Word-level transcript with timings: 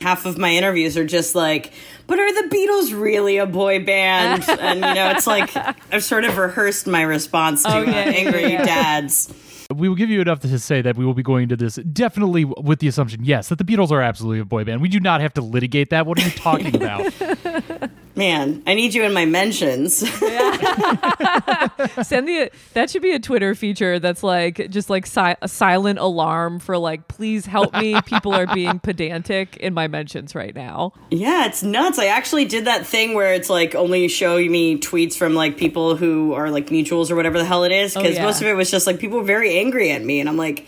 half 0.00 0.26
of 0.26 0.38
my 0.38 0.50
interviews 0.50 0.96
are 0.96 1.04
just 1.04 1.34
like, 1.34 1.72
but 2.06 2.18
are 2.18 2.32
the 2.42 2.54
Beatles 2.54 2.98
really 2.98 3.36
a 3.36 3.46
boy 3.46 3.84
band? 3.84 4.44
And, 4.60 4.80
you 4.80 4.94
know, 4.94 5.10
it's 5.10 5.26
like 5.26 5.50
I've 5.92 6.04
sort 6.04 6.24
of 6.24 6.36
rehearsed 6.36 6.86
my 6.86 7.02
response 7.02 7.62
to 7.64 7.74
Oh, 7.74 7.82
yeah, 7.82 7.90
uh, 7.90 7.94
angry 8.12 8.52
yeah. 8.52 8.64
dads. 8.64 9.32
We 9.74 9.88
will 9.88 9.96
give 9.96 10.10
you 10.10 10.20
enough 10.20 10.40
to 10.40 10.58
say 10.58 10.82
that 10.82 10.96
we 10.96 11.04
will 11.04 11.14
be 11.14 11.22
going 11.22 11.44
into 11.44 11.56
this 11.56 11.76
definitely 11.76 12.44
with 12.44 12.80
the 12.80 12.88
assumption, 12.88 13.24
yes, 13.24 13.48
that 13.50 13.58
the 13.58 13.64
Beatles 13.64 13.90
are 13.90 14.02
absolutely 14.02 14.40
a 14.40 14.44
boy 14.44 14.64
band. 14.64 14.80
We 14.80 14.88
do 14.88 15.00
not 15.00 15.20
have 15.20 15.32
to 15.34 15.42
litigate 15.42 15.90
that. 15.90 16.06
What 16.06 16.18
are 16.18 16.22
you 16.24 16.30
talking 16.30 16.74
about? 16.74 17.12
Man, 18.16 18.62
I 18.66 18.74
need 18.74 18.92
you 18.92 19.04
in 19.04 19.12
my 19.12 19.24
mentions. 19.24 19.96
Send 22.06 22.28
the 22.28 22.50
that 22.74 22.90
should 22.90 23.02
be 23.02 23.12
a 23.12 23.20
Twitter 23.20 23.54
feature 23.54 23.98
that's 23.98 24.22
like 24.22 24.68
just 24.70 24.90
like 24.90 25.06
si- 25.06 25.36
a 25.40 25.48
silent 25.48 25.98
alarm 25.98 26.58
for 26.58 26.76
like 26.76 27.08
please 27.08 27.46
help 27.46 27.72
me. 27.74 28.00
People 28.02 28.34
are 28.34 28.52
being 28.52 28.78
pedantic 28.82 29.56
in 29.58 29.74
my 29.74 29.86
mentions 29.88 30.34
right 30.34 30.54
now. 30.54 30.92
yeah, 31.10 31.46
it's 31.46 31.62
nuts. 31.62 31.98
I 31.98 32.06
actually 32.06 32.46
did 32.46 32.64
that 32.66 32.84
thing 32.86 33.14
where 33.14 33.32
it's 33.32 33.48
like 33.48 33.74
only 33.74 34.08
show 34.08 34.36
me 34.36 34.78
tweets 34.78 35.14
from 35.14 35.34
like 35.34 35.56
people 35.56 35.96
who 35.96 36.32
are 36.32 36.50
like 36.50 36.66
mutuals 36.66 37.10
or 37.10 37.16
whatever 37.16 37.38
the 37.38 37.44
hell 37.44 37.64
it 37.64 37.72
is. 37.72 37.96
Oh, 37.96 38.02
because 38.02 38.16
yeah. 38.16 38.24
most 38.24 38.40
of 38.40 38.48
it 38.48 38.54
was 38.54 38.70
just 38.70 38.86
like 38.86 38.98
people 38.98 39.18
were 39.18 39.24
very 39.24 39.58
angry 39.58 39.92
at 39.92 40.02
me. 40.02 40.20
And 40.20 40.28
I'm 40.28 40.36
like, 40.36 40.66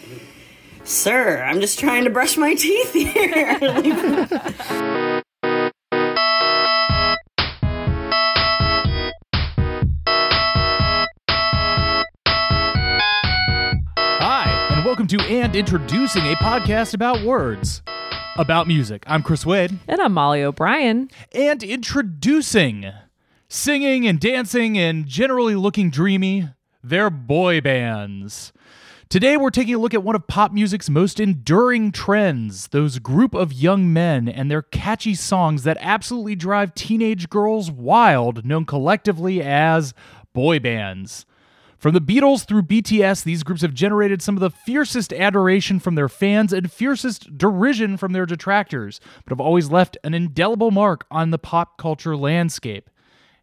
sir, 0.84 1.42
I'm 1.42 1.60
just 1.60 1.78
trying 1.78 2.04
to 2.04 2.10
brush 2.10 2.36
my 2.36 2.54
teeth 2.54 2.92
here. 2.92 3.58
Welcome 15.02 15.18
to 15.18 15.34
And 15.34 15.56
Introducing, 15.56 16.22
a 16.26 16.36
podcast 16.36 16.94
about 16.94 17.24
words, 17.24 17.82
about 18.36 18.68
music. 18.68 19.02
I'm 19.08 19.24
Chris 19.24 19.44
Wade. 19.44 19.76
And 19.88 20.00
I'm 20.00 20.12
Molly 20.12 20.44
O'Brien. 20.44 21.10
And 21.32 21.60
introducing, 21.64 22.88
singing 23.48 24.06
and 24.06 24.20
dancing 24.20 24.78
and 24.78 25.04
generally 25.04 25.56
looking 25.56 25.90
dreamy, 25.90 26.50
they're 26.84 27.10
boy 27.10 27.60
bands. 27.60 28.52
Today, 29.08 29.36
we're 29.36 29.50
taking 29.50 29.74
a 29.74 29.78
look 29.78 29.92
at 29.92 30.04
one 30.04 30.14
of 30.14 30.28
pop 30.28 30.52
music's 30.52 30.88
most 30.88 31.18
enduring 31.18 31.90
trends 31.90 32.68
those 32.68 33.00
group 33.00 33.34
of 33.34 33.52
young 33.52 33.92
men 33.92 34.28
and 34.28 34.52
their 34.52 34.62
catchy 34.62 35.16
songs 35.16 35.64
that 35.64 35.78
absolutely 35.80 36.36
drive 36.36 36.76
teenage 36.76 37.28
girls 37.28 37.72
wild, 37.72 38.46
known 38.46 38.64
collectively 38.64 39.42
as 39.42 39.94
boy 40.32 40.60
bands. 40.60 41.26
From 41.82 41.94
the 41.94 42.00
Beatles 42.00 42.46
through 42.46 42.62
BTS, 42.62 43.24
these 43.24 43.42
groups 43.42 43.62
have 43.62 43.74
generated 43.74 44.22
some 44.22 44.36
of 44.36 44.40
the 44.40 44.50
fiercest 44.50 45.12
adoration 45.12 45.80
from 45.80 45.96
their 45.96 46.08
fans 46.08 46.52
and 46.52 46.70
fiercest 46.70 47.36
derision 47.36 47.96
from 47.96 48.12
their 48.12 48.24
detractors, 48.24 49.00
but 49.24 49.32
have 49.32 49.40
always 49.40 49.68
left 49.68 49.98
an 50.04 50.14
indelible 50.14 50.70
mark 50.70 51.04
on 51.10 51.30
the 51.30 51.40
pop 51.40 51.78
culture 51.78 52.16
landscape. 52.16 52.88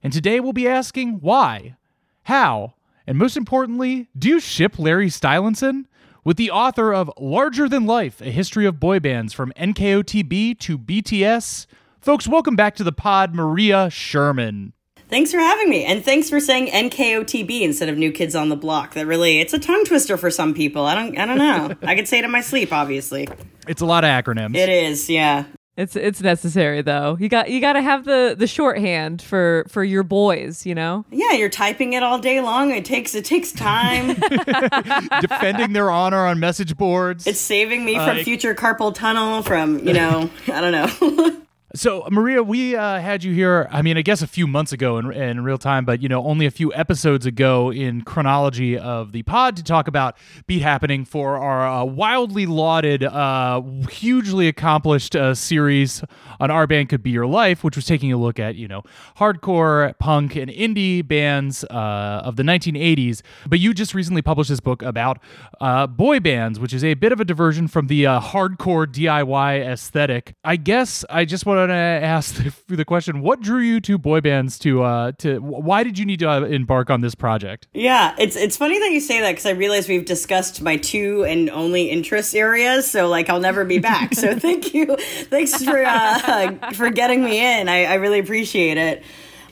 And 0.01 0.13
today 0.13 0.39
we'll 0.39 0.53
be 0.53 0.69
asking 0.69 1.19
why, 1.19 1.75
how, 2.23 2.75
and 3.05 3.17
most 3.17 3.35
importantly, 3.35 4.07
do 4.17 4.29
you 4.29 4.39
ship 4.39 4.79
Larry 4.79 5.09
Stylinson? 5.09 5.83
With 6.23 6.37
the 6.37 6.51
author 6.51 6.93
of 6.93 7.11
Larger 7.19 7.67
Than 7.67 7.85
Life, 7.85 8.21
A 8.21 8.31
History 8.31 8.65
of 8.65 8.79
Boy 8.79 9.01
Bands 9.01 9.33
from 9.33 9.51
NKOTB 9.57 10.57
to 10.59 10.77
BTS. 10.77 11.65
Folks, 11.99 12.25
welcome 12.25 12.55
back 12.55 12.75
to 12.75 12.85
the 12.85 12.93
pod, 12.93 13.35
Maria 13.35 13.89
Sherman. 13.89 14.71
Thanks 15.09 15.31
for 15.31 15.39
having 15.39 15.69
me, 15.69 15.85
and 15.85 16.05
thanks 16.05 16.29
for 16.29 16.39
saying 16.39 16.67
NKOTB 16.67 17.61
instead 17.61 17.89
of 17.89 17.97
New 17.97 18.11
Kids 18.11 18.35
on 18.35 18.49
the 18.49 18.55
Block. 18.55 18.93
That 18.93 19.07
really, 19.07 19.39
it's 19.39 19.53
a 19.53 19.59
tongue 19.59 19.83
twister 19.85 20.17
for 20.17 20.29
some 20.29 20.53
people. 20.53 20.85
I 20.85 20.93
don't, 20.95 21.17
I 21.17 21.25
don't 21.25 21.37
know. 21.39 21.75
I 21.81 21.95
could 21.95 22.07
say 22.07 22.19
it 22.19 22.25
in 22.25 22.31
my 22.31 22.41
sleep, 22.41 22.71
obviously. 22.71 23.27
It's 23.67 23.81
a 23.81 23.85
lot 23.87 24.03
of 24.03 24.09
acronyms. 24.09 24.55
It 24.55 24.69
is, 24.69 25.09
yeah. 25.09 25.45
It's 25.77 25.95
it's 25.95 26.19
necessary 26.21 26.81
though. 26.81 27.15
You 27.19 27.29
got 27.29 27.49
you 27.49 27.61
got 27.61 27.73
to 27.73 27.81
have 27.81 28.03
the 28.03 28.35
the 28.37 28.47
shorthand 28.47 29.21
for 29.21 29.65
for 29.69 29.81
your 29.81 30.03
boys. 30.03 30.65
You 30.65 30.75
know. 30.75 31.05
Yeah, 31.09 31.31
you're 31.31 31.47
typing 31.47 31.93
it 31.93 32.03
all 32.03 32.19
day 32.19 32.41
long. 32.41 32.71
It 32.71 32.83
takes, 32.83 33.15
it 33.15 33.23
takes 33.23 33.53
time. 33.53 34.07
defending 35.21 35.71
their 35.73 35.89
honor 35.89 36.25
on 36.25 36.39
message 36.39 36.75
boards. 36.75 37.25
it's 37.25 37.39
saving 37.39 37.85
me 37.85 37.95
from 37.95 38.17
Uh, 38.19 38.23
future 38.23 38.53
carpal 38.53 38.93
tunnel. 38.93 39.41
From 39.41 39.79
you 39.87 39.93
know, 39.93 40.29
I 40.51 40.59
don't 40.61 40.71
know. 40.73 41.37
so, 41.75 42.07
Maria, 42.09 42.41
we 42.41 42.75
uh, 42.75 42.99
had 42.99 43.23
you 43.23 43.31
here. 43.31 43.67
I 43.71 43.83
mean, 43.83 43.95
I 43.95 44.01
guess 44.01 44.23
a 44.23 44.27
few 44.27 44.47
months 44.47 44.71
ago 44.71 44.97
in, 44.97 45.11
in 45.11 45.43
real 45.43 45.59
time, 45.59 45.85
but 45.85 46.01
you 46.01 46.09
know, 46.09 46.25
only 46.25 46.47
a 46.47 46.51
few 46.51 46.73
episodes 46.73 47.27
ago 47.27 47.71
in 47.71 48.01
chronology 48.01 48.75
of 48.75 49.11
the 49.11 49.21
pod 49.21 49.55
to 49.57 49.63
talk 49.63 49.87
about 49.87 50.17
Beat 50.47 50.63
Happening 50.63 51.05
for 51.05 51.37
our 51.37 51.67
uh, 51.67 51.85
wildly 51.85 52.47
lauded, 52.47 53.03
uh, 53.03 53.61
hugely 53.87 54.47
accomplished 54.47 55.15
uh, 55.15 55.35
series 55.35 56.03
on 56.39 56.49
Our 56.49 56.65
Band 56.65 56.89
Could 56.89 57.03
Be 57.03 57.11
Your 57.11 57.27
Life, 57.27 57.63
which 57.63 57.75
was 57.75 57.85
taking 57.85 58.11
a 58.11 58.17
look 58.17 58.39
at 58.39 58.55
you 58.55 58.67
know 58.67 58.81
hardcore, 59.17 59.95
punk, 59.99 60.35
and 60.35 60.49
indie 60.49 61.07
bands 61.07 61.63
uh, 61.65 62.21
of 62.25 62.35
the 62.35 62.43
1980s. 62.43 63.21
But 63.47 63.59
you 63.59 63.75
just 63.75 63.93
recently 63.93 64.23
published 64.23 64.49
this 64.49 64.59
book 64.59 64.81
about 64.81 65.19
uh, 65.61 65.85
boy 65.85 66.19
bands, 66.19 66.59
which 66.59 66.73
is 66.73 66.83
a 66.83 66.95
bit 66.95 67.11
of 67.11 67.19
a 67.19 67.25
diversion 67.25 67.67
from 67.67 67.87
the 67.87 68.05
hardcore 68.05 68.87
DIY 68.87 69.67
aesthetic. 69.67 70.33
I 70.43 70.55
guess 70.55 71.05
I 71.11 71.25
just 71.25 71.45
wanted 71.59 71.73
to 71.73 72.05
ask 72.05 72.35
the, 72.35 72.75
the 72.75 72.85
question: 72.85 73.21
What 73.21 73.41
drew 73.41 73.61
you 73.61 73.79
to 73.81 73.97
boy 73.97 74.21
bands? 74.21 74.57
To 74.59 74.83
uh, 74.83 75.11
to 75.19 75.39
why 75.39 75.83
did 75.83 75.97
you 75.97 76.05
need 76.05 76.19
to 76.19 76.29
uh, 76.29 76.41
embark 76.41 76.89
on 76.89 77.01
this 77.01 77.15
project? 77.15 77.67
yeah, 77.73 78.15
it's 78.17 78.35
it's 78.35 78.57
funny 78.57 78.79
that 78.79 78.91
you 78.91 78.99
say 78.99 79.21
that 79.21 79.31
because 79.31 79.45
I 79.45 79.51
realize 79.51 79.87
we've 79.87 80.05
discussed 80.05 80.61
my 80.61 80.77
two 80.77 81.23
and 81.25 81.49
only 81.49 81.89
interest 81.89 82.35
areas. 82.35 82.89
So 82.89 83.07
like, 83.07 83.29
I'll 83.29 83.39
never 83.39 83.65
be 83.65 83.79
back. 83.79 84.13
so 84.13 84.35
thank 84.39 84.73
you, 84.73 84.95
thanks 85.29 85.63
for 85.63 85.83
uh, 85.83 86.71
for 86.73 86.89
getting 86.89 87.23
me 87.23 87.39
in. 87.39 87.69
I, 87.69 87.85
I 87.85 87.93
really 87.95 88.19
appreciate 88.19 88.77
it. 88.77 89.03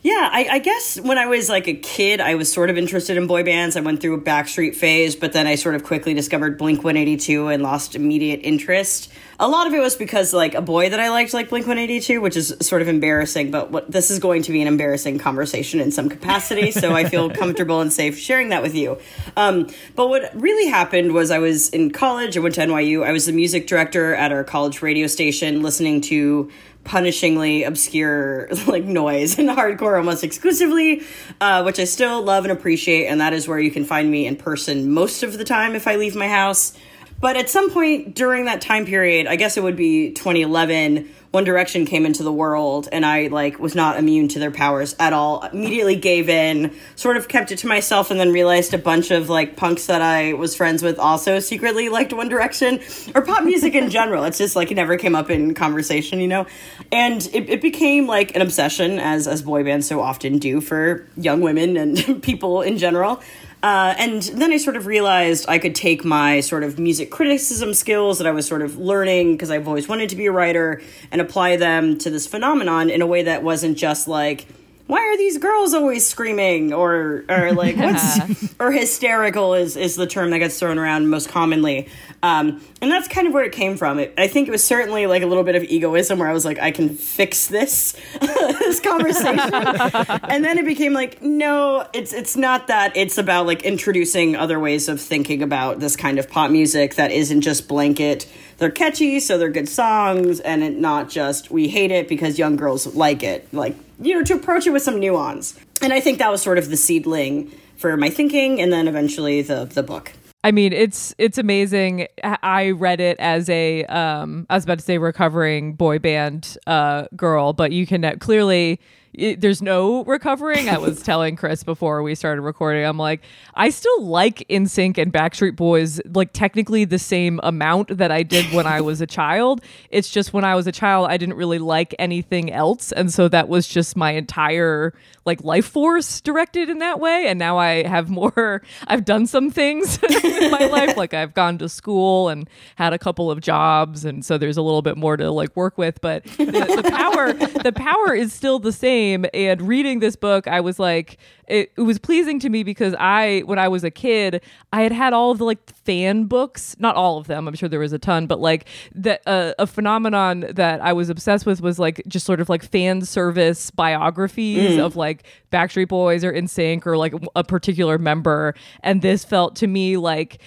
Yeah, 0.07 0.29
I, 0.31 0.47
I 0.51 0.59
guess 0.59 0.97
when 1.01 1.17
I 1.17 1.25
was 1.25 1.49
like 1.49 1.67
a 1.67 1.73
kid, 1.73 2.21
I 2.21 2.35
was 2.35 2.49
sort 2.49 2.69
of 2.69 2.77
interested 2.77 3.17
in 3.17 3.27
boy 3.27 3.43
bands. 3.43 3.75
I 3.75 3.81
went 3.81 3.99
through 3.99 4.13
a 4.13 4.21
Backstreet 4.21 4.73
phase, 4.73 5.17
but 5.17 5.33
then 5.33 5.47
I 5.47 5.55
sort 5.55 5.75
of 5.75 5.83
quickly 5.83 6.13
discovered 6.13 6.57
Blink 6.57 6.81
182 6.81 7.49
and 7.49 7.61
lost 7.61 7.93
immediate 7.93 8.39
interest. 8.41 9.11
A 9.37 9.49
lot 9.49 9.67
of 9.67 9.73
it 9.73 9.81
was 9.81 9.97
because 9.97 10.33
like 10.33 10.53
a 10.53 10.61
boy 10.61 10.89
that 10.91 11.01
I 11.01 11.09
liked 11.09 11.33
like 11.33 11.49
Blink 11.49 11.67
182, 11.67 12.21
which 12.21 12.37
is 12.37 12.55
sort 12.61 12.81
of 12.81 12.87
embarrassing, 12.87 13.51
but 13.51 13.69
what 13.69 13.91
this 13.91 14.09
is 14.09 14.19
going 14.19 14.43
to 14.43 14.53
be 14.53 14.61
an 14.61 14.69
embarrassing 14.69 15.19
conversation 15.19 15.81
in 15.81 15.91
some 15.91 16.07
capacity, 16.07 16.71
so 16.81 16.93
I 16.93 17.09
feel 17.09 17.29
comfortable 17.29 17.81
and 17.81 17.91
safe 17.91 18.17
sharing 18.17 18.47
that 18.49 18.61
with 18.61 18.75
you. 18.75 18.97
Um, 19.35 19.67
but 19.97 20.07
what 20.07 20.31
really 20.33 20.69
happened 20.69 21.13
was 21.13 21.31
I 21.31 21.39
was 21.39 21.67
in 21.71 21.91
college, 21.91 22.37
I 22.37 22.39
went 22.39 22.55
to 22.55 22.61
NYU, 22.61 23.05
I 23.05 23.11
was 23.11 23.25
the 23.25 23.33
music 23.33 23.67
director 23.67 24.15
at 24.15 24.31
our 24.31 24.45
college 24.45 24.81
radio 24.81 25.07
station 25.07 25.61
listening 25.63 25.99
to 26.01 26.49
punishingly 26.87 27.67
obscure 27.67 28.47
like 28.67 28.83
noise 28.83 29.37
and 29.37 29.49
hardcore 29.49 29.97
almost 29.97 30.23
exclusively 30.23 31.01
uh, 31.41 31.61
which 31.63 31.79
i 31.79 31.83
still 31.83 32.21
love 32.21 32.45
and 32.45 32.51
appreciate 32.51 33.07
and 33.07 33.19
that 33.19 33.33
is 33.33 33.47
where 33.47 33.59
you 33.59 33.69
can 33.69 33.83
find 33.83 34.09
me 34.09 34.25
in 34.25 34.35
person 34.35 34.89
most 34.89 35.21
of 35.21 35.37
the 35.37 35.43
time 35.43 35.75
if 35.75 35.87
i 35.87 35.97
leave 35.97 36.15
my 36.15 36.27
house 36.27 36.73
but 37.19 37.35
at 37.35 37.49
some 37.49 37.71
point 37.71 38.15
during 38.15 38.45
that 38.45 38.61
time 38.61 38.85
period 38.85 39.27
i 39.27 39.35
guess 39.35 39.57
it 39.57 39.63
would 39.63 39.75
be 39.75 40.11
2011 40.11 41.09
one 41.31 41.43
direction 41.43 41.85
came 41.85 42.05
into 42.05 42.23
the 42.23 42.31
world 42.31 42.87
and 42.91 43.05
i 43.05 43.27
like 43.27 43.59
was 43.59 43.75
not 43.75 43.97
immune 43.97 44.27
to 44.27 44.39
their 44.39 44.51
powers 44.51 44.95
at 44.99 45.13
all. 45.13 45.43
Immediately 45.43 45.97
gave 45.97 46.29
in 46.29 46.75
sort 46.95 47.17
of 47.17 47.27
kept 47.27 47.51
it 47.51 47.57
to 47.59 47.67
myself 47.67 48.11
and 48.11 48.19
then 48.19 48.31
realized 48.31 48.73
a 48.73 48.77
bunch 48.77 49.11
of 49.11 49.29
like 49.29 49.55
punks 49.55 49.87
that 49.87 50.01
i 50.01 50.33
was 50.33 50.55
friends 50.55 50.81
with 50.81 50.97
also 50.97 51.39
secretly 51.39 51.89
liked 51.89 52.13
one 52.13 52.29
direction 52.29 52.79
or 53.13 53.21
pop 53.21 53.43
music 53.43 53.75
in 53.75 53.89
general. 53.89 54.23
It's 54.23 54.37
just 54.37 54.55
like 54.55 54.71
it 54.71 54.75
never 54.75 54.97
came 54.97 55.15
up 55.15 55.29
in 55.29 55.53
conversation 55.53 56.21
you 56.21 56.27
know? 56.27 56.47
And 56.91 57.23
it, 57.33 57.49
it 57.49 57.61
became 57.61 58.07
like 58.07 58.35
an 58.35 58.41
obsession 58.41 58.99
as 58.99 59.27
as 59.27 59.41
boy 59.41 59.63
bands 59.63 59.87
so 59.87 59.99
often 60.01 60.39
do 60.39 60.61
for 60.61 61.05
young 61.17 61.41
women 61.41 61.77
and 61.77 62.23
people 62.23 62.61
in 62.61 62.77
general 62.77 63.21
uh, 63.63 63.95
and 63.97 64.21
then 64.21 64.51
I 64.51 64.57
sort 64.57 64.77
of 64.77 64.85
realized 64.85 65.45
I 65.47 65.57
could 65.57 65.73
take 65.73 66.05
my 66.05 66.41
sort 66.41 66.63
of 66.63 66.77
music 66.77 67.09
criticism 67.09 67.73
skills 67.73 68.19
that 68.19 68.27
I 68.27 68.31
was 68.31 68.45
sort 68.45 68.61
of 68.61 68.77
learning 68.77 69.33
because 69.33 69.49
I've 69.49 69.67
always 69.67 69.87
wanted 69.87 70.09
to 70.09 70.15
be 70.15 70.27
a 70.27 70.31
writer 70.31 70.81
and 71.11 71.21
apply 71.21 71.57
them 71.57 71.97
to 71.99 72.09
this 72.09 72.27
phenomenon 72.27 72.89
in 72.89 73.01
a 73.01 73.07
way 73.07 73.23
that 73.23 73.41
wasn't 73.41 73.77
just 73.77 74.07
like, 74.07 74.45
why 74.85 74.99
are 74.99 75.17
these 75.17 75.37
girls 75.37 75.73
always 75.73 76.07
screaming? 76.07 76.71
or 76.71 77.25
or 77.29 77.51
like 77.53 77.75
what's 77.77 78.53
or 78.59 78.71
hysterical 78.71 79.53
is 79.53 79.75
is 79.75 79.95
the 79.95 80.07
term 80.07 80.29
that 80.29 80.39
gets 80.39 80.59
thrown 80.59 80.77
around 80.77 81.09
most 81.09 81.29
commonly 81.29 81.89
um, 82.23 82.61
and 82.81 82.91
that's 82.91 83.07
kind 83.07 83.27
of 83.27 83.33
where 83.33 83.43
it 83.43 83.51
came 83.51 83.77
from. 83.77 83.99
It, 83.99 84.13
i 84.17 84.27
think 84.27 84.47
it 84.47 84.51
was 84.51 84.63
certainly 84.63 85.07
like 85.07 85.23
a 85.23 85.27
little 85.27 85.43
bit 85.43 85.55
of 85.55 85.63
egoism 85.63 86.19
where 86.19 86.27
i 86.27 86.33
was 86.33 86.45
like 86.45 86.59
i 86.59 86.71
can 86.71 86.89
fix 86.89 87.47
this 87.47 87.95
this 88.21 88.79
conversation. 88.79 89.37
And 90.29 90.43
then 90.43 90.57
it 90.57 90.65
became 90.65 90.93
like 90.93 91.21
no 91.21 91.87
it's 91.93 92.13
it's 92.13 92.35
not 92.35 92.67
that. 92.67 92.95
It's 92.95 93.17
about 93.17 93.45
like 93.45 93.63
introducing 93.63 94.35
other 94.35 94.59
ways 94.59 94.87
of 94.87 95.01
thinking 95.01 95.41
about 95.41 95.79
this 95.79 95.95
kind 95.95 96.19
of 96.19 96.29
pop 96.29 96.51
music 96.51 96.95
that 96.95 97.11
isn't 97.11 97.41
just 97.41 97.67
blanket. 97.67 98.27
They're 98.57 98.71
catchy 98.71 99.19
so 99.19 99.37
they're 99.37 99.49
good 99.49 99.69
songs 99.69 100.39
and 100.39 100.63
it 100.63 100.75
not 100.77 101.09
just 101.09 101.51
we 101.51 101.67
hate 101.67 101.91
it 101.91 102.07
because 102.07 102.37
young 102.37 102.55
girls 102.55 102.95
like 102.95 103.23
it. 103.23 103.51
Like 103.53 103.75
you 103.99 104.13
know 104.13 104.23
to 104.23 104.33
approach 104.35 104.67
it 104.67 104.71
with 104.71 104.83
some 104.83 104.99
nuance. 104.99 105.59
And 105.81 105.93
i 105.93 105.99
think 105.99 106.19
that 106.19 106.31
was 106.31 106.41
sort 106.41 106.57
of 106.57 106.69
the 106.69 106.77
seedling 106.77 107.51
for 107.77 107.95
my 107.97 108.09
thinking 108.09 108.61
and 108.61 108.71
then 108.71 108.87
eventually 108.87 109.41
the 109.41 109.65
the 109.65 109.83
book 109.83 110.11
I 110.47 110.51
mean, 110.51 110.71
it's 110.71 111.13
it's 111.17 111.37
amazing. 111.37 112.07
I 112.23 112.71
read 112.71 113.01
it 113.01 113.19
as 113.19 113.49
a 113.49 113.83
um, 113.83 114.47
I 114.49 114.55
was 114.55 114.63
about 114.63 114.79
to 114.79 114.85
say 114.85 114.97
recovering 114.97 115.73
boy 115.73 115.99
band 115.99 116.57
uh, 116.65 117.07
girl, 117.17 117.51
but 117.51 117.73
you 117.73 117.85
can 117.85 118.05
uh, 118.05 118.15
clearly 118.17 118.79
it, 119.13 119.41
there's 119.41 119.61
no 119.61 120.05
recovering. 120.05 120.69
I 120.69 120.77
was 120.77 121.01
telling 121.03 121.35
Chris 121.35 121.65
before 121.65 122.01
we 122.01 122.15
started 122.15 122.43
recording, 122.43 122.85
I'm 122.85 122.97
like, 122.97 123.23
I 123.55 123.69
still 123.71 124.05
like 124.05 124.45
NSYNC 124.49 124.97
and 124.97 125.11
Backstreet 125.11 125.57
Boys, 125.57 125.99
like 126.05 126.31
technically 126.31 126.85
the 126.85 126.99
same 126.99 127.41
amount 127.43 127.97
that 127.97 128.11
I 128.11 128.23
did 128.23 128.45
when 128.53 128.65
I 128.65 128.79
was 128.79 129.01
a 129.01 129.07
child. 129.07 129.61
It's 129.89 130.09
just 130.09 130.31
when 130.31 130.45
I 130.45 130.55
was 130.55 130.65
a 130.65 130.71
child, 130.71 131.07
I 131.09 131.17
didn't 131.17 131.35
really 131.35 131.59
like 131.59 131.93
anything 131.99 132.53
else. 132.53 132.93
And 132.93 133.11
so 133.11 133.27
that 133.27 133.49
was 133.49 133.67
just 133.67 133.97
my 133.97 134.11
entire 134.11 134.93
like 135.27 135.43
life 135.43 135.67
force 135.67 136.21
directed 136.21 136.69
in 136.69 136.79
that 136.79 136.99
way. 136.99 137.27
And 137.27 137.37
now 137.37 137.59
I 137.59 137.83
have 137.87 138.09
more, 138.09 138.63
I've 138.87 139.05
done 139.05 139.27
some 139.27 139.51
things 139.51 139.99
in 140.23 140.49
my 140.49 140.65
life. 140.65 140.97
Like 140.97 141.13
I've 141.13 141.35
gone 141.35 141.59
to 141.59 141.69
school 141.69 142.29
and 142.29 142.49
had 142.75 142.93
a 142.93 142.97
couple 142.97 143.29
of 143.29 143.41
jobs. 143.41 144.05
And 144.05 144.25
so 144.25 144.39
there's 144.39 144.57
a 144.57 144.63
little 144.63 144.81
bit 144.81 144.97
more 144.97 145.17
to 145.17 145.29
like 145.29 145.55
work 145.55 145.77
with. 145.77 146.01
But 146.01 146.23
the, 146.23 146.45
the 146.81 146.89
power, 146.89 147.33
the 147.33 147.73
power 147.73 148.15
is 148.15 148.33
still 148.33 148.57
the 148.57 148.71
same 148.71 149.25
and 149.33 149.61
reading 149.61 149.99
this 149.99 150.15
book 150.15 150.47
i 150.47 150.61
was 150.61 150.79
like 150.79 151.17
it, 151.47 151.71
it, 151.77 151.81
was 151.81 151.97
pleasing 151.97 152.39
to 152.39 152.49
me 152.49 152.63
because 152.63 152.93
i 152.99 153.41
when 153.45 153.59
i 153.59 153.67
was 153.67 153.83
a 153.83 153.91
kid 153.91 154.41
i 154.73 154.81
had 154.81 154.91
had 154.91 155.13
all 155.13 155.31
of 155.31 155.37
the 155.37 155.45
like 155.45 155.69
fan 155.83 156.25
books 156.25 156.75
not 156.79 156.95
all 156.95 157.17
of 157.17 157.27
them 157.27 157.47
i'm 157.47 157.55
sure 157.55 157.69
there 157.69 157.79
was 157.79 157.93
a 157.93 157.99
ton 157.99 158.27
but 158.27 158.39
like 158.39 158.67
that 158.93 159.21
uh, 159.25 159.53
a 159.59 159.67
phenomenon 159.67 160.45
that 160.51 160.81
i 160.81 160.93
was 160.93 161.09
obsessed 161.09 161.45
with 161.45 161.61
was 161.61 161.79
like 161.79 162.01
just 162.07 162.25
sort 162.25 162.39
of 162.39 162.49
like 162.49 162.63
fan 162.63 163.01
service 163.01 163.71
biographies 163.71 164.71
mm. 164.71 164.83
of 164.83 164.95
like 164.95 165.23
backstreet 165.51 165.87
boys 165.87 166.23
or 166.23 166.33
NSYNC 166.33 166.85
or 166.85 166.97
like 166.97 167.13
a 167.35 167.43
particular 167.43 167.97
member 167.97 168.53
and 168.81 169.01
this 169.01 169.23
felt 169.23 169.55
to 169.57 169.67
me 169.67 169.97
like 169.97 170.41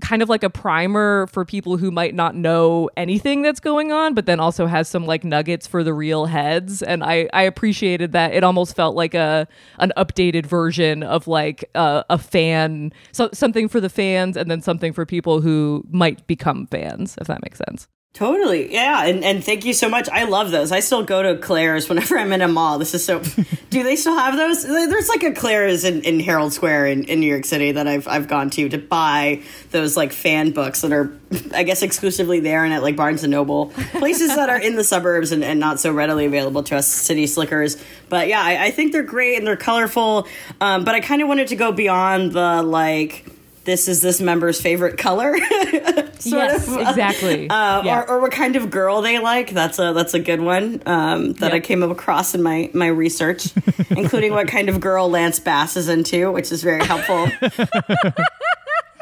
kind 0.00 0.22
of 0.22 0.28
like 0.28 0.42
a 0.42 0.50
primer 0.50 1.26
for 1.28 1.44
people 1.44 1.76
who 1.76 1.90
might 1.90 2.14
not 2.14 2.34
know 2.34 2.88
anything 2.96 3.42
that's 3.42 3.60
going 3.60 3.90
on, 3.92 4.14
but 4.14 4.26
then 4.26 4.40
also 4.40 4.66
has 4.66 4.88
some 4.88 5.06
like 5.06 5.24
nuggets 5.24 5.66
for 5.66 5.82
the 5.82 5.92
real 5.92 6.26
heads. 6.26 6.82
And 6.82 7.02
I, 7.02 7.28
I 7.32 7.42
appreciated 7.42 8.12
that. 8.12 8.32
It 8.32 8.44
almost 8.44 8.76
felt 8.76 8.94
like 8.94 9.14
a 9.14 9.48
an 9.78 9.92
updated 9.96 10.46
version 10.46 11.02
of 11.02 11.26
like 11.26 11.68
a, 11.74 12.04
a 12.10 12.18
fan, 12.18 12.92
so 13.12 13.28
something 13.32 13.68
for 13.68 13.80
the 13.80 13.88
fans, 13.88 14.36
and 14.36 14.50
then 14.50 14.62
something 14.62 14.92
for 14.92 15.04
people 15.04 15.40
who 15.40 15.84
might 15.90 16.26
become 16.26 16.66
fans, 16.66 17.16
if 17.20 17.26
that 17.26 17.42
makes 17.42 17.58
sense. 17.58 17.88
Totally. 18.14 18.72
Yeah. 18.72 19.04
And, 19.06 19.22
and 19.22 19.44
thank 19.44 19.64
you 19.64 19.72
so 19.72 19.88
much. 19.88 20.08
I 20.08 20.24
love 20.24 20.50
those. 20.50 20.72
I 20.72 20.80
still 20.80 21.04
go 21.04 21.22
to 21.22 21.36
Claire's 21.36 21.88
whenever 21.88 22.18
I'm 22.18 22.32
in 22.32 22.40
a 22.40 22.48
mall. 22.48 22.78
This 22.78 22.92
is 22.94 23.04
so. 23.04 23.20
do 23.70 23.82
they 23.84 23.94
still 23.94 24.16
have 24.16 24.36
those? 24.36 24.64
There's 24.64 25.08
like 25.08 25.22
a 25.22 25.32
Claire's 25.32 25.84
in, 25.84 26.02
in 26.02 26.18
Herald 26.18 26.52
Square 26.52 26.86
in, 26.86 27.04
in 27.04 27.20
New 27.20 27.28
York 27.28 27.44
City 27.44 27.72
that 27.72 27.86
I've, 27.86 28.08
I've 28.08 28.26
gone 28.26 28.50
to 28.50 28.68
to 28.70 28.78
buy 28.78 29.42
those 29.70 29.96
like 29.96 30.12
fan 30.12 30.50
books 30.50 30.80
that 30.80 30.90
are, 30.90 31.16
I 31.54 31.62
guess, 31.62 31.82
exclusively 31.82 32.40
there 32.40 32.64
and 32.64 32.74
at 32.74 32.82
like 32.82 32.96
Barnes 32.96 33.22
and 33.22 33.30
Noble. 33.30 33.66
Places 33.66 34.34
that 34.34 34.50
are 34.50 34.60
in 34.60 34.74
the 34.74 34.84
suburbs 34.84 35.30
and, 35.30 35.44
and 35.44 35.60
not 35.60 35.78
so 35.78 35.92
readily 35.92 36.24
available 36.26 36.64
to 36.64 36.76
us 36.76 36.88
city 36.88 37.28
slickers. 37.28 37.76
But 38.08 38.26
yeah, 38.26 38.42
I, 38.42 38.64
I 38.64 38.70
think 38.72 38.90
they're 38.90 39.04
great 39.04 39.36
and 39.36 39.46
they're 39.46 39.56
colorful. 39.56 40.26
Um, 40.60 40.84
but 40.84 40.96
I 40.96 41.00
kind 41.00 41.22
of 41.22 41.28
wanted 41.28 41.48
to 41.48 41.56
go 41.56 41.70
beyond 41.70 42.32
the 42.32 42.62
like 42.64 43.26
this 43.68 43.86
is 43.86 44.00
this 44.00 44.18
member's 44.18 44.58
favorite 44.58 44.96
color. 44.96 45.36
yes, 46.22 46.66
of. 46.66 46.78
exactly. 46.78 47.50
Uh, 47.50 47.82
yeah. 47.82 48.00
or, 48.00 48.12
or, 48.12 48.20
what 48.22 48.32
kind 48.32 48.56
of 48.56 48.70
girl 48.70 49.02
they 49.02 49.18
like. 49.18 49.50
That's 49.50 49.78
a 49.78 49.92
that's 49.92 50.14
a 50.14 50.18
good 50.18 50.40
one 50.40 50.82
um, 50.86 51.34
that 51.34 51.52
yep. 51.52 51.52
I 51.52 51.60
came 51.60 51.82
across 51.82 52.34
in 52.34 52.42
my 52.42 52.70
my 52.72 52.86
research, 52.86 53.50
including 53.90 54.32
what 54.32 54.48
kind 54.48 54.70
of 54.70 54.80
girl 54.80 55.10
Lance 55.10 55.38
Bass 55.38 55.76
is 55.76 55.90
into, 55.90 56.32
which 56.32 56.50
is 56.50 56.62
very 56.62 56.82
helpful. 56.82 57.26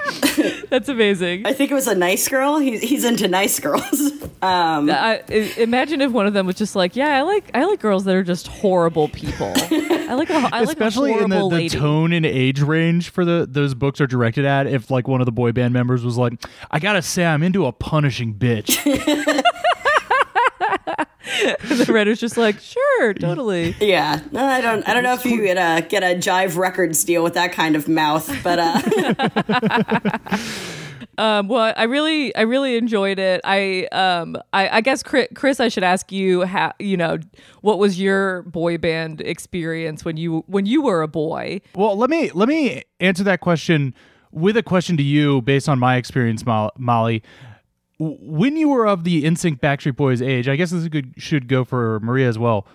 That's 0.70 0.88
amazing. 0.88 1.47
I 1.47 1.53
think 1.53 1.70
it 1.70 1.75
was 1.75 1.87
a 1.87 1.94
nice 1.94 2.29
girl. 2.29 2.58
He's 2.58 2.81
he's 2.81 3.05
into 3.05 3.29
nice 3.29 3.61
girls. 3.61 4.12
Um, 4.43 4.91
I, 4.91 5.23
imagine 5.56 6.03
if 6.03 6.12
one 6.12 6.26
of 6.26 6.35
them 6.35 6.47
was 6.47 6.56
just 6.56 6.76
like, 6.76 6.94
yeah, 6.94 7.17
I 7.17 7.23
like 7.23 7.50
I 7.55 7.64
like 7.64 7.81
girls 7.81 8.05
that 8.05 8.14
are 8.14 8.23
just 8.23 8.47
horrible 8.47 9.08
people. 9.08 9.50
I 9.56 10.14
like 10.14 10.29
a, 10.29 10.35
I 10.53 10.61
especially 10.61 11.12
like 11.12 11.23
Especially 11.23 11.25
in 11.25 11.31
the, 11.31 11.49
the 11.49 11.69
tone 11.70 12.12
and 12.12 12.26
age 12.26 12.61
range 12.61 13.08
for 13.08 13.25
the 13.25 13.49
those 13.50 13.75
books 13.75 13.99
are 14.00 14.06
directed 14.06 14.44
at. 14.44 14.67
If 14.67 14.91
like 14.91 15.08
one 15.08 15.23
of 15.23 15.25
the 15.25 15.32
boy 15.32 15.53
band 15.53 15.73
members 15.73 16.05
was 16.05 16.19
like, 16.19 16.35
I 16.70 16.79
gotta 16.79 17.00
say, 17.00 17.25
I'm 17.25 17.43
into 17.43 17.64
a 17.64 17.73
punishing 17.73 18.35
bitch. 18.35 18.76
the 21.69 21.87
writer's 21.88 22.21
just 22.21 22.37
like, 22.37 22.59
sure, 22.61 23.15
totally. 23.15 23.75
Yeah, 23.81 24.21
I 24.35 24.61
don't, 24.61 24.88
I 24.88 24.94
don't 24.94 25.03
know 25.03 25.15
if 25.15 25.25
you 25.25 25.43
get 25.43 25.56
a 25.56 25.87
get 25.87 26.03
a 26.03 26.17
Jive 26.17 26.56
Records 26.56 27.03
deal 27.05 27.23
with 27.23 27.35
that 27.35 27.53
kind 27.53 27.77
of 27.77 27.88
mouth, 27.88 28.31
but. 28.43 28.59
uh 28.59 30.38
Um, 31.19 31.49
well, 31.49 31.73
I 31.77 31.85
really, 31.85 32.35
I 32.37 32.43
really 32.43 32.77
enjoyed 32.77 33.19
it. 33.19 33.41
I, 33.43 33.87
um, 33.93 34.37
I, 34.53 34.69
I 34.69 34.81
guess 34.83 35.03
Chris, 35.03 35.61
I 35.61 35.69
should 35.69 35.85
ask 35.85 36.12
you 36.12 36.43
how, 36.43 36.73
you 36.79 36.97
know, 36.97 37.19
what 37.62 37.79
was 37.79 37.99
your 37.99 38.43
boy 38.43 38.77
band 38.77 39.23
experience 39.23 40.05
when 40.05 40.19
you 40.19 40.44
when 40.47 40.67
you 40.67 40.83
were 40.83 41.00
a 41.03 41.09
boy? 41.09 41.62
Well, 41.75 41.97
let 41.97 42.11
me 42.11 42.31
let 42.35 42.49
me 42.49 42.83
answer 43.00 43.25
that 43.25 43.41
question 43.41 43.94
with 44.31 44.56
a 44.59 44.62
question 44.62 44.99
to 44.99 45.03
you 45.03 45.41
based 45.41 45.69
on 45.69 45.79
my 45.79 45.97
experience, 45.97 46.44
Molly 46.44 47.23
when 47.99 48.57
you 48.57 48.69
were 48.69 48.87
of 48.87 49.05
the 49.05 49.25
NSYNC 49.25 49.61
Backstreet 49.61 49.97
Boys 49.97 50.21
age, 50.21 50.49
I 50.49 50.57
guess 50.57 50.71
this 50.71 50.87
good, 50.89 51.15
should 51.17 51.49
go 51.49 51.65
for 51.65 52.01
Maria 52.01 52.29
as 52.29 52.39
well. 52.39 52.67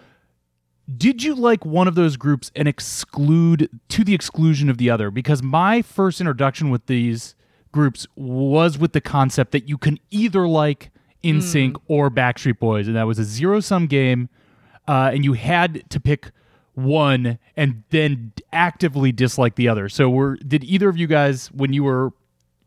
Did 0.97 1.23
you 1.23 1.35
like 1.35 1.65
one 1.65 1.87
of 1.87 1.95
those 1.95 2.17
groups 2.17 2.51
and 2.55 2.67
exclude 2.67 3.69
to 3.89 4.03
the 4.03 4.13
exclusion 4.13 4.69
of 4.69 4.77
the 4.77 4.89
other? 4.89 5.11
Because 5.11 5.43
my 5.43 5.81
first 5.81 6.19
introduction 6.19 6.69
with 6.69 6.87
these 6.87 7.35
groups 7.71 8.07
was 8.15 8.77
with 8.77 8.93
the 8.93 9.01
concept 9.01 9.51
that 9.51 9.69
you 9.69 9.77
can 9.77 9.99
either 10.09 10.47
like 10.47 10.91
NSYNC 11.23 11.73
mm. 11.73 11.81
or 11.87 12.09
Backstreet 12.09 12.59
Boys, 12.59 12.87
and 12.87 12.95
that 12.95 13.07
was 13.07 13.19
a 13.19 13.23
zero 13.23 13.59
sum 13.59 13.87
game, 13.87 14.27
uh, 14.87 15.11
and 15.13 15.23
you 15.23 15.33
had 15.33 15.89
to 15.91 15.99
pick 15.99 16.31
one 16.73 17.37
and 17.55 17.83
then 17.89 18.33
actively 18.51 19.11
dislike 19.11 19.55
the 19.55 19.67
other. 19.67 19.87
So, 19.87 20.09
were 20.09 20.35
did 20.37 20.63
either 20.63 20.89
of 20.89 20.97
you 20.97 21.07
guys, 21.07 21.47
when 21.51 21.73
you 21.73 21.83
were 21.83 22.11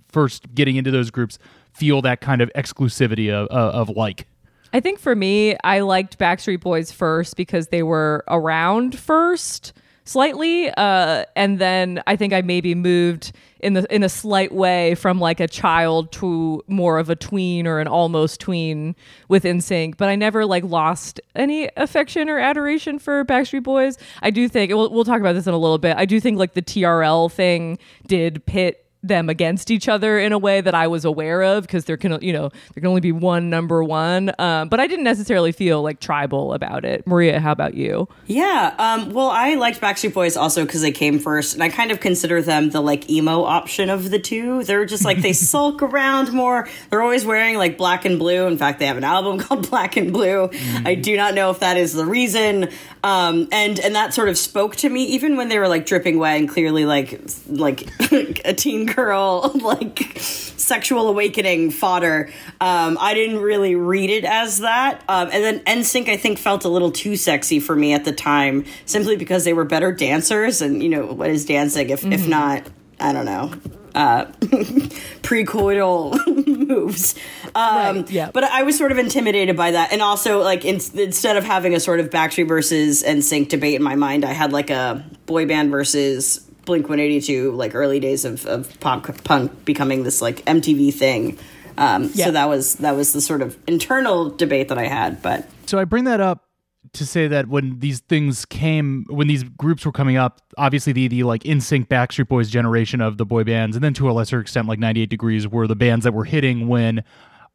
first 0.08 0.54
getting 0.54 0.76
into 0.76 0.90
those 0.90 1.10
groups, 1.10 1.38
feel 1.74 2.02
that 2.02 2.20
kind 2.20 2.40
of 2.40 2.50
exclusivity 2.54 3.30
of, 3.30 3.48
of, 3.48 3.88
of 3.88 3.96
like. 3.96 4.26
I 4.72 4.80
think 4.80 4.98
for 4.98 5.14
me, 5.14 5.56
I 5.62 5.80
liked 5.80 6.18
Backstreet 6.18 6.60
Boys 6.60 6.90
first 6.90 7.36
because 7.36 7.68
they 7.68 7.82
were 7.82 8.24
around 8.28 8.98
first 8.98 9.72
slightly 10.04 10.68
uh, 10.70 11.24
and 11.34 11.58
then 11.58 12.02
i 12.06 12.14
think 12.14 12.32
i 12.32 12.42
maybe 12.42 12.74
moved 12.74 13.32
in 13.60 13.72
the 13.72 13.94
in 13.94 14.02
a 14.02 14.08
slight 14.08 14.52
way 14.52 14.94
from 14.94 15.18
like 15.18 15.40
a 15.40 15.48
child 15.48 16.12
to 16.12 16.62
more 16.68 16.98
of 16.98 17.08
a 17.08 17.16
tween 17.16 17.66
or 17.66 17.80
an 17.80 17.88
almost 17.88 18.38
tween 18.38 18.94
with 19.28 19.44
NSYNC 19.44 19.96
but 19.96 20.10
i 20.10 20.14
never 20.14 20.44
like 20.44 20.62
lost 20.64 21.20
any 21.34 21.70
affection 21.78 22.28
or 22.28 22.38
adoration 22.38 22.98
for 22.98 23.24
backstreet 23.24 23.62
boys 23.62 23.96
i 24.20 24.30
do 24.30 24.46
think 24.46 24.70
we'll, 24.70 24.90
we'll 24.90 25.04
talk 25.04 25.20
about 25.20 25.32
this 25.32 25.46
in 25.46 25.54
a 25.54 25.58
little 25.58 25.78
bit 25.78 25.96
i 25.96 26.04
do 26.04 26.20
think 26.20 26.38
like 26.38 26.52
the 26.52 26.62
trl 26.62 27.32
thing 27.32 27.78
did 28.06 28.44
pit 28.44 28.83
them 29.06 29.28
against 29.28 29.70
each 29.70 29.88
other 29.88 30.18
in 30.18 30.32
a 30.32 30.38
way 30.38 30.60
that 30.60 30.74
I 30.74 30.86
was 30.86 31.04
aware 31.04 31.42
of 31.42 31.62
because 31.62 31.84
there 31.84 31.96
can 31.96 32.18
you 32.22 32.32
know 32.32 32.48
there 32.48 32.80
can 32.80 32.86
only 32.86 33.00
be 33.00 33.12
one 33.12 33.50
number 33.50 33.82
one. 33.84 34.32
Um, 34.38 34.68
but 34.68 34.80
I 34.80 34.86
didn't 34.86 35.04
necessarily 35.04 35.52
feel 35.52 35.82
like 35.82 36.00
tribal 36.00 36.52
about 36.52 36.84
it. 36.84 37.06
Maria, 37.06 37.40
how 37.40 37.52
about 37.52 37.74
you? 37.74 38.08
Yeah, 38.26 38.74
um, 38.78 39.12
well, 39.12 39.28
I 39.28 39.54
liked 39.54 39.80
Backstreet 39.80 40.14
Boys 40.14 40.36
also 40.36 40.64
because 40.64 40.82
they 40.82 40.92
came 40.92 41.18
first, 41.18 41.54
and 41.54 41.62
I 41.62 41.68
kind 41.68 41.90
of 41.90 42.00
consider 42.00 42.42
them 42.42 42.70
the 42.70 42.80
like 42.80 43.08
emo 43.10 43.44
option 43.44 43.90
of 43.90 44.10
the 44.10 44.18
two. 44.18 44.64
They're 44.64 44.86
just 44.86 45.04
like 45.04 45.22
they 45.22 45.32
sulk 45.44 45.82
around 45.82 46.32
more. 46.32 46.68
They're 46.90 47.02
always 47.02 47.24
wearing 47.24 47.56
like 47.56 47.76
black 47.76 48.04
and 48.04 48.18
blue. 48.18 48.46
In 48.46 48.58
fact, 48.58 48.78
they 48.78 48.86
have 48.86 48.96
an 48.96 49.04
album 49.04 49.38
called 49.40 49.68
Black 49.70 49.96
and 49.96 50.12
Blue. 50.12 50.48
Mm. 50.48 50.86
I 50.86 50.94
do 50.94 51.16
not 51.16 51.34
know 51.34 51.50
if 51.50 51.60
that 51.60 51.76
is 51.76 51.92
the 51.92 52.06
reason. 52.06 52.68
Um, 53.02 53.48
and 53.52 53.78
and 53.78 53.94
that 53.94 54.14
sort 54.14 54.28
of 54.30 54.38
spoke 54.38 54.76
to 54.76 54.88
me 54.88 55.04
even 55.04 55.36
when 55.36 55.48
they 55.48 55.58
were 55.58 55.68
like 55.68 55.84
dripping 55.84 56.18
wet 56.18 56.38
and 56.38 56.48
clearly 56.48 56.86
like 56.86 57.20
like 57.48 57.86
a 58.44 58.54
teen 58.54 58.86
girl 58.94 59.50
like 59.62 60.16
sexual 60.18 61.08
awakening 61.08 61.70
fodder. 61.70 62.30
Um, 62.60 62.96
I 63.00 63.14
didn't 63.14 63.38
really 63.38 63.74
read 63.74 64.10
it 64.10 64.24
as 64.24 64.60
that. 64.60 65.02
Um, 65.08 65.28
and 65.32 65.44
then 65.44 65.60
NSYNC 65.60 66.08
I 66.08 66.16
think 66.16 66.38
felt 66.38 66.64
a 66.64 66.68
little 66.68 66.90
too 66.90 67.16
sexy 67.16 67.60
for 67.60 67.76
me 67.76 67.92
at 67.92 68.04
the 68.04 68.12
time 68.12 68.64
simply 68.86 69.16
because 69.16 69.44
they 69.44 69.52
were 69.52 69.64
better 69.64 69.92
dancers 69.92 70.62
and 70.62 70.82
you 70.82 70.88
know 70.88 71.06
what 71.06 71.30
is 71.30 71.44
dancing 71.44 71.90
if 71.90 72.02
mm-hmm. 72.02 72.12
if 72.12 72.26
not 72.26 72.66
I 73.00 73.12
don't 73.12 73.26
know 73.26 73.52
uh, 73.94 74.24
pre-coital 75.22 76.26
moves. 76.46 77.14
Um, 77.54 77.96
right, 77.98 78.10
yeah. 78.10 78.30
But 78.32 78.44
I 78.44 78.64
was 78.64 78.76
sort 78.76 78.92
of 78.92 78.98
intimidated 78.98 79.56
by 79.56 79.72
that, 79.72 79.92
and 79.92 80.02
also 80.02 80.42
like 80.42 80.64
in, 80.64 80.80
instead 80.94 81.36
of 81.36 81.44
having 81.44 81.74
a 81.74 81.80
sort 81.80 82.00
of 82.00 82.10
Backstreet 82.10 82.48
versus 82.48 83.02
NSYNC 83.02 83.48
debate 83.48 83.76
in 83.76 83.82
my 83.82 83.94
mind, 83.94 84.24
I 84.24 84.32
had 84.32 84.52
like 84.52 84.70
a 84.70 85.04
boy 85.26 85.46
band 85.46 85.70
versus 85.70 86.43
Blink 86.64 86.88
One 86.88 87.00
Eighty 87.00 87.20
Two, 87.20 87.52
like 87.52 87.74
early 87.74 88.00
days 88.00 88.24
of, 88.24 88.46
of 88.46 88.78
pop 88.80 89.06
punk 89.24 89.64
becoming 89.64 90.02
this 90.04 90.22
like 90.22 90.44
MTV 90.44 90.92
thing. 90.94 91.38
Um, 91.76 92.10
yeah. 92.14 92.26
So 92.26 92.30
that 92.32 92.48
was 92.48 92.76
that 92.76 92.96
was 92.96 93.12
the 93.12 93.20
sort 93.20 93.42
of 93.42 93.58
internal 93.66 94.30
debate 94.30 94.68
that 94.68 94.78
I 94.78 94.86
had. 94.86 95.22
But 95.22 95.48
so 95.66 95.78
I 95.78 95.84
bring 95.84 96.04
that 96.04 96.20
up 96.20 96.44
to 96.92 97.06
say 97.06 97.26
that 97.28 97.48
when 97.48 97.78
these 97.80 98.00
things 98.00 98.44
came, 98.44 99.04
when 99.08 99.26
these 99.26 99.42
groups 99.42 99.84
were 99.84 99.92
coming 99.92 100.16
up, 100.16 100.40
obviously 100.56 100.92
the 100.92 101.08
the 101.08 101.22
like 101.24 101.42
NSYNC 101.42 101.88
Backstreet 101.88 102.28
Boys 102.28 102.50
generation 102.50 103.00
of 103.00 103.18
the 103.18 103.26
boy 103.26 103.44
bands, 103.44 103.76
and 103.76 103.84
then 103.84 103.94
to 103.94 104.10
a 104.10 104.12
lesser 104.12 104.40
extent 104.40 104.68
like 104.68 104.78
98 104.78 105.08
Degrees 105.08 105.48
were 105.48 105.66
the 105.66 105.76
bands 105.76 106.04
that 106.04 106.12
were 106.12 106.24
hitting 106.24 106.68
when 106.68 107.02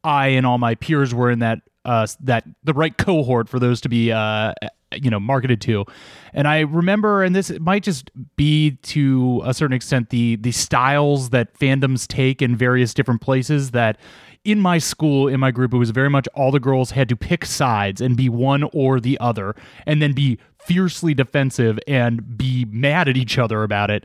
I 0.04 0.28
and 0.28 0.46
all 0.46 0.58
my 0.58 0.74
peers 0.74 1.14
were 1.14 1.30
in 1.30 1.40
that 1.40 1.60
uh 1.84 2.06
that 2.20 2.44
the 2.64 2.74
right 2.74 2.96
cohort 2.96 3.48
for 3.48 3.58
those 3.58 3.80
to 3.82 3.88
be 3.88 4.12
uh 4.12 4.52
you 4.94 5.10
know 5.10 5.20
marketed 5.20 5.60
to 5.60 5.84
and 6.32 6.48
i 6.48 6.60
remember 6.60 7.22
and 7.22 7.34
this 7.34 7.50
might 7.60 7.82
just 7.82 8.10
be 8.36 8.72
to 8.82 9.42
a 9.44 9.54
certain 9.54 9.74
extent 9.74 10.10
the 10.10 10.36
the 10.36 10.52
styles 10.52 11.30
that 11.30 11.54
fandoms 11.58 12.06
take 12.06 12.42
in 12.42 12.56
various 12.56 12.92
different 12.92 13.20
places 13.20 13.70
that 13.70 13.98
in 14.44 14.58
my 14.58 14.78
school 14.78 15.28
in 15.28 15.38
my 15.38 15.50
group 15.50 15.72
it 15.72 15.76
was 15.76 15.90
very 15.90 16.10
much 16.10 16.26
all 16.34 16.50
the 16.50 16.60
girls 16.60 16.90
had 16.90 17.08
to 17.08 17.16
pick 17.16 17.44
sides 17.44 18.00
and 18.00 18.16
be 18.16 18.28
one 18.28 18.64
or 18.72 18.98
the 18.98 19.18
other 19.20 19.54
and 19.86 20.02
then 20.02 20.12
be 20.12 20.38
fiercely 20.58 21.14
defensive 21.14 21.78
and 21.86 22.36
be 22.36 22.64
mad 22.70 23.08
at 23.08 23.16
each 23.16 23.38
other 23.38 23.62
about 23.62 23.90
it 23.90 24.04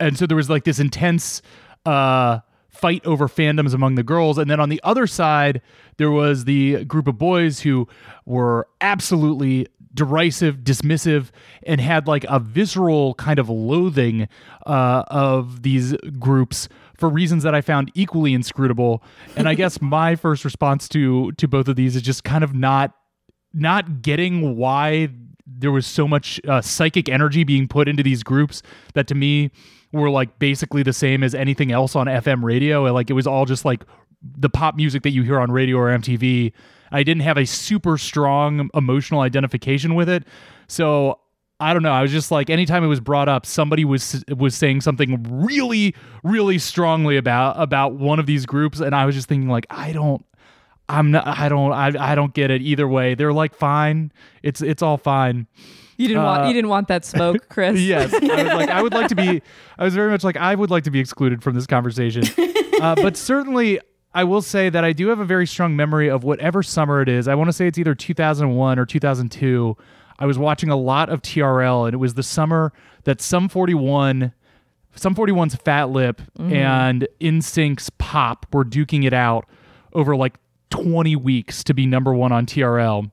and 0.00 0.18
so 0.18 0.26
there 0.26 0.36
was 0.36 0.48
like 0.48 0.64
this 0.64 0.78
intense 0.78 1.42
uh 1.86 2.38
fight 2.74 3.06
over 3.06 3.28
fandoms 3.28 3.72
among 3.72 3.94
the 3.94 4.02
girls. 4.02 4.36
And 4.36 4.50
then 4.50 4.60
on 4.60 4.68
the 4.68 4.80
other 4.82 5.06
side, 5.06 5.62
there 5.96 6.10
was 6.10 6.44
the 6.44 6.84
group 6.84 7.06
of 7.06 7.16
boys 7.16 7.60
who 7.60 7.88
were 8.26 8.66
absolutely 8.80 9.68
derisive, 9.94 10.58
dismissive, 10.58 11.30
and 11.62 11.80
had 11.80 12.06
like 12.06 12.24
a 12.28 12.38
visceral 12.38 13.14
kind 13.14 13.38
of 13.38 13.48
loathing 13.48 14.28
uh, 14.66 15.04
of 15.06 15.62
these 15.62 15.94
groups 16.18 16.68
for 16.96 17.08
reasons 17.08 17.42
that 17.44 17.54
I 17.54 17.60
found 17.60 17.90
equally 17.94 18.34
inscrutable. 18.34 19.02
And 19.36 19.48
I 19.48 19.54
guess 19.54 19.80
my 19.80 20.16
first 20.16 20.44
response 20.44 20.88
to 20.90 21.32
to 21.32 21.48
both 21.48 21.68
of 21.68 21.76
these 21.76 21.96
is 21.96 22.02
just 22.02 22.24
kind 22.24 22.44
of 22.44 22.54
not 22.54 22.92
not 23.52 24.02
getting 24.02 24.56
why 24.56 25.08
there 25.46 25.70
was 25.70 25.86
so 25.86 26.08
much 26.08 26.40
uh, 26.48 26.60
psychic 26.60 27.08
energy 27.08 27.44
being 27.44 27.68
put 27.68 27.88
into 27.88 28.02
these 28.02 28.22
groups 28.22 28.62
that 28.94 29.06
to 29.06 29.14
me 29.14 29.50
were 29.92 30.10
like 30.10 30.38
basically 30.38 30.82
the 30.82 30.92
same 30.92 31.22
as 31.22 31.34
anything 31.34 31.70
else 31.70 31.94
on 31.94 32.06
FM 32.06 32.42
radio. 32.42 32.82
Like 32.92 33.10
it 33.10 33.12
was 33.12 33.26
all 33.26 33.44
just 33.44 33.64
like 33.64 33.84
the 34.22 34.48
pop 34.48 34.74
music 34.74 35.02
that 35.02 35.10
you 35.10 35.22
hear 35.22 35.38
on 35.38 35.50
radio 35.50 35.76
or 35.76 35.88
MTV. 35.88 36.52
I 36.92 37.02
didn't 37.02 37.22
have 37.22 37.36
a 37.36 37.46
super 37.46 37.98
strong 37.98 38.70
emotional 38.74 39.20
identification 39.20 39.94
with 39.94 40.08
it. 40.08 40.24
So 40.68 41.18
I 41.60 41.72
don't 41.72 41.82
know. 41.82 41.92
I 41.92 42.02
was 42.02 42.10
just 42.10 42.30
like 42.30 42.50
anytime 42.50 42.82
it 42.84 42.88
was 42.88 43.00
brought 43.00 43.28
up, 43.28 43.46
somebody 43.46 43.84
was 43.84 44.24
was 44.36 44.54
saying 44.54 44.80
something 44.80 45.24
really, 45.30 45.94
really 46.22 46.58
strongly 46.58 47.16
about 47.16 47.60
about 47.60 47.94
one 47.94 48.18
of 48.18 48.26
these 48.26 48.44
groups, 48.44 48.80
and 48.80 48.94
I 48.94 49.06
was 49.06 49.14
just 49.14 49.28
thinking 49.28 49.48
like, 49.48 49.66
I 49.70 49.92
don't, 49.92 50.24
I'm 50.88 51.12
not, 51.12 51.26
I 51.26 51.48
don't, 51.48 51.72
I, 51.72 51.92
I 51.98 52.14
don't 52.14 52.34
get 52.34 52.50
it 52.50 52.60
either 52.60 52.88
way. 52.88 53.14
They're 53.14 53.32
like 53.32 53.54
fine. 53.54 54.12
It's 54.42 54.62
it's 54.62 54.82
all 54.82 54.96
fine. 54.96 55.46
You 55.96 56.08
didn't 56.08 56.24
want 56.24 56.48
you 56.48 56.52
didn't 56.52 56.70
want 56.70 56.88
that 56.88 57.04
smoke, 57.04 57.48
Chris. 57.48 57.80
yes, 57.80 58.12
I 58.12 58.18
was 58.18 58.52
like, 58.52 58.68
I 58.68 58.82
would 58.82 58.92
like 58.92 59.08
to 59.08 59.14
be. 59.14 59.40
I 59.78 59.84
was 59.84 59.94
very 59.94 60.10
much 60.10 60.24
like, 60.24 60.36
I 60.36 60.54
would 60.54 60.70
like 60.70 60.84
to 60.84 60.90
be 60.90 60.98
excluded 60.98 61.42
from 61.42 61.54
this 61.54 61.66
conversation. 61.66 62.24
Uh, 62.80 62.96
but 62.96 63.16
certainly, 63.16 63.78
I 64.14 64.24
will 64.24 64.42
say 64.42 64.68
that 64.70 64.84
I 64.84 64.92
do 64.92 65.08
have 65.08 65.18
a 65.18 65.24
very 65.24 65.46
strong 65.46 65.74
memory 65.74 66.08
of 66.08 66.22
whatever 66.22 66.62
summer 66.62 67.02
it 67.02 67.08
is. 67.08 67.26
I 67.26 67.34
want 67.34 67.48
to 67.48 67.52
say 67.52 67.66
it's 67.66 67.78
either 67.78 67.94
2001 67.94 68.78
or 68.78 68.86
2002. 68.86 69.76
I 70.18 70.26
was 70.26 70.38
watching 70.38 70.70
a 70.70 70.76
lot 70.76 71.10
of 71.10 71.20
TRL, 71.20 71.86
and 71.86 71.94
it 71.94 71.98
was 71.98 72.14
the 72.14 72.22
summer 72.22 72.72
that 73.02 73.20
Sum 73.20 73.48
41, 73.48 74.32
Sum 74.94 75.14
41's 75.14 75.56
Fat 75.56 75.90
Lip, 75.90 76.22
and 76.38 77.08
NSYNC's 77.20 77.90
Pop 77.98 78.46
were 78.52 78.64
duking 78.64 79.04
it 79.04 79.12
out 79.12 79.46
over 79.92 80.14
like 80.14 80.38
20 80.70 81.16
weeks 81.16 81.64
to 81.64 81.74
be 81.74 81.84
number 81.86 82.14
one 82.14 82.30
on 82.30 82.46
TRL 82.46 83.10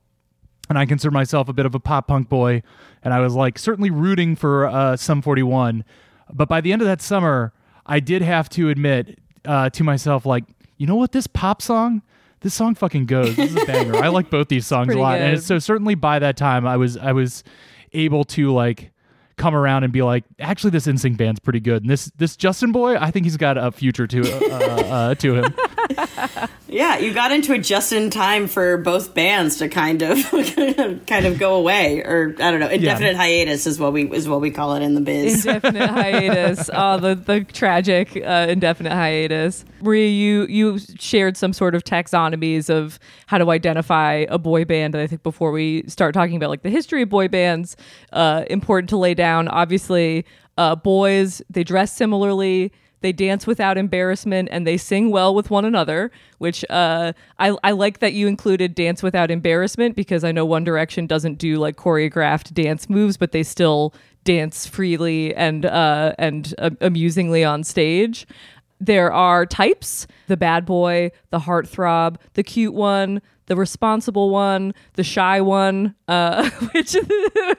and 0.71 0.79
I 0.79 0.85
consider 0.85 1.11
myself 1.11 1.49
a 1.49 1.53
bit 1.53 1.65
of 1.65 1.75
a 1.75 1.81
pop 1.81 2.07
punk 2.07 2.29
boy, 2.29 2.63
and 3.03 3.13
I 3.13 3.19
was 3.19 3.35
like 3.35 3.59
certainly 3.59 3.89
rooting 3.89 4.37
for 4.37 4.67
uh, 4.67 4.95
Sum 4.95 5.21
41. 5.21 5.83
But 6.31 6.47
by 6.47 6.61
the 6.61 6.71
end 6.71 6.81
of 6.81 6.87
that 6.87 7.01
summer, 7.01 7.51
I 7.85 7.99
did 7.99 8.21
have 8.21 8.47
to 8.51 8.69
admit 8.69 9.19
uh, 9.43 9.69
to 9.71 9.83
myself, 9.83 10.25
like, 10.25 10.45
you 10.81 10.87
know 10.87 10.95
what, 10.95 11.11
this 11.11 11.27
pop 11.27 11.61
song, 11.61 12.01
this 12.39 12.55
song 12.55 12.73
fucking 12.73 13.05
goes. 13.05 13.35
This 13.35 13.51
is 13.51 13.61
a 13.61 13.65
banger. 13.67 13.97
I 13.97 14.07
like 14.07 14.31
both 14.31 14.47
these 14.47 14.65
songs 14.73 14.91
a 14.91 14.97
lot, 14.97 15.19
and 15.19 15.29
good. 15.33 15.37
it's, 15.37 15.45
so 15.45 15.59
certainly 15.59 15.93
by 15.93 16.17
that 16.17 16.35
time, 16.35 16.65
I 16.65 16.75
was 16.75 16.97
I 16.97 17.11
was 17.11 17.43
able 17.93 18.23
to 18.23 18.51
like 18.51 18.91
come 19.37 19.53
around 19.53 19.83
and 19.83 19.93
be 19.93 20.01
like, 20.01 20.23
actually, 20.39 20.71
this 20.71 20.87
NSYNC 20.87 21.17
band's 21.17 21.39
pretty 21.39 21.59
good, 21.59 21.83
and 21.83 21.89
this 21.91 22.05
this 22.17 22.35
Justin 22.35 22.71
boy, 22.71 22.97
I 22.97 23.11
think 23.11 23.27
he's 23.27 23.37
got 23.37 23.59
a 23.59 23.71
future 23.71 24.07
to 24.07 24.21
uh, 24.21 24.55
uh, 24.57 25.15
to 25.15 25.35
him. 25.35 25.53
Yeah, 26.71 26.99
you 26.99 27.13
got 27.13 27.33
into 27.33 27.51
it 27.51 27.65
just 27.65 27.91
in 27.91 28.09
time 28.09 28.47
for 28.47 28.77
both 28.77 29.13
bands 29.13 29.57
to 29.57 29.67
kind 29.67 30.01
of 30.01 30.17
kind 31.05 31.25
of 31.25 31.37
go 31.37 31.55
away, 31.55 31.99
or 31.99 32.33
I 32.39 32.49
don't 32.49 32.61
know, 32.61 32.69
indefinite 32.69 33.17
hiatus 33.17 33.67
is 33.67 33.77
what 33.77 33.91
we 33.91 34.09
is 34.09 34.25
what 34.25 34.39
we 34.39 34.51
call 34.51 34.75
it 34.75 34.81
in 34.81 34.95
the 34.95 35.01
biz. 35.01 35.45
indefinite 35.45 35.89
hiatus. 35.89 36.69
Oh, 36.73 36.97
the 36.97 37.15
the 37.15 37.43
tragic 37.43 38.15
uh, 38.15 38.45
indefinite 38.47 38.93
hiatus. 38.93 39.65
Maria, 39.81 40.07
you 40.07 40.45
you 40.47 40.79
shared 40.97 41.35
some 41.35 41.51
sort 41.51 41.75
of 41.75 41.83
taxonomies 41.83 42.69
of 42.69 42.99
how 43.27 43.37
to 43.37 43.51
identify 43.51 44.25
a 44.29 44.37
boy 44.37 44.63
band. 44.63 44.95
And 44.95 45.01
I 45.03 45.07
think 45.07 45.23
before 45.23 45.51
we 45.51 45.83
start 45.87 46.13
talking 46.13 46.37
about 46.37 46.49
like 46.51 46.63
the 46.63 46.69
history 46.69 47.01
of 47.01 47.09
boy 47.09 47.27
bands, 47.27 47.75
uh, 48.13 48.45
important 48.49 48.87
to 48.91 48.97
lay 48.97 49.13
down. 49.13 49.49
Obviously, 49.49 50.25
uh, 50.57 50.73
boys 50.77 51.41
they 51.49 51.65
dress 51.65 51.93
similarly. 51.93 52.71
They 53.01 53.11
dance 53.11 53.45
without 53.45 53.77
embarrassment 53.77 54.49
and 54.51 54.65
they 54.65 54.77
sing 54.77 55.09
well 55.09 55.33
with 55.35 55.49
one 55.49 55.65
another, 55.65 56.11
which 56.37 56.63
uh, 56.69 57.13
I, 57.39 57.55
I 57.63 57.71
like 57.71 57.99
that 57.99 58.13
you 58.13 58.27
included 58.27 58.75
dance 58.75 59.03
without 59.03 59.31
embarrassment 59.31 59.95
because 59.95 60.23
I 60.23 60.31
know 60.31 60.45
One 60.45 60.63
Direction 60.63 61.07
doesn't 61.07 61.35
do 61.35 61.57
like 61.57 61.75
choreographed 61.75 62.53
dance 62.53 62.89
moves, 62.89 63.17
but 63.17 63.31
they 63.31 63.43
still 63.43 63.93
dance 64.23 64.67
freely 64.67 65.35
and 65.35 65.65
uh, 65.65 66.13
and 66.17 66.53
uh, 66.59 66.69
amusingly 66.79 67.43
on 67.43 67.63
stage. 67.63 68.27
There 68.79 69.11
are 69.11 69.45
types: 69.45 70.07
the 70.27 70.37
bad 70.37 70.65
boy, 70.65 71.11
the 71.31 71.39
heartthrob, 71.39 72.17
the 72.33 72.43
cute 72.43 72.73
one, 72.73 73.21
the 73.51 73.55
responsible 73.57 74.29
one, 74.29 74.73
the 74.93 75.03
shy 75.03 75.41
one, 75.41 75.93
uh, 76.07 76.49
which 76.73 76.95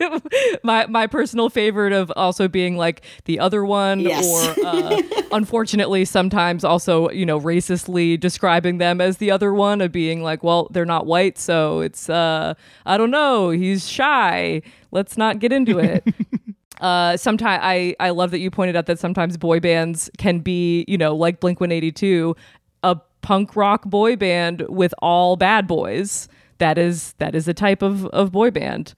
my 0.63 0.87
my 0.87 1.07
personal 1.07 1.51
favorite 1.51 1.93
of 1.93 2.11
also 2.17 2.49
being 2.49 2.79
like 2.79 3.05
the 3.27 3.39
other 3.39 3.63
one, 3.63 4.01
Yes. 4.01 4.27
or 4.59 4.67
uh, 4.67 5.03
unfortunately 5.33 6.07
sometimes 6.07 6.65
also 6.65 7.11
you 7.11 7.27
know 7.27 7.39
racistly 7.39 8.19
describing 8.19 8.79
them 8.79 9.03
as 9.03 9.19
the 9.19 9.31
other 9.31 9.53
one 9.53 9.83
of 9.83 9.93
being 9.93 10.23
like, 10.23 10.43
well, 10.43 10.69
they're 10.71 10.87
not 10.87 11.05
white, 11.05 11.37
so 11.37 11.81
it's 11.81 12.09
uh, 12.09 12.55
I 12.87 12.97
don't 12.97 13.11
know, 13.11 13.51
he's 13.51 13.87
shy. 13.87 14.63
Let's 14.93 15.19
not 15.19 15.41
get 15.41 15.53
into 15.53 15.79
it. 15.79 16.03
Uh, 16.81 17.17
sometimes 17.19 17.61
I 17.63 17.95
I 18.01 18.11
love 18.11 18.31
that 18.33 18.41
you 18.41 18.51
pointed 18.51 18.77
out 18.77 18.87
that 18.87 18.99
sometimes 18.99 19.37
boy 19.37 19.61
bands 19.61 20.11
can 20.19 20.41
be 20.41 20.85
you 20.89 20.99
know 20.99 21.15
like 21.15 21.39
Blink 21.39 21.61
One 21.61 21.71
Eighty 21.71 21.93
Two, 21.93 22.35
a 22.62 22.62
punk 23.23 23.57
rock 23.57 23.85
boy 23.87 24.17
band 24.17 24.65
with 24.69 24.93
all 25.01 25.37
bad 25.37 25.67
boys. 25.67 26.29
That 26.59 26.79
is 26.79 27.15
that 27.15 27.35
is 27.35 27.49
a 27.49 27.55
type 27.55 27.83
of 27.83 28.07
of 28.07 28.31
boy 28.33 28.51
band. 28.51 28.95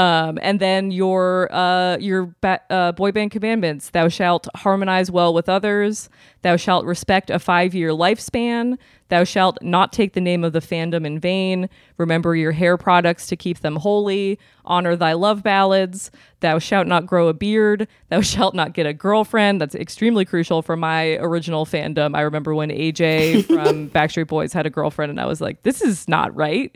Um, 0.00 0.38
and 0.40 0.60
then 0.60 0.90
your 0.90 1.52
uh, 1.52 1.98
your 1.98 2.34
ba- 2.40 2.62
uh, 2.70 2.92
boy 2.92 3.12
band 3.12 3.32
commandments: 3.32 3.90
Thou 3.90 4.08
shalt 4.08 4.48
harmonize 4.56 5.10
well 5.10 5.34
with 5.34 5.46
others. 5.46 6.08
Thou 6.40 6.56
shalt 6.56 6.86
respect 6.86 7.28
a 7.28 7.38
five 7.38 7.74
year 7.74 7.90
lifespan. 7.90 8.78
Thou 9.10 9.24
shalt 9.24 9.58
not 9.60 9.92
take 9.92 10.14
the 10.14 10.20
name 10.22 10.42
of 10.42 10.54
the 10.54 10.60
fandom 10.60 11.04
in 11.04 11.18
vain. 11.18 11.68
Remember 11.98 12.34
your 12.34 12.52
hair 12.52 12.78
products 12.78 13.26
to 13.26 13.36
keep 13.36 13.58
them 13.58 13.76
holy. 13.76 14.38
Honor 14.64 14.96
thy 14.96 15.12
love 15.12 15.42
ballads. 15.42 16.10
Thou 16.38 16.58
shalt 16.58 16.86
not 16.86 17.04
grow 17.04 17.28
a 17.28 17.34
beard. 17.34 17.86
Thou 18.08 18.22
shalt 18.22 18.54
not 18.54 18.72
get 18.72 18.86
a 18.86 18.94
girlfriend. 18.94 19.60
That's 19.60 19.74
extremely 19.74 20.24
crucial 20.24 20.62
for 20.62 20.76
my 20.78 21.16
original 21.16 21.66
fandom. 21.66 22.16
I 22.16 22.22
remember 22.22 22.54
when 22.54 22.70
AJ 22.70 23.44
from 23.54 23.90
Backstreet 23.90 24.28
Boys 24.28 24.54
had 24.54 24.64
a 24.64 24.70
girlfriend, 24.70 25.10
and 25.10 25.20
I 25.20 25.26
was 25.26 25.42
like, 25.42 25.62
this 25.62 25.82
is 25.82 26.08
not 26.08 26.34
right. 26.34 26.74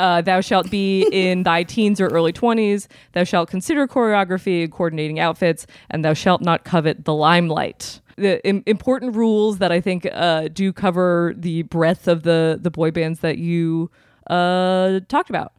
Uh, 0.00 0.22
thou 0.22 0.40
shalt 0.40 0.70
be 0.70 1.06
in 1.12 1.42
thy 1.42 1.62
teens 1.62 2.00
or 2.00 2.06
early 2.08 2.32
20s. 2.32 2.86
Thou 3.12 3.24
shalt 3.24 3.50
consider 3.50 3.86
choreography 3.86 4.64
and 4.64 4.72
coordinating 4.72 5.20
outfits, 5.20 5.66
and 5.90 6.02
thou 6.02 6.14
shalt 6.14 6.40
not 6.40 6.64
covet 6.64 7.04
the 7.04 7.12
limelight. 7.12 8.00
The 8.16 8.42
im- 8.46 8.62
important 8.66 9.14
rules 9.14 9.58
that 9.58 9.70
I 9.70 9.80
think 9.82 10.08
uh, 10.10 10.48
do 10.48 10.72
cover 10.72 11.34
the 11.36 11.62
breadth 11.64 12.08
of 12.08 12.22
the 12.22 12.58
the 12.60 12.70
boy 12.70 12.90
bands 12.90 13.20
that 13.20 13.36
you 13.36 13.90
uh, 14.28 15.00
talked 15.08 15.28
about. 15.28 15.52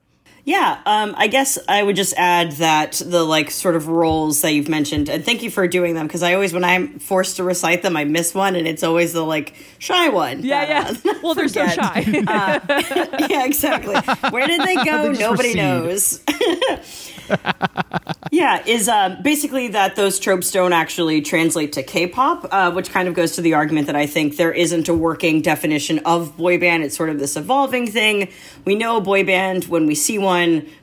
Yeah, 0.43 0.81
um, 0.87 1.13
I 1.17 1.27
guess 1.27 1.59
I 1.69 1.83
would 1.83 1.95
just 1.95 2.15
add 2.17 2.53
that 2.53 2.93
the 3.05 3.23
like 3.23 3.51
sort 3.51 3.75
of 3.75 3.87
roles 3.87 4.41
that 4.41 4.51
you've 4.53 4.69
mentioned, 4.69 5.07
and 5.07 5.23
thank 5.23 5.43
you 5.43 5.51
for 5.51 5.67
doing 5.67 5.93
them 5.93 6.07
because 6.07 6.23
I 6.23 6.33
always, 6.33 6.51
when 6.51 6.63
I'm 6.63 6.97
forced 6.97 7.37
to 7.37 7.43
recite 7.43 7.83
them, 7.83 7.95
I 7.95 8.05
miss 8.05 8.33
one, 8.33 8.55
and 8.55 8.67
it's 8.67 8.81
always 8.81 9.13
the 9.13 9.21
like 9.23 9.53
shy 9.77 10.09
one. 10.09 10.43
Yeah, 10.43 10.63
yeah. 10.67 11.11
uh, 11.11 11.13
Well, 11.23 11.35
they're 11.35 11.47
so 11.47 11.67
shy. 11.67 11.99
yeah, 13.29 13.45
exactly. 13.45 13.95
Where 14.31 14.47
did 14.47 14.61
they 14.65 14.75
go? 14.75 15.09
just 15.09 15.19
Nobody 15.21 15.49
recede. 15.49 15.57
knows. 15.57 16.23
yeah, 18.31 18.63
is 18.65 18.89
uh, 18.89 19.17
basically 19.21 19.69
that 19.69 19.95
those 19.95 20.17
tropes 20.19 20.51
don't 20.51 20.73
actually 20.73 21.21
translate 21.21 21.73
to 21.73 21.83
K-pop, 21.83 22.47
uh, 22.51 22.71
which 22.71 22.89
kind 22.89 23.07
of 23.07 23.13
goes 23.13 23.33
to 23.33 23.41
the 23.41 23.53
argument 23.53 23.87
that 23.87 23.95
I 23.95 24.07
think 24.07 24.37
there 24.37 24.51
isn't 24.51 24.89
a 24.89 24.93
working 24.95 25.41
definition 25.41 25.99
of 25.99 26.35
boy 26.35 26.57
band. 26.59 26.83
It's 26.83 26.97
sort 26.97 27.09
of 27.09 27.19
this 27.19 27.35
evolving 27.37 27.87
thing. 27.87 28.29
We 28.65 28.75
know 28.75 28.97
a 28.97 29.01
boy 29.01 29.23
band 29.23 29.65
when 29.65 29.85
we 29.85 29.95
see 29.95 30.17
one, 30.17 30.30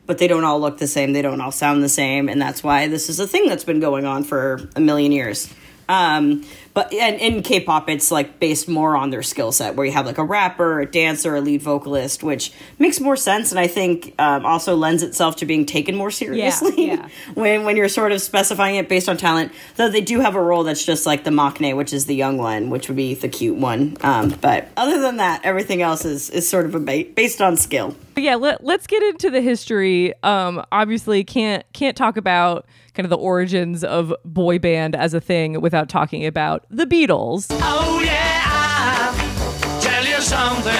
but 0.06 0.18
they 0.18 0.28
don't 0.28 0.44
all 0.44 0.60
look 0.60 0.78
the 0.78 0.86
same. 0.86 1.12
They 1.12 1.22
don't 1.22 1.40
all 1.40 1.52
sound 1.52 1.82
the 1.82 1.88
same, 1.88 2.28
and 2.28 2.40
that's 2.40 2.62
why 2.62 2.88
this 2.88 3.08
is 3.08 3.20
a 3.20 3.26
thing 3.26 3.48
that's 3.48 3.64
been 3.64 3.80
going 3.80 4.04
on 4.04 4.24
for 4.24 4.68
a 4.76 4.80
million 4.80 5.12
years. 5.12 5.52
Um, 5.88 6.44
but 6.78 6.94
and 6.94 7.16
in 7.20 7.42
K-pop, 7.42 7.88
it's 7.88 8.12
like 8.12 8.38
based 8.38 8.68
more 8.68 8.94
on 8.94 9.10
their 9.10 9.24
skill 9.24 9.50
set, 9.50 9.74
where 9.74 9.84
you 9.84 9.90
have 9.90 10.06
like 10.06 10.18
a 10.18 10.22
rapper, 10.22 10.78
a 10.78 10.86
dancer, 10.86 11.34
a 11.34 11.40
lead 11.40 11.60
vocalist, 11.60 12.22
which 12.22 12.52
makes 12.78 13.00
more 13.00 13.16
sense, 13.16 13.50
and 13.50 13.58
I 13.58 13.66
think 13.66 14.14
um, 14.20 14.46
also 14.46 14.76
lends 14.76 15.02
itself 15.02 15.34
to 15.38 15.44
being 15.44 15.66
taken 15.66 15.96
more 15.96 16.12
seriously 16.12 16.86
Yeah, 16.86 16.94
yeah. 16.94 17.08
when 17.34 17.64
when 17.64 17.76
you're 17.76 17.88
sort 17.88 18.12
of 18.12 18.22
specifying 18.22 18.76
it 18.76 18.88
based 18.88 19.08
on 19.08 19.16
talent. 19.16 19.50
Though 19.74 19.88
they 19.88 20.02
do 20.02 20.20
have 20.20 20.36
a 20.36 20.40
role 20.40 20.62
that's 20.62 20.86
just 20.86 21.04
like 21.04 21.24
the 21.24 21.30
maknae, 21.30 21.76
which 21.76 21.92
is 21.92 22.06
the 22.06 22.14
young 22.14 22.38
one, 22.38 22.70
which 22.70 22.86
would 22.86 22.96
be 22.96 23.14
the 23.14 23.28
cute 23.28 23.56
one. 23.56 23.96
Um, 24.02 24.28
but 24.40 24.68
other 24.76 25.00
than 25.00 25.16
that, 25.16 25.40
everything 25.42 25.82
else 25.82 26.04
is 26.04 26.30
is 26.30 26.48
sort 26.48 26.64
of 26.64 26.76
a 26.76 26.78
ba- 26.78 27.10
based 27.12 27.42
on 27.42 27.56
skill. 27.56 27.96
But 28.14 28.22
yeah, 28.22 28.36
let, 28.36 28.62
let's 28.62 28.86
get 28.86 29.02
into 29.02 29.30
the 29.30 29.40
history. 29.40 30.14
Um, 30.22 30.64
obviously, 30.70 31.24
can't 31.24 31.64
can't 31.72 31.96
talk 31.96 32.16
about 32.16 32.66
kind 32.98 33.06
of 33.06 33.10
the 33.10 33.16
origins 33.16 33.84
of 33.84 34.12
boy 34.24 34.58
band 34.58 34.96
as 34.96 35.14
a 35.14 35.20
thing 35.20 35.60
without 35.60 35.88
talking 35.88 36.26
about 36.26 36.66
the 36.68 36.84
Beatles. 36.84 37.46
Oh 37.52 38.02
yeah, 38.04 38.42
I'll 38.44 39.80
tell 39.80 40.04
you 40.04 40.20
something. 40.20 40.72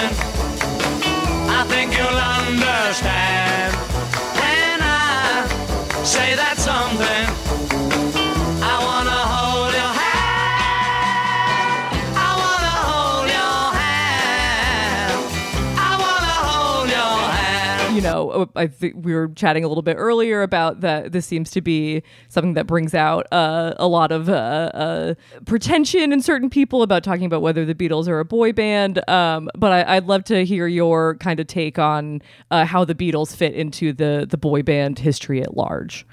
I 1.49 1.63
think 1.69 1.95
you'll 1.95 2.07
understand 2.07 3.73
when 4.35 4.81
I 4.81 5.47
say 6.03 6.35
that 6.35 6.57
something. 6.57 7.28
You 17.99 18.03
know, 18.03 18.49
I 18.55 18.67
think 18.67 18.95
we 18.97 19.13
were 19.13 19.27
chatting 19.35 19.65
a 19.65 19.67
little 19.67 19.81
bit 19.81 19.95
earlier 19.95 20.41
about 20.41 20.79
that. 20.81 21.11
This 21.11 21.25
seems 21.25 21.51
to 21.51 21.59
be 21.61 22.01
something 22.29 22.53
that 22.53 22.65
brings 22.65 22.93
out 22.93 23.27
uh, 23.33 23.73
a 23.77 23.87
lot 23.87 24.13
of 24.13 24.29
uh, 24.29 24.71
uh, 24.73 25.13
pretension 25.45 26.13
in 26.13 26.21
certain 26.21 26.49
people 26.49 26.81
about 26.81 27.03
talking 27.03 27.25
about 27.25 27.41
whether 27.41 27.65
the 27.65 27.75
Beatles 27.75 28.07
are 28.07 28.19
a 28.19 28.25
boy 28.25 28.53
band. 28.53 29.07
Um, 29.09 29.49
but 29.57 29.73
I, 29.73 29.97
I'd 29.97 30.05
love 30.05 30.23
to 30.25 30.45
hear 30.45 30.65
your 30.65 31.15
kind 31.15 31.41
of 31.41 31.47
take 31.47 31.77
on 31.77 32.21
uh, 32.51 32.63
how 32.63 32.85
the 32.85 32.95
Beatles 32.95 33.35
fit 33.35 33.53
into 33.53 33.91
the 33.91 34.25
the 34.29 34.37
boy 34.37 34.63
band 34.63 34.99
history 34.99 35.41
at 35.41 35.57
large. 35.57 36.07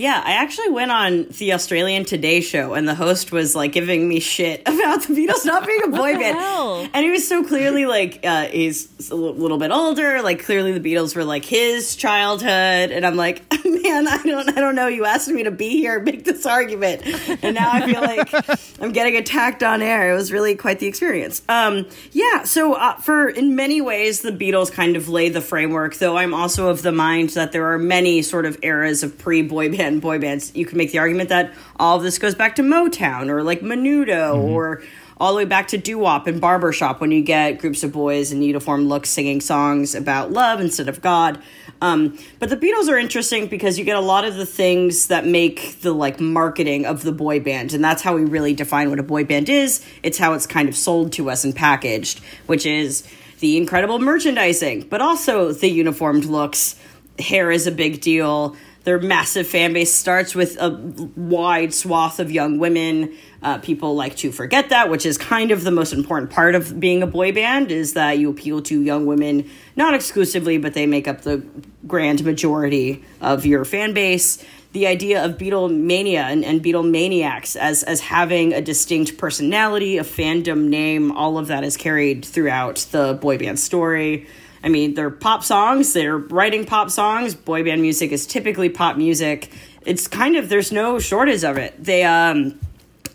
Yeah, 0.00 0.22
I 0.24 0.32
actually 0.32 0.70
went 0.70 0.90
on 0.90 1.26
the 1.36 1.52
Australian 1.52 2.06
Today 2.06 2.40
show, 2.40 2.72
and 2.72 2.88
the 2.88 2.94
host 2.94 3.32
was 3.32 3.54
like 3.54 3.72
giving 3.72 4.08
me 4.08 4.18
shit 4.18 4.62
about 4.66 5.02
the 5.02 5.12
Beatles 5.12 5.44
not 5.44 5.66
being 5.66 5.82
a 5.82 5.88
boy 5.88 6.16
band, 6.16 6.38
hell? 6.38 6.88
and 6.94 7.04
he 7.04 7.10
was 7.10 7.28
so 7.28 7.44
clearly 7.44 7.84
like 7.84 8.24
uh, 8.24 8.46
he's 8.46 9.10
a 9.10 9.14
little 9.14 9.58
bit 9.58 9.70
older. 9.70 10.22
Like 10.22 10.42
clearly, 10.42 10.72
the 10.72 10.80
Beatles 10.80 11.14
were 11.14 11.24
like 11.24 11.44
his 11.44 11.96
childhood, 11.96 12.48
and 12.92 13.04
I'm 13.04 13.16
like, 13.16 13.42
man, 13.66 14.08
I 14.08 14.22
don't, 14.22 14.48
I 14.48 14.58
don't 14.58 14.74
know. 14.74 14.86
You 14.86 15.04
asked 15.04 15.28
me 15.28 15.42
to 15.42 15.50
be 15.50 15.68
here, 15.68 15.96
and 15.96 16.04
make 16.06 16.24
this 16.24 16.46
argument, 16.46 17.02
and 17.44 17.54
now 17.54 17.70
I 17.70 17.92
feel 17.92 18.00
like 18.00 18.78
I'm 18.80 18.92
getting 18.92 19.18
attacked 19.18 19.62
on 19.62 19.82
air. 19.82 20.12
It 20.12 20.14
was 20.14 20.32
really 20.32 20.54
quite 20.54 20.78
the 20.78 20.86
experience. 20.86 21.42
Um, 21.46 21.86
yeah, 22.12 22.44
so 22.44 22.72
uh, 22.72 22.94
for 22.94 23.28
in 23.28 23.54
many 23.54 23.82
ways, 23.82 24.22
the 24.22 24.32
Beatles 24.32 24.72
kind 24.72 24.96
of 24.96 25.10
lay 25.10 25.28
the 25.28 25.42
framework. 25.42 25.96
Though 25.96 26.16
I'm 26.16 26.32
also 26.32 26.68
of 26.68 26.80
the 26.80 26.90
mind 26.90 27.28
that 27.30 27.52
there 27.52 27.70
are 27.74 27.78
many 27.78 28.22
sort 28.22 28.46
of 28.46 28.56
eras 28.62 29.02
of 29.02 29.18
pre 29.18 29.42
boy 29.42 29.70
band 29.70 29.89
boy 29.98 30.20
bands. 30.20 30.54
You 30.54 30.64
can 30.64 30.78
make 30.78 30.92
the 30.92 30.98
argument 30.98 31.30
that 31.30 31.52
all 31.76 31.96
of 31.96 32.02
this 32.02 32.18
goes 32.18 32.36
back 32.36 32.54
to 32.56 32.62
Motown 32.62 33.28
or 33.28 33.42
like 33.42 33.62
Menudo 33.62 34.36
or 34.36 34.82
all 35.20 35.32
the 35.32 35.36
way 35.36 35.44
back 35.44 35.68
to 35.68 35.78
doo 35.78 35.98
wop 35.98 36.26
and 36.26 36.40
barbershop 36.40 37.00
when 37.00 37.10
you 37.10 37.22
get 37.22 37.58
groups 37.58 37.82
of 37.84 37.92
boys 37.92 38.32
in 38.32 38.40
uniform 38.40 38.88
looks 38.88 39.10
singing 39.10 39.40
songs 39.40 39.94
about 39.94 40.32
love 40.32 40.60
instead 40.60 40.88
of 40.88 41.02
God. 41.02 41.42
Um, 41.82 42.18
but 42.38 42.48
the 42.48 42.56
Beatles 42.56 42.88
are 42.88 42.98
interesting 42.98 43.46
because 43.46 43.78
you 43.78 43.84
get 43.84 43.96
a 43.96 44.00
lot 44.00 44.24
of 44.24 44.36
the 44.36 44.46
things 44.46 45.08
that 45.08 45.26
make 45.26 45.80
the 45.82 45.92
like 45.92 46.20
marketing 46.20 46.86
of 46.86 47.02
the 47.02 47.12
boy 47.12 47.40
band, 47.40 47.74
and 47.74 47.84
that's 47.84 48.02
how 48.02 48.14
we 48.14 48.24
really 48.24 48.54
define 48.54 48.88
what 48.88 48.98
a 48.98 49.02
boy 49.02 49.24
band 49.24 49.48
is. 49.48 49.84
It's 50.02 50.16
how 50.16 50.32
it's 50.32 50.46
kind 50.46 50.68
of 50.68 50.76
sold 50.76 51.12
to 51.12 51.30
us 51.30 51.44
and 51.44 51.54
packaged, 51.54 52.20
which 52.46 52.64
is 52.64 53.06
the 53.40 53.56
incredible 53.56 53.98
merchandising, 53.98 54.88
but 54.88 55.00
also 55.02 55.52
the 55.52 55.68
uniformed 55.68 56.24
looks. 56.24 56.76
Hair 57.18 57.50
is 57.50 57.66
a 57.66 57.72
big 57.72 58.00
deal. 58.00 58.56
Their 58.84 58.98
massive 58.98 59.46
fan 59.46 59.74
base 59.74 59.94
starts 59.94 60.34
with 60.34 60.56
a 60.56 60.70
wide 61.14 61.74
swath 61.74 62.18
of 62.18 62.30
young 62.30 62.58
women. 62.58 63.14
Uh, 63.42 63.58
people 63.58 63.94
like 63.94 64.16
to 64.16 64.32
forget 64.32 64.70
that, 64.70 64.88
which 64.88 65.04
is 65.04 65.18
kind 65.18 65.50
of 65.50 65.64
the 65.64 65.70
most 65.70 65.92
important 65.92 66.30
part 66.30 66.54
of 66.54 66.80
being 66.80 67.02
a 67.02 67.06
boy 67.06 67.32
band, 67.32 67.70
is 67.70 67.92
that 67.92 68.18
you 68.18 68.30
appeal 68.30 68.62
to 68.62 68.80
young 68.80 69.04
women, 69.04 69.50
not 69.76 69.92
exclusively, 69.92 70.56
but 70.56 70.72
they 70.72 70.86
make 70.86 71.06
up 71.06 71.22
the 71.22 71.44
grand 71.86 72.24
majority 72.24 73.04
of 73.20 73.44
your 73.44 73.66
fan 73.66 73.92
base. 73.92 74.42
The 74.72 74.86
idea 74.86 75.24
of 75.24 75.36
Beatlemania 75.36 76.22
and, 76.22 76.44
and 76.44 76.62
Beatlemaniacs 76.62 77.56
as 77.56 77.82
as 77.82 78.00
having 78.00 78.52
a 78.52 78.60
distinct 78.60 79.18
personality, 79.18 79.98
a 79.98 80.04
fandom 80.04 80.68
name, 80.68 81.10
all 81.10 81.38
of 81.38 81.48
that 81.48 81.64
is 81.64 81.76
carried 81.76 82.24
throughout 82.24 82.86
the 82.92 83.14
boy 83.14 83.36
band 83.38 83.58
story. 83.58 84.28
I 84.62 84.68
mean, 84.68 84.94
they're 84.94 85.10
pop 85.10 85.42
songs, 85.42 85.92
they're 85.92 86.18
writing 86.18 86.66
pop 86.66 86.90
songs. 86.90 87.34
Boy 87.34 87.64
band 87.64 87.82
music 87.82 88.12
is 88.12 88.26
typically 88.26 88.68
pop 88.68 88.96
music. 88.96 89.50
It's 89.86 90.06
kind 90.06 90.36
of, 90.36 90.48
there's 90.48 90.70
no 90.70 90.98
shortage 90.98 91.42
of 91.42 91.56
it. 91.56 91.82
They, 91.82 92.04
um, 92.04 92.60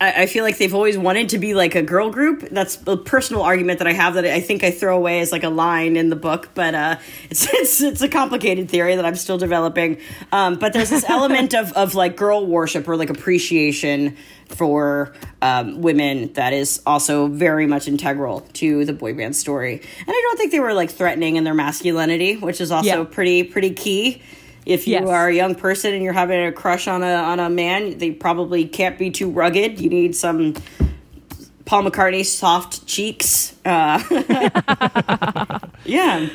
I, 0.01 0.23
I 0.23 0.25
feel 0.25 0.43
like 0.43 0.57
they've 0.57 0.73
always 0.73 0.97
wanted 0.97 1.29
to 1.29 1.37
be 1.37 1.53
like 1.53 1.75
a 1.75 1.81
girl 1.81 2.09
group. 2.09 2.41
That's 2.51 2.77
a 2.85 2.97
personal 2.97 3.41
argument 3.43 3.79
that 3.79 3.87
I 3.87 3.93
have 3.93 4.15
that 4.15 4.25
I 4.25 4.41
think 4.41 4.63
I 4.63 4.71
throw 4.71 4.97
away 4.97 5.21
as 5.21 5.31
like 5.31 5.43
a 5.43 5.49
line 5.49 5.95
in 5.95 6.09
the 6.09 6.15
book, 6.15 6.49
but 6.53 6.75
uh, 6.75 6.97
it's 7.29 7.47
it's 7.53 7.81
it's 7.81 8.01
a 8.01 8.09
complicated 8.09 8.69
theory 8.69 8.95
that 8.95 9.05
I'm 9.05 9.15
still 9.15 9.37
developing. 9.37 9.97
Um, 10.31 10.55
but 10.59 10.73
there's 10.73 10.89
this 10.89 11.05
element 11.09 11.53
of 11.53 11.71
of 11.73 11.95
like 11.95 12.15
girl 12.17 12.45
worship 12.45 12.87
or 12.87 12.97
like 12.97 13.09
appreciation 13.09 14.17
for 14.49 15.13
um, 15.41 15.81
women 15.81 16.31
that 16.33 16.53
is 16.53 16.81
also 16.85 17.27
very 17.27 17.65
much 17.65 17.87
integral 17.87 18.41
to 18.53 18.85
the 18.85 18.93
boy 18.93 19.13
band 19.13 19.35
story. 19.35 19.73
And 19.73 20.09
I 20.09 20.21
don't 20.23 20.37
think 20.37 20.51
they 20.51 20.59
were 20.59 20.73
like 20.73 20.91
threatening 20.91 21.35
in 21.35 21.43
their 21.43 21.55
masculinity, 21.55 22.35
which 22.37 22.61
is 22.61 22.71
also 22.71 22.87
Yeah. 22.87 23.03
pretty 23.05 23.43
pretty 23.43 23.71
key. 23.71 24.21
If 24.65 24.87
you 24.87 24.93
Yes. 24.93 25.07
are 25.07 25.27
a 25.27 25.33
young 25.33 25.53
person 25.55 25.93
and 25.93 26.03
you're 26.03 26.13
having 26.13 26.43
a 26.43 26.51
crush 26.51 26.87
on 26.87 27.03
a 27.03 27.13
on 27.13 27.39
a 27.39 27.49
man, 27.49 27.97
they 27.99 28.11
probably 28.11 28.65
can't 28.65 28.97
be 28.97 29.11
too 29.11 29.29
rugged. 29.29 29.79
You 29.79 29.89
need 29.89 30.15
some 30.15 30.55
Paul 31.65 31.83
McCartney 31.83 32.25
soft 32.25 32.85
cheeks. 32.87 33.53
Uh, 33.63 33.99
yeah, 35.85 36.27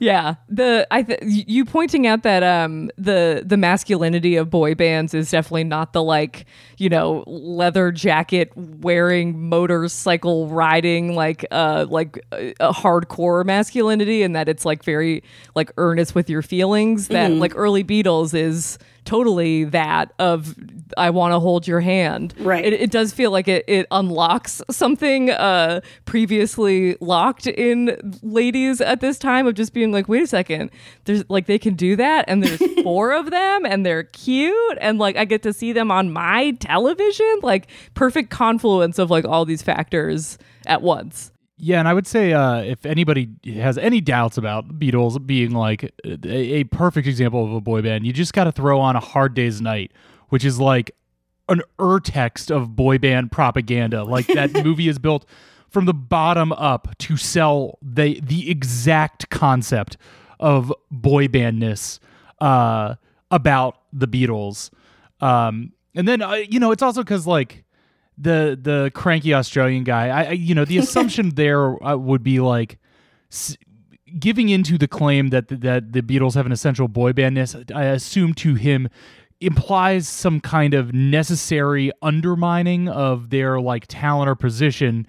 Yeah, 0.00 0.36
the 0.48 0.86
I 0.90 1.02
th- 1.02 1.20
you 1.22 1.64
pointing 1.64 2.06
out 2.06 2.22
that 2.22 2.42
um 2.42 2.90
the 2.96 3.42
the 3.44 3.56
masculinity 3.56 4.36
of 4.36 4.48
boy 4.48 4.74
bands 4.74 5.12
is 5.12 5.30
definitely 5.30 5.64
not 5.64 5.92
the 5.92 6.02
like 6.02 6.46
you 6.76 6.88
know 6.88 7.24
leather 7.26 7.90
jacket 7.90 8.52
wearing 8.56 9.48
motorcycle 9.48 10.46
riding 10.48 11.14
like 11.16 11.44
uh 11.50 11.86
like 11.88 12.24
a, 12.32 12.54
a 12.60 12.72
hardcore 12.72 13.44
masculinity 13.44 14.22
and 14.22 14.36
that 14.36 14.48
it's 14.48 14.64
like 14.64 14.84
very 14.84 15.22
like 15.56 15.72
earnest 15.76 16.14
with 16.14 16.30
your 16.30 16.42
feelings 16.42 17.08
that 17.08 17.30
like 17.32 17.52
early 17.56 17.82
Beatles 17.82 18.34
is 18.34 18.78
totally 19.08 19.64
that 19.64 20.12
of 20.18 20.54
I 20.98 21.08
want 21.08 21.32
to 21.32 21.40
hold 21.40 21.66
your 21.66 21.80
hand. 21.80 22.34
Right. 22.38 22.62
It, 22.62 22.74
it 22.74 22.90
does 22.90 23.10
feel 23.10 23.30
like 23.30 23.48
it, 23.48 23.64
it 23.66 23.86
unlocks 23.90 24.60
something 24.70 25.30
uh 25.30 25.80
previously 26.04 26.94
locked 27.00 27.46
in 27.46 27.96
ladies 28.22 28.82
at 28.82 29.00
this 29.00 29.18
time 29.18 29.46
of 29.46 29.54
just 29.54 29.72
being 29.72 29.92
like, 29.92 30.10
wait 30.10 30.24
a 30.24 30.26
second, 30.26 30.70
there's 31.04 31.24
like 31.30 31.46
they 31.46 31.58
can 31.58 31.72
do 31.72 31.96
that 31.96 32.26
and 32.28 32.42
there's 32.42 32.60
four 32.82 33.12
of 33.12 33.30
them 33.30 33.64
and 33.64 33.86
they're 33.86 34.02
cute 34.02 34.78
and 34.78 34.98
like 34.98 35.16
I 35.16 35.24
get 35.24 35.42
to 35.44 35.54
see 35.54 35.72
them 35.72 35.90
on 35.90 36.12
my 36.12 36.50
television. 36.60 37.38
Like 37.42 37.68
perfect 37.94 38.28
confluence 38.28 38.98
of 38.98 39.10
like 39.10 39.24
all 39.24 39.46
these 39.46 39.62
factors 39.62 40.36
at 40.66 40.82
once. 40.82 41.32
Yeah, 41.60 41.80
and 41.80 41.88
I 41.88 41.94
would 41.94 42.06
say 42.06 42.32
uh, 42.32 42.60
if 42.62 42.86
anybody 42.86 43.28
has 43.56 43.78
any 43.78 44.00
doubts 44.00 44.38
about 44.38 44.78
Beatles 44.78 45.24
being 45.24 45.50
like 45.50 45.92
a, 46.04 46.28
a 46.28 46.64
perfect 46.64 47.08
example 47.08 47.44
of 47.44 47.52
a 47.52 47.60
boy 47.60 47.82
band, 47.82 48.06
you 48.06 48.12
just 48.12 48.32
got 48.32 48.44
to 48.44 48.52
throw 48.52 48.80
on 48.80 48.94
a 48.94 49.00
Hard 49.00 49.34
Day's 49.34 49.60
Night, 49.60 49.92
which 50.28 50.44
is 50.44 50.60
like 50.60 50.92
an 51.48 51.62
urtext 51.78 52.54
of 52.54 52.76
boy 52.76 52.98
band 52.98 53.32
propaganda. 53.32 54.04
Like 54.04 54.26
that 54.34 54.52
movie 54.64 54.88
is 54.88 55.00
built 55.00 55.26
from 55.68 55.86
the 55.86 55.94
bottom 55.94 56.52
up 56.52 56.96
to 56.98 57.16
sell 57.16 57.78
the 57.82 58.20
the 58.20 58.50
exact 58.50 59.28
concept 59.30 59.96
of 60.38 60.72
boy 60.92 61.26
bandness 61.26 61.98
uh, 62.40 62.94
about 63.30 63.78
the 63.92 64.06
Beatles. 64.06 64.70
Um, 65.20 65.72
and 65.94 66.06
then 66.06 66.22
uh, 66.22 66.34
you 66.34 66.60
know 66.60 66.70
it's 66.70 66.82
also 66.82 67.02
because 67.02 67.26
like 67.26 67.64
the 68.18 68.58
the 68.60 68.90
cranky 68.94 69.32
Australian 69.32 69.84
guy. 69.84 70.08
I, 70.08 70.22
I 70.24 70.30
you 70.32 70.54
know 70.54 70.64
the 70.64 70.78
assumption 70.78 71.30
there 71.34 71.82
uh, 71.84 71.96
would 71.96 72.22
be 72.22 72.40
like 72.40 72.78
s- 73.30 73.56
giving 74.18 74.48
into 74.48 74.78
the 74.78 74.88
claim 74.88 75.28
that 75.28 75.48
that 75.48 75.92
the 75.92 76.02
Beatles 76.02 76.34
have 76.34 76.46
an 76.46 76.52
essential 76.52 76.88
boy 76.88 77.12
bandness, 77.12 77.72
I 77.74 77.84
assume 77.84 78.34
to 78.34 78.54
him 78.54 78.88
implies 79.40 80.08
some 80.08 80.40
kind 80.40 80.74
of 80.74 80.92
necessary 80.92 81.92
undermining 82.02 82.88
of 82.88 83.30
their 83.30 83.60
like 83.60 83.86
talent 83.86 84.28
or 84.28 84.34
position 84.34 85.06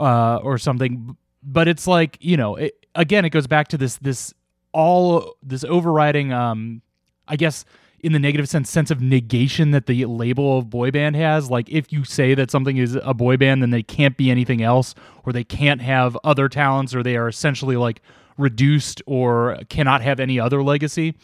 uh, 0.00 0.36
or 0.42 0.58
something. 0.58 1.16
But 1.42 1.68
it's 1.68 1.86
like 1.86 2.18
you 2.20 2.36
know, 2.36 2.56
it, 2.56 2.86
again, 2.94 3.24
it 3.24 3.30
goes 3.30 3.46
back 3.46 3.68
to 3.68 3.78
this 3.78 3.96
this 3.98 4.34
all 4.72 5.36
this 5.42 5.64
overriding, 5.64 6.32
um, 6.32 6.82
I 7.26 7.36
guess. 7.36 7.64
In 8.00 8.12
the 8.12 8.18
negative 8.18 8.48
sense, 8.48 8.70
sense 8.70 8.90
of 8.92 9.00
negation 9.00 9.72
that 9.72 9.86
the 9.86 10.04
label 10.04 10.58
of 10.58 10.70
boy 10.70 10.90
band 10.92 11.16
has. 11.16 11.50
Like, 11.50 11.68
if 11.68 11.92
you 11.92 12.04
say 12.04 12.34
that 12.34 12.50
something 12.50 12.76
is 12.76 12.96
a 13.02 13.12
boy 13.12 13.36
band, 13.36 13.60
then 13.60 13.70
they 13.70 13.82
can't 13.82 14.16
be 14.16 14.30
anything 14.30 14.62
else, 14.62 14.94
or 15.24 15.32
they 15.32 15.42
can't 15.42 15.80
have 15.82 16.16
other 16.22 16.48
talents, 16.48 16.94
or 16.94 17.02
they 17.02 17.16
are 17.16 17.26
essentially 17.28 17.76
like 17.76 18.00
reduced 18.36 19.02
or 19.06 19.58
cannot 19.68 20.00
have 20.00 20.20
any 20.20 20.38
other 20.38 20.62
legacy 20.62 21.14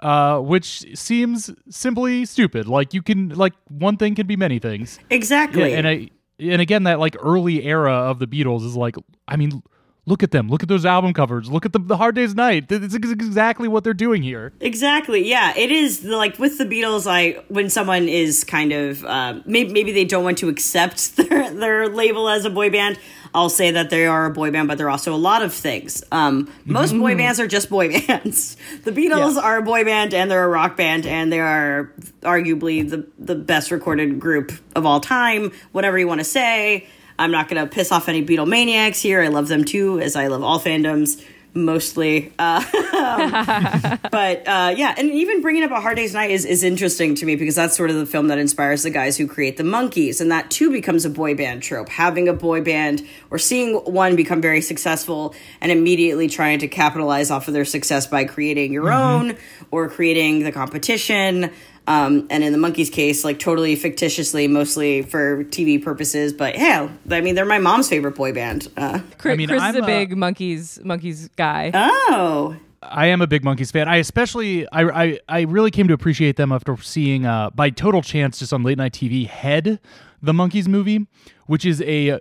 uh, 0.00 0.38
which 0.38 0.84
seems 0.98 1.50
simply 1.70 2.26
stupid 2.26 2.66
like 2.68 2.92
you 2.92 3.00
can 3.00 3.30
like 3.30 3.54
one 3.68 3.96
thing 3.96 4.14
can 4.14 4.26
be 4.26 4.36
many 4.36 4.58
things 4.58 4.98
Exactly. 5.10 5.70
yeah, 5.70 5.78
and 5.78 5.88
I 5.88 6.10
and 6.38 6.60
again 6.60 6.82
that 6.82 6.98
like 6.98 7.16
early 7.20 7.64
era 7.64 7.92
of 7.92 8.18
the 8.18 8.26
Beatles 8.26 8.66
is 8.66 8.76
like 8.76 8.96
I 9.28 9.36
mean 9.36 9.62
look 10.06 10.22
at 10.22 10.30
them 10.30 10.48
look 10.48 10.62
at 10.62 10.68
those 10.68 10.84
album 10.84 11.12
covers 11.12 11.50
look 11.50 11.64
at 11.64 11.72
the, 11.72 11.78
the 11.78 11.96
Hard 11.96 12.14
Day's 12.14 12.34
Night 12.34 12.66
it's 12.70 12.94
exactly 12.94 13.68
what 13.68 13.84
they're 13.84 13.94
doing 13.94 14.22
here 14.22 14.52
Exactly. 14.60 15.28
Yeah, 15.28 15.52
it 15.56 15.70
is 15.70 16.04
like 16.04 16.38
with 16.38 16.58
the 16.58 16.64
Beatles. 16.64 17.06
I 17.10 17.42
when 17.48 17.70
someone 17.70 18.08
is 18.08 18.44
kind 18.44 18.72
of 18.72 19.04
uh, 19.04 19.40
maybe 19.46 19.72
maybe 19.72 19.92
they 19.92 20.04
don't 20.04 20.24
want 20.24 20.38
to 20.38 20.48
accept 20.48 21.16
their 21.18 21.50
their 21.50 21.88
label 21.88 22.28
as 22.28 22.44
a 22.44 22.50
boy 22.50 22.70
band. 22.70 22.98
I'll 23.34 23.48
say 23.48 23.72
that 23.72 23.90
they 23.90 24.06
are 24.06 24.26
a 24.26 24.30
boy 24.30 24.50
band, 24.52 24.68
but 24.68 24.78
they're 24.78 24.90
also 24.90 25.12
a 25.12 25.16
lot 25.18 25.42
of 25.42 25.52
things. 25.52 26.04
Um, 26.12 26.52
most 26.64 26.92
boy 26.96 27.16
bands 27.16 27.40
are 27.40 27.48
just 27.48 27.68
boy 27.68 27.88
bands. 28.06 28.56
The 28.84 28.92
Beatles 28.92 29.34
Yeah. 29.34 29.40
are 29.42 29.58
a 29.58 29.62
boy 29.62 29.84
band 29.84 30.14
and 30.14 30.30
they're 30.30 30.44
a 30.44 30.48
rock 30.48 30.76
band, 30.76 31.04
and 31.06 31.32
they 31.32 31.40
are 31.40 31.90
arguably 32.22 32.88
the 32.88 33.06
the 33.18 33.34
best 33.34 33.70
recorded 33.70 34.20
group 34.20 34.52
of 34.76 34.86
all 34.86 35.00
time. 35.00 35.52
Whatever 35.72 35.98
you 35.98 36.06
want 36.08 36.20
to 36.20 36.24
say. 36.24 36.86
I'm 37.18 37.30
not 37.30 37.48
going 37.48 37.62
to 37.62 37.72
piss 37.72 37.92
off 37.92 38.08
any 38.08 38.24
Beatlemaniacs 38.24 39.00
here. 39.00 39.22
I 39.22 39.28
love 39.28 39.48
them 39.48 39.64
too, 39.64 40.00
as 40.00 40.16
I 40.16 40.26
love 40.26 40.42
all 40.42 40.60
fandoms 40.60 41.22
mostly. 41.54 42.32
Uh, 42.38 42.62
but 44.10 44.48
uh, 44.48 44.74
yeah, 44.76 44.94
and 44.96 45.10
even 45.10 45.40
bringing 45.40 45.62
up 45.62 45.70
a 45.70 45.80
Hard 45.80 45.96
Day's 45.96 46.14
Night 46.14 46.30
is, 46.30 46.44
is 46.44 46.62
interesting 46.62 47.14
to 47.16 47.26
me 47.26 47.36
because 47.36 47.54
that's 47.54 47.76
sort 47.76 47.90
of 47.90 47.96
the 47.96 48.06
film 48.06 48.28
that 48.28 48.38
inspires 48.38 48.82
the 48.82 48.90
guys 48.90 49.16
who 49.16 49.26
create 49.26 49.56
the 49.56 49.62
Monkees, 49.62 50.20
and 50.20 50.30
that 50.30 50.50
too 50.50 50.70
becomes 50.70 51.04
a 51.04 51.10
boy 51.10 51.34
band 51.34 51.62
trope. 51.62 51.88
Having 51.88 52.28
a 52.28 52.34
boy 52.34 52.62
band 52.62 53.06
or 53.30 53.38
seeing 53.38 53.74
one 53.76 54.16
become 54.16 54.40
very 54.40 54.60
successful 54.60 55.34
and 55.60 55.70
immediately 55.70 56.28
trying 56.28 56.58
to 56.60 56.68
capitalize 56.68 57.30
off 57.30 57.48
of 57.48 57.54
their 57.54 57.64
success 57.64 58.06
by 58.06 58.24
creating 58.24 58.72
your 58.72 58.92
own 58.92 59.36
or 59.70 59.88
creating 59.88 60.40
the 60.40 60.52
competition. 60.52 61.50
Um, 61.86 62.26
and 62.30 62.42
in 62.42 62.52
the 62.52 62.58
Monkees 62.58 62.90
case, 62.90 63.24
like 63.24 63.38
totally 63.38 63.76
fictitiously, 63.76 64.48
mostly 64.48 65.02
for 65.02 65.44
TV 65.44 65.82
purposes. 65.82 66.32
But 66.32 66.56
yeah, 66.56 66.88
I 67.10 67.20
mean, 67.20 67.34
they're 67.34 67.44
my 67.44 67.58
mom's 67.58 67.88
favorite 67.88 68.14
boy 68.14 68.32
band. 68.32 68.68
Uh, 68.76 69.00
Chris, 69.18 69.32
I 69.32 69.36
mean, 69.36 69.48
Chris 69.48 69.60
I'm 69.62 69.74
is 69.76 69.80
a 69.80 69.84
a- 69.84 69.86
big 69.86 70.16
Monkees 70.16 70.80
Monkees 70.82 71.28
guy. 71.36 71.70
oh, 71.74 72.56
I 72.82 73.06
am 73.06 73.20
a 73.22 73.26
big 73.26 73.42
Monkees 73.42 73.70
fan. 73.72 73.88
I 73.88 73.96
especially 73.96 74.66
I 74.70 74.82
I, 75.04 75.18
I 75.28 75.40
really 75.42 75.70
came 75.70 75.88
to 75.88 75.94
appreciate 75.94 76.36
them 76.36 76.52
after 76.52 76.76
seeing 76.78 77.26
uh, 77.26 77.50
by 77.50 77.70
total 77.70 78.00
chance 78.02 78.38
just 78.38 78.52
on 78.52 78.62
late 78.62 78.78
night 78.78 78.92
TV 78.92 79.26
Head, 79.26 79.78
the 80.22 80.32
Monkees 80.32 80.68
movie, 80.68 81.06
which 81.46 81.64
is 81.66 81.82
a 81.82 82.20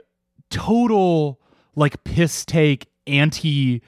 total 0.49 1.39
like 1.75 2.03
piss 2.03 2.45
take 2.45 2.87
anti 3.07 3.81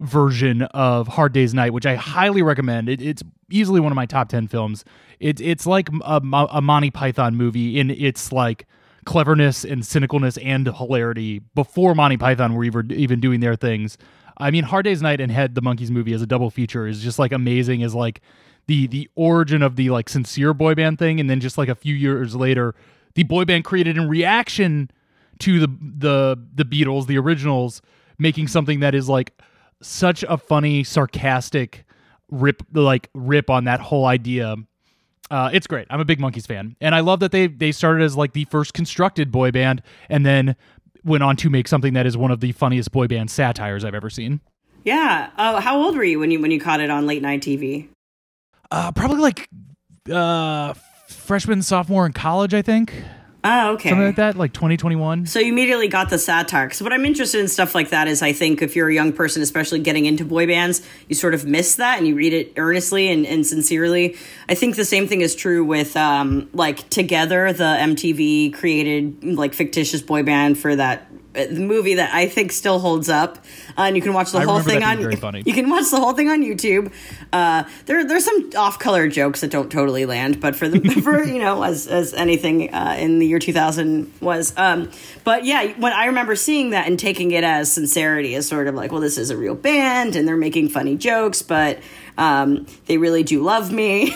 version 0.00 0.62
of 0.62 1.08
Hard 1.08 1.32
Day's 1.32 1.54
Night, 1.54 1.72
which 1.72 1.86
I 1.86 1.94
highly 1.94 2.42
recommend. 2.42 2.88
It, 2.88 3.00
it's 3.00 3.22
easily 3.50 3.80
one 3.80 3.92
of 3.92 3.96
my 3.96 4.06
top 4.06 4.28
ten 4.28 4.48
films. 4.48 4.84
It, 5.20 5.40
it's 5.40 5.66
like 5.66 5.88
a, 6.02 6.20
a 6.50 6.60
Monty 6.60 6.90
Python 6.90 7.36
movie 7.36 7.78
in 7.78 7.90
its 7.90 8.32
like 8.32 8.66
cleverness 9.04 9.64
and 9.64 9.82
cynicalness 9.82 10.38
and 10.44 10.66
hilarity 10.66 11.40
before 11.54 11.94
Monty 11.94 12.16
Python 12.16 12.54
were 12.54 12.64
even 12.64 12.90
even 12.92 13.20
doing 13.20 13.40
their 13.40 13.56
things. 13.56 13.98
I 14.38 14.50
mean, 14.50 14.64
Hard 14.64 14.84
Day's 14.84 15.02
Night 15.02 15.20
and 15.20 15.30
Head, 15.30 15.54
the 15.54 15.62
Monkees 15.62 15.90
movie, 15.90 16.14
as 16.14 16.22
a 16.22 16.26
double 16.26 16.50
feature 16.50 16.86
is 16.86 17.02
just 17.02 17.18
like 17.18 17.32
amazing. 17.32 17.82
As 17.82 17.94
like 17.94 18.22
the 18.66 18.86
the 18.86 19.08
origin 19.14 19.62
of 19.62 19.76
the 19.76 19.90
like 19.90 20.08
sincere 20.08 20.54
boy 20.54 20.74
band 20.74 20.98
thing, 20.98 21.20
and 21.20 21.28
then 21.28 21.40
just 21.40 21.58
like 21.58 21.68
a 21.68 21.74
few 21.74 21.94
years 21.94 22.34
later, 22.34 22.74
the 23.14 23.24
boy 23.24 23.44
band 23.44 23.64
created 23.64 23.98
in 23.98 24.08
reaction 24.08 24.90
to 25.40 25.60
the 25.60 25.68
the 25.98 26.36
the 26.54 26.64
Beatles, 26.64 27.06
the 27.06 27.18
originals, 27.18 27.82
making 28.18 28.48
something 28.48 28.80
that 28.80 28.94
is 28.94 29.08
like 29.08 29.38
such 29.82 30.22
a 30.28 30.36
funny, 30.36 30.84
sarcastic 30.84 31.84
rip 32.30 32.62
like 32.72 33.10
rip 33.14 33.50
on 33.50 33.64
that 33.64 33.80
whole 33.80 34.06
idea. 34.06 34.56
Uh, 35.30 35.50
it's 35.52 35.66
great. 35.66 35.86
I'm 35.90 36.00
a 36.00 36.04
big 36.04 36.18
Monkees 36.18 36.46
fan, 36.46 36.76
and 36.80 36.94
I 36.94 37.00
love 37.00 37.20
that 37.20 37.32
they 37.32 37.46
they 37.46 37.72
started 37.72 38.02
as 38.04 38.16
like 38.16 38.32
the 38.32 38.44
first 38.46 38.74
constructed 38.74 39.30
boy 39.30 39.50
band, 39.50 39.82
and 40.08 40.26
then 40.26 40.56
went 41.04 41.22
on 41.22 41.36
to 41.36 41.48
make 41.50 41.68
something 41.68 41.94
that 41.94 42.06
is 42.06 42.16
one 42.16 42.30
of 42.30 42.40
the 42.40 42.52
funniest 42.52 42.92
boy 42.92 43.06
band 43.06 43.30
satires 43.30 43.84
I've 43.84 43.94
ever 43.94 44.10
seen. 44.10 44.40
yeah. 44.84 45.30
Oh, 45.38 45.60
how 45.60 45.80
old 45.80 45.96
were 45.96 46.04
you 46.04 46.18
when 46.18 46.30
you 46.30 46.40
when 46.40 46.50
you 46.50 46.60
caught 46.60 46.80
it 46.80 46.90
on 46.90 47.06
late 47.06 47.22
night 47.22 47.40
TV? 47.40 47.88
Uh, 48.70 48.92
probably 48.92 49.18
like 49.18 49.48
uh, 50.12 50.74
freshman, 51.08 51.62
sophomore 51.62 52.06
in 52.06 52.12
college, 52.12 52.54
I 52.54 52.62
think, 52.62 52.92
Oh, 53.42 53.72
okay. 53.72 53.88
something 53.88 54.06
like 54.06 54.16
that, 54.16 54.36
like 54.36 54.52
2021. 54.52 55.26
So 55.26 55.38
you 55.38 55.52
immediately 55.52 55.88
got 55.88 56.10
the 56.10 56.18
satire. 56.18 56.66
Because 56.66 56.82
what 56.82 56.92
I'm 56.92 57.06
interested 57.06 57.40
in 57.40 57.48
stuff 57.48 57.74
like 57.74 57.90
that 57.90 58.06
is, 58.06 58.22
I 58.22 58.32
think 58.32 58.60
if 58.60 58.76
you're 58.76 58.88
a 58.88 58.94
young 58.94 59.12
person, 59.12 59.40
especially 59.40 59.80
getting 59.80 60.04
into 60.04 60.24
boy 60.24 60.46
bands, 60.46 60.86
you 61.08 61.14
sort 61.14 61.32
of 61.32 61.46
miss 61.46 61.76
that 61.76 61.98
and 61.98 62.06
you 62.06 62.14
read 62.14 62.32
it 62.32 62.52
earnestly 62.56 63.10
and, 63.10 63.26
and 63.26 63.46
sincerely. 63.46 64.16
I 64.48 64.54
think 64.54 64.76
the 64.76 64.84
same 64.84 65.08
thing 65.08 65.22
is 65.22 65.34
true 65.34 65.64
with 65.64 65.96
um, 65.96 66.50
like 66.52 66.88
Together, 66.90 67.52
the 67.52 67.64
MTV 67.64 68.52
created 68.52 69.24
like 69.24 69.54
fictitious 69.54 70.02
boy 70.02 70.22
band 70.22 70.58
for 70.58 70.76
that 70.76 71.09
movie 71.50 71.94
that 71.94 72.14
I 72.14 72.28
think 72.28 72.52
still 72.52 72.78
holds 72.78 73.08
up. 73.08 73.38
Uh, 73.78 73.82
and 73.82 73.96
you 73.96 74.02
can 74.02 74.12
watch 74.12 74.32
the 74.32 74.38
I 74.38 74.44
whole 74.44 74.60
thing 74.60 74.82
on. 74.82 74.96
being 74.96 75.08
very 75.10 75.16
funny. 75.16 75.42
You 75.46 75.52
can 75.54 75.70
watch 75.70 75.90
the 75.90 75.98
whole 75.98 76.12
thing 76.12 76.28
on 76.28 76.42
YouTube. 76.42 76.92
Uh, 77.32 77.64
there, 77.86 78.04
there's 78.04 78.24
some 78.24 78.50
off-color 78.56 79.08
jokes 79.08 79.40
that 79.40 79.50
don't 79.50 79.70
totally 79.70 80.06
land, 80.06 80.40
but 80.40 80.56
for 80.56 80.68
the 80.68 80.80
for 81.02 81.22
you 81.22 81.38
know, 81.38 81.62
as 81.62 81.86
as 81.86 82.14
anything 82.14 82.72
uh, 82.74 82.96
in 82.98 83.18
the 83.18 83.26
year 83.26 83.38
2000 83.38 84.12
was. 84.20 84.52
Um, 84.56 84.90
but 85.24 85.44
yeah, 85.44 85.72
when 85.78 85.92
I 85.92 86.06
remember 86.06 86.36
seeing 86.36 86.70
that 86.70 86.86
and 86.86 86.98
taking 86.98 87.30
it 87.30 87.44
as 87.44 87.72
sincerity, 87.72 88.34
as 88.34 88.48
sort 88.48 88.66
of 88.66 88.74
like, 88.74 88.90
well, 88.92 89.00
this 89.00 89.18
is 89.18 89.30
a 89.30 89.36
real 89.36 89.54
band 89.54 90.16
and 90.16 90.26
they're 90.26 90.36
making 90.36 90.68
funny 90.68 90.96
jokes, 90.96 91.42
but 91.42 91.78
um, 92.20 92.66
they 92.84 92.98
really 92.98 93.22
do 93.22 93.42
love 93.42 93.72
me. 93.72 94.12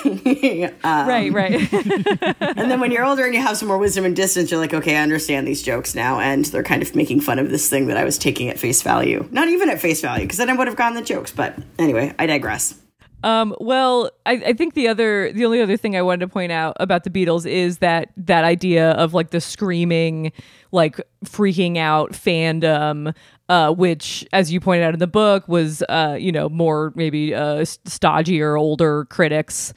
uh, 0.64 0.70
right, 0.84 1.32
right. 1.32 1.72
and 1.72 2.70
then 2.70 2.78
when 2.78 2.92
you're 2.92 3.04
older 3.04 3.24
and 3.24 3.34
you 3.34 3.40
have 3.40 3.56
some 3.56 3.66
more 3.66 3.78
wisdom 3.78 4.04
and 4.04 4.14
distance, 4.14 4.50
you're 4.50 4.60
like, 4.60 4.74
okay, 4.74 4.96
I 4.96 5.00
understand 5.00 5.48
these 5.48 5.62
jokes 5.62 5.94
now, 5.94 6.20
and 6.20 6.44
they're 6.44 6.62
kind 6.62 6.82
of 6.82 6.94
making 6.94 7.22
fun 7.22 7.38
of 7.38 7.50
this 7.50 7.68
thing 7.70 7.86
that 7.86 7.96
I 7.96 8.04
was 8.04 8.18
taking 8.18 8.50
at 8.50 8.58
face 8.58 8.82
value. 8.82 9.26
Not 9.32 9.48
even 9.48 9.70
at 9.70 9.80
face 9.80 10.02
value, 10.02 10.24
because 10.24 10.36
then 10.36 10.50
I 10.50 10.52
would 10.52 10.66
have 10.66 10.76
gotten 10.76 10.94
the 10.94 11.02
jokes. 11.02 11.32
But 11.32 11.58
anyway, 11.78 12.14
I 12.18 12.26
digress. 12.26 12.78
Um, 13.24 13.56
well, 13.58 14.10
I, 14.26 14.32
I 14.32 14.52
think 14.52 14.74
the 14.74 14.86
other, 14.86 15.32
the 15.32 15.46
only 15.46 15.62
other 15.62 15.78
thing 15.78 15.96
I 15.96 16.02
wanted 16.02 16.20
to 16.20 16.28
point 16.28 16.52
out 16.52 16.76
about 16.78 17.04
the 17.04 17.10
Beatles 17.10 17.50
is 17.50 17.78
that 17.78 18.10
that 18.18 18.44
idea 18.44 18.90
of 18.90 19.14
like 19.14 19.30
the 19.30 19.40
screaming, 19.40 20.30
like 20.72 21.00
freaking 21.24 21.78
out 21.78 22.12
fandom, 22.12 23.14
uh, 23.48 23.72
which, 23.72 24.26
as 24.32 24.52
you 24.52 24.60
pointed 24.60 24.84
out 24.84 24.94
in 24.94 25.00
the 25.00 25.06
book, 25.06 25.46
was, 25.48 25.82
uh, 25.88 26.16
you 26.18 26.32
know, 26.32 26.48
more 26.48 26.92
maybe 26.94 27.34
uh, 27.34 27.58
stodgier, 27.62 28.58
older 28.58 29.04
critics 29.06 29.74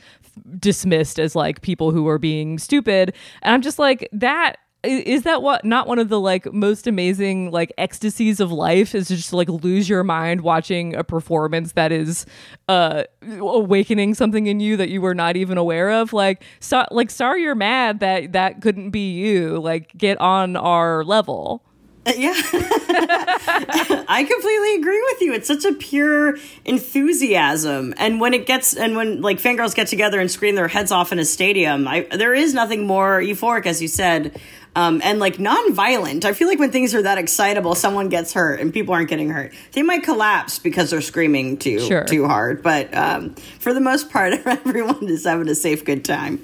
dismissed 0.59 1.19
as 1.19 1.35
like 1.35 1.61
people 1.61 1.91
who 1.91 2.03
were 2.03 2.19
being 2.19 2.59
stupid, 2.59 3.13
and 3.41 3.53
I'm 3.53 3.61
just 3.61 3.79
like 3.79 4.07
that 4.13 4.57
is 4.83 5.23
that 5.23 5.41
what 5.41 5.65
not 5.65 5.87
one 5.87 5.99
of 5.99 6.07
the 6.09 6.19
like 6.19 6.51
most 6.53 6.87
amazing 6.87 7.51
like 7.51 7.73
ecstasies 7.77 8.39
of 8.39 8.51
life 8.51 8.93
is 8.93 9.07
to 9.07 9.15
just 9.15 9.33
like 9.33 9.49
lose 9.49 9.89
your 9.89 10.03
mind 10.03 10.41
watching 10.41 10.95
a 10.95 11.03
performance 11.03 11.73
that 11.73 11.91
is 11.91 12.25
uh 12.69 13.03
awakening 13.39 14.13
something 14.13 14.47
in 14.47 14.59
you 14.59 14.77
that 14.77 14.89
you 14.89 15.01
were 15.01 15.15
not 15.15 15.35
even 15.35 15.57
aware 15.57 15.91
of? 15.91 16.13
Like 16.13 16.43
so 16.59 16.85
like 16.91 17.09
sorry 17.09 17.41
you're 17.41 17.55
mad 17.55 17.99
that 17.99 18.33
that 18.33 18.61
couldn't 18.61 18.91
be 18.91 19.13
you. 19.13 19.59
Like 19.59 19.97
get 19.97 20.19
on 20.21 20.55
our 20.55 21.03
level. 21.03 21.63
Uh, 22.05 22.13
Yeah. 22.15 22.39
I 24.09 24.23
completely 24.29 24.75
agree 24.75 25.01
with 25.11 25.21
you. 25.21 25.33
It's 25.33 25.47
such 25.47 25.65
a 25.65 25.73
pure 25.73 26.37
enthusiasm. 26.65 27.93
And 27.97 28.19
when 28.19 28.33
it 28.33 28.45
gets, 28.45 28.75
and 28.75 28.95
when 28.95 29.21
like 29.21 29.37
fangirls 29.39 29.75
get 29.75 29.87
together 29.87 30.19
and 30.19 30.29
scream 30.31 30.55
their 30.55 30.67
heads 30.67 30.91
off 30.91 31.11
in 31.11 31.19
a 31.19 31.25
stadium, 31.25 31.87
I, 31.87 32.01
there 32.11 32.33
is 32.33 32.53
nothing 32.53 32.87
more 32.87 33.19
euphoric, 33.19 33.65
as 33.65 33.81
you 33.81 33.87
said, 33.87 34.39
um, 34.75 35.01
and 35.03 35.19
like 35.19 35.39
non-violent. 35.39 36.25
I 36.25 36.33
feel 36.33 36.47
like 36.47 36.59
when 36.59 36.71
things 36.71 36.93
are 36.95 37.01
that 37.03 37.17
excitable, 37.17 37.75
someone 37.75 38.09
gets 38.09 38.33
hurt 38.33 38.59
and 38.59 38.73
people 38.73 38.93
aren't 38.93 39.09
getting 39.09 39.29
hurt. 39.29 39.53
They 39.73 39.83
might 39.83 40.03
collapse 40.03 40.59
because 40.59 40.89
they're 40.91 41.01
screaming 41.01 41.57
too, 41.57 41.79
Sure. 41.79 42.03
too 42.03 42.27
hard. 42.27 42.63
But 42.63 42.93
um, 42.95 43.35
for 43.59 43.73
the 43.73 43.81
most 43.81 44.09
part, 44.09 44.33
everyone 44.45 45.07
is 45.07 45.25
having 45.25 45.47
a 45.49 45.55
safe, 45.55 45.85
good 45.85 46.03
time. 46.05 46.43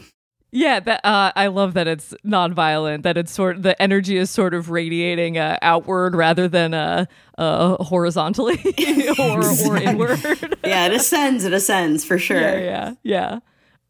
Yeah, 0.55 0.79
that 0.81 1.03
uh, 1.03 1.31
I 1.35 1.47
love 1.47 1.73
that 1.73 1.87
it's 1.87 2.13
nonviolent. 2.23 3.01
That 3.01 3.17
it's 3.17 3.31
sort 3.31 3.63
the 3.63 3.79
energy 3.81 4.17
is 4.17 4.29
sort 4.29 4.53
of 4.53 4.69
radiating 4.69 5.37
uh, 5.39 5.57
outward 5.63 6.15
rather 6.15 6.47
than 6.47 6.75
uh, 6.75 7.05
uh, 7.39 7.83
horizontally 7.83 8.59
or 9.19 9.43
or 9.67 9.77
inward. 9.77 10.19
Yeah, 10.63 10.85
it 10.85 10.93
ascends. 10.93 11.43
It 11.43 11.53
ascends 11.53 12.05
for 12.05 12.17
sure. 12.19 12.39
yeah, 12.39 12.57
yeah, 12.57 12.93
yeah. 13.03 13.39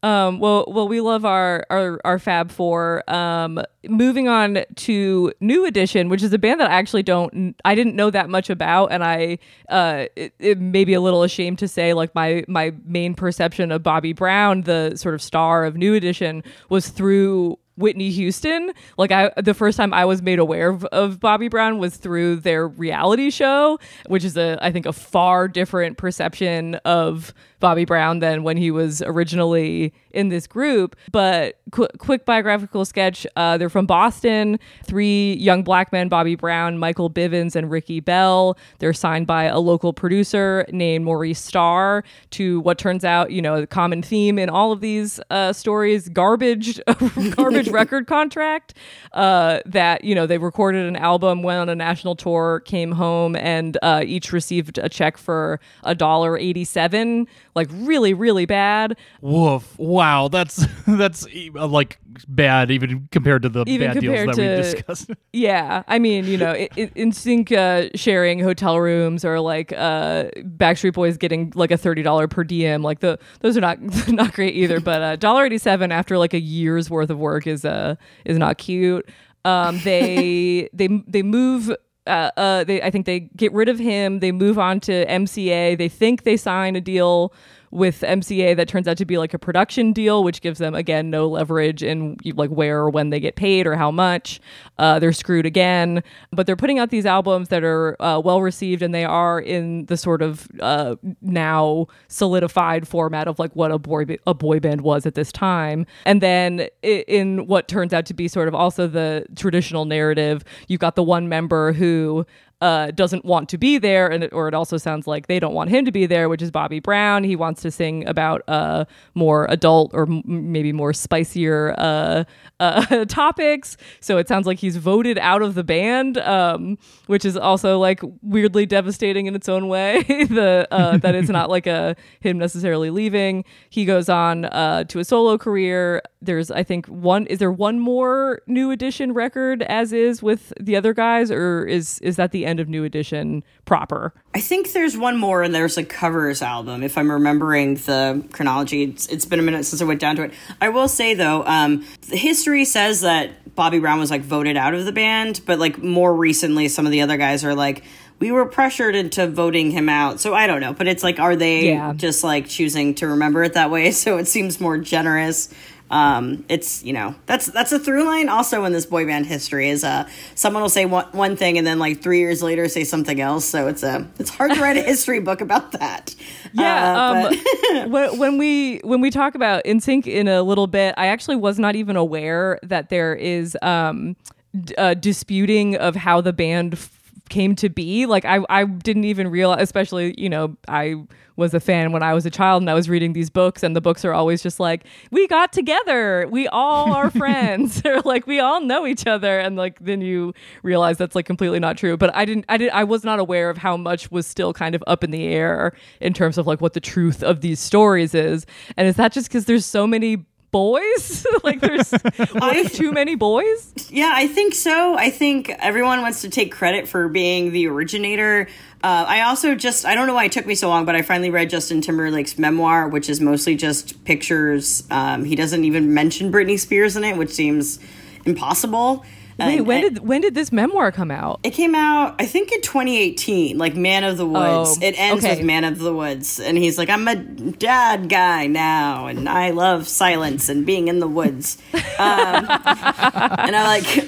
Um, 0.04 0.38
well, 0.38 0.66
well, 0.68 0.86
we 0.86 1.00
love 1.00 1.24
our 1.24 1.64
our, 1.70 1.98
our 2.04 2.18
Fab 2.18 2.50
Four. 2.50 3.10
Um, 3.10 3.58
moving 3.88 4.28
on 4.28 4.62
to 4.74 5.32
New 5.40 5.64
Edition, 5.64 6.10
which 6.10 6.22
is 6.22 6.30
a 6.34 6.38
band 6.38 6.60
that 6.60 6.70
I 6.70 6.74
actually 6.74 7.02
don't, 7.02 7.56
I 7.64 7.74
didn't 7.74 7.96
know 7.96 8.10
that 8.10 8.28
much 8.28 8.50
about, 8.50 8.92
and 8.92 9.02
I, 9.02 9.38
uh, 9.70 10.04
it, 10.14 10.34
it 10.38 10.60
may 10.60 10.84
be 10.84 10.92
a 10.92 11.00
little 11.00 11.22
ashamed 11.22 11.58
to 11.60 11.68
say, 11.68 11.94
like 11.94 12.14
my 12.14 12.44
my 12.48 12.74
main 12.84 13.14
perception 13.14 13.72
of 13.72 13.82
Bobby 13.82 14.12
Brown, 14.12 14.62
the 14.62 14.92
sort 14.94 15.14
of 15.14 15.22
star 15.22 15.64
of 15.64 15.74
New 15.74 15.94
Edition, 15.94 16.44
was 16.68 16.90
through 16.90 17.58
Whitney 17.76 18.10
Houston. 18.10 18.72
Like 18.96 19.10
I 19.10 19.30
the 19.36 19.54
first 19.54 19.76
time 19.76 19.92
I 19.92 20.04
was 20.04 20.22
made 20.22 20.38
aware 20.38 20.70
of, 20.70 20.84
of 20.86 21.20
Bobby 21.20 21.48
Brown 21.48 21.78
was 21.78 21.96
through 21.96 22.36
their 22.36 22.68
reality 22.68 23.30
show, 23.30 23.78
which 24.06 24.24
is 24.24 24.36
a 24.36 24.58
I 24.60 24.72
think 24.72 24.86
a 24.86 24.92
far 24.92 25.48
different 25.48 25.98
perception 25.98 26.76
of 26.84 27.34
Bobby 27.64 27.86
Brown 27.86 28.18
than 28.18 28.42
when 28.42 28.58
he 28.58 28.70
was 28.70 29.00
originally 29.00 29.94
in 30.10 30.28
this 30.28 30.46
group. 30.46 30.96
But 31.10 31.58
qu- 31.70 31.88
quick 31.96 32.26
biographical 32.26 32.84
sketch, 32.84 33.26
uh, 33.36 33.56
they're 33.56 33.70
from 33.70 33.86
Boston, 33.86 34.58
three 34.84 35.32
young 35.34 35.62
black 35.62 35.90
men, 35.90 36.10
Bobby 36.10 36.34
Brown, 36.34 36.78
Michael 36.78 37.08
Bivins, 37.08 37.56
and 37.56 37.70
Ricky 37.70 38.00
Bell. 38.00 38.58
They're 38.80 38.92
signed 38.92 39.26
by 39.26 39.44
a 39.44 39.58
local 39.58 39.94
producer 39.94 40.66
named 40.72 41.06
Maurice 41.06 41.40
Starr 41.40 42.04
to 42.32 42.60
what 42.60 42.76
turns 42.76 43.02
out, 43.02 43.30
you 43.30 43.40
know, 43.40 43.62
the 43.62 43.66
common 43.66 44.02
theme 44.02 44.38
in 44.38 44.50
all 44.50 44.70
of 44.70 44.82
these 44.82 45.18
uh, 45.30 45.54
stories, 45.54 46.10
garbage, 46.10 46.78
garbage 47.34 47.63
record 47.72 48.06
contract 48.06 48.74
uh, 49.12 49.60
that, 49.66 50.04
you 50.04 50.14
know, 50.14 50.26
they 50.26 50.38
recorded 50.38 50.86
an 50.86 50.96
album, 50.96 51.42
went 51.42 51.60
on 51.60 51.68
a 51.68 51.74
national 51.74 52.16
tour, 52.16 52.60
came 52.64 52.92
home, 52.92 53.36
and 53.36 53.78
uh, 53.82 54.02
each 54.04 54.32
received 54.32 54.78
a 54.78 54.88
check 54.88 55.16
for 55.16 55.60
a 55.82 55.94
dollar 55.94 56.36
87 56.38 57.26
like 57.54 57.68
really 57.72 58.14
really 58.14 58.46
bad. 58.46 58.96
Woof! 59.20 59.78
Wow, 59.78 60.28
that's 60.28 60.66
that's 60.86 61.26
like 61.54 61.98
bad 62.28 62.70
even 62.70 63.08
compared 63.10 63.42
to 63.42 63.48
the 63.48 63.64
Even 63.66 63.92
bad 63.94 64.00
deals 64.00 64.26
that 64.26 64.36
we 64.36 64.42
to- 64.44 64.56
discussed. 64.56 65.10
Yeah, 65.32 65.82
I 65.88 65.98
mean, 65.98 66.26
you 66.26 66.36
know, 66.36 66.54
NSYNC 66.54 67.52
uh, 67.52 67.88
sharing 67.96 68.38
hotel 68.38 68.78
rooms 68.80 69.24
or 69.24 69.40
like 69.40 69.72
uh, 69.72 70.24
Backstreet 70.38 70.92
Boys 70.94 71.16
getting 71.16 71.52
like 71.56 71.70
a 71.72 71.76
thirty 71.76 72.02
dollar 72.02 72.28
per 72.28 72.44
diem, 72.44 72.82
like 72.82 73.00
the 73.00 73.18
those 73.40 73.56
are 73.56 73.60
not 73.60 73.80
not 74.08 74.32
great 74.32 74.54
either. 74.54 74.78
But 74.80 75.02
uh, 75.02 75.16
dollar 75.16 75.44
eighty 75.44 75.58
seven 75.58 75.90
after 75.90 76.16
like 76.18 76.34
a 76.34 76.40
year's 76.40 76.88
worth 76.88 77.10
of 77.10 77.18
work 77.18 77.46
is 77.46 77.64
uh 77.64 77.96
is 78.24 78.38
not 78.38 78.58
cute. 78.58 79.08
Um, 79.44 79.80
they 79.84 80.68
they 80.72 80.88
they 81.06 81.22
move. 81.22 81.70
Uh, 82.06 82.30
uh, 82.36 82.64
they 82.64 82.82
I 82.82 82.90
think 82.90 83.06
they 83.06 83.20
get 83.34 83.50
rid 83.52 83.68
of 83.70 83.78
him. 83.78 84.20
They 84.20 84.30
move 84.30 84.58
on 84.58 84.78
to 84.80 85.06
MCA. 85.06 85.76
They 85.78 85.88
think 85.88 86.24
they 86.24 86.36
sign 86.36 86.76
a 86.76 86.80
deal 86.80 87.32
with 87.74 88.02
MCA 88.02 88.56
that 88.56 88.68
turns 88.68 88.86
out 88.86 88.96
to 88.98 89.04
be 89.04 89.18
like 89.18 89.34
a 89.34 89.38
production 89.38 89.92
deal, 89.92 90.22
which 90.22 90.40
gives 90.40 90.60
them 90.60 90.76
again 90.76 91.10
no 91.10 91.26
leverage 91.28 91.82
in 91.82 92.16
like 92.24 92.50
where 92.50 92.78
or 92.78 92.90
when 92.90 93.10
they 93.10 93.18
get 93.18 93.34
paid 93.34 93.66
or 93.66 93.74
how 93.74 93.90
much. 93.90 94.40
Uh, 94.78 95.00
they're 95.00 95.12
screwed 95.12 95.44
again, 95.44 96.02
but 96.30 96.46
they're 96.46 96.56
putting 96.56 96.78
out 96.78 96.90
these 96.90 97.04
albums 97.04 97.48
that 97.48 97.64
are 97.64 98.00
uh, 98.00 98.20
well 98.24 98.40
received 98.40 98.80
and 98.80 98.94
they 98.94 99.04
are 99.04 99.40
in 99.40 99.86
the 99.86 99.96
sort 99.96 100.22
of 100.22 100.48
uh, 100.60 100.94
now 101.20 101.86
solidified 102.06 102.86
format 102.86 103.26
of 103.26 103.40
like 103.40 103.54
what 103.54 103.72
a 103.72 103.78
boy 103.78 104.04
a 104.26 104.34
boy 104.34 104.60
band 104.60 104.82
was 104.82 105.04
at 105.04 105.16
this 105.16 105.32
time. 105.32 105.84
And 106.06 106.20
then 106.20 106.68
in 106.82 107.48
what 107.48 107.66
turns 107.66 107.92
out 107.92 108.06
to 108.06 108.14
be 108.14 108.28
sort 108.28 108.46
of 108.46 108.54
also 108.54 108.86
the 108.86 109.26
traditional 109.34 109.84
narrative, 109.84 110.44
you've 110.68 110.80
got 110.80 110.94
the 110.94 111.02
one 111.02 111.28
member 111.28 111.72
who 111.72 112.24
uh, 112.64 112.90
doesn't 112.92 113.26
want 113.26 113.50
to 113.50 113.58
be 113.58 113.76
there, 113.76 114.10
and 114.10 114.24
it, 114.24 114.32
or 114.32 114.48
it 114.48 114.54
also 114.54 114.78
sounds 114.78 115.06
like 115.06 115.26
they 115.26 115.38
don't 115.38 115.52
want 115.52 115.68
him 115.68 115.84
to 115.84 115.92
be 115.92 116.06
there, 116.06 116.30
which 116.30 116.40
is 116.40 116.50
Bobby 116.50 116.80
Brown. 116.80 117.22
He 117.22 117.36
wants 117.36 117.60
to 117.60 117.70
sing 117.70 118.06
about 118.08 118.40
uh, 118.48 118.86
more 119.14 119.46
adult 119.50 119.90
or 119.92 120.04
m- 120.04 120.22
maybe 120.24 120.72
more 120.72 120.94
spicier 120.94 121.74
uh, 121.76 122.24
uh, 122.60 123.04
topics. 123.08 123.76
So 124.00 124.16
it 124.16 124.28
sounds 124.28 124.46
like 124.46 124.60
he's 124.60 124.78
voted 124.78 125.18
out 125.18 125.42
of 125.42 125.54
the 125.54 125.62
band, 125.62 126.16
um, 126.16 126.78
which 127.06 127.26
is 127.26 127.36
also 127.36 127.78
like 127.78 128.00
weirdly 128.22 128.64
devastating 128.64 129.26
in 129.26 129.34
its 129.34 129.46
own 129.50 129.68
way. 129.68 130.02
the 130.08 130.66
uh, 130.70 130.96
that 130.96 131.14
it's 131.14 131.28
not 131.28 131.50
like 131.50 131.66
a 131.66 131.94
him 132.20 132.38
necessarily 132.38 132.88
leaving. 132.88 133.44
He 133.68 133.84
goes 133.84 134.08
on 134.08 134.46
uh, 134.46 134.84
to 134.84 135.00
a 135.00 135.04
solo 135.04 135.36
career. 135.36 136.00
There's 136.22 136.50
I 136.50 136.62
think 136.62 136.86
one. 136.86 137.26
Is 137.26 137.40
there 137.40 137.52
one 137.52 137.78
more 137.78 138.40
new 138.46 138.70
edition 138.70 139.12
record 139.12 139.62
as 139.64 139.92
is 139.92 140.22
with 140.22 140.54
the 140.58 140.76
other 140.76 140.94
guys, 140.94 141.30
or 141.30 141.66
is 141.66 141.98
is 141.98 142.16
that 142.16 142.32
the 142.32 142.46
end 142.46 142.53
of 142.60 142.68
new 142.68 142.84
edition 142.84 143.42
proper? 143.64 144.12
I 144.34 144.40
think 144.40 144.72
there's 144.72 144.96
one 144.96 145.16
more, 145.16 145.42
and 145.42 145.54
there's 145.54 145.76
a 145.78 145.84
covers 145.84 146.42
album. 146.42 146.82
If 146.82 146.96
I'm 146.98 147.10
remembering 147.10 147.74
the 147.76 148.24
chronology, 148.32 148.82
it's, 148.84 149.06
it's 149.08 149.24
been 149.24 149.38
a 149.40 149.42
minute 149.42 149.64
since 149.64 149.80
I 149.80 149.84
went 149.84 150.00
down 150.00 150.16
to 150.16 150.22
it. 150.22 150.32
I 150.60 150.68
will 150.70 150.88
say 150.88 151.14
though, 151.14 151.44
um, 151.46 151.84
the 152.08 152.16
history 152.16 152.64
says 152.64 153.02
that 153.02 153.54
Bobby 153.54 153.78
Brown 153.78 154.00
was 154.00 154.10
like 154.10 154.22
voted 154.22 154.56
out 154.56 154.74
of 154.74 154.84
the 154.84 154.92
band, 154.92 155.40
but 155.46 155.58
like 155.58 155.78
more 155.82 156.14
recently, 156.14 156.68
some 156.68 156.86
of 156.86 156.92
the 156.92 157.00
other 157.02 157.16
guys 157.16 157.44
are 157.44 157.54
like, 157.54 157.84
we 158.20 158.30
were 158.30 158.46
pressured 158.46 158.94
into 158.94 159.26
voting 159.26 159.70
him 159.72 159.88
out. 159.88 160.20
So 160.20 160.34
I 160.34 160.46
don't 160.46 160.60
know, 160.60 160.72
but 160.72 160.86
it's 160.86 161.02
like, 161.02 161.18
are 161.20 161.34
they 161.36 161.68
Yeah. 161.70 161.92
just 161.94 162.22
like 162.24 162.46
choosing 162.46 162.94
to 162.96 163.08
remember 163.08 163.42
it 163.42 163.54
that 163.54 163.70
way? 163.70 163.90
So 164.04 164.18
it 164.18 164.26
seems 164.26 164.60
more 164.60 164.78
generous. 164.78 165.52
Um, 165.90 166.44
it's 166.48 166.82
you 166.82 166.92
know 166.92 167.14
that's 167.26 167.46
that's 167.46 167.70
a 167.70 167.78
through 167.78 168.04
line 168.04 168.28
also 168.28 168.64
in 168.64 168.72
this 168.72 168.86
boy 168.86 169.04
band 169.06 169.26
history 169.26 169.68
is 169.68 169.84
uh 169.84 170.08
someone 170.34 170.62
will 170.62 170.70
say 170.70 170.86
one, 170.86 171.04
one 171.12 171.36
thing 171.36 171.56
and 171.58 171.66
then 171.66 171.78
like 171.78 172.00
three 172.02 172.18
years 172.18 172.42
later 172.42 172.68
say 172.68 172.84
something 172.84 173.20
else 173.20 173.44
so 173.44 173.68
it's 173.68 173.82
a 173.82 174.08
it's 174.18 174.30
hard 174.30 174.52
to 174.54 174.60
write 174.60 174.76
a 174.78 174.82
history 174.92 175.20
book 175.20 175.40
about 175.42 175.72
that 175.72 176.14
Yeah, 176.54 176.96
Uh, 177.12 177.84
um, 177.84 177.90
when, 178.18 178.38
we 178.38 178.78
when 178.82 179.00
we 179.02 179.10
talk 179.10 179.34
about 179.34 179.62
NSYNC 179.64 180.06
in 180.06 180.26
a 180.26 180.42
little 180.42 180.66
bit, 180.66 180.94
I 180.96 181.08
actually 181.08 181.36
was 181.36 181.58
not 181.58 181.76
even 181.76 181.96
aware 181.96 182.58
that 182.62 182.88
there 182.88 183.14
is 183.14 183.56
um, 183.62 184.16
d- 184.58 184.74
uh, 184.76 184.94
disputing 184.94 185.76
of 185.76 185.94
how 185.96 186.20
the 186.22 186.32
band 186.32 186.74
f- 186.74 186.90
came 187.28 187.54
to 187.56 187.68
be. 187.68 188.06
Like 188.06 188.24
I 188.24 188.40
I 188.48 188.64
didn't 188.64 189.04
even 189.04 189.28
realize, 189.28 189.60
especially 189.62 190.14
you 190.16 190.28
know 190.30 190.56
I 190.66 190.94
was 191.36 191.54
a 191.54 191.60
fan 191.60 191.92
when 191.92 192.02
I 192.02 192.14
was 192.14 192.24
a 192.26 192.30
child 192.30 192.62
and 192.62 192.70
I 192.70 192.74
was 192.74 192.88
reading 192.88 193.12
these 193.12 193.30
books 193.30 193.62
and 193.62 193.74
the 193.74 193.80
books 193.80 194.04
are 194.04 194.12
always 194.12 194.42
just 194.42 194.60
like 194.60 194.84
we 195.10 195.26
got 195.26 195.52
together. 195.52 196.28
We 196.30 196.48
all 196.48 196.92
are 196.92 197.10
friends. 197.22 197.82
Or 197.94 198.00
like 198.00 198.26
we 198.26 198.40
all 198.40 198.60
know 198.60 198.86
each 198.86 199.06
other. 199.06 199.38
And 199.38 199.56
like 199.56 199.78
then 199.78 200.00
you 200.00 200.32
realize 200.62 200.96
that's 200.96 201.14
like 201.14 201.26
completely 201.26 201.60
not 201.60 201.76
true. 201.76 201.96
But 201.96 202.14
I 202.14 202.24
didn't 202.24 202.46
I 202.48 202.56
did 202.56 202.70
I 202.70 202.84
was 202.84 203.04
not 203.04 203.18
aware 203.18 203.50
of 203.50 203.58
how 203.58 203.76
much 203.76 204.10
was 204.10 204.26
still 204.26 204.52
kind 204.52 204.74
of 204.74 204.82
up 204.86 205.04
in 205.04 205.10
the 205.10 205.26
air 205.26 205.74
in 206.00 206.14
terms 206.14 206.38
of 206.38 206.46
like 206.46 206.60
what 206.60 206.72
the 206.72 206.80
truth 206.80 207.22
of 207.22 207.40
these 207.42 207.60
stories 207.60 208.14
is. 208.14 208.46
And 208.76 208.88
is 208.88 208.96
that 208.96 209.12
just 209.12 209.28
because 209.28 209.44
there's 209.44 209.66
so 209.66 209.86
many 209.86 210.24
boys? 210.50 211.26
Like 211.42 211.60
there's 211.60 211.92
I, 211.92 212.64
too 212.72 212.90
many 212.90 213.16
boys? 213.16 213.74
Yeah, 213.90 214.12
I 214.14 214.28
think 214.28 214.54
so. 214.54 214.96
I 214.96 215.10
think 215.10 215.50
everyone 215.58 216.00
wants 216.00 216.22
to 216.22 216.30
take 216.30 216.52
credit 216.52 216.88
for 216.88 217.08
being 217.08 217.52
the 217.52 217.66
originator. 217.66 218.48
Uh, 218.84 219.06
I 219.08 219.22
also 219.22 219.54
just, 219.54 219.86
I 219.86 219.94
don't 219.94 220.06
know 220.06 220.12
why 220.12 220.26
it 220.26 220.32
took 220.32 220.44
me 220.44 220.54
so 220.54 220.68
long, 220.68 220.84
but 220.84 220.94
I 220.94 221.00
finally 221.00 221.30
read 221.30 221.48
Justin 221.48 221.80
Timberlake's 221.80 222.38
memoir, 222.38 222.86
which 222.86 223.08
is 223.08 223.18
mostly 223.18 223.56
just 223.56 224.04
pictures. 224.04 224.82
Um, 224.90 225.24
he 225.24 225.34
doesn't 225.34 225.64
even 225.64 225.94
mention 225.94 226.30
Britney 226.30 226.60
Spears 226.60 226.94
in 226.94 227.02
it, 227.02 227.16
which 227.16 227.30
seems 227.30 227.78
impossible. 228.26 229.02
wait 229.38 229.56
And- 229.58 229.66
when 229.66 229.80
did 229.80 229.98
when 230.06 230.20
did 230.20 230.34
this 230.34 230.52
memoir 230.52 230.92
come 230.92 231.10
out 231.10 231.40
It 231.42 231.52
came 231.54 231.74
out, 231.74 232.16
I 232.18 232.26
think, 232.26 232.52
in 232.52 232.60
2018, 232.60 233.56
like 233.56 233.74
Man 233.74 234.04
of 234.04 234.18
the 234.18 234.26
Woods. 234.26 234.76
Oh, 234.78 234.86
it 234.86 234.94
ends 234.98 235.24
okay. 235.24 235.36
with 235.36 235.46
Man 235.46 235.64
of 235.64 235.78
the 235.78 235.94
Woods, 235.94 236.38
and 236.38 236.58
he's 236.58 236.76
like, 236.76 236.90
"I'm 236.90 237.08
a 237.08 237.16
dad 237.16 238.10
guy 238.10 238.46
now, 238.48 239.06
and 239.06 239.26
I 239.30 239.48
love 239.50 239.88
silence 239.88 240.50
and 240.50 240.66
being 240.66 240.88
in 240.88 240.98
the 241.00 241.08
woods." 241.08 241.56
Um, 241.96 242.44
and 242.50 243.54
I 243.56 243.62
like, 243.80 244.04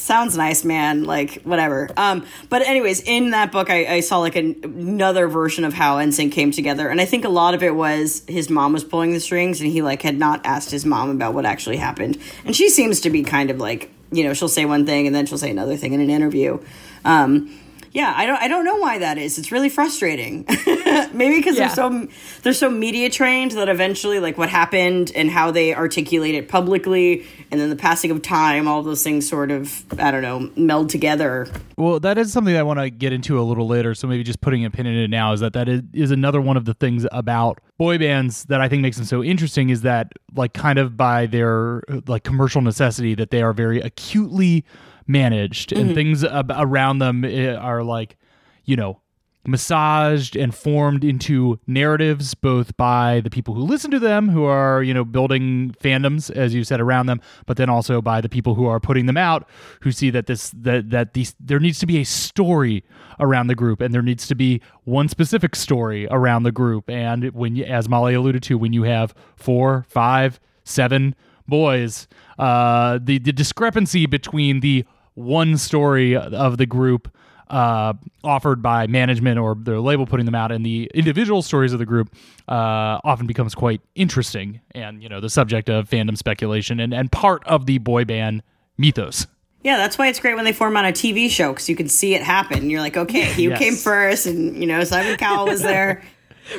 sounds 0.00 0.36
nice, 0.36 0.64
man. 0.64 1.04
Like 1.04 1.42
whatever. 1.42 1.88
Um, 1.96 2.26
but 2.48 2.62
anyways, 2.62 3.00
in 3.02 3.30
that 3.30 3.52
book, 3.52 3.70
I, 3.70 3.86
I 3.86 4.00
saw 4.00 4.18
like 4.18 4.36
an, 4.36 4.60
another 4.64 5.28
version 5.28 5.64
of 5.64 5.74
how 5.74 5.98
NSYNC 5.98 6.32
came 6.32 6.50
together, 6.50 6.88
and 6.88 7.00
I 7.00 7.04
think 7.04 7.24
a 7.24 7.28
lot 7.28 7.54
of 7.54 7.62
it 7.62 7.74
was 7.74 8.22
his 8.26 8.50
mom 8.50 8.72
was 8.72 8.84
pulling 8.84 9.12
the 9.12 9.20
strings, 9.20 9.60
and 9.60 9.70
he 9.70 9.82
like 9.82 10.02
had 10.02 10.18
not 10.18 10.44
asked 10.44 10.70
his 10.70 10.84
mom 10.84 11.10
about 11.10 11.34
what 11.34 11.44
actually 11.44 11.76
happened, 11.76 12.18
and 12.44 12.54
she 12.54 12.68
seems 12.68 13.00
to 13.02 13.10
be 13.10 13.22
kind 13.22 13.50
of 13.50 13.58
like, 13.58 13.90
you 14.12 14.24
know, 14.24 14.34
she'll 14.34 14.48
say 14.48 14.64
one 14.64 14.86
thing 14.86 15.06
and 15.06 15.14
then 15.14 15.26
she'll 15.26 15.38
say 15.38 15.50
another 15.50 15.76
thing 15.76 15.92
in 15.92 16.00
an 16.00 16.10
interview. 16.10 16.58
Um, 17.04 17.56
Yeah, 17.92 18.12
I 18.16 18.24
don't 18.24 18.40
I 18.40 18.46
don't 18.48 18.64
know 18.64 18.76
why 18.76 18.98
that 18.98 19.18
is. 19.18 19.36
It's 19.38 19.50
really 19.50 19.68
frustrating. 19.68 20.44
Maybe 21.12 21.36
because 21.38 21.56
Yeah. 21.56 21.66
they're 21.66 21.74
so 21.74 22.08
they're 22.42 22.52
so 22.52 22.70
media 22.70 23.10
trained 23.10 23.50
that 23.52 23.68
eventually 23.68 24.20
like 24.20 24.38
what 24.38 24.48
happened 24.48 25.10
and 25.16 25.28
how 25.30 25.50
they 25.50 25.74
articulate 25.74 26.36
it 26.36 26.48
publicly 26.48 27.26
and 27.50 27.60
then 27.60 27.68
the 27.68 27.74
passing 27.76 28.12
of 28.12 28.22
time, 28.22 28.68
all 28.68 28.78
of 28.78 28.84
those 28.84 29.02
things 29.02 29.28
sort 29.28 29.50
of 29.50 29.84
I 29.98 30.12
don't 30.12 30.22
know, 30.22 30.50
meld 30.56 30.88
together. 30.90 31.48
Well, 31.76 31.98
that 32.00 32.16
is 32.16 32.32
something 32.32 32.56
I 32.56 32.62
want 32.62 32.78
to 32.78 32.90
get 32.90 33.12
into 33.12 33.40
a 33.40 33.42
little 33.42 33.66
later. 33.66 33.94
So 33.94 34.06
maybe 34.06 34.22
just 34.22 34.40
putting 34.40 34.64
a 34.64 34.70
pin 34.70 34.86
in 34.86 34.94
it 34.96 35.08
now 35.10 35.32
is 35.32 35.40
that 35.40 35.54
that 35.54 35.68
is, 35.68 35.82
is 35.92 36.10
another 36.12 36.40
one 36.40 36.56
of 36.56 36.66
the 36.66 36.74
things 36.74 37.06
about 37.10 37.60
boy 37.76 37.98
bands 37.98 38.44
that 38.44 38.60
I 38.60 38.68
think 38.68 38.82
makes 38.82 38.98
them 38.98 39.06
so 39.06 39.24
interesting 39.24 39.70
is 39.70 39.82
that 39.82 40.12
like 40.36 40.52
kind 40.52 40.78
of 40.78 40.96
by 40.96 41.26
their 41.26 41.82
like 42.06 42.22
commercial 42.22 42.60
necessity 42.60 43.14
that 43.16 43.30
they 43.30 43.42
are 43.42 43.52
very 43.52 43.80
acutely 43.80 44.64
managed 45.10 45.72
and 45.72 45.94
things 45.94 46.24
ab- 46.24 46.52
around 46.54 46.98
them 46.98 47.24
eh, 47.24 47.54
are 47.54 47.82
like 47.82 48.16
you 48.64 48.76
know 48.76 49.00
massaged 49.46 50.36
and 50.36 50.54
formed 50.54 51.02
into 51.02 51.58
narratives 51.66 52.34
both 52.34 52.76
by 52.76 53.20
the 53.24 53.30
people 53.30 53.54
who 53.54 53.62
listen 53.62 53.90
to 53.90 53.98
them 53.98 54.28
who 54.28 54.44
are 54.44 54.82
you 54.82 54.92
know 54.92 55.04
building 55.04 55.74
fandoms 55.82 56.30
as 56.30 56.54
you 56.54 56.62
said 56.62 56.78
around 56.78 57.06
them 57.06 57.20
but 57.46 57.56
then 57.56 57.70
also 57.70 58.02
by 58.02 58.20
the 58.20 58.28
people 58.28 58.54
who 58.54 58.66
are 58.66 58.78
putting 58.78 59.06
them 59.06 59.16
out 59.16 59.48
who 59.80 59.90
see 59.90 60.10
that 60.10 60.26
this 60.26 60.50
that 60.50 60.90
that 60.90 61.14
these 61.14 61.34
there 61.40 61.58
needs 61.58 61.78
to 61.78 61.86
be 61.86 61.98
a 61.98 62.04
story 62.04 62.84
around 63.18 63.46
the 63.46 63.54
group 63.54 63.80
and 63.80 63.94
there 63.94 64.02
needs 64.02 64.26
to 64.26 64.34
be 64.34 64.60
one 64.84 65.08
specific 65.08 65.54
story 65.54 66.06
around 66.10 66.42
the 66.42 66.52
group. 66.52 66.88
And 66.88 67.32
when 67.32 67.54
you 67.56 67.64
as 67.64 67.88
molly 67.88 68.14
alluded 68.14 68.42
to 68.44 68.58
when 68.58 68.72
you 68.72 68.82
have 68.84 69.14
four 69.36 69.86
five 69.88 70.40
seven 70.64 71.14
boys 71.48 72.06
uh 72.38 72.98
the 73.02 73.18
the 73.18 73.32
discrepancy 73.32 74.06
between 74.06 74.60
the 74.60 74.84
one 75.14 75.56
story 75.58 76.16
of 76.16 76.56
the 76.58 76.66
group 76.66 77.14
uh, 77.48 77.94
offered 78.22 78.62
by 78.62 78.86
management 78.86 79.38
or 79.38 79.56
their 79.56 79.80
label 79.80 80.06
putting 80.06 80.24
them 80.26 80.34
out, 80.36 80.52
and 80.52 80.64
the 80.64 80.88
individual 80.94 81.42
stories 81.42 81.72
of 81.72 81.78
the 81.80 81.86
group 81.86 82.14
uh, 82.48 83.00
often 83.02 83.26
becomes 83.26 83.54
quite 83.54 83.80
interesting 83.96 84.60
and 84.72 85.02
you 85.02 85.08
know 85.08 85.20
the 85.20 85.30
subject 85.30 85.68
of 85.68 85.88
fandom 85.90 86.16
speculation 86.16 86.78
and, 86.78 86.94
and 86.94 87.10
part 87.10 87.42
of 87.46 87.66
the 87.66 87.78
boy 87.78 88.04
band 88.04 88.42
mythos. 88.78 89.26
Yeah, 89.62 89.76
that's 89.76 89.98
why 89.98 90.06
it's 90.08 90.20
great 90.20 90.36
when 90.36 90.44
they 90.44 90.52
form 90.54 90.76
on 90.76 90.86
a 90.86 90.92
TV 90.92 91.28
show 91.28 91.52
because 91.52 91.68
you 91.68 91.76
can 91.76 91.88
see 91.88 92.14
it 92.14 92.22
happen. 92.22 92.70
You're 92.70 92.80
like, 92.80 92.96
okay, 92.96 93.34
you 93.36 93.50
Yes. 93.50 93.58
came 93.58 93.74
first, 93.74 94.26
and 94.26 94.56
you 94.56 94.66
know 94.66 94.84
Simon 94.84 95.16
Cowell 95.16 95.46
was 95.46 95.60
there. 95.62 96.02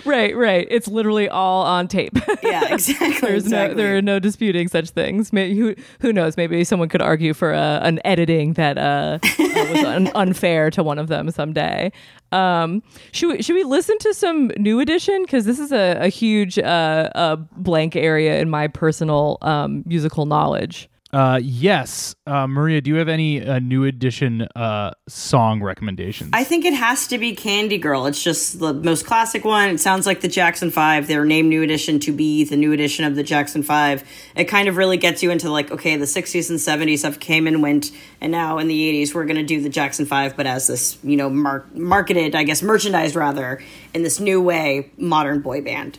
Right, 0.06 0.36
right. 0.36 0.68
It's 0.70 0.88
literally 0.88 1.30
all 1.30 1.64
on 1.64 1.88
tape. 1.88 2.18
Yeah, 2.44 2.74
exactly. 2.74 3.28
There's 3.28 3.44
exactly. 3.44 3.76
no, 3.76 3.82
there 3.82 3.98
are 3.98 4.02
no 4.02 4.20
disputing 4.20 4.68
such 4.68 4.90
things. 4.90 5.32
Maybe, 5.34 5.58
who, 5.58 5.76
who 6.00 6.14
knows? 6.14 6.38
Maybe 6.38 6.64
someone 6.64 6.90
could 6.90 7.02
argue 7.02 7.34
for 7.34 7.54
uh, 7.54 7.80
an 7.80 8.00
editing 8.06 8.54
that 8.54 8.78
uh, 8.78 9.20
uh, 9.24 9.28
was 9.40 9.84
un- 9.84 10.12
unfair 10.16 10.70
to 10.72 10.84
one 10.84 11.00
of 11.00 11.08
them 11.08 11.32
someday. 11.32 11.92
Um, 12.32 12.82
should 13.12 13.30
we, 13.30 13.42
should 13.42 13.56
we 13.56 13.64
listen 13.64 13.98
to 14.00 14.14
some 14.14 14.52
new 14.58 14.80
edition? 14.80 15.24
Because 15.24 15.46
this 15.46 15.60
is 15.60 15.72
a, 15.72 15.98
a 16.02 16.08
huge 16.08 16.58
uh, 16.58 17.10
uh, 17.16 17.36
blank 17.58 17.96
area 17.96 18.40
in 18.40 18.50
my 18.50 18.68
personal 18.68 19.38
um, 19.42 19.84
musical 19.86 20.26
knowledge. 20.26 20.90
Uh, 21.14 21.40
yes, 21.44 22.16
uh, 22.26 22.48
Maria, 22.48 22.80
do 22.80 22.90
you 22.90 22.96
have 22.96 23.10
any 23.10 23.46
uh, 23.46 23.60
new 23.60 23.84
edition 23.84 24.48
uh, 24.56 24.92
song 25.10 25.62
recommendations? 25.62 26.30
I 26.32 26.44
think 26.44 26.64
it 26.64 26.74
has 26.74 27.08
to 27.08 27.18
be 27.18 27.36
Candy 27.36 27.78
Girl. 27.78 28.06
It's 28.06 28.24
just 28.24 28.60
the 28.60 28.74
most 28.74 29.06
classic 29.06 29.44
one. 29.44 29.70
It 29.70 29.80
sounds 29.80 30.06
like 30.06 30.22
the 30.22 30.30
Jackson 30.30 30.72
Five. 30.72 31.08
They 31.08 31.18
were 31.18 31.26
named 31.26 31.50
New 31.50 31.64
Edition 31.64 32.00
to 32.02 32.14
be 32.14 32.46
the 32.46 32.56
new 32.56 32.72
edition 32.72 33.04
of 33.04 33.16
the 33.16 33.24
Jackson 33.24 33.62
Five. 33.62 34.04
It 34.36 34.46
kind 34.46 34.70
of 34.70 34.78
really 34.78 34.98
gets 34.98 35.22
you 35.22 35.32
into 35.32 35.52
like, 35.52 35.70
okay, 35.72 35.98
the 35.98 36.06
60s 36.06 36.50
and 36.50 36.60
70s 36.60 37.04
have 37.04 37.20
came 37.20 37.46
and 37.46 37.62
went, 37.62 37.92
and 38.22 38.32
now 38.32 38.58
in 38.58 38.68
the 38.68 39.04
80s 39.04 39.14
we're 39.14 39.26
going 39.26 39.36
to 39.36 39.44
do 39.44 39.62
the 39.62 39.70
Jackson 39.70 40.06
Five, 40.06 40.38
but 40.38 40.48
as 40.48 40.68
this, 40.68 40.98
you 41.04 41.18
know, 41.18 41.30
mar- 41.30 41.66
marketed, 41.74 42.36
I 42.36 42.44
guess, 42.44 42.64
merchandised 42.64 43.16
rather, 43.16 43.62
in 43.94 44.04
this 44.04 44.20
new 44.20 44.42
way, 44.42 44.92
modern 44.98 45.42
boy 45.42 45.62
band. 45.62 45.98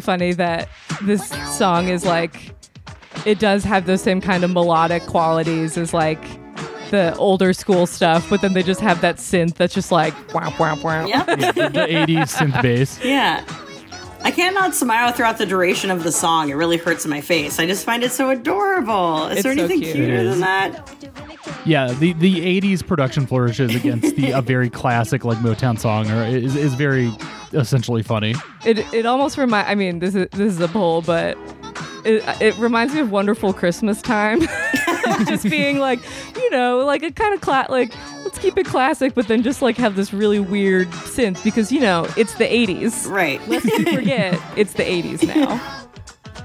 Really 0.00 0.18
funny 0.18 0.32
that 0.32 0.68
this 1.02 1.28
song 1.56 1.88
is 1.88 2.04
like 2.04 2.54
it 3.26 3.38
does 3.38 3.64
have 3.64 3.86
those 3.86 4.02
same 4.02 4.20
kind 4.20 4.44
of 4.44 4.50
melodic 4.50 5.02
qualities 5.04 5.76
as 5.76 5.92
like 5.92 6.22
the 6.90 7.14
older 7.16 7.52
school 7.52 7.86
stuff, 7.86 8.28
but 8.28 8.40
then 8.40 8.52
they 8.52 8.62
just 8.62 8.80
have 8.80 9.00
that 9.00 9.16
synth 9.16 9.54
that's 9.54 9.74
just 9.74 9.92
like 9.92 10.14
wow 10.34 10.52
wow 10.58 10.76
wow. 10.82 11.06
Yeah. 11.06 11.24
yeah, 11.28 11.52
the, 11.52 11.68
the 11.68 11.86
80s 11.86 12.36
synth 12.36 12.62
bass. 12.62 12.98
Yeah. 13.04 13.44
I 14.22 14.30
cannot 14.30 14.74
smile 14.74 15.12
throughout 15.12 15.38
the 15.38 15.46
duration 15.46 15.90
of 15.90 16.02
the 16.04 16.12
song. 16.12 16.50
It 16.50 16.54
really 16.54 16.76
hurts 16.76 17.04
in 17.04 17.10
my 17.10 17.20
face. 17.20 17.58
I 17.58 17.66
just 17.66 17.84
find 17.84 18.02
it 18.02 18.12
so 18.12 18.30
adorable. 18.30 19.26
Is 19.28 19.38
It's 19.38 19.42
there 19.44 19.54
so 19.54 19.60
anything 19.64 19.80
cute. 19.80 19.94
cuter 19.96 20.24
than 20.24 20.40
that? 20.40 20.94
Yeah, 21.64 21.92
the, 21.92 22.12
the 22.14 22.60
80s 22.60 22.86
production 22.86 23.26
flourishes 23.26 23.74
against 23.74 24.16
the 24.16 24.32
a 24.32 24.42
very 24.42 24.68
classic 24.70 25.24
like 25.24 25.38
Motown 25.38 25.78
song 25.78 26.10
or 26.10 26.24
is, 26.24 26.54
is 26.56 26.74
very 26.74 27.10
essentially 27.52 28.02
funny. 28.02 28.34
It 28.64 28.78
it 28.92 29.06
almost 29.06 29.36
remind. 29.38 29.68
I 29.68 29.74
mean, 29.74 29.98
this 29.98 30.14
is 30.14 30.28
this 30.32 30.52
is 30.52 30.60
a 30.60 30.68
poll, 30.68 31.02
but 31.02 31.36
it 32.04 32.22
it 32.40 32.56
reminds 32.58 32.94
me 32.94 33.00
of 33.00 33.10
Wonderful 33.10 33.52
Christmas 33.52 34.00
Time. 34.02 34.40
just 35.26 35.44
being 35.44 35.78
like, 35.78 36.00
you 36.36 36.50
know, 36.50 36.78
like 36.84 37.02
a 37.02 37.10
kind 37.10 37.34
of 37.34 37.40
cla- 37.40 37.66
like 37.68 37.92
let's 38.24 38.38
keep 38.38 38.56
it 38.58 38.66
classic, 38.66 39.14
but 39.14 39.28
then 39.28 39.42
just 39.42 39.62
like 39.62 39.76
have 39.76 39.96
this 39.96 40.12
really 40.12 40.40
weird 40.40 40.88
synth 40.88 41.42
because 41.42 41.72
you 41.72 41.80
know 41.80 42.06
it's 42.16 42.34
the 42.34 42.44
'80s. 42.44 43.10
Right. 43.10 43.40
Lest 43.48 43.64
we 43.66 43.84
forget, 43.94 44.40
it's 44.56 44.74
the 44.74 44.84
80s 44.84 45.26
now. 45.26 45.76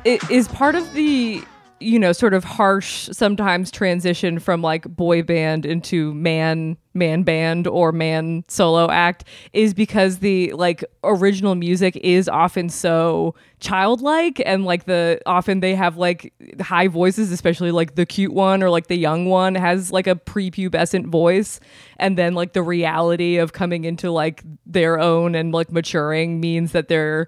It 0.03 0.29
is 0.29 0.47
part 0.47 0.75
of 0.75 0.93
the, 0.93 1.43
you 1.79 1.97
know, 1.97 2.11
sort 2.11 2.35
of 2.35 2.43
harsh 2.43 3.09
sometimes 3.11 3.71
transition 3.71 4.37
from 4.37 4.61
like 4.61 4.83
boy 4.83 5.23
band 5.23 5.65
into 5.65 6.13
man 6.13 6.77
man 6.95 7.23
band 7.23 7.67
or 7.67 7.91
man 7.91 8.43
solo 8.47 8.89
act 8.89 9.25
is 9.53 9.73
because 9.73 10.19
the 10.19 10.51
like 10.53 10.83
original 11.03 11.55
music 11.55 11.95
is 11.97 12.29
often 12.29 12.69
so 12.69 13.35
childlike 13.59 14.41
and 14.45 14.65
like 14.65 14.85
the 14.85 15.19
often 15.25 15.59
they 15.59 15.75
have 15.75 15.97
like 15.97 16.33
high 16.61 16.87
voices 16.87 17.31
especially 17.31 17.71
like 17.71 17.95
the 17.95 18.05
cute 18.05 18.33
one 18.33 18.63
or 18.63 18.69
like 18.69 18.87
the 18.87 18.95
young 18.95 19.25
one 19.25 19.55
has 19.55 19.91
like 19.91 20.07
a 20.07 20.15
prepubescent 20.15 21.07
voice 21.07 21.59
and 21.97 22.17
then 22.17 22.33
like 22.33 22.53
the 22.53 22.63
reality 22.63 23.37
of 23.37 23.53
coming 23.53 23.83
into 23.83 24.09
like 24.11 24.43
their 24.65 24.99
own 24.99 25.35
and 25.35 25.51
like 25.51 25.71
maturing 25.71 26.39
means 26.39 26.71
that 26.71 26.87
they're 26.87 27.27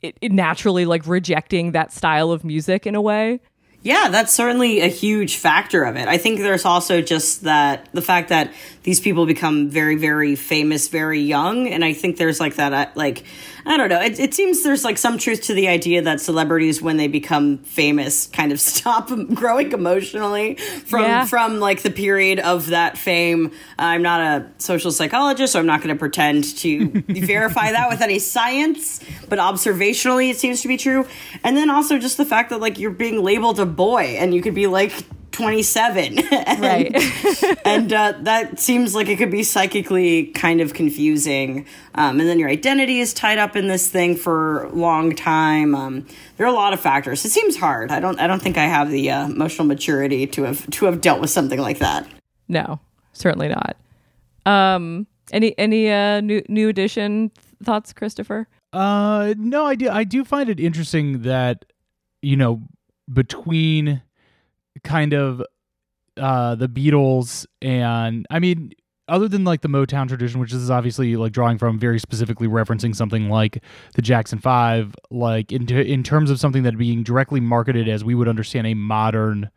it, 0.00 0.16
it 0.20 0.32
naturally 0.32 0.84
like 0.84 1.06
rejecting 1.06 1.72
that 1.72 1.92
style 1.92 2.32
of 2.32 2.44
music 2.44 2.86
in 2.86 2.94
a 2.94 3.00
way 3.00 3.40
Yeah, 3.82 4.10
that's 4.10 4.32
certainly 4.32 4.80
a 4.80 4.86
huge 4.86 5.36
factor 5.36 5.82
of 5.82 5.96
it. 5.96 6.06
I 6.06 6.16
think 6.16 6.38
there's 6.38 6.64
also 6.64 7.02
just 7.02 7.42
that 7.42 7.88
the 7.92 8.02
fact 8.02 8.28
that 8.28 8.52
these 8.82 9.00
people 9.00 9.26
become 9.26 9.68
very, 9.68 9.96
very 9.96 10.34
famous 10.34 10.88
very 10.88 11.20
young. 11.20 11.68
And 11.68 11.84
I 11.84 11.92
think 11.92 12.16
there's 12.16 12.40
like 12.40 12.56
that, 12.56 12.72
uh, 12.72 12.90
like, 12.96 13.22
I 13.64 13.76
don't 13.76 13.88
know. 13.88 14.00
It, 14.00 14.18
it 14.18 14.34
seems 14.34 14.64
there's 14.64 14.82
like 14.84 14.98
some 14.98 15.18
truth 15.18 15.42
to 15.42 15.54
the 15.54 15.68
idea 15.68 16.02
that 16.02 16.20
celebrities, 16.20 16.82
when 16.82 16.96
they 16.96 17.06
become 17.06 17.58
famous, 17.58 18.26
kind 18.26 18.50
of 18.50 18.60
stop 18.72 19.08
growing 19.34 19.70
emotionally 19.72 20.56
from, 20.56 21.02
Yeah. 21.02 21.26
from 21.26 21.60
like 21.60 21.82
the 21.82 21.90
period 21.92 22.40
of 22.40 22.68
that 22.68 22.98
fame. 22.98 23.52
I'm 23.78 24.02
not 24.02 24.20
a 24.20 24.50
social 24.58 24.90
psychologist, 24.90 25.52
so 25.52 25.60
I'm 25.60 25.66
not 25.66 25.80
going 25.80 25.94
to 25.94 25.98
pretend 25.98 26.44
to 26.58 26.88
verify 27.08 27.70
that 27.70 27.88
with 27.88 28.00
any 28.00 28.18
science, 28.18 28.98
but 29.28 29.38
observationally, 29.38 30.30
it 30.30 30.38
seems 30.38 30.60
to 30.62 30.68
be 30.68 30.76
true. 30.76 31.06
And 31.44 31.56
then 31.56 31.70
also 31.70 31.98
just 31.98 32.16
the 32.16 32.24
fact 32.24 32.50
that 32.50 32.60
like 32.60 32.80
you're 32.80 32.90
being 32.90 33.22
labeled 33.22 33.60
a 33.60 33.66
boy 33.66 34.16
and 34.18 34.34
you 34.34 34.42
could 34.42 34.54
be 34.54 34.66
like 34.66 34.92
27 35.32 36.18
and, 36.32 36.60
Right. 36.60 36.94
and 37.64 37.92
uh, 37.92 38.14
that 38.20 38.60
seems 38.60 38.94
like 38.94 39.08
it 39.08 39.16
could 39.16 39.30
be 39.30 39.42
psychically 39.42 40.26
kind 40.26 40.60
of 40.60 40.74
confusing. 40.74 41.66
Um, 41.94 42.20
and 42.20 42.28
then 42.28 42.38
your 42.38 42.48
identity 42.48 43.00
is 43.00 43.12
tied 43.12 43.38
up 43.38 43.56
in 43.56 43.68
this 43.68 43.88
thing 43.90 44.16
for 44.16 44.64
a 44.64 44.68
long 44.72 45.14
time. 45.14 45.74
Um, 45.74 46.06
there 46.36 46.46
are 46.46 46.50
a 46.50 46.54
lot 46.54 46.72
of 46.72 46.80
factors. 46.80 47.24
It 47.24 47.30
seems 47.30 47.56
hard. 47.56 47.90
I 47.90 48.00
don't 48.00 48.18
i 48.20 48.26
don't 48.26 48.40
think 48.42 48.56
i 48.58 48.64
have 48.64 48.90
the 48.90 49.10
uh, 49.10 49.26
emotional 49.26 49.66
maturity 49.66 50.26
to 50.28 50.44
have 50.44 50.68
to 50.70 50.84
have 50.86 51.00
dealt 51.00 51.20
with 51.20 51.30
something 51.30 51.58
like 51.60 51.78
that. 51.78 52.06
No 52.48 52.80
certainly 53.12 53.48
not. 53.48 53.76
Um 54.46 55.06
any 55.32 55.56
any 55.58 55.90
uh 55.90 56.20
new 56.20 56.42
new 56.48 56.68
edition 56.68 57.30
thoughts 57.62 57.92
christopher? 57.92 58.48
Uh, 58.72 59.34
no, 59.36 59.66
I 59.66 59.74
do. 59.74 59.90
I 59.90 60.04
do 60.04 60.24
find 60.24 60.48
it 60.48 60.58
interesting 60.58 61.22
that 61.22 61.66
you 62.22 62.36
know 62.36 62.62
between 63.12 64.02
kind 64.84 65.12
of 65.12 65.42
uh 66.16 66.54
the 66.54 66.68
Beatles 66.68 67.46
and 67.60 68.26
I 68.30 68.38
mean 68.38 68.72
other 69.08 69.28
than 69.28 69.44
like 69.44 69.60
the 69.62 69.68
Motown 69.68 70.08
tradition, 70.08 70.40
which 70.40 70.52
is 70.52 70.70
obviously 70.70 71.16
like 71.16 71.32
drawing 71.32 71.58
from 71.58 71.78
very 71.78 71.98
specifically 71.98 72.48
referencing 72.48 72.94
something 72.94 73.28
like 73.28 73.62
the 73.94 74.02
Jackson 74.02 74.38
Five, 74.38 74.94
like 75.10 75.52
in 75.52 75.68
in 75.68 76.02
terms 76.02 76.30
of 76.30 76.38
something 76.38 76.62
that 76.62 76.78
being 76.78 77.02
directly 77.02 77.40
marketed 77.40 77.88
as 77.88 78.04
we 78.04 78.14
would 78.14 78.28
understand 78.28 78.66
a 78.66 78.74
modern 78.74 79.50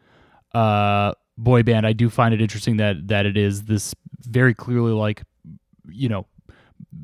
uh, 0.54 1.14
boy 1.38 1.64
band, 1.64 1.86
I 1.86 1.94
do 1.94 2.10
find 2.10 2.34
it 2.34 2.42
interesting 2.42 2.78
that 2.78 3.08
that 3.08 3.26
it 3.26 3.38
is 3.38 3.64
this 3.64 3.94
very 4.22 4.54
clearly 4.54 4.94
like 4.94 5.24
you 5.88 6.10
know 6.10 6.26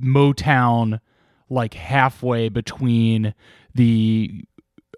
Motown, 0.01 0.99
like 1.49 1.73
halfway 1.73 2.49
between 2.49 3.35
the 3.75 4.43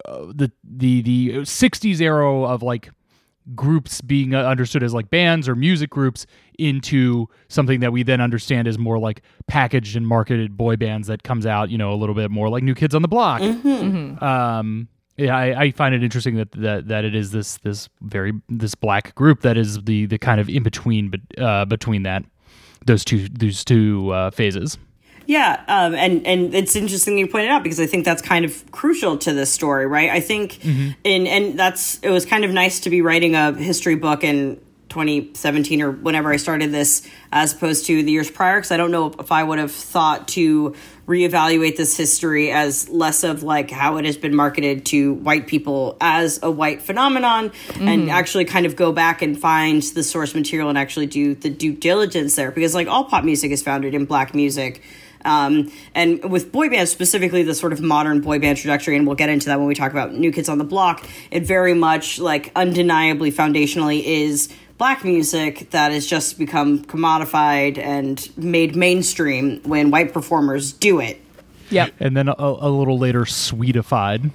uh, 0.05 0.25
the 0.33 0.51
the 0.63 1.01
the 1.01 1.29
60s 1.39 1.99
era 1.99 2.43
of 2.43 2.63
like 2.63 2.89
groups 3.55 4.01
being 4.01 4.33
uh, 4.33 4.43
understood 4.43 4.83
as 4.83 4.93
like 4.93 5.09
bands 5.09 5.49
or 5.49 5.55
music 5.55 5.89
groups 5.89 6.25
into 6.57 7.27
something 7.49 7.79
that 7.81 7.91
we 7.91 8.03
then 8.03 8.21
understand 8.21 8.67
as 8.67 8.77
more 8.77 8.99
like 8.99 9.21
packaged 9.47 9.95
and 9.95 10.07
marketed 10.07 10.55
boy 10.55 10.75
bands 10.75 11.07
that 11.07 11.23
comes 11.23 11.45
out 11.45 11.69
you 11.69 11.77
know 11.77 11.91
a 11.91 11.95
little 11.95 12.15
bit 12.15 12.31
more 12.31 12.49
like 12.49 12.63
new 12.63 12.75
kids 12.75 12.95
on 12.95 13.01
the 13.01 13.07
block. 13.07 13.41
Um 14.21 14.87
yeah 15.17 15.35
I, 15.37 15.61
I 15.63 15.71
find 15.71 15.93
it 15.93 16.03
interesting 16.03 16.35
that, 16.37 16.51
that 16.53 16.87
that 16.87 17.05
it 17.05 17.13
is 17.15 17.31
this 17.31 17.57
this 17.57 17.89
very 18.01 18.33
this 18.49 18.75
black 18.75 19.13
group 19.15 19.41
that 19.41 19.57
is 19.57 19.83
the 19.83 20.05
the 20.07 20.17
kind 20.17 20.39
of 20.41 20.49
in 20.49 20.63
between 20.63 21.09
but 21.09 21.19
uh 21.37 21.65
between 21.65 22.03
that 22.03 22.23
those 22.85 23.05
two 23.05 23.27
those 23.29 23.63
two 23.63 24.09
uh, 24.11 24.31
phases 24.31 24.77
Yeah, 25.25 25.63
um, 25.67 25.95
and 25.95 26.25
and 26.27 26.53
it's 26.53 26.75
interesting 26.75 27.17
you 27.17 27.27
pointed 27.27 27.49
out 27.49 27.63
because 27.63 27.79
I 27.79 27.85
think 27.85 28.05
that's 28.05 28.21
kind 28.21 28.45
of 28.45 28.71
crucial 28.71 29.17
to 29.19 29.33
this 29.33 29.51
story, 29.51 29.85
right? 29.85 30.09
I 30.09 30.19
think, 30.19 30.63
in 31.03 31.27
and 31.27 31.57
that's 31.57 31.99
it 31.99 32.09
was 32.09 32.25
kind 32.25 32.43
of 32.43 32.51
nice 32.51 32.81
to 32.81 32.89
be 32.89 33.01
writing 33.01 33.35
a 33.35 33.53
history 33.53 33.95
book 33.95 34.23
in 34.23 34.59
2017 34.89 35.81
or 35.81 35.91
whenever 35.91 36.31
I 36.31 36.37
started 36.37 36.71
this, 36.71 37.07
as 37.31 37.53
opposed 37.53 37.87
to 37.87 38.03
the 38.03 38.11
years 38.11 38.29
prior, 38.29 38.57
because 38.57 38.71
I 38.71 38.77
don't 38.77 38.91
know 38.91 39.13
if 39.17 39.31
I 39.31 39.43
would 39.43 39.57
have 39.57 39.71
thought 39.71 40.27
to 40.29 40.75
reevaluate 41.07 41.75
this 41.77 41.97
history 41.97 42.51
as 42.51 42.87
less 42.89 43.23
of 43.23 43.43
like 43.43 43.71
how 43.71 43.97
it 43.97 44.05
has 44.05 44.17
been 44.17 44.35
marketed 44.35 44.85
to 44.85 45.15
white 45.15 45.47
people 45.47 45.97
as 45.99 46.39
a 46.43 46.51
white 46.51 46.81
phenomenon 46.81 47.51
and 47.79 48.09
actually 48.09 48.45
kind 48.45 48.65
of 48.65 48.75
go 48.75 48.91
back 48.93 49.21
and 49.21 49.37
find 49.37 49.81
the 49.81 50.03
source 50.03 50.33
material 50.35 50.69
and 50.69 50.77
actually 50.77 51.07
do 51.07 51.33
the 51.33 51.49
due 51.49 51.73
diligence 51.73 52.35
there. 52.35 52.51
Because 52.51 52.75
like 52.75 52.87
all 52.87 53.05
pop 53.05 53.23
music 53.23 53.51
is 53.51 53.63
founded 53.63 53.93
in 53.95 54.05
black 54.05 54.35
music 54.35 54.81
um, 55.25 55.71
and 55.95 56.23
with 56.29 56.51
boy 56.51 56.69
bands 56.69 56.91
specifically 56.91 57.43
the 57.43 57.55
sort 57.55 57.73
of 57.73 57.81
modern 57.81 58.21
boy 58.21 58.39
band 58.39 58.57
trajectory 58.57 58.95
and 58.95 59.07
we'll 59.07 59.15
get 59.15 59.29
into 59.29 59.47
that 59.47 59.59
when 59.59 59.67
we 59.67 59.75
talk 59.75 59.91
about 59.91 60.13
new 60.13 60.31
kids 60.31 60.49
on 60.49 60.57
the 60.57 60.63
block 60.63 61.07
it 61.31 61.43
very 61.43 61.73
much 61.73 62.19
like 62.19 62.51
undeniably 62.55 63.31
foundationally 63.31 64.03
is 64.03 64.53
black 64.77 65.03
music 65.03 65.69
that 65.69 65.91
has 65.91 66.05
just 66.05 66.37
become 66.37 66.83
commodified 66.83 67.77
and 67.77 68.29
made 68.37 68.75
mainstream 68.75 69.61
when 69.63 69.91
white 69.91 70.13
performers 70.13 70.73
do 70.73 70.99
it 70.99 71.22
Yep. 71.73 71.93
and 71.99 72.15
then 72.15 72.27
a, 72.27 72.35
a 72.37 72.69
little 72.69 72.97
later 72.97 73.21
sweetified 73.25 74.31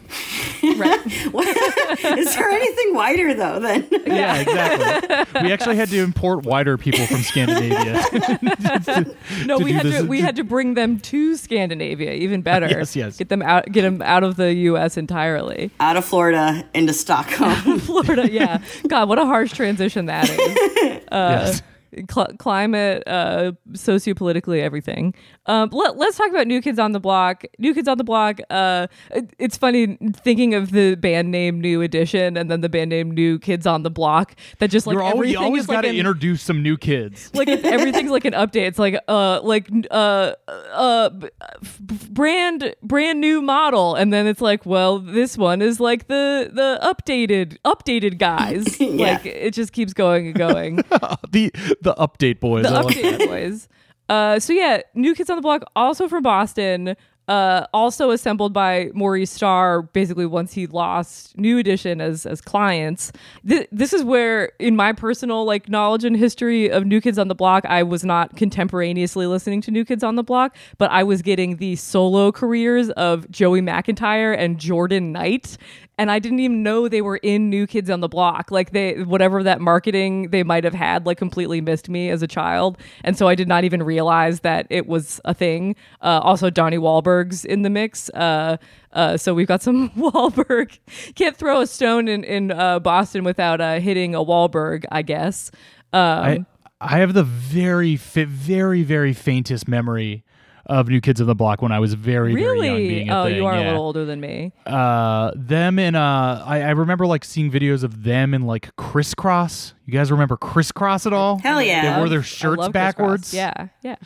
Right. 0.63 1.07
is 2.19 2.35
there 2.37 2.49
anything 2.51 2.95
whiter 2.95 3.35
though 3.35 3.61
Then. 3.61 3.87
yeah 4.07 4.41
exactly 4.41 5.43
we 5.43 5.53
actually 5.53 5.77
had 5.77 5.89
to 5.91 5.99
import 6.03 6.45
whiter 6.45 6.77
people 6.79 7.07
from 7.07 7.19
scandinavia 7.23 8.03
No, 9.47 9.59
to 9.59 9.65
we 9.65 9.73
had 9.73 9.87
this- 9.87 10.03
to 10.03 10.07
we 10.09 10.21
had 10.21 10.37
to 10.37 10.45
bring 10.45 10.75
them 10.75 10.99
to 11.01 11.37
Scandinavia, 11.37 12.13
even 12.13 12.43
better. 12.43 12.67
Yes, 12.69 12.95
yes. 12.97 13.17
Get 13.17 13.29
them 13.29 13.43
out 13.43 13.71
get 13.73 13.83
them 13.83 14.03
out 14.03 14.23
of 14.25 14.37
the 14.37 14.53
US 14.55 14.97
entirely. 14.97 15.71
out 15.81 15.97
of 15.97 16.05
florida 16.05 16.65
into 16.75 16.93
stockholm 16.93 17.79
Florida, 17.81 18.31
yeah. 18.31 18.61
God, 18.87 19.09
what 19.09 19.19
a 19.19 19.25
harsh 19.25 19.53
transition 19.53 20.07
that 20.07 20.29
is. 20.29 21.03
Uh, 21.11 21.29
yes 21.47 21.63
Cl- 22.11 22.33
climate, 22.39 23.03
uh, 23.07 23.53
sociopolitically, 23.73 24.61
everything. 24.61 25.15
Um, 25.47 25.71
let, 25.73 25.97
us 25.99 26.17
talk 26.17 26.29
about 26.31 26.47
New 26.47 26.61
Kids 26.61 26.79
on 26.79 26.93
the 26.93 27.01
Block. 27.01 27.45
New 27.59 27.75
Kids 27.75 27.89
on 27.89 27.99
the 27.99 28.05
Block. 28.05 28.39
Uh, 28.51 28.87
it- 29.11 29.35
it's 29.39 29.57
funny 29.57 29.97
thinking 30.15 30.55
of 30.55 30.71
the 30.73 30.95
band 30.97 31.31
name 31.31 31.61
New 31.61 31.81
Edition 31.83 32.37
and 32.37 32.51
then 32.51 32.61
the 32.61 32.69
band 32.69 32.91
name 32.91 33.11
New 33.11 33.39
Kids 33.39 33.67
on 33.67 33.83
the 33.83 33.91
Block. 33.91 34.35
That 34.59 34.69
just 34.71 34.87
like 34.87 34.95
You're 34.95 35.03
always, 35.03 35.33
you 35.33 35.39
always 35.39 35.67
got 35.67 35.83
to 35.83 35.89
an- 35.89 35.97
introduce 35.97 36.43
some 36.43 36.63
new 36.63 36.77
kids 36.77 37.31
like 37.35 37.49
if 37.49 37.65
everything's 37.65 38.11
like 38.11 38.25
an 38.25 38.33
update 38.33 38.67
it's 38.67 38.79
like 38.79 38.99
uh 39.09 39.41
like 39.43 39.69
uh 39.91 40.33
uh 40.73 41.09
b- 41.11 41.29
f- 41.63 41.79
brand 42.11 42.75
brand 42.83 43.21
new 43.21 43.41
model 43.43 43.95
and 43.95 44.13
then 44.13 44.27
it's 44.27 44.41
like 44.41 44.65
well 44.67 44.99
this 44.99 45.37
one 45.39 45.63
is 45.63 45.81
like 45.81 46.09
the 46.09 46.51
the 46.53 46.79
updated 46.83 47.57
updated 47.65 48.19
guys 48.19 48.81
Yeah. 48.81 49.13
like 49.13 49.27
it 49.27 49.53
just 49.55 49.73
keeps 49.73 49.93
going 49.93 50.27
and 50.29 50.35
going 50.37 50.77
the 51.31 51.51
the 51.83 51.95
update 51.95 52.41
boys 52.41 52.65
the 52.65 52.71
I 52.71 52.81
like 52.81 52.97
updated 52.97 53.27
boys 53.29 53.69
uh 54.09 54.39
so 54.39 54.53
yeah 54.53 54.81
new 54.95 55.15
kids 55.15 55.31
on 55.31 55.37
the 55.37 55.43
block 55.43 55.63
also 55.77 56.09
from 56.09 56.23
boston 56.23 56.97
uh, 57.29 57.67
also 57.75 58.11
assembled 58.11 58.55
by 58.55 58.91
Maurice 58.95 59.31
Starr, 59.31 59.83
basically 59.83 60.25
once 60.25 60.55
he 60.55 60.67
lost 60.67 61.37
New 61.37 61.59
Edition 61.59 62.01
as 62.01 62.25
as 62.25 62.41
clients. 62.41 63.13
Th- 63.47 63.69
this 63.71 63.93
is 63.93 64.03
where, 64.03 64.53
in 64.59 64.77
my 64.77 64.93
personal 64.95 65.45
like 65.45 65.69
knowledge 65.69 66.05
and 66.05 66.17
history 66.17 66.71
of 66.71 66.87
New 66.87 67.01
Kids 67.03 67.19
on 67.19 67.29
the 67.29 67.35
Block, 67.35 67.65
I 67.67 67.83
was 67.83 68.03
not 68.03 68.37
contemporaneously 68.37 69.27
listening 69.27 69.61
to 69.63 69.71
New 69.71 69.85
Kids 69.85 70.03
on 70.03 70.17
the 70.17 70.23
Block, 70.23 70.57
but 70.79 70.91
I 70.91 71.03
was 71.03 71.21
getting 71.21 71.57
the 71.57 71.77
solo 71.77 72.33
careers 72.33 72.89
of 72.91 73.31
Joey 73.31 73.61
McIntyre 73.61 74.35
and 74.37 74.59
Jordan 74.59 75.13
Knight. 75.13 75.59
And 75.99 76.11
I 76.11 76.19
didn't 76.21 76.41
even 76.41 76.63
know 76.63 76.89
they 76.89 77.03
were 77.03 77.17
in 77.17 77.51
New 77.51 77.67
Kids 77.67 77.91
on 77.91 78.01
the 78.01 78.09
Block. 78.09 78.51
Like 78.51 78.71
they, 78.71 79.03
whatever 79.03 79.43
that 79.43 79.61
marketing 79.61 80.31
they 80.31 80.43
might 80.43 80.65
have 80.65 80.75
had, 80.75 81.05
like 81.07 81.19
completely 81.19 81.61
missed 81.61 81.89
me 81.89 82.09
as 82.09 82.23
a 82.23 82.29
child, 82.29 82.79
and 83.05 83.19
so 83.19 83.29
I 83.29 83.35
did 83.35 83.49
not 83.49 83.65
even 83.65 83.83
realize 83.83 84.41
that 84.41 84.67
it 84.71 84.87
was 84.87 85.21
a 85.25 85.35
thing. 85.35 85.77
Uh, 86.01 86.21
also, 86.23 86.51
Donnie 86.51 86.79
Wahlberg's 86.79 87.45
in 87.45 87.63
the 87.63 87.71
mix. 87.71 88.09
Uh, 88.11 88.57
uh, 88.93 89.17
so 89.17 89.35
we've 89.35 89.49
got 89.49 89.61
some 89.61 89.91
Wahlberg. 89.97 90.79
Can't 91.15 91.37
throw 91.37 91.61
a 91.61 91.67
stone 91.67 92.09
in 92.09 92.25
in 92.25 92.53
uh, 92.53 92.79
Boston 92.79 93.25
without 93.25 93.61
uh, 93.61 93.81
hitting 93.81 94.15
a 94.15 94.21
Wahlberg, 94.21 94.85
I 94.91 95.03
guess. 95.03 95.51
Um, 95.93 96.01
I 96.01 96.47
I 96.81 96.99
have 96.99 97.15
the 97.15 97.25
very 97.25 97.97
very 97.97 98.83
very 98.83 99.13
faintest 99.13 99.67
memory 99.67 100.25
of 100.69 100.89
New 100.89 101.01
Kids 101.01 101.21
on 101.21 101.27
the 101.27 101.35
Block 101.35 101.63
when 101.63 101.73
I 101.73 101.79
was 101.79 101.95
very 101.95 102.35
very 102.35 102.43
young 102.45 102.53
really? 102.77 103.11
Oh, 103.11 103.25
thing. 103.25 103.37
you 103.37 103.47
are 103.47 103.55
a 103.55 103.65
little 103.65 103.83
older 103.83 104.05
than 104.05 104.21
me. 104.21 104.53
uh 104.67 105.33
them 105.35 105.79
in 105.79 105.95
uh 105.95 106.43
I, 106.47 106.61
I 106.63 106.71
remember 106.71 107.07
like 107.07 107.25
seeing 107.25 107.51
videos 107.51 107.85
of 107.85 108.03
them 108.05 108.35
in 108.35 108.43
like 108.43 108.75
crisscross. 108.77 109.75
You 109.87 109.93
guys 109.95 110.11
remember 110.11 110.37
crisscross 110.37 111.07
at 111.07 111.13
all? 111.13 111.39
Hell 111.39 111.63
yeah. 111.63 111.93
They 111.95 111.99
wore 111.99 112.09
their 112.09 112.21
I 112.21 112.23
shirts 112.23 112.59
love 112.59 112.73
crisscross. 112.73 112.73
backwards. 112.73 113.35
Yeah, 113.35 113.69
yeah. 113.83 113.97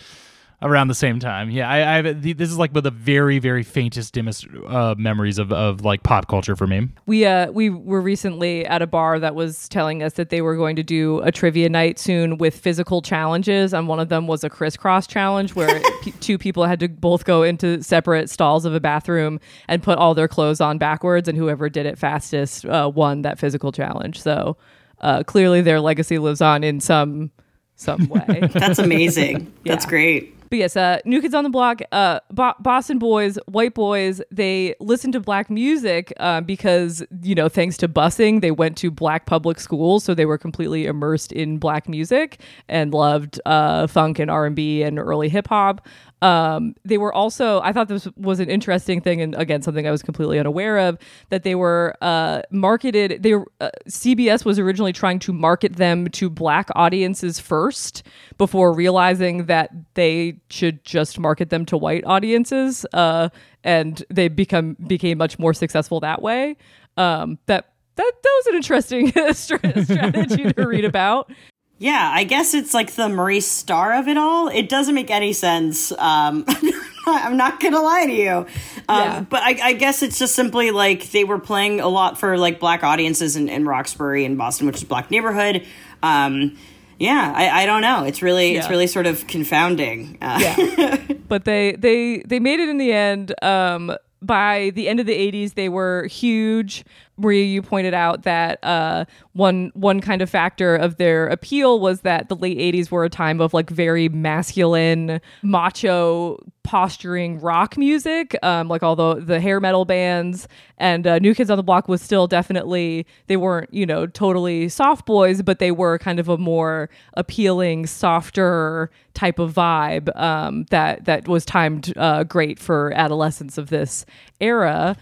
Around 0.62 0.88
the 0.88 0.94
same 0.94 1.18
time. 1.18 1.50
Yeah, 1.50 1.68
I, 1.68 1.76
I 1.76 2.02
have 2.02 2.22
the, 2.22 2.32
this 2.32 2.50
is 2.50 2.58
like 2.58 2.70
one 2.70 2.78
of 2.78 2.84
the 2.84 2.90
very 2.90 3.38
very 3.38 3.62
faintest 3.62 4.14
dimmest 4.14 4.46
uh, 4.66 4.94
memories 4.96 5.38
of 5.38 5.52
of 5.52 5.84
like 5.84 6.02
pop 6.02 6.28
culture 6.28 6.56
for 6.56 6.66
me. 6.66 6.88
We 7.06 7.26
uh 7.26 7.50
we 7.50 7.70
were 7.70 8.00
recently 8.00 8.64
at 8.66 8.82
a 8.82 8.86
bar 8.86 9.18
that 9.18 9.34
was 9.34 9.68
telling 9.68 10.02
us 10.02 10.14
that 10.14 10.30
they 10.30 10.40
were 10.40 10.56
going 10.56 10.76
to 10.76 10.82
do 10.82 11.20
a 11.20 11.32
trivia 11.32 11.68
night 11.68 11.98
soon 11.98 12.38
with 12.38 12.56
physical 12.56 13.02
challenges, 13.02 13.74
and 13.74 13.88
one 13.88 14.00
of 14.00 14.08
them 14.08 14.26
was 14.26 14.44
a 14.44 14.50
crisscross 14.50 15.06
challenge 15.06 15.54
where 15.54 15.80
p- 16.02 16.12
two 16.12 16.38
people 16.38 16.64
had 16.64 16.80
to 16.80 16.88
both 16.88 17.24
go 17.24 17.42
into 17.42 17.82
separate 17.82 18.30
stalls 18.30 18.64
of 18.64 18.74
a 18.74 18.80
bathroom 18.80 19.40
and 19.68 19.82
put 19.82 19.98
all 19.98 20.14
their 20.14 20.28
clothes 20.28 20.60
on 20.60 20.78
backwards, 20.78 21.28
and 21.28 21.36
whoever 21.36 21.68
did 21.68 21.86
it 21.86 21.98
fastest 21.98 22.64
uh, 22.66 22.90
won 22.94 23.22
that 23.22 23.38
physical 23.38 23.72
challenge. 23.72 24.20
So 24.20 24.56
uh, 25.00 25.24
clearly, 25.24 25.60
their 25.60 25.80
legacy 25.80 26.18
lives 26.18 26.40
on 26.40 26.62
in 26.64 26.80
some 26.80 27.30
some 27.74 28.08
way. 28.08 28.48
That's 28.52 28.78
amazing. 28.78 29.52
That's 29.64 29.86
great. 29.86 30.36
But 30.52 30.58
yes, 30.58 30.76
uh, 30.76 30.98
New 31.06 31.22
Kids 31.22 31.32
on 31.32 31.44
the 31.44 31.48
Block, 31.48 31.80
uh, 31.92 32.20
Bo- 32.30 32.52
Boston 32.60 32.98
boys, 32.98 33.38
white 33.46 33.72
boys, 33.72 34.20
they 34.30 34.74
listen 34.80 35.10
to 35.12 35.18
black 35.18 35.48
music 35.48 36.12
uh, 36.18 36.42
because, 36.42 37.02
you 37.22 37.34
know, 37.34 37.48
thanks 37.48 37.78
to 37.78 37.88
busing, 37.88 38.42
they 38.42 38.50
went 38.50 38.76
to 38.76 38.90
black 38.90 39.24
public 39.24 39.58
schools. 39.58 40.04
So 40.04 40.12
they 40.12 40.26
were 40.26 40.36
completely 40.36 40.84
immersed 40.84 41.32
in 41.32 41.56
black 41.56 41.88
music 41.88 42.38
and 42.68 42.92
loved 42.92 43.40
uh, 43.46 43.86
funk 43.86 44.18
and 44.18 44.30
R&B 44.30 44.82
and 44.82 44.98
early 44.98 45.30
hip 45.30 45.48
hop. 45.48 45.86
Um, 46.22 46.76
they 46.84 46.98
were 46.98 47.12
also, 47.12 47.60
I 47.62 47.72
thought 47.72 47.88
this 47.88 48.06
was 48.16 48.38
an 48.38 48.48
interesting 48.48 49.00
thing, 49.00 49.20
and 49.20 49.34
again, 49.34 49.60
something 49.60 49.88
I 49.88 49.90
was 49.90 50.02
completely 50.02 50.38
unaware 50.38 50.78
of, 50.78 50.96
that 51.30 51.42
they 51.42 51.56
were 51.56 51.96
uh, 52.00 52.42
marketed. 52.50 53.24
They 53.24 53.34
were, 53.34 53.46
uh, 53.60 53.70
CBS 53.88 54.44
was 54.44 54.58
originally 54.58 54.92
trying 54.92 55.18
to 55.20 55.32
market 55.32 55.76
them 55.76 56.08
to 56.10 56.30
black 56.30 56.68
audiences 56.76 57.40
first 57.40 58.04
before 58.42 58.72
realizing 58.72 59.46
that 59.46 59.70
they 59.94 60.36
should 60.50 60.82
just 60.84 61.16
market 61.16 61.48
them 61.50 61.64
to 61.66 61.76
white 61.76 62.04
audiences, 62.04 62.84
uh, 62.92 63.28
and 63.62 64.02
they 64.10 64.26
become 64.26 64.76
became 64.84 65.16
much 65.18 65.38
more 65.38 65.54
successful 65.54 66.00
that 66.00 66.20
way. 66.20 66.56
Um, 66.96 67.38
that 67.46 67.72
that 67.94 68.12
that 68.22 68.32
was 68.38 68.46
an 68.48 68.54
interesting 68.56 69.12
strategy 69.32 70.52
to 70.54 70.66
read 70.66 70.84
about. 70.84 71.30
Yeah, 71.78 72.10
I 72.12 72.24
guess 72.24 72.52
it's 72.52 72.74
like 72.74 72.92
the 72.94 73.08
Maurice 73.08 73.46
Starr 73.46 73.92
of 73.94 74.08
it 74.08 74.16
all. 74.16 74.48
It 74.48 74.68
doesn't 74.68 74.94
make 74.96 75.10
any 75.12 75.32
sense. 75.32 75.92
Um, 75.92 76.44
I'm 77.06 77.36
not 77.36 77.60
gonna 77.60 77.80
lie 77.80 78.06
to 78.06 78.12
you, 78.12 78.30
um, 78.30 78.46
Yeah. 78.88 79.20
but 79.20 79.42
I, 79.42 79.58
I 79.62 79.72
guess 79.74 80.02
it's 80.02 80.18
just 80.18 80.34
simply 80.34 80.72
like 80.72 81.10
they 81.12 81.22
were 81.22 81.38
playing 81.38 81.78
a 81.80 81.88
lot 81.88 82.18
for 82.18 82.36
like 82.38 82.58
black 82.58 82.82
audiences 82.82 83.36
in, 83.36 83.48
in 83.48 83.66
Roxbury 83.66 84.24
and 84.24 84.36
Boston, 84.36 84.66
which 84.66 84.76
is 84.78 84.82
a 84.82 84.86
black 84.86 85.12
neighborhood. 85.12 85.64
Um, 86.02 86.56
Yeah, 87.02 87.32
I, 87.34 87.62
I 87.62 87.66
don't 87.66 87.82
know. 87.82 88.04
It's 88.04 88.22
really 88.22 88.54
it's 88.56 88.70
really 88.70 88.86
sort 88.86 89.06
of 89.06 89.26
confounding. 89.26 90.18
Uh, 90.22 90.38
Yeah. 90.40 90.96
but 91.28 91.44
they 91.44 91.72
they 91.72 92.22
they 92.24 92.38
made 92.38 92.60
it 92.60 92.68
in 92.68 92.78
the 92.78 92.92
end. 92.92 93.34
Um, 93.42 93.96
by 94.24 94.70
the 94.76 94.88
end 94.88 95.00
of 95.00 95.06
the 95.06 95.14
80s, 95.32 95.54
they 95.54 95.68
were 95.68 96.06
huge. 96.06 96.84
Maria, 97.16 97.44
you 97.44 97.62
pointed 97.62 97.94
out 97.94 98.22
that 98.22 98.62
uh, 98.64 99.04
one 99.32 99.70
one 99.74 100.00
kind 100.00 100.22
of 100.22 100.30
factor 100.30 100.74
of 100.76 100.96
their 100.96 101.26
appeal 101.28 101.78
was 101.78 102.00
that 102.00 102.28
the 102.28 102.36
late 102.36 102.58
80s 102.58 102.90
were 102.90 103.04
a 103.04 103.10
time 103.10 103.40
of 103.40 103.52
like 103.52 103.70
very 103.70 104.08
masculine, 104.08 105.20
macho 105.42 106.38
posturing 106.62 107.40
rock 107.40 107.76
music, 107.76 108.36
um, 108.42 108.68
like 108.68 108.82
all 108.82 108.96
the, 108.96 109.16
the 109.16 109.40
hair 109.40 109.60
metal 109.60 109.84
bands. 109.84 110.46
And 110.78 111.06
uh, 111.06 111.18
New 111.18 111.34
Kids 111.34 111.50
on 111.50 111.56
the 111.56 111.62
Block 111.62 111.88
was 111.88 112.00
still 112.00 112.26
definitely, 112.26 113.06
they 113.26 113.36
weren't, 113.36 113.72
you 113.72 113.84
know, 113.84 114.06
totally 114.06 114.68
soft 114.68 115.06
boys, 115.06 115.42
but 115.42 115.58
they 115.58 115.70
were 115.70 115.98
kind 115.98 116.20
of 116.20 116.28
a 116.28 116.38
more 116.38 116.88
appealing, 117.14 117.86
softer 117.86 118.90
type 119.14 119.38
of 119.38 119.52
vibe 119.52 120.14
um, 120.18 120.64
that, 120.70 121.04
that 121.04 121.28
was 121.28 121.44
timed 121.44 121.92
uh, 121.96 122.24
great 122.24 122.58
for 122.58 122.92
adolescents 122.94 123.58
of 123.58 123.68
this 123.68 124.06
era. 124.40 124.96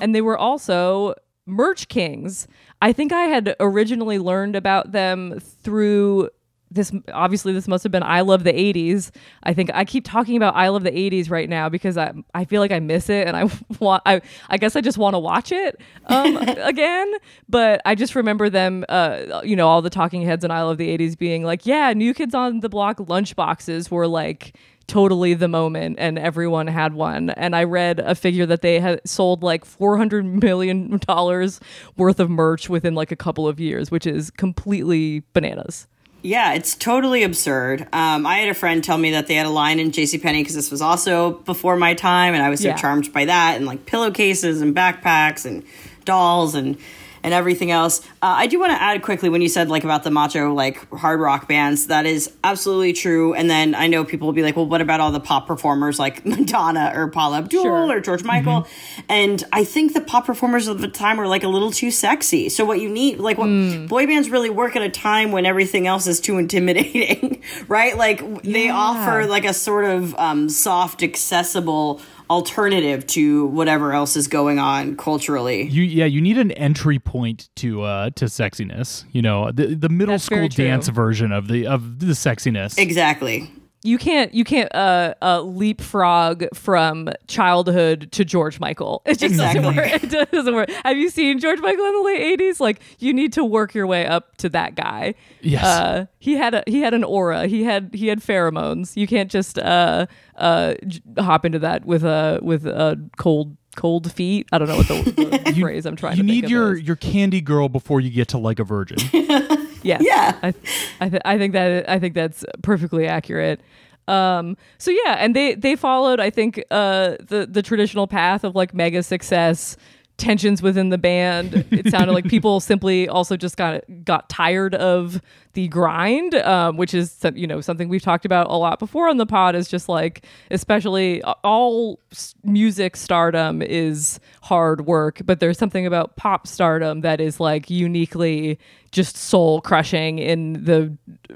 And 0.00 0.14
they 0.14 0.20
were 0.20 0.38
also 0.38 1.14
merch 1.46 1.88
kings. 1.88 2.46
I 2.80 2.92
think 2.92 3.12
I 3.12 3.24
had 3.24 3.56
originally 3.60 4.18
learned 4.18 4.56
about 4.56 4.92
them 4.92 5.40
through 5.40 6.30
this 6.70 6.92
obviously 7.12 7.52
this 7.52 7.66
must 7.66 7.82
have 7.82 7.92
been 7.92 8.02
I 8.02 8.20
love 8.20 8.44
the 8.44 8.52
80s. 8.52 9.10
I 9.42 9.52
think 9.54 9.70
I 9.74 9.84
keep 9.84 10.04
talking 10.04 10.36
about 10.36 10.54
I 10.54 10.68
love 10.68 10.84
the 10.84 10.90
80s 10.90 11.30
right 11.30 11.48
now 11.48 11.68
because 11.68 11.98
I 11.98 12.12
I 12.34 12.44
feel 12.44 12.60
like 12.60 12.70
I 12.70 12.78
miss 12.78 13.08
it 13.10 13.26
and 13.26 13.36
I 13.36 13.50
want 13.80 14.02
I 14.06 14.20
I 14.48 14.56
guess 14.56 14.76
I 14.76 14.80
just 14.80 14.98
want 14.98 15.14
to 15.14 15.18
watch 15.18 15.52
it 15.52 15.80
um 16.06 16.36
again, 16.58 17.12
but 17.48 17.80
I 17.84 17.94
just 17.94 18.14
remember 18.14 18.48
them 18.48 18.84
uh 18.88 19.40
you 19.44 19.56
know 19.56 19.68
all 19.68 19.82
the 19.82 19.90
talking 19.90 20.22
heads 20.22 20.44
in 20.44 20.50
I 20.50 20.62
love 20.62 20.78
the 20.78 20.96
80s 20.96 21.18
being 21.18 21.44
like, 21.44 21.66
yeah, 21.66 21.92
new 21.92 22.14
kids 22.14 22.34
on 22.34 22.60
the 22.60 22.68
block 22.68 22.98
lunchboxes 22.98 23.90
were 23.90 24.06
like 24.06 24.56
totally 24.86 25.34
the 25.34 25.46
moment 25.46 25.96
and 26.00 26.18
everyone 26.18 26.66
had 26.66 26.94
one. 26.94 27.30
And 27.30 27.54
i 27.54 27.64
read 27.64 28.00
a 28.00 28.14
figure 28.14 28.46
that 28.46 28.62
they 28.62 28.80
had 28.80 29.00
sold 29.04 29.42
like 29.42 29.64
400 29.64 30.24
million 30.24 30.98
dollars 30.98 31.60
worth 31.96 32.20
of 32.20 32.28
merch 32.30 32.68
within 32.68 32.94
like 32.94 33.12
a 33.12 33.16
couple 33.16 33.46
of 33.46 33.60
years 33.60 33.90
which 33.90 34.06
is 34.06 34.30
completely 34.30 35.22
bananas 35.32 35.86
Yeah, 36.22 36.52
it's 36.52 36.74
totally 36.74 37.22
absurd. 37.22 37.82
Um, 37.92 38.26
I 38.26 38.38
had 38.38 38.48
a 38.50 38.54
friend 38.54 38.84
tell 38.84 38.98
me 38.98 39.12
that 39.12 39.26
they 39.26 39.34
had 39.36 39.46
a 39.46 39.50
line 39.50 39.78
in 39.80 39.90
JCPenney 39.90 40.40
because 40.40 40.54
this 40.54 40.70
was 40.70 40.82
also 40.82 41.32
before 41.32 41.76
my 41.76 41.94
time, 41.94 42.34
and 42.34 42.42
I 42.42 42.50
was 42.50 42.60
so 42.60 42.68
Yeah. 42.68 42.76
charmed 42.76 43.10
by 43.12 43.24
that, 43.24 43.56
and 43.56 43.64
like 43.64 43.86
pillowcases 43.86 44.60
and 44.60 44.74
backpacks 44.76 45.46
and 45.46 45.62
dolls 46.04 46.54
and 46.54 46.76
and 47.22 47.34
everything 47.34 47.70
else. 47.70 48.00
Uh, 48.22 48.34
I 48.36 48.46
do 48.46 48.58
want 48.58 48.72
to 48.72 48.80
add 48.82 49.02
quickly 49.02 49.28
when 49.28 49.42
you 49.42 49.48
said 49.48 49.68
like 49.68 49.84
about 49.84 50.04
the 50.04 50.10
macho 50.10 50.52
like 50.54 50.90
hard 50.92 51.20
rock 51.20 51.48
bands, 51.48 51.88
that 51.88 52.06
is 52.06 52.32
absolutely 52.42 52.92
true. 52.92 53.34
And 53.34 53.48
then 53.50 53.74
I 53.74 53.86
know 53.88 54.04
people 54.04 54.26
will 54.26 54.32
be 54.32 54.42
like, 54.42 54.56
well, 54.56 54.66
what 54.66 54.80
about 54.80 55.00
all 55.00 55.12
the 55.12 55.20
pop 55.20 55.46
performers 55.46 55.98
like 55.98 56.24
Madonna 56.30 56.92
or 56.94 57.08
Paula 57.08 57.38
Abdul 57.38 57.62
Sure. 57.62 57.90
or 57.90 58.00
George 58.00 58.24
Michael? 58.24 58.66
And 59.08 59.44
I 59.52 59.64
think 59.64 59.92
the 59.94 60.00
pop 60.00 60.26
performers 60.26 60.66
of 60.68 60.80
the 60.80 60.88
time 60.88 61.16
were 61.16 61.26
like 61.26 61.42
a 61.42 61.48
little 61.48 61.70
too 61.70 61.90
sexy. 61.90 62.48
So 62.48 62.64
what 62.64 62.80
you 62.80 62.88
need, 62.88 63.18
like 63.18 63.38
what 63.38 63.48
boy 63.88 64.06
bands 64.06 64.30
really 64.30 64.50
work 64.50 64.76
at 64.76 64.82
a 64.82 64.90
time 64.90 65.32
when 65.32 65.46
everything 65.46 65.86
else 65.86 66.06
is 66.06 66.20
too 66.20 66.38
intimidating, 66.38 67.42
right? 67.68 67.96
Like 67.96 68.42
they 68.42 68.70
offer 68.70 69.26
like 69.26 69.44
a 69.44 69.52
sort 69.54 69.84
of 69.84 70.14
um, 70.16 70.48
soft, 70.48 71.02
accessible 71.02 72.00
alternative 72.30 73.06
to 73.08 73.46
whatever 73.46 73.92
else 73.92 74.16
is 74.16 74.28
going 74.28 74.58
on 74.58 74.96
culturally. 74.96 75.64
You 75.64 75.82
yeah, 75.82 76.04
you 76.06 76.20
need 76.20 76.38
an 76.38 76.52
entry 76.52 76.98
point 76.98 77.50
to 77.56 77.82
uh 77.82 78.10
to 78.10 78.26
sexiness. 78.26 79.04
You 79.12 79.20
know, 79.20 79.50
the 79.50 79.74
the 79.74 79.88
middle 79.88 80.14
That's 80.14 80.24
school 80.24 80.48
dance 80.48 80.88
version 80.88 81.32
of 81.32 81.48
the 81.48 81.66
of 81.66 81.98
the 81.98 82.12
sexiness. 82.12 82.78
Exactly. 82.78 83.50
You 83.82 83.96
can't 83.98 84.34
you 84.34 84.44
can't 84.44 84.72
uh, 84.74 85.14
uh 85.22 85.40
leapfrog 85.40 86.44
from 86.54 87.08
childhood 87.26 88.10
to 88.12 88.24
george 88.24 88.60
michael 88.60 89.00
it 89.06 89.18
just 89.18 89.32
Exactly. 89.32 89.62
doesn't 89.62 89.76
work 89.76 90.04
it 90.24 90.30
doesn't 90.30 90.54
work 90.54 90.70
have 90.84 90.96
you 90.96 91.08
seen 91.08 91.38
george 91.38 91.60
michael 91.60 91.84
in 91.86 91.94
the 91.94 92.02
late 92.02 92.38
80s 92.38 92.60
like 92.60 92.80
you 92.98 93.12
need 93.14 93.32
to 93.34 93.44
work 93.44 93.74
your 93.74 93.86
way 93.86 94.06
up 94.06 94.36
to 94.36 94.48
that 94.50 94.74
guy 94.74 95.14
Yes. 95.40 95.64
uh 95.64 96.06
he 96.18 96.34
had 96.34 96.54
a 96.54 96.62
he 96.66 96.80
had 96.80 96.92
an 96.94 97.04
aura 97.04 97.46
he 97.46 97.64
had 97.64 97.90
he 97.94 98.08
had 98.08 98.20
pheromones 98.20 98.96
you 98.96 99.06
can't 99.06 99.30
just 99.30 99.58
uh 99.58 100.06
uh 100.36 100.74
j- 100.86 101.00
hop 101.18 101.44
into 101.46 101.58
that 101.60 101.84
with 101.86 102.04
a 102.04 102.38
with 102.42 102.66
a 102.66 103.00
cold 103.16 103.56
cold 103.76 104.12
feet 104.12 104.46
i 104.52 104.58
don't 104.58 104.68
know 104.68 104.76
what 104.76 104.88
the, 104.88 105.52
the 105.52 105.52
phrase 105.60 105.86
i'm 105.86 105.96
trying 105.96 106.16
you 106.16 106.22
to 106.22 106.26
need 106.26 106.50
your 106.50 106.76
is. 106.76 106.82
your 106.82 106.96
candy 106.96 107.40
girl 107.40 107.68
before 107.68 108.00
you 108.00 108.10
get 108.10 108.28
to 108.28 108.36
like 108.38 108.58
a 108.58 108.64
virgin. 108.64 108.98
Yes. 109.82 110.02
Yeah. 110.04 110.38
I, 110.42 110.54
I, 111.00 111.08
th- 111.08 111.22
I 111.24 111.38
think 111.38 111.52
that 111.54 111.88
I 111.88 111.98
think 111.98 112.14
that's 112.14 112.44
perfectly 112.62 113.06
accurate. 113.06 113.60
Um, 114.08 114.56
so 114.78 114.90
yeah, 114.90 115.16
and 115.18 115.36
they 115.36 115.54
they 115.54 115.76
followed 115.76 116.18
I 116.20 116.30
think 116.30 116.62
uh, 116.70 117.16
the 117.20 117.46
the 117.48 117.62
traditional 117.62 118.06
path 118.06 118.42
of 118.44 118.56
like 118.56 118.74
mega 118.74 119.02
success, 119.02 119.76
tensions 120.20 120.62
within 120.62 120.90
the 120.90 120.98
band. 120.98 121.64
It 121.70 121.90
sounded 121.90 122.12
like 122.12 122.26
people 122.26 122.60
simply 122.60 123.08
also 123.08 123.36
just 123.36 123.56
got 123.56 123.82
got 124.04 124.28
tired 124.28 124.74
of 124.74 125.20
the 125.54 125.66
grind, 125.68 126.34
um, 126.36 126.76
which 126.76 126.94
is 126.94 127.18
you 127.34 127.46
know 127.46 127.60
something 127.60 127.88
we've 127.88 128.02
talked 128.02 128.24
about 128.24 128.46
a 128.48 128.56
lot 128.56 128.78
before 128.78 129.08
on 129.08 129.16
the 129.16 129.26
pod. 129.26 129.56
Is 129.56 129.68
just 129.68 129.88
like 129.88 130.24
especially 130.50 131.22
all 131.22 131.98
music 132.44 132.96
stardom 132.96 133.62
is 133.62 134.20
hard 134.42 134.86
work, 134.86 135.20
but 135.24 135.40
there's 135.40 135.58
something 135.58 135.86
about 135.86 136.16
pop 136.16 136.46
stardom 136.46 137.00
that 137.00 137.20
is 137.20 137.40
like 137.40 137.70
uniquely 137.70 138.58
just 138.92 139.16
soul 139.16 139.60
crushing 139.60 140.18
in 140.18 140.64
the 140.64 140.92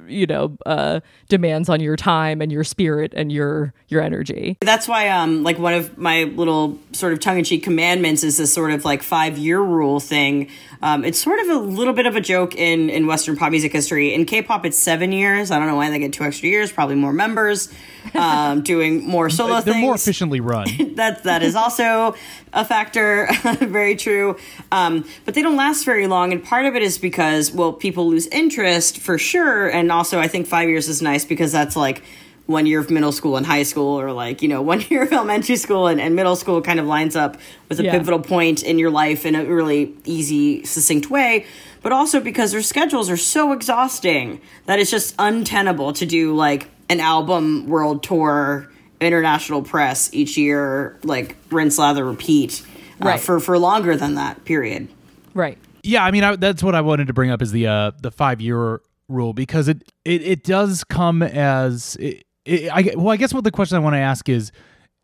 you 0.09 0.27
know 0.27 0.57
uh 0.67 0.99
demands 1.29 1.69
on 1.69 1.79
your 1.79 1.95
time 1.95 2.43
and 2.43 2.51
your 2.51 2.65
spirit 2.65 3.15
and 3.17 3.31
your 3.31 3.73
your 3.87 4.03
energy 4.03 4.59
That's 4.61 4.89
why, 4.89 5.09
um, 5.09 5.43
like 5.43 5.59
one 5.59 5.75
of 5.75 5.97
my 5.97 6.25
little 6.25 6.79
sort 6.93 7.13
of 7.13 7.21
tongue-in-cheek 7.21 7.63
commandments 7.63 8.25
is 8.25 8.39
this 8.39 8.53
sort 8.53 8.73
of 8.73 8.74
like 8.83 9.03
five-year 9.03 9.61
rule 9.61 10.01
thing. 10.01 10.49
Um, 10.81 11.05
it's 11.05 11.19
sort 11.19 11.39
of 11.41 11.49
a 11.49 11.59
little 11.59 11.93
bit 11.93 12.07
of 12.07 12.17
a 12.17 12.21
joke 12.23 12.55
in 12.55 12.89
in 12.89 13.07
Western 13.07 13.37
pop 13.37 13.51
music 13.51 13.73
history. 13.73 14.15
In 14.15 14.25
K-pop, 14.25 14.65
it's 14.65 14.79
seven 14.79 15.13
years. 15.13 15.51
I 15.51 15.59
don't 15.59 15.69
know 15.69 15.77
why 15.77 15.91
they 15.91 15.99
get 15.99 16.15
two 16.15 16.25
extra 16.25 16.49
years. 16.49 16.73
Probably 16.73 16.95
more 16.97 17.13
members, 17.13 17.71
um, 18.15 18.63
doing 18.63 19.07
more 19.07 19.29
solo 19.29 19.61
They're 19.61 19.75
things. 19.75 19.83
more 19.83 19.95
efficiently 19.95 20.41
run. 20.41 20.67
that 20.95 21.25
that 21.25 21.43
is 21.43 21.55
also 21.55 22.15
a 22.55 22.65
factor 22.65 23.29
very 23.61 23.97
true 23.97 24.37
um, 24.71 25.05
but 25.25 25.35
they 25.35 25.43
don't 25.43 25.57
last 25.57 25.85
very 25.85 26.07
long 26.07 26.33
and 26.33 26.43
part 26.43 26.67
of 26.67 26.77
it 26.77 26.83
is 26.83 26.99
because 26.99 27.51
well 27.51 27.73
people 27.73 28.09
lose 28.09 28.29
interest 28.29 28.99
for 28.99 29.19
sure 29.19 29.69
and 29.69 29.91
also 29.91 30.21
i 30.21 30.29
think 30.29 30.47
five 30.47 30.69
years 30.69 30.89
is 30.89 31.03
nice 31.03 31.25
because 31.25 31.51
that's 31.51 31.75
like 31.75 32.03
one 32.47 32.67
year 32.67 32.79
of 32.81 32.91
middle 32.91 33.13
school 33.13 33.37
and 33.37 33.47
high 33.47 33.63
school 33.63 33.99
or 34.01 34.13
like 34.13 34.43
you 34.43 34.49
know 34.49 34.61
one 34.73 34.81
year 34.91 35.03
of 35.05 35.13
elementary 35.13 35.57
school 35.57 35.87
and, 35.87 36.01
and 36.01 36.15
middle 36.15 36.37
school 36.37 36.61
kind 36.63 36.79
of 36.81 36.87
lines 36.87 37.17
up 37.17 37.37
with 37.69 37.81
a 37.81 37.85
Yeah. 37.85 37.93
pivotal 37.93 38.21
point 38.21 38.63
in 38.63 38.79
your 38.79 38.91
life 38.91 39.25
in 39.25 39.35
a 39.35 39.45
really 39.45 39.95
easy 40.05 40.65
succinct 40.65 41.11
way 41.11 41.47
but 41.83 41.93
also 41.93 42.21
because 42.21 42.53
their 42.53 42.63
schedules 42.63 43.11
are 43.11 43.17
so 43.17 43.53
exhausting 43.53 44.41
that 44.67 44.79
it's 44.79 44.91
just 44.91 45.15
untenable 45.19 45.93
to 45.95 46.07
do 46.07 46.35
like 46.35 46.69
an 46.89 47.01
album 47.01 47.67
world 47.67 48.03
tour 48.03 48.71
international 49.01 49.61
press 49.61 50.09
each 50.15 50.37
year, 50.39 50.99
like 51.03 51.37
rinse, 51.51 51.77
lather, 51.79 52.05
repeat, 52.07 52.63
uh, 53.03 53.07
Right. 53.09 53.21
for 53.21 53.39
for 53.41 53.59
longer 53.59 53.97
than 53.97 54.15
that 54.15 54.45
period. 54.45 54.89
right 55.35 55.59
yeah, 55.83 56.03
I 56.05 56.11
mean 56.11 56.25
I, 56.25 56.37
that's 56.37 56.63
what 56.63 56.75
I 56.75 56.81
wanted 56.81 57.09
to 57.09 57.13
bring 57.13 57.31
up 57.31 57.43
is 57.43 57.53
the 57.53 57.67
uh 57.67 57.91
the 58.01 58.11
5 58.11 58.41
year 58.41 58.81
rule 59.09 59.35
because 59.35 59.69
it 59.69 59.93
it, 60.07 60.23
it 60.23 60.45
does 60.45 60.85
come 60.85 61.23
as 61.23 61.97
it, 61.97 62.25
it, 62.45 62.71
I 62.71 62.95
well 62.97 63.11
I 63.11 63.17
guess 63.17 63.33
what 63.33 63.45
the 63.45 63.51
question 63.51 63.77
I 63.77 63.81
want 63.81 63.95
to 63.95 64.01
ask 64.01 64.29
is 64.29 64.53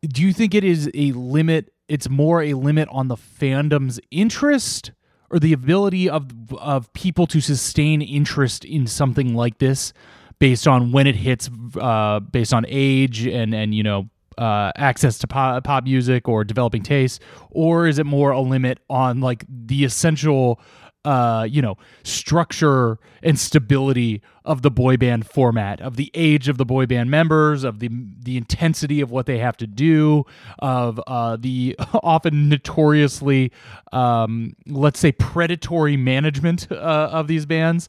do 0.03 0.23
you 0.23 0.33
think 0.33 0.55
it 0.55 0.65
is 0.65 0.91
a 0.95 1.13
limit 1.13 1.73
it's 1.89 2.09
more 2.09 2.43
a 2.43 2.55
limit 2.55 2.89
on 2.91 3.09
the 3.09 3.17
fandom's 3.17 4.01
interest 4.11 4.93
or 5.31 5.39
the 5.39 5.53
ability 5.53 6.09
of 6.09 6.31
of 6.55 6.93
people 6.93 7.27
to 7.29 7.41
sustain 7.41 8.03
interest 8.03 8.65
in 8.65 8.87
something 8.87 9.35
like 9.35 9.59
this 9.59 9.93
based 10.39 10.67
on 10.67 10.93
when 10.93 11.07
it 11.07 11.17
hits 11.17 11.51
uh 11.79 12.21
based 12.21 12.53
on 12.53 12.65
age 12.69 13.27
and 13.27 13.55
and 13.55 13.75
you 13.75 13.83
know 13.83 14.09
uh, 14.39 14.73
access 14.77 15.19
to 15.19 15.27
pop, 15.27 15.63
pop 15.65 15.85
music 15.85 16.27
or 16.27 16.45
developing 16.45 16.83
tastes, 16.83 17.21
or 17.51 17.87
is 17.87 17.99
it 17.99 18.07
more 18.07 18.31
a 18.31 18.41
limit 18.41 18.79
on 18.89 19.21
like 19.21 19.45
the 19.49 19.85
essential 19.85 20.59
uh, 21.05 21.47
you 21.49 21.63
know, 21.63 21.77
structure 22.03 22.99
and 23.23 23.39
stability 23.39 24.23
of 24.45 24.63
the 24.63 24.71
boy 24.71 24.97
band 24.97 25.27
format, 25.27 25.81
of 25.81 25.97
the 25.97 26.11
age 26.15 26.49
of 26.49 26.59
the 26.59 26.65
boy 26.65 26.87
band 26.87 27.11
members, 27.11 27.65
of 27.65 27.79
the 27.79 27.89
the 28.23 28.37
intensity 28.37 29.01
of 29.01 29.11
what 29.11 29.27
they 29.27 29.39
have 29.39 29.57
to 29.57 29.67
do, 29.67 30.25
of 30.59 31.01
uh, 31.07 31.37
the 31.37 31.77
often 32.03 32.49
notoriously, 32.49 33.51
um, 33.93 34.55
let's 34.67 35.01
say, 35.01 35.13
predatory 35.13 35.97
management 35.97 36.71
uh, 36.71 36.75
of 36.75 37.29
these 37.29 37.47
bands. 37.47 37.89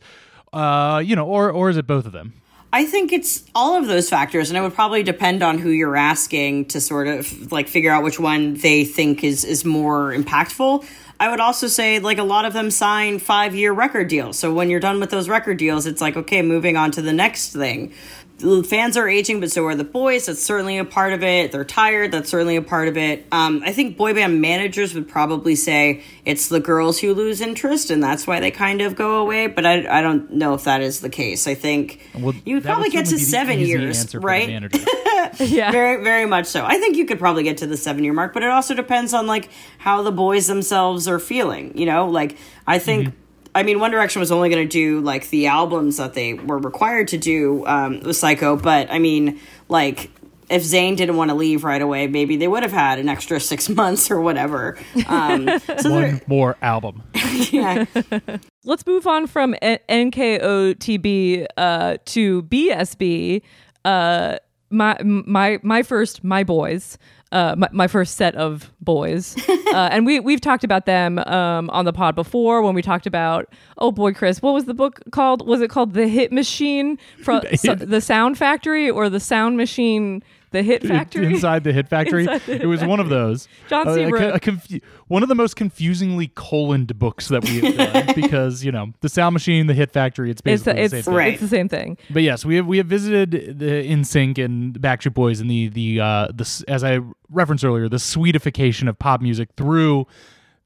Uh, 0.54 1.02
you 1.04 1.16
know, 1.16 1.26
or 1.26 1.52
or 1.52 1.70
is 1.70 1.78
it 1.78 1.88
both 1.88 2.06
of 2.06 2.12
them? 2.12 2.34
I 2.74 2.86
think 2.86 3.12
it's 3.12 3.44
all 3.54 3.78
of 3.78 3.88
those 3.88 4.10
factors, 4.10 4.50
and 4.50 4.58
it 4.58 4.62
would 4.62 4.74
probably 4.74 5.04
depend 5.04 5.44
on 5.44 5.58
who 5.58 5.70
you're 5.70 5.98
asking 5.98 6.66
to 6.68 6.80
sort 6.80 7.08
of 7.08 7.52
like 7.52 7.68
figure 7.68 7.92
out 7.92 8.04
which 8.04 8.20
one 8.20 8.54
they 8.56 8.86
think 8.86 9.24
is 9.24 9.44
is 9.44 9.66
more 9.66 10.14
impactful. 10.14 10.86
I 11.22 11.30
would 11.30 11.40
also 11.40 11.68
say 11.68 12.00
like 12.00 12.18
a 12.18 12.24
lot 12.24 12.46
of 12.46 12.54
them 12.54 12.72
sign 12.72 13.20
five 13.20 13.54
year 13.54 13.72
record 13.72 14.08
deals. 14.08 14.40
So 14.40 14.52
when 14.52 14.72
you're 14.72 14.80
done 14.80 15.00
with 15.00 15.12
those 15.12 15.30
record 15.30 15.58
deals, 15.58 15.86
it's 15.86 16.02
like 16.02 16.18
okay, 16.18 16.42
moving 16.42 16.78
on 16.78 16.90
to 16.94 17.02
the 17.04 17.14
next 17.14 17.54
thing. 17.54 17.94
The 18.42 18.64
fans 18.64 18.98
are 18.98 19.08
aging, 19.08 19.40
but 19.40 19.52
so 19.52 19.66
are 19.66 19.76
the 19.76 19.84
boys. 19.84 20.26
That's 20.26 20.44
certainly 20.44 20.78
a 20.78 20.86
part 20.86 21.14
of 21.14 21.24
it. 21.24 21.52
They're 21.52 21.64
tired. 21.64 22.12
That's 22.12 22.30
certainly 22.30 22.56
a 22.56 22.62
part 22.62 22.88
of 22.88 22.98
it. 22.98 23.26
Um, 23.32 23.62
I 23.66 23.72
think 23.72 23.98
boy 23.98 24.14
band 24.14 24.42
managers 24.42 24.94
would 24.94 25.08
probably 25.08 25.56
say 25.56 26.04
it's 26.26 26.50
the 26.50 26.60
girls 26.60 27.00
who 27.00 27.14
lose 27.14 27.42
interest, 27.42 27.92
and 27.92 28.04
that's 28.04 28.26
why 28.28 28.40
they 28.40 28.52
kind 28.52 28.82
of 28.82 28.96
go 28.96 29.18
away. 29.22 29.48
But 29.48 29.66
I, 29.66 30.00
I 30.00 30.02
don't 30.02 30.34
know 30.34 30.54
if 30.54 30.64
that 30.66 30.82
is 30.82 31.02
the 31.02 31.10
case. 31.10 31.48
I 31.48 31.56
think 31.56 32.02
Well, 32.18 32.34
you 32.46 32.56
would 32.56 32.64
probably 32.64 32.90
get 32.90 33.06
to 33.06 33.18
certainly 33.18 33.18
be 33.18 33.26
the 33.26 33.32
seven 33.32 33.60
years, 33.60 34.00
answer 34.00 34.20
for 34.20 34.22
the 34.22 34.28
right? 34.28 35.40
yeah. 35.40 35.72
Very, 35.72 36.04
very 36.04 36.26
much 36.26 36.48
so. 36.48 36.66
I 36.66 36.78
think 36.78 36.98
you 36.98 37.06
could 37.06 37.20
probably 37.20 37.44
get 37.44 37.58
to 37.58 37.68
the 37.68 37.78
seven 37.78 38.04
year 38.04 38.14
mark, 38.14 38.34
but 38.34 38.44
it 38.44 38.50
also 38.50 38.74
depends 38.74 39.14
on 39.14 39.28
like 39.28 39.50
how 39.78 40.02
the 40.02 40.12
boys 40.12 40.48
themselves 40.48 41.08
are 41.08 41.20
feeling. 41.20 41.78
You 41.78 41.86
know, 41.86 42.08
like 42.08 42.38
I 42.68 42.80
think. 42.80 43.08
Mm-hmm. 43.08 43.18
I 43.54 43.64
mean, 43.64 43.80
One 43.80 43.92
Direction 43.92 44.20
was 44.20 44.32
only 44.32 44.50
going 44.50 44.68
to 44.68 44.72
do 44.72 45.02
like 45.02 45.30
the 45.30 45.48
albums 45.48 45.98
that 45.98 46.14
they 46.14 46.34
were 46.34 46.58
required 46.58 47.10
to 47.10 47.18
do 47.18 47.66
um, 47.68 48.00
with 48.02 48.16
Syco, 48.16 48.62
but 48.62 48.90
I 48.92 49.00
mean, 49.00 49.40
like 49.68 50.10
if 50.50 50.64
Zayn 50.64 50.98
didn't 50.98 51.16
want 51.16 51.30
to 51.30 51.36
leave 51.36 51.64
right 51.64 51.82
away, 51.82 52.08
maybe 52.08 52.36
they 52.36 52.48
would 52.48 52.64
have 52.64 52.74
had 52.74 53.00
an 53.00 53.08
extra 53.10 53.40
six 53.40 53.70
months 53.82 54.12
or 54.12 54.20
whatever. 54.22 54.78
Um, 55.08 55.48
so 55.80 55.90
there, 55.90 56.12
One 56.12 56.22
more 56.28 56.58
album. 56.62 57.04
yeah, 57.52 57.86
Let's 58.64 58.86
move 58.86 59.08
on 59.08 59.28
from 59.28 59.56
N- 59.62 59.80
NKOTB 59.90 61.48
uh, 61.58 61.98
to 62.06 62.44
BSB. 62.44 63.42
Uh, 63.84 64.38
my 64.70 64.98
my 65.04 65.60
my 65.64 65.84
first 65.84 66.24
my 66.24 66.44
boys. 66.44 66.98
Uh, 67.32 67.56
my, 67.58 67.70
my 67.72 67.88
first 67.88 68.18
set 68.18 68.36
of 68.36 68.70
boys, 68.82 69.38
uh, 69.50 69.90
and 69.90 70.06
we 70.06 70.20
we've 70.20 70.42
talked 70.42 70.66
about 70.66 70.86
them 70.86 71.18
um, 71.20 71.70
on 71.70 71.86
the 71.86 71.94
pod 71.94 72.14
before 72.14 72.62
when 72.62 72.76
we 72.76 72.82
talked 72.82 73.08
about 73.08 73.48
oh 73.78 73.90
boy 73.90 74.12
Chris 74.14 74.42
what 74.42 74.54
was 74.54 74.66
the 74.66 74.74
book 74.74 75.00
called? 75.12 75.48
Was 75.48 75.62
it 75.62 75.70
called 75.70 75.94
the 75.94 76.08
Hit 76.08 76.34
Machine 76.34 76.98
from 77.24 77.42
so, 77.56 77.74
the 77.76 78.02
Sound 78.02 78.38
Factory 78.38 78.90
or 78.90 79.10
the 79.10 79.22
Sound 79.22 79.56
Machine 79.56 80.24
the 80.52 80.62
Hit 80.64 80.84
Factory 80.84 81.26
inside 81.28 81.64
the 81.64 81.74
hit 81.74 81.88
factory. 81.88 82.26
The 82.28 82.40
Hit 82.40 82.62
it 82.64 82.68
was 82.68 82.84
one 82.84 83.00
of 83.00 83.10
those. 83.10 83.48
John 83.70 83.88
Uh, 83.88 83.92
a 83.92 83.96
Seabrook. 83.96 84.36
a 84.36 84.40
confu- 84.40 84.80
one 85.08 85.24
of 85.24 85.30
the 85.30 85.36
most 85.36 85.56
confusingly 85.56 86.32
coloned 86.36 86.98
books 87.00 87.28
that 87.30 87.44
we've 87.46 87.76
done 87.78 88.08
because 88.16 88.64
you 88.64 88.72
know 88.72 88.94
the 89.02 89.10
sound 89.10 89.34
machine, 89.34 89.68
the 89.68 89.74
hit 89.74 89.92
factory. 89.92 90.30
It's 90.30 90.42
it's 90.46 90.64
basically 90.64 90.82
it's 90.82 90.92
the 90.94 90.98
same 91.02 91.04
thing. 91.04 91.14
Right. 91.16 91.34
it's 91.34 91.42
the 91.42 91.48
same 91.48 91.70
thing 91.70 91.98
But 92.10 92.24
yes, 92.24 92.44
we 92.46 92.56
have 92.58 92.68
we 92.68 92.78
have 92.78 92.88
visited 92.88 93.58
the 93.60 93.66
NSYNC 93.90 94.44
and 94.44 94.74
the 94.74 94.80
Backstreet 94.80 95.14
Boys 95.14 95.40
and 95.40 95.50
the 95.50 95.70
the 95.70 96.00
uh 96.02 96.28
the 96.34 96.64
as 96.68 96.84
I 96.84 97.00
referenced 97.30 97.64
earlier 97.66 97.88
the 97.90 97.98
sweetification 97.98 98.88
of 98.90 99.00
pop 99.00 99.22
music 99.22 99.50
through 99.58 100.06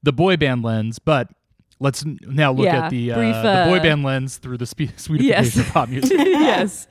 the 0.02 0.12
boy 0.12 0.36
band 0.36 0.62
lens. 0.64 0.98
But 0.98 1.30
let's 1.78 2.04
now 2.04 2.52
look 2.52 2.64
Yeah, 2.66 2.86
at 2.86 2.90
the 2.90 3.12
uh, 3.12 3.14
brief, 3.16 3.34
the 3.34 3.64
boy 3.68 3.78
uh, 3.78 3.82
band 3.82 4.02
lens 4.02 4.38
through 4.38 4.58
the 4.58 4.66
spe- 4.66 4.80
sweetification 4.96 5.20
Yes. 5.22 5.56
of 5.58 5.68
pop 5.68 5.88
music. 5.88 6.18
yes. 6.18 6.88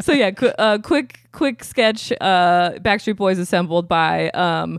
So 0.00 0.12
yeah, 0.12 0.30
qu- 0.30 0.52
uh, 0.58 0.78
quick 0.78 1.20
quick 1.32 1.64
sketch. 1.64 2.12
Uh, 2.20 2.72
Backstreet 2.80 3.16
Boys 3.16 3.38
assembled 3.38 3.88
by 3.88 4.30
um, 4.30 4.78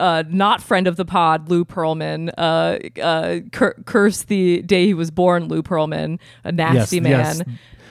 uh, 0.00 0.24
not 0.28 0.62
friend 0.62 0.86
of 0.86 0.96
the 0.96 1.04
pod 1.04 1.48
Lou 1.48 1.64
Pearlman. 1.64 2.30
Uh, 2.36 2.78
uh, 3.00 3.40
cur- 3.52 3.76
curse 3.86 4.22
the 4.24 4.62
day 4.62 4.86
he 4.86 4.94
was 4.94 5.10
born, 5.10 5.48
Lou 5.48 5.62
Pearlman, 5.62 6.18
a 6.44 6.52
nasty 6.52 7.00
man. 7.00 7.36
yes. 7.38 7.42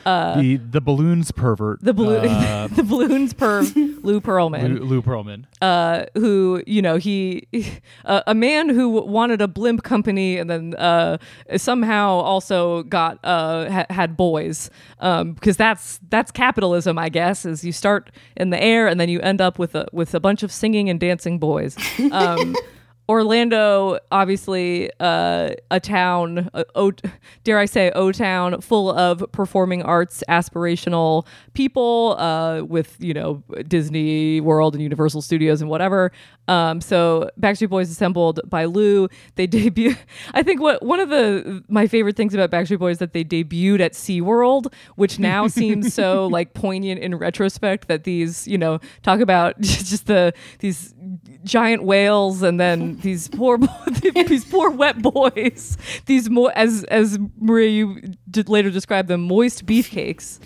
The 0.04 0.58
the 0.58 0.82
balloons 0.82 1.32
pervert. 1.32 1.82
The 1.82 1.93
balloon, 1.93 2.26
uh, 2.30 2.68
the 2.68 2.84
balloons 2.84 3.34
perv, 3.34 3.74
Lou 4.04 4.20
Pearlman. 4.22 4.80
Lou, 4.80 4.86
Lou 4.86 5.01
Pearlman. 5.01 5.45
uh, 5.62 6.06
who 6.16 6.62
you 6.68 6.82
know 6.82 6.97
he 6.97 7.47
uh, 8.06 8.22
a 8.28 8.34
man 8.36 8.70
who 8.70 8.89
wanted 8.89 9.41
a 9.41 9.47
blimp 9.47 9.84
company 9.84 10.38
and 10.38 10.49
then 10.49 10.76
uh, 10.76 11.18
somehow 11.58 12.10
also 12.10 12.84
got 12.84 13.18
uh, 13.24 13.70
ha- 13.70 13.86
had 13.89 14.18
boys 14.18 14.70
um, 14.99 15.34
because 15.34 15.58
that's 15.58 15.99
that's 16.10 16.32
capitalism 16.32 16.97
I 16.97 17.10
guess 17.10 17.45
is 17.45 17.64
you 17.64 17.72
start 17.72 18.12
in 18.36 18.49
the 18.49 18.62
air 18.62 18.88
and 18.88 18.99
then 18.99 19.10
you 19.10 19.20
end 19.22 19.39
up 19.41 19.58
with 19.60 19.76
a 19.76 19.88
with 19.93 20.14
a 20.14 20.20
bunch 20.20 20.43
of 20.43 20.51
singing 20.51 20.89
and 20.89 20.99
dancing 20.99 21.39
boys. 21.39 21.78
Um, 22.12 22.56
Orlando, 23.10 23.99
obviously, 24.12 24.89
uh, 24.99 25.51
a 25.70 25.80
town, 25.80 26.49
uh, 26.54 26.64
o- 26.76 26.93
dare 27.43 27.60
I 27.60 27.66
say, 27.66 27.91
O 27.91 28.12
town, 28.14 28.62
full 28.62 28.91
of 28.91 29.24
performing 29.34 29.84
arts, 29.84 30.24
aspirational 30.30 31.26
people, 31.54 32.16
uh, 32.18 32.62
with 32.64 32.95
you 32.99 33.14
know 33.14 33.43
Disney 33.68 34.39
World 34.39 34.74
and 34.74 34.82
Universal 34.82 35.22
Studios 35.22 35.62
and 35.62 35.70
whatever. 35.70 36.12
Um, 36.47 36.82
so 36.82 37.30
Backstreet 37.39 37.70
Boys 37.70 37.89
assembled 37.89 38.39
by 38.49 38.66
Lou. 38.66 39.08
They 39.36 39.47
debut. 39.47 39.95
I 40.34 40.43
think 40.43 40.62
what 40.62 40.84
one 40.84 40.99
of 40.99 41.10
the 41.10 41.64
my 41.68 41.88
favorite 41.88 42.16
things 42.16 42.34
about 42.34 42.51
Backstreet 42.51 42.80
Boys 42.80 42.93
is 42.93 42.97
that 42.99 43.14
they 43.14 43.24
debuted 43.24 43.80
at 43.82 43.93
SeaWorld, 43.93 44.74
which 44.95 45.20
now 45.20 45.47
seems 45.60 45.93
so 45.93 46.28
like 46.28 46.54
poignant 46.54 47.01
in 47.01 47.16
retrospect. 47.16 47.89
That 47.89 48.06
these 48.06 48.47
you 48.47 48.58
know 48.58 48.80
talk 49.01 49.20
about 49.20 49.60
just 49.62 50.08
the 50.08 50.34
these 50.60 50.93
giant 51.43 51.84
whales 51.84 52.41
and 52.41 52.60
then 52.60 52.93
these 53.02 53.28
poor 53.28 53.58
these 54.28 54.46
poor 54.46 54.70
wet 54.70 55.02
boys 55.02 55.78
these 56.06 56.30
mo- 56.30 56.52
as 56.56 56.84
as 56.86 57.20
Maria 57.39 57.70
you 57.70 58.02
did 58.30 58.50
later 58.50 58.70
describe 58.70 59.08
them 59.08 59.22
moist 59.22 59.66
beefcakes 59.66 60.39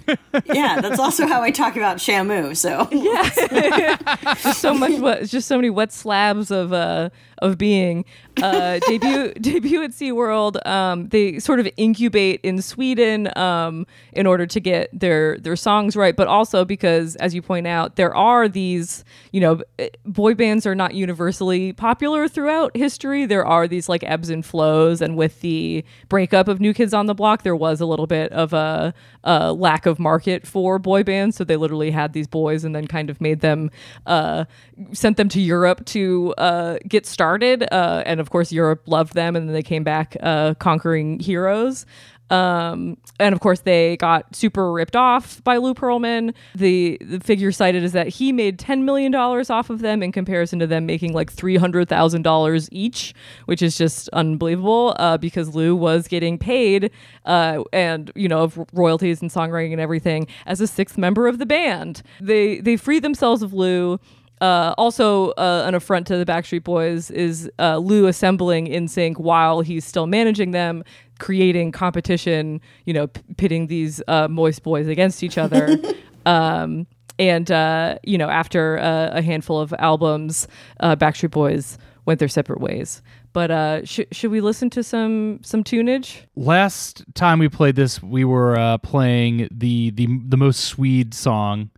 yeah. 0.45 0.81
That's 0.81 0.99
also 0.99 1.27
how 1.27 1.41
I 1.41 1.51
talk 1.51 1.75
about 1.75 1.97
Shamu. 1.97 2.55
So 2.55 2.87
yeah, 2.91 4.33
just 4.35 4.61
so 4.61 4.73
much 4.73 4.99
what 4.99 5.25
just 5.25 5.47
so 5.47 5.55
many 5.57 5.69
wet 5.69 5.91
slabs 5.91 6.51
of 6.51 6.73
uh 6.73 7.09
of 7.39 7.57
being 7.57 8.05
uh 8.41 8.79
debut 8.87 9.33
debut 9.33 9.83
at 9.83 9.91
SeaWorld. 9.91 10.65
Um 10.65 11.09
they 11.09 11.39
sort 11.39 11.59
of 11.59 11.67
incubate 11.77 12.39
in 12.43 12.61
Sweden 12.61 13.29
um 13.37 13.85
in 14.13 14.25
order 14.25 14.45
to 14.45 14.59
get 14.59 14.89
their 14.97 15.37
their 15.37 15.55
songs 15.55 15.95
right 15.95 16.15
but 16.15 16.27
also 16.27 16.65
because 16.65 17.15
as 17.17 17.33
you 17.33 17.41
point 17.41 17.67
out 17.67 17.95
there 17.95 18.13
are 18.15 18.47
these 18.47 19.03
you 19.31 19.39
know 19.39 19.61
boy 20.05 20.33
bands 20.33 20.65
are 20.65 20.75
not 20.75 20.93
universally 20.93 21.73
popular 21.73 22.27
throughout 22.27 22.75
history. 22.75 23.25
There 23.25 23.45
are 23.45 23.67
these 23.67 23.87
like 23.89 24.03
ebbs 24.03 24.29
and 24.29 24.45
flows 24.45 25.01
and 25.01 25.15
with 25.15 25.41
the 25.41 25.83
breakup 26.09 26.47
of 26.47 26.59
New 26.59 26.73
Kids 26.73 26.93
on 26.93 27.05
the 27.05 27.15
Block 27.15 27.43
there 27.43 27.55
was 27.55 27.81
a 27.81 27.85
little 27.85 28.07
bit 28.07 28.31
of 28.31 28.53
a, 28.53 28.93
a 29.23 29.53
lack 29.53 29.85
of 29.85 29.99
market 29.99 30.45
for 30.47 30.79
boy 30.79 31.03
bands. 31.03 31.35
So 31.35 31.43
they 31.43 31.57
literally 31.57 31.91
had 31.91 32.13
these 32.13 32.27
boys 32.27 32.63
and 32.63 32.75
then 32.75 32.87
kind 32.87 33.09
of 33.09 33.21
made 33.21 33.41
them 33.41 33.69
uh 34.05 34.45
sent 34.91 35.17
them 35.17 35.29
to 35.29 35.41
Europe 35.41 35.85
to 35.85 36.33
uh 36.37 36.77
get 36.87 37.05
started 37.05 37.26
uh 37.35 38.03
and 38.05 38.19
of 38.19 38.29
course 38.29 38.51
Europe 38.51 38.83
loved 38.87 39.13
them 39.13 39.35
and 39.35 39.47
then 39.47 39.53
they 39.53 39.63
came 39.63 39.83
back 39.83 40.15
uh 40.21 40.53
conquering 40.55 41.19
heroes 41.19 41.85
um, 42.29 42.97
and 43.19 43.33
of 43.33 43.39
course, 43.39 43.61
they 43.61 43.97
got 43.97 44.35
super 44.35 44.71
ripped 44.71 44.95
off 44.95 45.43
by 45.43 45.57
Lou 45.57 45.73
Pearlman. 45.73 46.33
The, 46.55 46.97
the 47.01 47.19
figure 47.19 47.51
cited 47.51 47.83
is 47.83 47.93
that 47.93 48.07
he 48.07 48.31
made 48.31 48.59
$10 48.59 48.83
million 48.83 49.13
off 49.15 49.69
of 49.69 49.79
them 49.79 50.03
in 50.03 50.11
comparison 50.11 50.59
to 50.59 50.67
them 50.67 50.85
making 50.85 51.13
like 51.13 51.33
$300,000 51.33 52.69
each, 52.71 53.13
which 53.45 53.61
is 53.61 53.77
just 53.77 54.09
unbelievable 54.09 54.95
uh, 54.99 55.17
because 55.17 55.55
Lou 55.55 55.75
was 55.75 56.07
getting 56.07 56.37
paid 56.37 56.91
uh, 57.25 57.63
and, 57.71 58.11
you 58.15 58.27
know, 58.27 58.43
of 58.43 58.59
royalties 58.73 59.21
and 59.21 59.31
songwriting 59.31 59.71
and 59.71 59.81
everything 59.81 60.27
as 60.45 60.59
a 60.59 60.67
sixth 60.67 60.97
member 60.97 61.27
of 61.27 61.39
the 61.39 61.45
band. 61.45 62.01
They, 62.19 62.59
they 62.59 62.77
freed 62.77 63.03
themselves 63.03 63.41
of 63.41 63.53
Lou. 63.53 63.99
Uh, 64.39 64.73
also, 64.77 65.31
uh, 65.31 65.63
an 65.65 65.73
affront 65.73 66.05
to 66.07 66.17
the 66.17 66.25
Backstreet 66.25 66.63
Boys 66.63 67.09
is 67.11 67.49
uh, 67.59 67.77
Lou 67.77 68.07
assembling 68.07 68.67
NSYNC 68.67 69.17
while 69.17 69.61
he's 69.61 69.83
still 69.83 70.07
managing 70.07 70.51
them, 70.51 70.83
creating 71.19 71.71
competition. 71.71 72.61
You 72.85 72.93
know, 72.93 73.07
p- 73.07 73.21
pitting 73.37 73.67
these 73.67 74.01
uh, 74.07 74.27
moist 74.27 74.63
boys 74.63 74.87
against 74.87 75.23
each 75.23 75.37
other. 75.37 75.77
um, 76.25 76.85
and 77.19 77.49
uh, 77.51 77.97
you 78.03 78.17
know, 78.17 78.29
after 78.29 78.77
uh, 78.77 79.09
a 79.13 79.21
handful 79.21 79.59
of 79.59 79.73
albums, 79.79 80.47
uh, 80.81 80.95
Backstreet 80.95 81.31
Boys 81.31 81.77
went 82.05 82.19
their 82.19 82.27
separate 82.27 82.61
ways. 82.61 83.01
But 83.33 83.51
uh, 83.51 83.85
sh- 83.85 84.01
should 84.11 84.31
we 84.31 84.41
listen 84.41 84.69
to 84.71 84.83
some 84.83 85.39
some 85.43 85.63
tunage? 85.63 86.21
Last 86.35 87.03
time 87.15 87.39
we 87.39 87.49
played 87.49 87.75
this, 87.75 88.01
we 88.01 88.23
were 88.23 88.57
uh, 88.57 88.77
playing 88.79 89.47
the 89.51 89.91
the 89.91 90.07
the 90.27 90.37
most 90.37 90.63
Swede 90.63 91.13
song. 91.13 91.69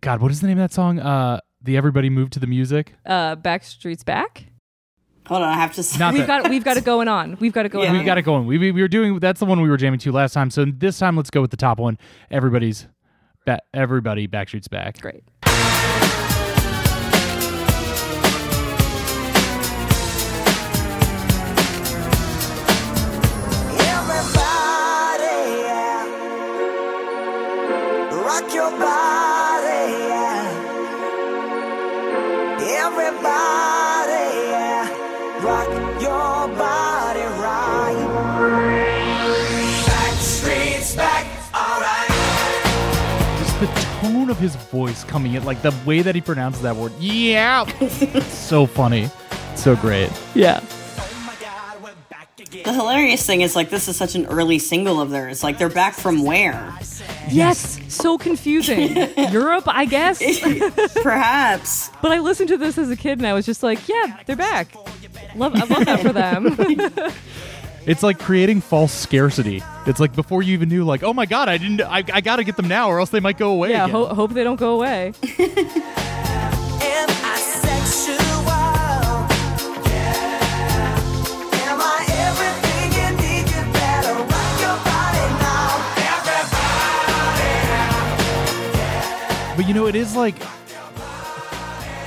God, 0.00 0.20
what 0.20 0.30
is 0.30 0.40
the 0.40 0.46
name 0.46 0.58
of 0.58 0.62
that 0.68 0.74
song? 0.74 0.98
Uh, 0.98 1.40
the 1.62 1.76
Everybody 1.76 2.10
Moved 2.10 2.32
to 2.34 2.40
the 2.40 2.46
Music. 2.46 2.94
Uh, 3.04 3.36
Backstreet's 3.36 4.04
back. 4.04 4.46
Hold 5.26 5.42
on, 5.42 5.48
I 5.48 5.54
have 5.54 5.74
to. 5.74 5.80
s- 5.80 5.98
Not 5.98 6.14
We've 6.14 6.26
that- 6.26 6.42
got 6.42 6.50
we've 6.50 6.62
got 6.62 6.76
it 6.76 6.84
going 6.84 7.08
on. 7.08 7.36
We've 7.40 7.52
got 7.52 7.66
it 7.66 7.70
going 7.70 7.84
Yeah. 7.84 7.90
on. 7.90 7.96
We've 7.96 8.06
got 8.06 8.16
it 8.18 8.22
going. 8.22 8.46
We, 8.46 8.58
we 8.58 8.70
we 8.70 8.80
were 8.82 8.86
doing 8.88 9.18
that's 9.18 9.40
the 9.40 9.46
one 9.46 9.60
we 9.60 9.68
were 9.68 9.76
jamming 9.76 9.98
to 10.00 10.12
last 10.12 10.32
time. 10.34 10.50
So 10.50 10.64
this 10.64 10.98
time 10.98 11.16
let's 11.16 11.30
go 11.30 11.40
with 11.40 11.50
the 11.50 11.56
top 11.56 11.78
one. 11.80 11.98
Everybody's 12.30 12.86
ba- 13.44 13.60
everybody 13.74 14.28
Backstreet's 14.28 14.68
back. 14.68 15.00
Great. 15.00 15.24
His 44.46 44.56
voice 44.70 45.02
coming 45.04 45.34
in, 45.34 45.44
like 45.44 45.60
the 45.62 45.74
way 45.84 46.02
that 46.02 46.14
he 46.14 46.20
pronounces 46.20 46.62
that 46.62 46.76
word. 46.76 46.92
Yeah, 47.00 47.64
so 48.28 48.64
funny, 48.66 49.10
so 49.56 49.74
great. 49.76 50.10
Yeah. 50.34 50.60
Oh 50.62 51.24
my 51.26 51.34
god, 51.40 51.82
we're 51.82 51.94
back 52.08 52.28
again. 52.38 52.62
The 52.64 52.72
hilarious 52.72 53.26
thing 53.26 53.40
is 53.40 53.56
like 53.56 53.70
this 53.70 53.88
is 53.88 53.96
such 53.96 54.14
an 54.14 54.26
early 54.26 54.60
single 54.60 55.00
of 55.00 55.10
theirs. 55.10 55.42
Like 55.42 55.58
they're 55.58 55.68
back 55.68 55.94
from 55.94 56.22
where? 56.22 56.72
Yes. 57.28 57.80
So 57.88 58.18
confusing. 58.18 58.96
Europe, 59.32 59.64
I 59.66 59.84
guess. 59.84 60.22
Perhaps. 61.02 61.90
but 62.00 62.12
I 62.12 62.20
listened 62.20 62.48
to 62.50 62.56
this 62.56 62.78
as 62.78 62.88
a 62.88 62.96
kid 62.96 63.18
and 63.18 63.26
I 63.26 63.32
was 63.32 63.44
just 63.46 63.64
like, 63.64 63.88
yeah, 63.88 64.20
they're 64.26 64.36
back. 64.36 64.68
Love 65.34 65.56
I 65.56 65.64
love 65.64 65.84
that 65.84 66.00
for 66.00 66.12
them. 66.12 66.56
It's 67.86 68.02
like 68.02 68.18
creating 68.18 68.60
false 68.62 68.92
scarcity. 68.92 69.62
It's 69.86 70.00
like 70.00 70.12
before 70.14 70.42
you 70.42 70.52
even 70.54 70.68
knew, 70.68 70.82
like, 70.84 71.04
oh 71.04 71.14
my 71.14 71.24
god, 71.24 71.48
I 71.48 71.56
didn't, 71.56 71.80
I, 71.82 72.02
I 72.12 72.20
got 72.20 72.36
to 72.36 72.44
get 72.44 72.56
them 72.56 72.66
now, 72.66 72.88
or 72.88 72.98
else 72.98 73.10
they 73.10 73.20
might 73.20 73.38
go 73.38 73.52
away. 73.52 73.70
yeah, 73.70 73.84
again. 73.84 73.94
ho- 73.94 74.12
hope 74.12 74.32
they 74.32 74.42
don't 74.42 74.58
go 74.58 74.74
away. 74.74 75.12
Am 75.38 77.08
I 77.08 77.36
sexual? 77.38 78.16
Yeah. 79.86 80.98
Am 81.62 81.78
I 81.80 82.04
everything 82.26 82.90
you 82.98 83.08
need? 83.22 83.46
You 83.54 83.62
better 83.72 84.14
rock 84.14 84.60
your 84.60 84.76
body 84.82 85.26
now. 85.38 85.70
But 89.56 89.64
you 89.68 89.74
know, 89.74 89.86
it 89.86 89.94
is 89.94 90.16
like 90.16 90.34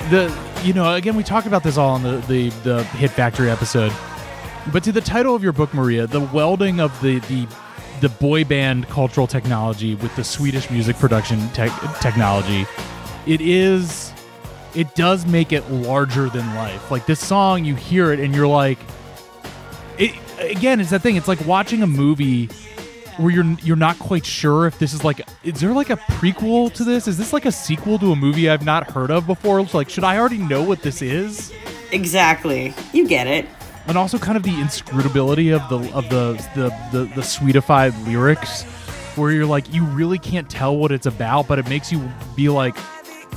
the 0.09 0.30
you 0.63 0.73
know 0.73 0.93
again 0.93 1.15
we 1.15 1.23
talked 1.23 1.47
about 1.47 1.63
this 1.63 1.77
all 1.77 1.91
on 1.91 2.03
the 2.03 2.17
the 2.27 2.49
the 2.63 2.84
Hit 2.84 3.11
Factory 3.11 3.49
episode. 3.49 3.93
But 4.72 4.84
to 4.84 4.91
the 4.91 5.01
title 5.01 5.36
of 5.36 5.43
your 5.43 5.53
book, 5.53 5.74
Maria, 5.74 6.07
the 6.07 6.20
welding 6.22 6.80
of 6.80 6.99
the 7.01 7.20
the 7.20 7.47
the 8.01 8.10
boy 8.10 8.45
band 8.45 8.88
cultural 8.88 9.28
technology 9.28 9.95
with 9.95 10.16
the 10.16 10.24
Swedish 10.24 10.70
music 10.70 10.97
production 10.97 11.49
tech 11.49 11.72
technology, 11.99 12.66
it 13.26 13.41
is 13.41 14.14
it 14.76 14.93
does 14.95 15.26
make 15.26 15.51
it 15.51 15.70
larger 15.72 16.30
than 16.30 16.55
life. 16.55 16.91
Like 16.91 17.05
this 17.05 17.20
song, 17.20 17.66
you 17.66 17.76
hear 17.76 18.14
it 18.14 18.20
and 18.20 18.36
you're 18.36 18.47
like, 18.47 18.80
it 19.97 20.12
again. 20.39 20.80
It's 20.80 20.91
that 20.91 21.01
thing. 21.01 21.16
It's 21.16 21.28
like 21.28 21.45
watching 21.45 21.82
a 21.82 21.88
movie 21.88 22.47
where 23.18 23.32
you're 23.32 23.57
you're 23.64 23.76
not 23.76 23.99
quite 23.99 24.26
sure 24.26 24.66
if 24.66 24.80
this 24.80 24.93
is 24.93 25.03
like 25.03 25.22
is 25.43 25.60
there 25.60 25.74
like 25.74 25.89
a 25.89 25.97
prequel 25.97 26.72
to 26.74 26.84
this? 26.84 27.07
Is 27.07 27.18
this 27.18 27.34
like 27.34 27.45
a 27.45 27.51
sequel 27.51 27.99
to 27.99 28.12
a 28.12 28.16
movie 28.16 28.49
I've 28.49 28.64
not 28.64 28.91
heard 28.91 29.12
of 29.12 29.28
before? 29.28 29.62
Like 29.64 29.89
should 29.89 30.03
I 30.03 30.18
already 30.18 30.38
know 30.38 30.64
what 30.64 30.82
this 30.82 31.01
is? 31.01 31.51
Exactly. 31.91 32.74
You 32.93 33.07
get 33.07 33.28
it. 33.28 33.47
And 33.89 33.97
also 33.97 34.17
kind 34.19 34.37
of 34.37 34.43
the 34.43 34.51
inscrutability 34.61 35.49
of 35.51 35.67
the 35.69 35.77
of 35.93 36.07
the 36.09 36.33
the 36.55 36.69
the, 36.91 37.05
the 37.15 37.21
sweetified 37.21 38.05
lyrics 38.05 38.63
where 39.15 39.31
you're 39.31 39.45
like 39.47 39.73
you 39.73 39.83
really 39.83 40.19
can't 40.19 40.49
tell 40.49 40.77
what 40.77 40.91
it's 40.91 41.07
about, 41.07 41.47
but 41.47 41.57
it 41.59 41.67
makes 41.67 41.91
you 41.91 42.07
be 42.35 42.49
like 42.49 42.77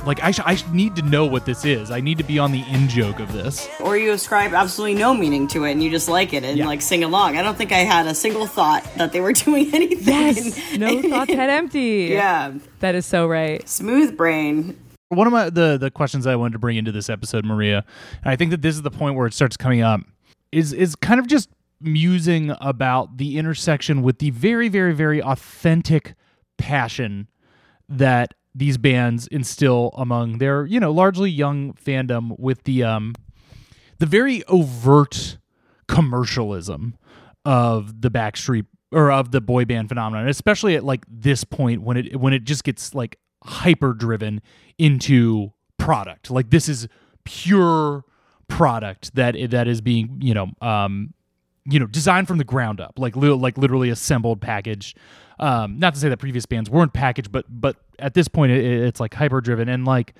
like 0.05 0.21
I, 0.23 0.31
sh- 0.31 0.39
I 0.45 0.55
sh- 0.55 0.65
need 0.71 0.95
to 0.97 1.01
know 1.01 1.25
what 1.25 1.45
this 1.45 1.65
is. 1.65 1.89
I 1.89 2.01
need 2.01 2.17
to 2.19 2.23
be 2.23 2.37
on 2.37 2.51
the 2.51 2.61
in 2.69 2.87
joke 2.89 3.19
of 3.19 3.31
this. 3.33 3.67
Or 3.79 3.97
you 3.97 4.11
ascribe 4.11 4.53
absolutely 4.53 4.99
no 4.99 5.13
meaning 5.13 5.47
to 5.49 5.63
it 5.63 5.71
and 5.71 5.81
you 5.81 5.89
just 5.89 6.09
like 6.09 6.33
it 6.33 6.43
and 6.43 6.57
Yeah. 6.57 6.67
like 6.67 6.81
sing 6.81 7.03
along. 7.03 7.37
I 7.37 7.41
don't 7.41 7.57
think 7.57 7.71
I 7.71 7.79
had 7.79 8.05
a 8.05 8.13
single 8.13 8.45
thought 8.45 8.83
that 8.97 9.11
they 9.13 9.21
were 9.21 9.31
doing 9.45 9.73
anything. 9.73 10.05
Yes. 10.07 10.77
No 10.77 11.01
thoughts 11.01 11.31
head 11.33 11.49
empty. 11.49 12.09
yeah. 12.11 12.53
That 12.79 12.95
is 12.95 13.05
so 13.05 13.27
right. 13.27 13.67
Smooth 13.67 14.15
brain. 14.17 14.77
one 15.09 15.25
of 15.25 15.33
my 15.33 15.49
the 15.49 15.77
the 15.77 15.89
questions 15.89 16.27
I 16.27 16.35
wanted 16.35 16.53
to 16.53 16.59
bring 16.59 16.75
into 16.77 16.91
this 16.91 17.09
episode, 17.09 17.45
Maria, 17.45 17.85
and 18.23 18.31
I 18.31 18.35
think 18.35 18.51
that 18.51 18.61
this 18.61 18.75
is 18.75 18.81
the 18.81 18.91
point 18.91 19.15
where 19.15 19.25
it 19.27 19.33
starts 19.33 19.55
coming 19.57 19.81
up, 19.81 20.01
is 20.53 20.73
is 20.73 20.95
kind 20.95 21.19
of 21.19 21.27
just 21.27 21.49
musing 21.81 22.55
about 22.61 23.17
the 23.17 23.37
intersection 23.37 24.01
with 24.01 24.19
the 24.19 24.29
very, 24.29 24.69
very, 24.69 24.93
very 24.93 25.21
authentic 25.21 26.15
passion 26.57 27.27
that 27.89 28.33
these 28.55 28.77
bands 28.77 29.27
instill 29.27 29.91
among 29.97 30.37
their, 30.37 30.65
you 30.65 30.79
know, 30.79 30.91
largely 30.91 31.29
young 31.29 31.73
fandom 31.73 32.39
with 32.39 32.63
the 32.63 32.83
um 32.83 33.13
the 33.99 34.05
very 34.05 34.43
overt 34.45 35.37
commercialism 35.87 36.95
of 37.45 38.01
the 38.01 38.09
Backstreet 38.09 38.65
or 38.91 39.11
of 39.11 39.31
the 39.31 39.41
boy 39.41 39.65
band 39.65 39.89
phenomenon, 39.89 40.27
especially 40.27 40.75
at 40.75 40.83
like 40.83 41.03
this 41.09 41.43
point 41.43 41.81
when 41.81 41.97
it 41.97 42.15
when 42.15 42.33
it 42.33 42.43
just 42.43 42.63
gets 42.63 42.93
like 42.93 43.17
hyper 43.43 43.93
driven 43.93 44.41
into 44.77 45.51
product. 45.77 46.31
Like 46.31 46.49
this 46.49 46.69
is 46.69 46.87
pure 47.25 48.05
product 48.47 49.15
that 49.15 49.35
that 49.51 49.67
is 49.67 49.81
being 49.81 50.19
you 50.21 50.33
know 50.33 50.47
um 50.61 51.13
you 51.65 51.79
know 51.79 51.85
designed 51.87 52.27
from 52.27 52.37
the 52.37 52.43
ground 52.43 52.81
up, 52.81 52.93
like 52.97 53.15
li- 53.15 53.29
like 53.29 53.57
literally 53.57 53.89
assembled, 53.89 54.41
packaged. 54.41 54.97
Um, 55.39 55.79
not 55.79 55.93
to 55.95 55.99
say 55.99 56.09
that 56.09 56.17
previous 56.17 56.45
bands 56.45 56.69
weren't 56.69 56.93
packaged, 56.93 57.31
but 57.31 57.45
but 57.49 57.77
at 57.99 58.13
this 58.13 58.27
point 58.27 58.51
it, 58.51 58.63
it's 58.63 58.99
like 58.99 59.13
hyper 59.13 59.41
driven 59.41 59.69
and 59.69 59.85
like 59.85 60.13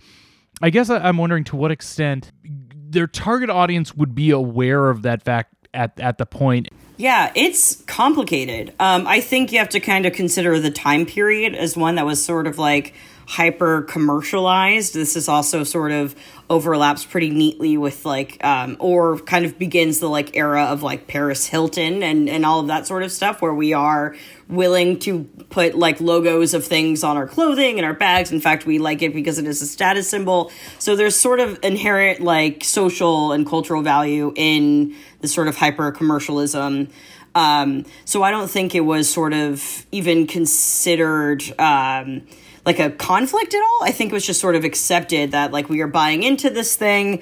I 0.61 0.69
guess 0.69 0.89
I- 0.89 0.99
I'm 0.99 1.17
wondering 1.17 1.43
to 1.45 1.55
what 1.55 1.71
extent 1.71 2.32
their 2.43 3.07
target 3.07 3.49
audience 3.49 3.93
would 3.95 4.15
be 4.15 4.32
aware 4.32 4.89
of 4.89 5.01
that 5.03 5.21
fact 5.24 5.67
at 5.74 5.99
at 5.99 6.17
the 6.17 6.26
point. 6.26 6.69
Yeah, 6.97 7.32
it's 7.36 7.82
complicated. 7.88 8.71
Um, 8.80 9.07
I 9.07 9.19
think 9.19 9.51
you 9.51 9.57
have 9.59 9.69
to 9.69 9.80
kind 9.80 10.05
of 10.05 10.13
consider 10.13 10.59
the 10.59 10.69
time 10.71 11.05
period 11.05 11.55
as 11.55 11.76
one 11.76 11.95
that 11.95 12.05
was 12.05 12.24
sort 12.24 12.45
of 12.47 12.57
like 12.59 12.93
hyper 13.26 13.82
commercialized. 13.84 14.93
This 14.93 15.15
is 15.15 15.28
also 15.30 15.63
sort 15.63 15.91
of 15.91 16.15
overlaps 16.49 17.05
pretty 17.05 17.30
neatly 17.30 17.78
with 17.78 18.05
like, 18.05 18.43
um, 18.43 18.78
or 18.80 19.17
kind 19.19 19.45
of 19.45 19.57
begins 19.57 19.99
the 19.99 20.09
like 20.09 20.36
era 20.36 20.65
of 20.65 20.84
like 20.84 21.07
Paris 21.07 21.47
Hilton 21.47 22.03
and, 22.03 22.30
and 22.30 22.45
all 22.45 22.59
of 22.59 22.67
that 22.67 22.86
sort 22.86 23.03
of 23.03 23.11
stuff 23.11 23.41
where 23.41 23.53
we 23.53 23.74
are 23.74 24.15
willing 24.49 24.99
to 24.99 25.24
put 25.49 25.76
like 25.76 25.99
logos 26.01 26.53
of 26.53 26.65
things 26.65 27.03
on 27.03 27.17
our 27.17 27.28
clothing 27.28 27.78
and 27.78 27.86
our 27.86 27.93
bags. 27.93 28.32
In 28.32 28.41
fact, 28.41 28.65
we 28.65 28.78
like 28.78 29.01
it 29.01 29.13
because 29.13 29.39
it 29.39 29.47
is 29.47 29.61
a 29.61 29.65
status 29.65 30.09
symbol. 30.09 30.51
So 30.80 30.95
there's 30.95 31.15
sort 31.15 31.39
of 31.39 31.59
inherent 31.63 32.19
like 32.21 32.63
social 32.63 33.32
and 33.32 33.47
cultural 33.47 33.82
value 33.82 34.34
in 34.36 34.95
the 35.21 35.28
sort 35.28 35.47
of 35.47 35.55
hyper 35.55 35.91
commercialism. 35.91 36.89
Um, 37.36 37.86
so 38.05 38.21
I 38.21 38.32
don't 38.32 38.49
think 38.49 38.76
it 38.76 38.82
was 38.82 39.09
sort 39.11 39.34
of 39.34 39.86
even 39.91 40.28
considered 40.28 41.43
um, 41.59 42.28
like 42.66 42.80
a 42.80 42.89
conflict 42.89 43.53
at 43.53 43.61
all. 43.61 43.84
I 43.84 43.91
think 43.91 44.11
it 44.11 44.14
was 44.14 44.26
just 44.26 44.39
sort 44.39 44.55
of 44.55 44.64
accepted 44.64 45.32
that 45.32 45.51
like 45.51 45.70
we 45.70 45.82
are 45.82 45.88
buying 45.88 46.24
into 46.24 46.49
this 46.49 46.76
thing. 46.76 47.22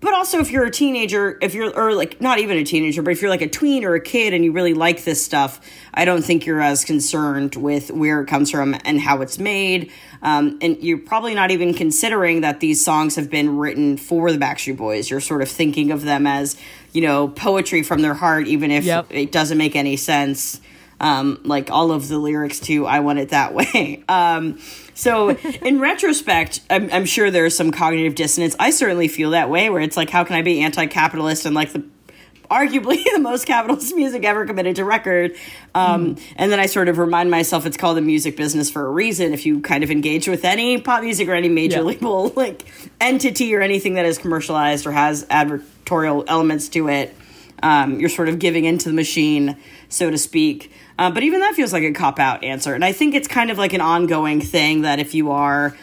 But 0.00 0.14
also, 0.14 0.40
if 0.40 0.50
you're 0.50 0.64
a 0.64 0.70
teenager, 0.70 1.38
if 1.40 1.54
you're, 1.54 1.72
or 1.78 1.94
like 1.94 2.20
not 2.20 2.40
even 2.40 2.58
a 2.58 2.64
teenager, 2.64 3.02
but 3.02 3.12
if 3.12 3.22
you're 3.22 3.30
like 3.30 3.40
a 3.40 3.48
tween 3.48 3.84
or 3.84 3.94
a 3.94 4.00
kid 4.00 4.34
and 4.34 4.44
you 4.44 4.50
really 4.50 4.74
like 4.74 5.04
this 5.04 5.24
stuff, 5.24 5.60
I 5.94 6.04
don't 6.04 6.22
think 6.22 6.44
you're 6.44 6.60
as 6.60 6.84
concerned 6.84 7.54
with 7.54 7.88
where 7.92 8.20
it 8.20 8.26
comes 8.26 8.50
from 8.50 8.76
and 8.84 9.00
how 9.00 9.20
it's 9.22 9.38
made. 9.38 9.92
Um, 10.20 10.58
and 10.60 10.76
you're 10.82 10.98
probably 10.98 11.36
not 11.36 11.52
even 11.52 11.72
considering 11.72 12.40
that 12.40 12.58
these 12.58 12.84
songs 12.84 13.14
have 13.14 13.30
been 13.30 13.56
written 13.58 13.96
for 13.96 14.32
the 14.32 14.38
Backstreet 14.38 14.76
Boys. 14.76 15.08
You're 15.08 15.20
sort 15.20 15.40
of 15.40 15.48
thinking 15.48 15.92
of 15.92 16.02
them 16.02 16.26
as, 16.26 16.56
you 16.92 17.02
know, 17.02 17.28
poetry 17.28 17.84
from 17.84 18.02
their 18.02 18.14
heart, 18.14 18.48
even 18.48 18.72
if 18.72 18.82
Yep. 18.82 19.06
it 19.10 19.30
doesn't 19.30 19.56
make 19.56 19.76
any 19.76 19.96
sense. 19.96 20.60
Um, 21.02 21.40
like 21.44 21.70
all 21.70 21.90
of 21.92 22.06
the 22.08 22.16
lyrics 22.16 22.60
to 22.60 22.86
"I 22.86 23.00
Want 23.00 23.18
It 23.18 23.30
That 23.30 23.52
Way." 23.58 24.04
Um, 24.08 24.58
so, 24.94 25.30
in 25.30 25.80
retrospect, 25.80 26.60
I'm, 26.70 26.88
I'm 26.92 27.04
sure 27.06 27.30
there's 27.30 27.56
some 27.56 27.72
cognitive 27.72 28.14
dissonance. 28.14 28.54
I 28.58 28.70
certainly 28.70 29.08
feel 29.08 29.30
that 29.30 29.50
way, 29.50 29.68
where 29.68 29.80
it's 29.82 29.96
like, 29.96 30.10
how 30.10 30.22
can 30.24 30.36
I 30.36 30.42
be 30.42 30.60
anti-capitalist 30.62 31.44
and 31.44 31.54
like 31.54 31.72
the 31.72 31.82
arguably 32.50 33.02
the 33.12 33.18
most 33.18 33.46
capitalist 33.46 33.94
music 33.96 34.24
ever 34.24 34.44
committed 34.46 34.76
to 34.76 34.84
record. 34.84 35.34
Um, 35.74 36.16
And 36.36 36.52
then 36.52 36.60
I 36.60 36.66
sort 36.66 36.88
of 36.88 36.98
remind 36.98 37.30
myself 37.30 37.64
it's 37.64 37.78
called 37.78 37.96
the 37.96 38.02
music 38.02 38.36
business 38.36 38.70
for 38.70 38.86
a 38.86 38.90
reason. 38.90 39.32
If 39.32 39.46
you 39.46 39.60
kind 39.60 39.82
of 39.82 39.90
engage 39.90 40.28
with 40.28 40.44
any 40.44 40.78
pop 40.78 41.02
music 41.02 41.28
or 41.28 41.34
any 41.34 41.48
major 41.48 41.78
Yeah. 41.78 41.82
label 41.84 42.30
like 42.36 42.64
entity 43.00 43.54
or 43.54 43.62
anything 43.62 43.94
that 43.94 44.04
is 44.04 44.18
commercialized 44.18 44.86
or 44.86 44.92
has 44.92 45.24
advertorial 45.26 46.24
elements 46.28 46.68
to 46.70 46.88
it, 46.88 47.16
um, 47.62 47.98
you're 47.98 48.10
sort 48.10 48.28
of 48.28 48.38
giving 48.38 48.66
into 48.66 48.88
the 48.88 48.94
machine, 48.94 49.56
so 49.88 50.10
to 50.10 50.18
speak. 50.18 50.70
Uh, 50.98 51.10
but 51.10 51.22
even 51.22 51.40
that 51.40 51.54
feels 51.54 51.72
like 51.72 51.82
a 51.82 51.92
cop 51.92 52.18
out 52.18 52.44
answer. 52.44 52.74
And 52.74 52.84
I 52.84 52.92
think 52.92 53.14
it's 53.14 53.28
kind 53.28 53.50
of 53.50 53.58
like 53.58 53.72
an 53.72 53.80
ongoing 53.80 54.40
thing 54.40 54.82
that 54.82 54.98
if 54.98 55.14
you 55.14 55.30
are 55.30 55.76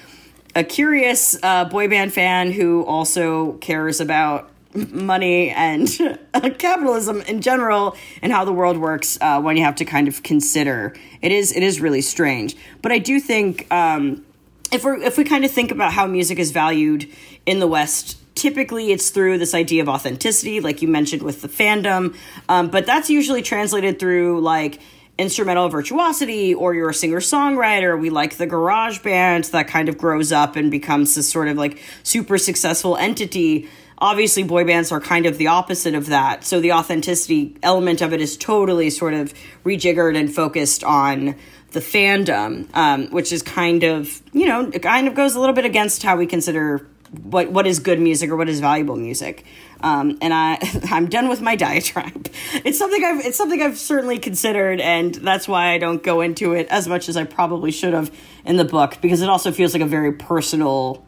a 0.55 0.63
curious 0.63 1.37
uh, 1.43 1.65
boy 1.65 1.87
band 1.87 2.13
fan 2.13 2.51
who 2.51 2.83
also 2.85 3.53
cares 3.53 3.99
about 3.99 4.51
money 4.73 5.49
and 5.49 5.89
capitalism 6.57 7.21
in 7.21 7.41
general 7.41 7.95
and 8.21 8.31
how 8.31 8.45
the 8.45 8.53
world 8.53 8.77
works 8.77 9.17
uh, 9.21 9.41
when 9.41 9.57
you 9.57 9.63
have 9.63 9.75
to 9.75 9.85
kind 9.85 10.07
of 10.07 10.21
consider. 10.23 10.95
It 11.21 11.31
is 11.31 11.55
it 11.55 11.63
is 11.63 11.81
really 11.81 12.01
strange. 12.01 12.55
But 12.81 12.91
i 12.91 12.99
do 12.99 13.19
think 13.19 13.71
um, 13.73 14.25
if 14.71 14.83
we 14.83 14.91
if 15.03 15.17
we 15.17 15.23
kind 15.23 15.43
of 15.43 15.51
think 15.51 15.71
about 15.71 15.93
how 15.93 16.05
music 16.07 16.39
is 16.39 16.51
valued 16.51 17.09
in 17.45 17.59
the 17.59 17.67
west 17.67 18.17
typically 18.35 18.91
it's 18.91 19.09
through 19.09 19.37
this 19.37 19.53
idea 19.53 19.81
of 19.81 19.89
authenticity 19.89 20.61
like 20.61 20.81
you 20.81 20.87
mentioned 20.87 21.21
with 21.23 21.41
the 21.41 21.49
fandom. 21.49 22.15
Um, 22.47 22.69
but 22.69 22.85
that's 22.85 23.09
usually 23.09 23.41
translated 23.41 23.99
through 23.99 24.41
like 24.41 24.79
instrumental 25.19 25.67
virtuosity 25.67 26.53
or 26.53 26.73
you're 26.73 26.89
a 26.89 26.93
singer 26.93 27.19
songwriter 27.19 27.99
we 27.99 28.09
like 28.09 28.37
the 28.37 28.47
garage 28.47 28.99
band 28.99 29.43
that 29.45 29.67
kind 29.67 29.89
of 29.89 29.97
grows 29.97 30.31
up 30.31 30.55
and 30.55 30.71
becomes 30.71 31.13
this 31.13 31.29
sort 31.29 31.49
of 31.49 31.57
like 31.57 31.81
super 32.03 32.37
successful 32.37 32.95
entity. 32.95 33.67
Obviously 33.97 34.43
boy 34.43 34.63
bands 34.63 34.91
are 34.93 35.01
kind 35.01 35.25
of 35.25 35.37
the 35.37 35.47
opposite 35.47 35.93
of 35.93 36.07
that. 36.07 36.45
So 36.45 36.61
the 36.61 36.71
authenticity 36.71 37.57
element 37.61 38.01
of 38.01 38.13
it 38.13 38.21
is 38.21 38.37
totally 38.37 38.89
sort 38.89 39.13
of 39.13 39.33
rejiggered 39.65 40.17
and 40.17 40.33
focused 40.33 40.85
on 40.85 41.35
the 41.71 41.81
fandom 41.81 42.67
um, 42.73 43.07
which 43.11 43.31
is 43.31 43.43
kind 43.43 43.83
of 43.83 44.21
you 44.33 44.47
know 44.47 44.69
it 44.73 44.79
kind 44.79 45.07
of 45.07 45.15
goes 45.15 45.35
a 45.35 45.39
little 45.39 45.53
bit 45.53 45.65
against 45.65 46.01
how 46.01 46.15
we 46.15 46.25
consider 46.25 46.87
what 47.23 47.51
what 47.51 47.67
is 47.67 47.79
good 47.79 47.99
music 47.99 48.29
or 48.29 48.37
what 48.37 48.49
is 48.49 48.59
valuable 48.59 48.95
music 48.95 49.45
um, 49.81 50.17
and 50.21 50.33
I 50.33 50.57
I'm 50.91 51.07
done 51.07 51.29
with 51.29 51.41
my 51.41 51.55
diatribe. 51.55 52.29
It's 52.65 52.77
something 52.77 53.03
I've 53.03 53.25
it's 53.25 53.37
something 53.37 53.61
I've 53.61 53.77
certainly 53.77 54.19
considered, 54.19 54.79
and 54.79 55.15
that's 55.15 55.47
why 55.47 55.71
I 55.73 55.77
don't 55.77 56.03
go 56.03 56.21
into 56.21 56.53
it 56.53 56.67
as 56.69 56.87
much 56.87 57.09
as 57.09 57.17
I 57.17 57.23
probably 57.23 57.71
should 57.71 57.93
have 57.93 58.11
in 58.45 58.57
the 58.57 58.65
book 58.65 58.97
because 59.01 59.21
it 59.21 59.29
also 59.29 59.51
feels 59.51 59.73
like 59.73 59.81
a 59.83 59.87
very 59.87 60.13
personal, 60.13 61.05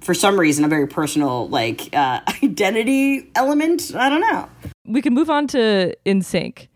for 0.00 0.14
some 0.14 0.38
reason, 0.38 0.64
a 0.64 0.68
very 0.68 0.86
personal 0.86 1.48
like 1.48 1.94
uh, 1.94 2.20
identity 2.42 3.30
element. 3.34 3.92
I 3.94 4.08
don't 4.08 4.20
know. 4.20 4.48
we 4.86 5.02
can 5.02 5.14
move 5.14 5.30
on 5.30 5.46
to 5.48 5.94
NSYNC. 6.06 6.68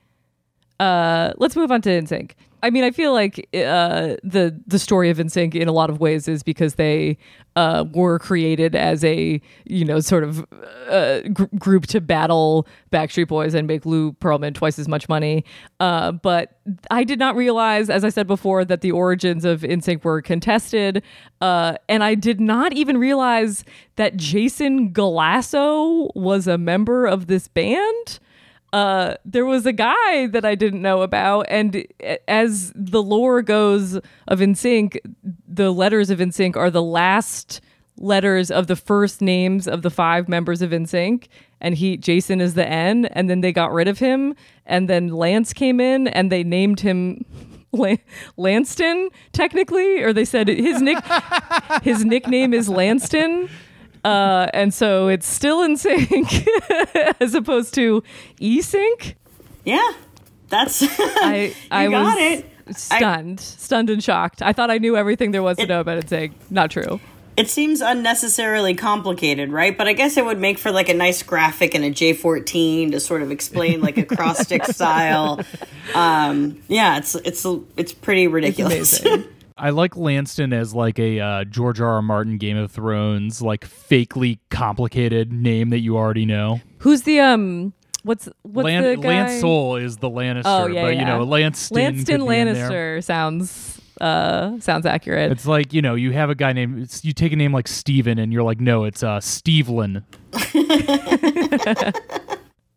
Uh, 0.81 1.33
let's 1.39 1.57
move 1.57 1.73
on 1.73 1.83
to 1.83 1.89
NSYNC. 1.91 2.33
I 2.63 2.71
mean, 2.71 2.85
I 2.85 2.91
feel 2.91 3.13
like 3.13 3.39
uh, 3.55 4.17
the 4.25 4.61
the 4.67 4.79
story 4.79 5.11
of 5.11 5.19
NSYNC 5.19 5.55
in 5.55 5.69
a 5.69 5.73
lot 5.73 5.91
of 5.91 6.01
ways 6.01 6.27
is 6.27 6.43
because 6.43 6.75
they 6.75 7.19
uh, 7.57 7.85
were 7.93 8.19
created 8.19 8.75
as 8.75 9.05
a 9.05 9.41
you 9.65 9.85
know 9.85 10.01
sort 10.01 10.25
of 10.25 10.45
uh, 10.89 11.21
gr- 11.33 11.45
group 11.59 11.87
to 11.89 12.01
battle 12.01 12.67
Backstreet 12.91 13.29
Boys 13.29 13.55
and 13.55 13.67
make 13.67 13.87
Lou 13.87 14.13
Pearlman 14.13 14.55
twice 14.55 14.79
as 14.79 14.89
much 14.89 15.09
money. 15.09 15.45
Uh, 15.79 16.13
but 16.13 16.59
I 16.91 17.05
did 17.05 17.19
not 17.19 17.37
realize, 17.37 17.91
as 17.91 18.05
I 18.05 18.09
said 18.09 18.27
before, 18.27 18.65
that 18.65 18.81
the 18.81 18.93
origins 18.93 19.45
of 19.45 19.61
NSYNC 19.61 20.05
were 20.05 20.21
contested, 20.21 21.03
uh, 21.41 21.75
and 21.89 22.03
I 22.03 22.15
did 22.15 22.41
not 22.41 22.73
even 22.73 22.99
realize 22.99 23.65
that 23.97 24.17
Jason 24.17 24.93
Galasso 24.93 26.15
was 26.15 26.47
a 26.47 26.59
member 26.59 27.07
of 27.07 27.27
this 27.29 27.49
band 27.49 28.19
uh, 28.73 29.15
there 29.25 29.47
was 29.47 29.65
a 29.67 29.73
guy 29.73 30.27
that 30.27 30.45
I 30.45 30.55
didn't 30.55 30.83
know 30.83 31.03
about, 31.03 31.47
and 31.49 31.87
as 32.27 32.73
the 32.75 33.03
lore 33.03 33.43
goes 33.43 33.95
of 33.95 34.41
NSYNC, 34.41 34.99
the 35.47 35.73
letters 35.73 36.11
of 36.11 36.19
NSYNC 36.19 36.57
are 36.57 36.71
the 36.71 36.83
last 36.83 37.61
letters 37.97 38.51
of 38.51 38.67
the 38.67 38.77
first 38.77 39.21
names 39.21 39.67
of 39.67 39.83
the 39.83 39.91
five 39.91 40.29
members 40.29 40.63
of 40.63 40.71
NSYNC, 40.71 41.29
and 41.61 41.77
he 41.77 41.97
Jason 41.97 42.41
is 42.41 42.55
the 42.55 42.69
N, 42.69 43.07
and 43.07 43.31
then 43.31 43.41
they 43.41 43.53
got 43.53 43.73
rid 43.73 43.89
of 43.89 43.99
him, 43.99 44.35
and 44.67 44.89
then 44.89 45.09
Lance 45.09 45.53
came 45.53 45.81
in, 45.81 46.09
and 46.09 46.31
they 46.31 46.45
named 46.45 46.81
him. 46.81 47.25
Lan- 47.71 47.99
Lanston, 48.39 49.11
technically, 49.33 50.03
or 50.03 50.15
they 50.15 50.25
said 50.25 50.49
his 50.49 50.81
nick 50.81 50.97
his 51.83 52.03
nickname 52.03 52.55
is 52.55 52.67
Lanston, 52.67 53.51
uh, 54.05 54.49
and 54.55 54.73
so 54.73 55.09
it's 55.09 55.27
still 55.27 55.63
in 55.63 55.77
sync 55.77 56.47
as 57.21 57.35
opposed 57.35 57.75
to 57.75 58.03
e 58.41 58.61
sync. 58.63 59.17
Yeah, 59.65 59.91
that's 60.49 60.83
I 60.99 61.55
I 61.71 61.89
got 61.89 62.17
was 62.17 62.17
it. 62.19 62.77
stunned, 62.77 63.41
stunned 63.41 63.91
and 63.91 64.03
shocked. 64.03 64.43
I 64.43 64.53
thought 64.53 64.71
I 64.71 64.79
knew 64.79 64.97
everything 64.97 65.31
there 65.33 65.43
was 65.43 65.57
to 65.59 65.67
know 65.67 65.81
about 65.81 65.99
it. 65.99 66.09
Saying 66.09 66.35
not 66.51 66.71
true. 66.71 67.01
It 67.37 67.49
seems 67.49 67.81
unnecessarily 67.81 68.75
complicated, 68.75 69.53
right? 69.53 69.79
But 69.79 69.87
I 69.87 69.93
guess 69.93 70.17
it 70.17 70.25
would 70.25 70.41
make 70.41 70.59
for 70.59 70.73
like 70.73 70.89
a 70.89 70.95
nice 70.95 71.23
graphic 71.23 71.73
in 71.73 71.85
a 71.85 71.91
J14 71.91 72.91
to 72.91 72.99
sort 72.99 73.23
of 73.23 73.31
explain 73.31 73.81
like 73.81 73.97
acrostic 73.97 74.65
style. 74.67 75.41
Um, 75.95 76.61
yeah, 76.67 76.99
it's 76.99 77.15
it's 77.15 77.47
it's 77.77 77.93
pretty 77.93 78.27
ridiculous. 78.27 79.01
Amazing. 79.01 79.29
I 79.59 79.71
like 79.71 79.97
Lanston 79.97 80.53
as 80.53 80.75
like 80.75 80.99
a 80.99 81.21
uh, 81.21 81.45
George 81.45 81.81
R. 81.81 81.95
R. 81.95 82.03
Martin 82.03 82.39
Game 82.39 82.57
of 82.57 82.71
Thrones 82.71 83.43
like 83.43 83.69
fakely 83.69 84.39
complicated 84.51 85.33
name 85.33 85.71
that 85.71 85.81
you 85.81 85.97
already 85.97 86.25
know. 86.27 86.61
Who's 86.79 87.03
the 87.03 87.21
um? 87.21 87.73
What's 88.05 88.29
what's 88.43 88.65
Lan- 88.65 88.83
the 88.85 88.97
guy? 88.97 89.09
Lance 89.09 89.41
Soul 89.41 89.77
is 89.77 89.97
the 89.99 90.09
Lannister, 90.09 90.43
Oh 90.47 90.67
yeah, 90.67 90.83
but 90.83 90.95
yeah. 90.95 91.01
you 91.01 91.05
know 91.05 91.25
Lanston. 91.25 91.77
Lanston 91.77 92.21
could 92.21 92.29
be 92.29 92.37
in 92.37 92.53
there. 92.53 92.71
Lannister 92.71 93.05
sounds 93.05 93.81
uh 94.01 94.59
sounds 94.61 94.87
accurate. 94.87 95.33
It's 95.33 95.47
like 95.47 95.73
you 95.73 95.83
know 95.83 95.95
you 95.97 96.13
have 96.13 96.31
a 96.31 96.35
guy 96.35 96.53
named 96.53 97.01
you 97.03 97.13
take 97.13 97.33
a 97.33 97.37
name 97.37 97.53
like 97.53 97.67
Steven 97.69 98.19
and 98.19 98.33
you're 98.33 98.45
like 98.45 98.61
no 98.61 98.85
it's 98.85 99.03
uh 99.03 99.19
Stevelin. 99.19 100.05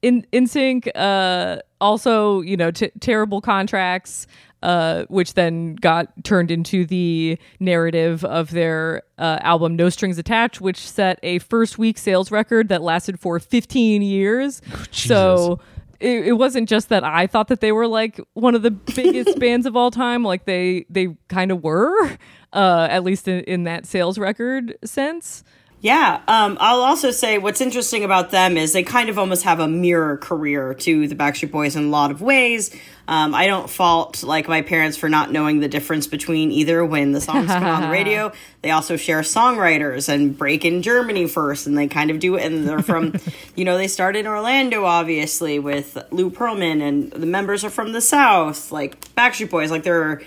in 0.01 0.25
in 0.31 0.47
sync 0.47 0.89
uh 0.95 1.57
also 1.79 2.41
you 2.41 2.57
know 2.57 2.71
t- 2.71 2.91
terrible 2.99 3.39
contracts 3.39 4.25
uh 4.61 5.05
which 5.09 5.33
then 5.33 5.75
got 5.75 6.07
turned 6.23 6.51
into 6.51 6.85
the 6.85 7.37
narrative 7.59 8.23
of 8.25 8.51
their 8.51 9.03
uh, 9.17 9.37
album 9.41 9.75
no 9.75 9.89
strings 9.89 10.17
attached 10.17 10.61
which 10.61 10.77
set 10.77 11.19
a 11.23 11.39
first 11.39 11.77
week 11.77 11.97
sales 11.97 12.31
record 12.31 12.69
that 12.69 12.81
lasted 12.81 13.19
for 13.19 13.39
15 13.39 14.01
years. 14.01 14.61
So 14.91 15.59
it, 15.99 16.27
it 16.27 16.33
wasn't 16.33 16.67
just 16.67 16.89
that 16.89 17.03
i 17.03 17.27
thought 17.27 17.47
that 17.49 17.61
they 17.61 17.71
were 17.71 17.87
like 17.87 18.19
one 18.33 18.55
of 18.55 18.63
the 18.63 18.71
biggest 18.71 19.39
bands 19.45 19.65
of 19.65 19.75
all 19.75 19.91
time. 19.91 20.23
Like 20.23 20.45
they 20.45 20.85
they 20.89 21.15
kind 21.27 21.51
of 21.51 21.63
were 21.63 22.17
uh 22.53 22.87
at 22.89 23.03
least 23.03 23.27
in, 23.27 23.41
in 23.41 23.63
that 23.63 23.85
sales 23.85 24.17
record 24.17 24.77
sense 24.83 25.43
Yeah, 25.81 26.21
um, 26.27 26.57
I'll 26.59 26.81
also 26.81 27.09
say 27.09 27.39
what's 27.39 27.59
interesting 27.59 28.03
about 28.03 28.29
them 28.29 28.55
is 28.55 28.71
they 28.71 28.83
kind 28.83 29.09
of 29.09 29.17
almost 29.17 29.43
have 29.45 29.59
a 29.59 29.67
mirror 29.67 30.15
career 30.15 30.75
to 30.75 31.07
the 31.07 31.15
Backstreet 31.15 31.49
Boys 31.49 31.75
in 31.75 31.85
a 31.85 31.89
lot 31.89 32.11
of 32.11 32.21
ways. 32.21 32.75
Um, 33.07 33.33
I 33.33 33.47
don't 33.47 33.67
fault 33.67 34.21
like 34.21 34.47
my 34.47 34.61
parents 34.61 34.95
for 34.95 35.09
not 35.09 35.31
knowing 35.31 35.59
the 35.59 35.67
difference 35.67 36.05
between 36.05 36.51
either 36.51 36.85
when 36.85 37.13
the 37.13 37.19
songs 37.19 37.47
come 37.47 37.65
on 37.65 37.81
the 37.81 37.89
radio. 37.91 38.31
They 38.61 38.69
also 38.69 38.95
share 38.95 39.21
songwriters 39.21 40.07
and 40.07 40.37
break 40.37 40.65
in 40.65 40.83
Germany 40.83 41.27
first, 41.27 41.65
and 41.65 41.75
they 41.75 41.87
kind 41.87 42.11
of 42.11 42.19
do 42.19 42.35
it. 42.35 42.45
And 42.45 42.67
they're 42.67 42.83
from, 42.83 43.15
you 43.55 43.65
know, 43.65 43.75
they 43.75 43.87
started 43.87 44.19
in 44.19 44.27
Orlando, 44.27 44.85
obviously, 44.85 45.57
with 45.57 45.97
Lou 46.11 46.29
Pearlman, 46.29 46.81
and 46.81 47.11
the 47.11 47.25
members 47.25 47.65
are 47.65 47.71
from 47.71 47.91
the 47.91 48.01
South, 48.01 48.71
like 48.71 48.99
Backstreet 49.15 49.49
Boys. 49.49 49.71
Like 49.71 49.81
they're 49.81 50.21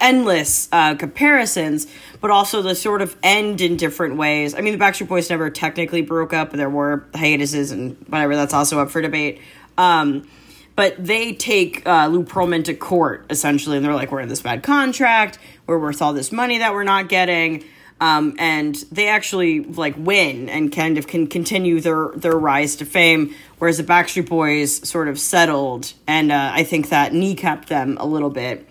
endless 0.00 0.68
uh, 0.72 0.94
comparisons, 0.94 1.86
but 2.20 2.30
also 2.30 2.62
the 2.62 2.74
sort 2.74 3.02
of 3.02 3.16
end 3.22 3.60
in 3.60 3.76
different 3.76 4.16
ways. 4.16 4.54
I 4.54 4.60
mean, 4.60 4.78
the 4.78 4.84
Backstreet 4.84 5.08
Boys 5.08 5.30
never 5.30 5.50
technically 5.50 6.02
broke 6.02 6.32
up. 6.32 6.52
There 6.52 6.70
were 6.70 7.06
hiatuses 7.14 7.70
and 7.70 7.96
whatever. 8.08 8.36
That's 8.36 8.54
also 8.54 8.80
up 8.80 8.90
for 8.90 9.02
debate. 9.02 9.40
Um, 9.78 10.28
but 10.76 10.94
they 11.04 11.34
take 11.34 11.86
uh, 11.86 12.06
Lou 12.06 12.24
Pearlman 12.24 12.64
to 12.64 12.74
court 12.74 13.26
essentially, 13.30 13.76
and 13.76 13.84
they're 13.84 13.94
like, 13.94 14.10
"We're 14.12 14.20
in 14.20 14.28
this 14.28 14.42
bad 14.42 14.62
contract. 14.62 15.38
We're 15.66 15.78
worth 15.78 16.00
all 16.00 16.12
this 16.12 16.32
money 16.32 16.58
that 16.58 16.72
we're 16.72 16.84
not 16.84 17.08
getting." 17.08 17.64
Um, 18.00 18.34
and 18.38 18.74
they 18.90 19.08
actually 19.08 19.60
like 19.60 19.94
win 19.98 20.48
and 20.48 20.72
kind 20.72 20.96
of 20.96 21.06
can 21.06 21.26
continue 21.26 21.80
their 21.80 22.08
their 22.16 22.32
rise 22.32 22.76
to 22.76 22.86
fame, 22.86 23.34
whereas 23.58 23.76
the 23.76 23.84
Backstreet 23.84 24.28
Boys 24.28 24.88
sort 24.88 25.08
of 25.08 25.18
settled, 25.18 25.92
and 26.06 26.32
uh, 26.32 26.50
I 26.54 26.64
think 26.64 26.88
that 26.88 27.12
kneecapped 27.12 27.66
them 27.66 27.98
a 28.00 28.06
little 28.06 28.30
bit 28.30 28.66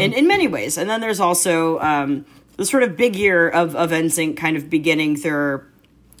in 0.00 0.12
in 0.12 0.28
many 0.28 0.48
ways. 0.48 0.76
And 0.76 0.90
then 0.90 1.00
there's 1.00 1.20
also 1.20 1.78
um, 1.80 2.26
the 2.56 2.66
sort 2.66 2.82
of 2.82 2.94
big 2.96 3.16
year 3.16 3.48
of 3.48 3.74
of 3.74 3.90
NSYNC 3.90 4.36
kind 4.36 4.56
of 4.56 4.68
beginning 4.68 5.14
their 5.14 5.64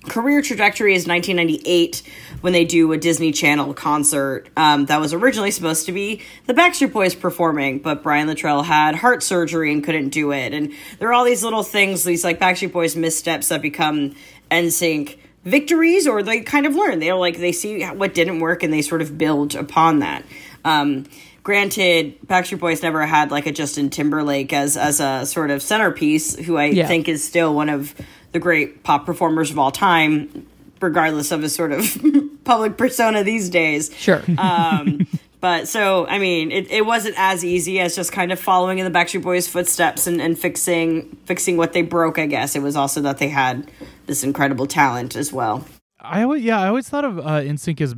career 0.08 0.42
trajectory 0.42 0.94
is 0.94 1.06
1998 1.06 2.02
when 2.40 2.52
they 2.52 2.64
do 2.64 2.92
a 2.92 2.98
Disney 2.98 3.32
Channel 3.32 3.74
concert 3.74 4.48
um, 4.56 4.86
that 4.86 5.00
was 5.00 5.12
originally 5.12 5.50
supposed 5.50 5.86
to 5.86 5.92
be 5.92 6.22
the 6.46 6.54
Backstreet 6.54 6.92
Boys 6.92 7.14
performing, 7.14 7.78
but 7.78 8.02
Brian 8.02 8.28
Littrell 8.28 8.64
had 8.64 8.94
heart 8.96 9.22
surgery 9.22 9.72
and 9.72 9.82
couldn't 9.82 10.10
do 10.10 10.32
it. 10.32 10.52
And 10.52 10.72
there 10.98 11.08
are 11.08 11.12
all 11.12 11.24
these 11.24 11.42
little 11.42 11.62
things, 11.62 12.04
these 12.04 12.24
like 12.24 12.38
Backstreet 12.38 12.72
Boys 12.72 12.96
missteps 12.96 13.48
that 13.48 13.62
become 13.62 14.14
NSYNC 14.50 15.16
victories, 15.44 16.06
or 16.06 16.22
they 16.22 16.40
kind 16.40 16.66
of 16.66 16.74
learn. 16.74 17.00
They're 17.00 17.14
like 17.14 17.38
they 17.38 17.52
see 17.52 17.82
what 17.84 18.14
didn't 18.14 18.40
work 18.40 18.62
and 18.62 18.72
they 18.72 18.82
sort 18.82 19.02
of 19.02 19.16
build 19.18 19.54
upon 19.54 19.98
that. 20.00 20.24
Um, 20.64 21.04
granted, 21.42 22.18
Backstreet 22.26 22.58
Boys 22.60 22.82
never 22.82 23.04
had 23.04 23.30
like 23.30 23.46
a 23.46 23.52
Justin 23.52 23.90
Timberlake 23.90 24.52
as 24.52 24.76
as 24.76 25.00
a 25.00 25.26
sort 25.26 25.50
of 25.50 25.62
centerpiece, 25.62 26.36
who 26.36 26.56
I 26.56 26.66
Yeah. 26.66 26.86
think 26.86 27.08
is 27.08 27.22
still 27.22 27.54
one 27.54 27.68
of 27.68 27.94
the 28.34 28.40
great 28.40 28.82
pop 28.82 29.06
performers 29.06 29.50
of 29.50 29.58
all 29.58 29.70
time, 29.70 30.46
regardless 30.82 31.30
of 31.30 31.40
his 31.40 31.54
sort 31.54 31.72
of 31.72 31.98
public 32.44 32.76
persona 32.76 33.24
these 33.24 33.48
days. 33.48 33.90
sure 33.96 34.22
Um, 34.36 35.06
but 35.40 35.68
so, 35.68 36.06
I 36.06 36.18
mean, 36.18 36.50
it, 36.50 36.70
it 36.70 36.84
wasn't 36.84 37.14
as 37.16 37.44
easy 37.44 37.80
as 37.80 37.96
just 37.96 38.12
kind 38.12 38.32
of 38.32 38.40
following 38.40 38.80
in 38.80 38.92
the 38.92 38.98
Backstreet 38.98 39.22
Boys' 39.22 39.48
footsteps 39.48 40.06
and, 40.06 40.20
and 40.20 40.38
fixing 40.38 41.16
fixing 41.24 41.56
what 41.56 41.72
they 41.72 41.82
broke. 41.82 42.18
I 42.18 42.26
guess 42.26 42.54
it 42.54 42.60
was 42.60 42.76
also 42.76 43.00
that 43.02 43.18
they 43.18 43.28
had 43.28 43.70
this 44.06 44.24
incredible 44.24 44.66
talent 44.66 45.16
as 45.16 45.32
well. 45.32 45.64
I 46.00 46.22
always 46.22 46.42
yeah, 46.42 46.60
I 46.60 46.68
always 46.68 46.88
thought 46.88 47.04
of 47.04 47.18
uh 47.18 47.40
NSYNC 47.40 47.80
as 47.80 47.94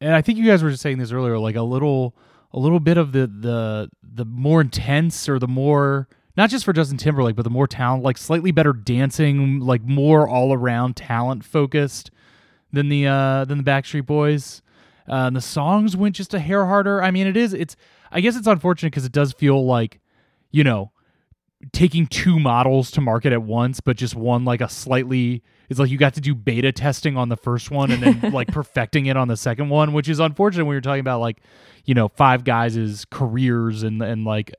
and 0.00 0.14
I 0.14 0.22
think 0.22 0.38
you 0.38 0.44
guys 0.44 0.62
were 0.62 0.70
just 0.70 0.82
saying 0.82 0.98
this 0.98 1.12
earlier, 1.12 1.38
like 1.38 1.56
a 1.56 1.62
little 1.62 2.16
a 2.52 2.58
little 2.58 2.80
bit 2.80 2.96
of 2.96 3.12
the 3.12 3.26
the 3.26 3.88
the 4.02 4.24
more 4.24 4.60
intense 4.60 5.28
or 5.28 5.38
the 5.38 5.48
more 5.48 6.08
not 6.38 6.50
just 6.50 6.64
for 6.64 6.72
Justin 6.72 6.98
Timberlake, 6.98 7.34
but 7.34 7.42
the 7.42 7.50
more 7.50 7.66
talent, 7.66 8.04
like 8.04 8.16
slightly 8.16 8.52
better 8.52 8.72
dancing, 8.72 9.58
like 9.58 9.82
more 9.82 10.28
all 10.28 10.52
around 10.52 10.94
talent 10.94 11.44
focused 11.44 12.12
than 12.72 12.88
the 12.88 13.08
uh 13.08 13.44
than 13.44 13.58
the 13.58 13.64
Backstreet 13.64 14.06
Boys. 14.06 14.62
Uh, 15.08 15.26
and 15.26 15.34
the 15.34 15.40
songs 15.40 15.96
went 15.96 16.14
just 16.14 16.32
a 16.34 16.38
hair 16.38 16.66
harder. 16.66 17.02
I 17.02 17.10
mean, 17.10 17.26
it 17.26 17.36
is. 17.36 17.52
It's. 17.52 17.74
I 18.12 18.20
guess 18.20 18.36
it's 18.36 18.46
unfortunate 18.46 18.92
because 18.92 19.04
it 19.04 19.10
does 19.10 19.32
feel 19.32 19.66
like, 19.66 20.00
you 20.52 20.62
know, 20.62 20.92
taking 21.72 22.06
two 22.06 22.38
models 22.38 22.92
to 22.92 23.00
market 23.00 23.32
at 23.32 23.42
once, 23.42 23.80
but 23.80 23.96
just 23.96 24.14
one 24.14 24.44
like 24.44 24.60
a 24.60 24.68
slightly. 24.68 25.42
It's 25.68 25.80
like 25.80 25.90
you 25.90 25.98
got 25.98 26.14
to 26.14 26.20
do 26.20 26.36
beta 26.36 26.70
testing 26.70 27.16
on 27.16 27.30
the 27.30 27.36
first 27.36 27.72
one 27.72 27.90
and 27.90 28.00
then 28.00 28.32
like 28.32 28.48
perfecting 28.48 29.06
it 29.06 29.16
on 29.16 29.26
the 29.26 29.36
second 29.36 29.70
one, 29.70 29.92
which 29.92 30.08
is 30.08 30.20
unfortunate 30.20 30.66
when 30.66 30.74
you're 30.74 30.80
talking 30.82 31.00
about 31.00 31.20
like, 31.20 31.40
you 31.84 31.94
know, 31.94 32.06
five 32.08 32.44
guys' 32.44 33.04
careers 33.10 33.82
and 33.82 34.00
and 34.02 34.24
like, 34.24 34.54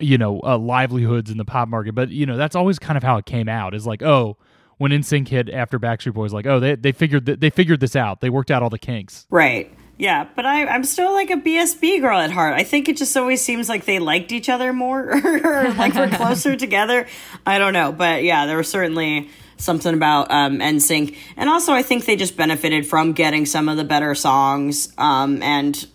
you 0.00 0.18
know, 0.18 0.40
uh, 0.42 0.58
livelihoods 0.58 1.30
in 1.30 1.38
the 1.38 1.44
pop 1.44 1.68
market. 1.68 1.94
But 1.94 2.10
you 2.10 2.26
know, 2.26 2.36
that's 2.36 2.56
always 2.56 2.78
kind 2.78 2.96
of 2.96 3.02
how 3.02 3.16
it 3.16 3.26
came 3.26 3.48
out. 3.48 3.74
Is 3.74 3.86
like, 3.86 4.02
oh, 4.02 4.36
when 4.78 4.92
NSYNC 4.92 5.28
hit 5.28 5.50
after 5.50 5.78
Backstreet 5.78 6.14
Boys, 6.14 6.32
like, 6.32 6.46
oh, 6.46 6.58
they 6.60 6.74
they 6.74 6.92
figured 6.92 7.26
th- 7.26 7.40
they 7.40 7.50
figured 7.50 7.80
this 7.80 7.94
out. 7.94 8.20
They 8.20 8.30
worked 8.30 8.50
out 8.50 8.62
all 8.62 8.70
the 8.70 8.78
kinks. 8.78 9.26
Right. 9.30 9.72
Yeah, 9.98 10.26
but 10.34 10.46
I, 10.46 10.64
I'm 10.64 10.84
still 10.84 11.12
like 11.12 11.28
a 11.28 11.36
BSB 11.36 12.00
girl 12.00 12.18
at 12.18 12.30
heart. 12.30 12.54
I 12.54 12.64
think 12.64 12.88
it 12.88 12.96
just 12.96 13.14
always 13.18 13.44
seems 13.44 13.68
like 13.68 13.84
they 13.84 13.98
liked 13.98 14.32
each 14.32 14.48
other 14.48 14.72
more, 14.72 15.10
or 15.24 15.74
like 15.74 15.94
we're 15.94 16.08
closer 16.16 16.56
together. 16.56 17.06
I 17.44 17.58
don't 17.58 17.74
know, 17.74 17.92
but 17.92 18.24
yeah, 18.24 18.46
there 18.46 18.56
was 18.56 18.68
certainly 18.68 19.28
something 19.58 19.92
about 19.92 20.30
um, 20.30 20.60
NSYNC, 20.60 21.14
and 21.36 21.50
also 21.50 21.74
I 21.74 21.82
think 21.82 22.06
they 22.06 22.16
just 22.16 22.34
benefited 22.34 22.86
from 22.86 23.12
getting 23.12 23.44
some 23.44 23.68
of 23.68 23.76
the 23.76 23.84
better 23.84 24.14
songs 24.14 24.90
um, 24.96 25.42
and 25.42 25.86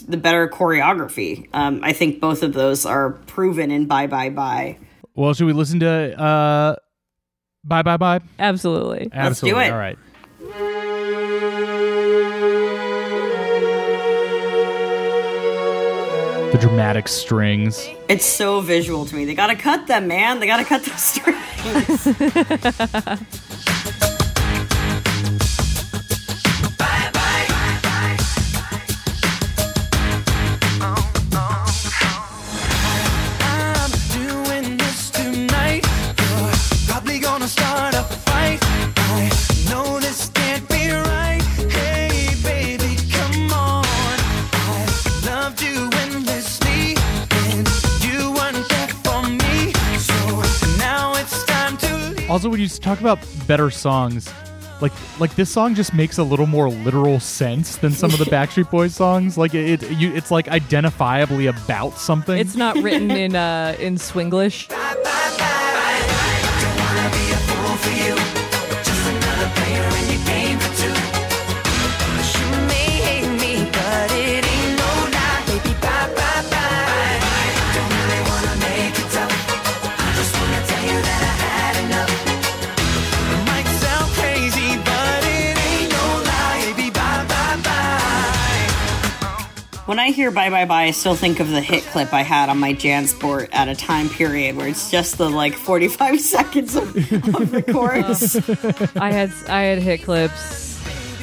the 0.00 0.16
better 0.16 0.48
choreography. 0.48 1.48
Um, 1.52 1.80
I 1.82 1.92
think 1.92 2.20
both 2.20 2.42
of 2.42 2.52
those 2.54 2.84
are 2.86 3.10
proven 3.10 3.70
in 3.70 3.86
Bye 3.86 4.06
Bye 4.06 4.30
Bye. 4.30 4.78
Well, 5.14 5.34
should 5.34 5.46
we 5.46 5.52
listen 5.52 5.80
to 5.80 6.20
uh, 6.20 6.76
Bye 7.64 7.82
Bye 7.82 7.96
Bye? 7.96 8.20
Absolutely. 8.38 9.10
Let's 9.12 9.40
do 9.40 9.56
Absolutely. 9.56 9.64
it. 9.64 9.72
All 9.72 9.78
right. 9.78 9.98
The 16.52 16.56
dramatic 16.58 17.08
strings. 17.08 17.86
It's 18.08 18.24
so 18.24 18.62
visual 18.62 19.04
to 19.04 19.14
me. 19.14 19.26
They 19.26 19.34
gotta 19.34 19.54
cut 19.54 19.86
them, 19.86 20.08
man. 20.08 20.40
They 20.40 20.46
gotta 20.46 20.64
cut 20.64 20.82
the 20.82 20.90
strings. 20.96 22.06
Also, 52.38 52.50
when 52.50 52.60
you 52.60 52.68
talk 52.68 53.00
about 53.00 53.18
better 53.48 53.68
songs, 53.68 54.32
like 54.80 54.92
like 55.18 55.34
this 55.34 55.50
song 55.50 55.74
just 55.74 55.92
makes 55.92 56.18
a 56.18 56.22
little 56.22 56.46
more 56.46 56.70
literal 56.70 57.18
sense 57.18 57.78
than 57.78 57.90
some 57.90 58.12
of 58.12 58.20
the 58.20 58.24
Backstreet 58.30 58.70
Boys 58.70 58.94
songs. 58.94 59.36
Like 59.36 59.54
it, 59.54 59.82
it 59.82 59.90
you, 59.98 60.14
it's 60.14 60.30
like 60.30 60.46
identifiably 60.46 61.48
about 61.48 61.98
something. 61.98 62.38
It's 62.38 62.54
not 62.54 62.76
written 62.76 63.10
in 63.24 63.34
uh 63.34 63.74
in 63.80 63.96
Swinglish. 63.96 64.68
When 89.88 89.98
I 89.98 90.10
hear 90.10 90.30
Bye 90.30 90.50
Bye 90.50 90.66
Bye, 90.66 90.82
I 90.84 90.90
still 90.90 91.14
think 91.14 91.40
of 91.40 91.48
the 91.48 91.62
hit 91.62 91.82
clip 91.84 92.12
I 92.12 92.20
had 92.20 92.50
on 92.50 92.58
my 92.58 92.74
JanSport 92.74 93.48
at 93.52 93.68
a 93.68 93.74
time 93.74 94.10
period 94.10 94.54
where 94.54 94.68
it's 94.68 94.90
just 94.90 95.16
the 95.16 95.30
like 95.30 95.54
45 95.54 96.20
seconds 96.34 96.76
of, 96.76 96.88
of 96.94 97.50
the 97.50 97.64
chorus. 97.72 98.36
I 98.96 99.10
had 99.10 99.32
I 99.48 99.62
had 99.62 99.78
hit 99.78 100.02
clips. 100.02 100.78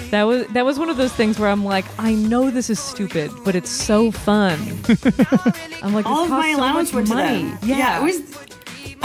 That 0.10 0.24
was 0.24 0.48
that 0.48 0.66
was 0.66 0.80
one 0.80 0.90
of 0.90 0.98
those 0.98 1.14
things 1.14 1.38
where 1.38 1.50
I'm 1.52 1.64
like, 1.64 1.86
I 2.00 2.16
know 2.16 2.50
this 2.50 2.72
is 2.72 2.80
stupid, 2.80 3.30
but 3.44 3.54
it's 3.54 3.70
so 3.70 4.10
fun. 4.10 4.58
I'm 5.84 5.94
like, 5.94 6.08
All 6.08 6.24
of 6.24 6.32
my 6.32 6.52
so 6.54 6.58
allowance 6.58 6.92
went 6.92 7.06
to 7.10 7.14
money. 7.14 7.44
them. 7.44 7.60
Yeah. 7.62 8.00
it 8.00 8.04
was. 8.04 8.45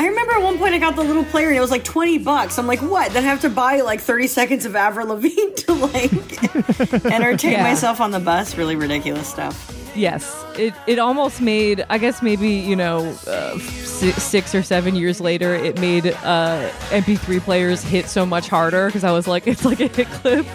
I 0.01 0.07
remember 0.07 0.33
at 0.33 0.43
one 0.43 0.57
point 0.57 0.73
I 0.73 0.79
got 0.79 0.97
the 0.97 1.03
little 1.05 1.25
player 1.25 1.49
and 1.49 1.57
it 1.59 1.61
was 1.61 1.71
like 1.71 1.85
20 1.85 2.17
bucks. 2.19 2.59
I'm 2.59 2.67
like, 2.67 2.81
what? 2.81 3.13
Then 3.13 3.23
I 3.23 3.27
have 3.27 3.43
to 3.43 3.51
buy 3.51 3.83
like 3.83 4.01
30 4.01 4.29
seconds 4.29 4.65
of 4.65 4.75
Avril 4.75 5.09
Lavigne 5.09 5.53
to 5.67 5.75
like 5.75 6.13
entertain 7.05 7.53
Yeah. 7.53 7.63
myself 7.63 8.01
on 8.01 8.11
the 8.11 8.19
bus. 8.21 8.57
Really 8.57 8.77
ridiculous 8.77 9.29
stuff. 9.29 9.77
Yes, 9.95 10.43
it 10.57 10.73
it 10.87 10.99
almost 11.01 11.41
made. 11.43 11.85
I 11.91 11.99
guess 11.99 12.23
maybe 12.23 12.49
you 12.49 12.77
know, 12.77 13.09
uh, 13.27 13.59
si- 13.59 14.13
six 14.13 14.55
or 14.55 14.63
seven 14.63 14.95
years 14.95 15.21
later, 15.21 15.55
it 15.55 15.79
made 15.81 16.07
uh, 16.07 16.71
MP3 16.91 17.41
players 17.41 17.83
hit 17.83 18.07
so 18.07 18.25
much 18.25 18.49
harder 18.49 18.87
because 18.87 19.03
I 19.05 19.11
was 19.11 19.27
like, 19.27 19.49
it's 19.49 19.65
like 19.65 19.81
a 19.81 19.89
hit 19.89 20.07
clip, 20.09 20.47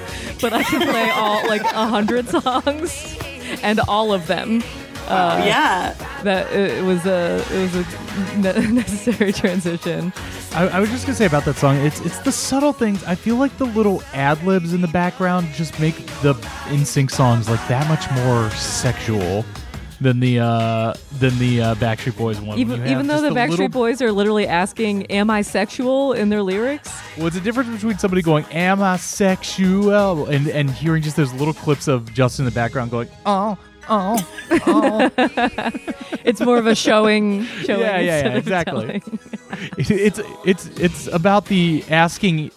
but 0.42 0.54
I 0.54 0.64
can 0.64 0.82
play 0.90 1.10
all 1.12 1.46
like 1.48 1.62
a 1.64 1.86
hundred 1.86 2.30
songs 2.30 3.18
and 3.62 3.80
all 3.82 4.14
of 4.14 4.26
them. 4.28 4.64
Uh, 5.08 5.44
yeah. 5.46 5.94
That 6.24 6.52
it, 6.52 6.80
it 6.80 6.84
was 6.84 7.06
a 7.06 7.44
it 7.52 7.62
was 7.62 7.76
a 7.76 8.38
ne- 8.38 8.68
necessary 8.74 9.32
transition. 9.32 10.12
I, 10.54 10.68
I 10.68 10.80
was 10.80 10.90
just 10.90 11.06
gonna 11.06 11.16
say 11.16 11.26
about 11.26 11.46
that 11.46 11.56
song. 11.58 11.78
It's 11.78 12.00
it's 12.02 12.18
the 12.20 12.32
subtle 12.32 12.74
things. 12.74 13.04
I 13.04 13.16
feel 13.16 13.36
like 13.36 13.56
the 13.58 13.66
little 13.66 14.02
ad 14.14 14.44
libs 14.44 14.74
in 14.74 14.82
the 14.82 14.88
background 14.88 15.48
just 15.54 15.80
make 15.80 15.96
the 16.22 16.34
NSYNC 16.70 17.12
songs 17.12 17.50
like 17.50 17.66
that 17.68 17.88
much 17.88 18.10
more 18.24 18.50
sexual 18.52 19.46
than 20.02 20.20
the 20.20 20.40
uh 20.40 20.94
than 21.20 21.38
the 21.40 21.62
uh, 21.62 21.76
Backstreet 21.76 22.18
Boys 22.18 22.40
one. 22.42 22.58
Even 22.58 22.86
even 22.88 23.08
though 23.08 23.22
just 23.22 23.24
the 23.24 23.30
Backstreet 23.40 23.50
little- 23.50 23.70
Boys 23.70 24.02
are 24.02 24.12
literally 24.12 24.48
asking, 24.48 25.06
"Am 25.08 25.30
I 25.30 25.42
sexual?" 25.42 26.14
in 26.14 26.30
their 26.30 26.42
lyrics. 26.44 26.92
What's 27.18 27.36
the 27.36 27.42
difference 27.42 27.70
between 27.70 27.98
somebody 27.98 28.22
going 28.22 28.46
"Am 28.52 28.82
I 28.82 28.98
sexual" 28.98 30.26
and 30.28 30.48
and 30.48 30.70
hearing 30.70 31.02
just 31.04 31.16
those 31.16 31.34
little 31.34 31.54
clips 31.54 31.88
of 31.88 32.14
Justin 32.14 32.46
in 32.46 32.52
the 32.52 32.56
background 32.56 32.92
going 32.92 33.08
"Oh, 33.26 33.58
oh, 33.90 34.18
oh"? 34.68 35.10
It's 36.24 36.42
more 36.42 36.58
of 36.58 36.68
a 36.68 36.76
showing. 36.76 37.44
showing 37.46 37.80
yeah, 37.82 38.00
yeah, 38.00 38.24
yeah, 38.26 38.36
exactly. 38.38 39.02
It- 39.78 39.92
it's 39.92 40.20
it's 40.46 40.66
it's 40.80 41.08
about 41.08 41.46
the 41.46 41.84
asking. 41.90 42.52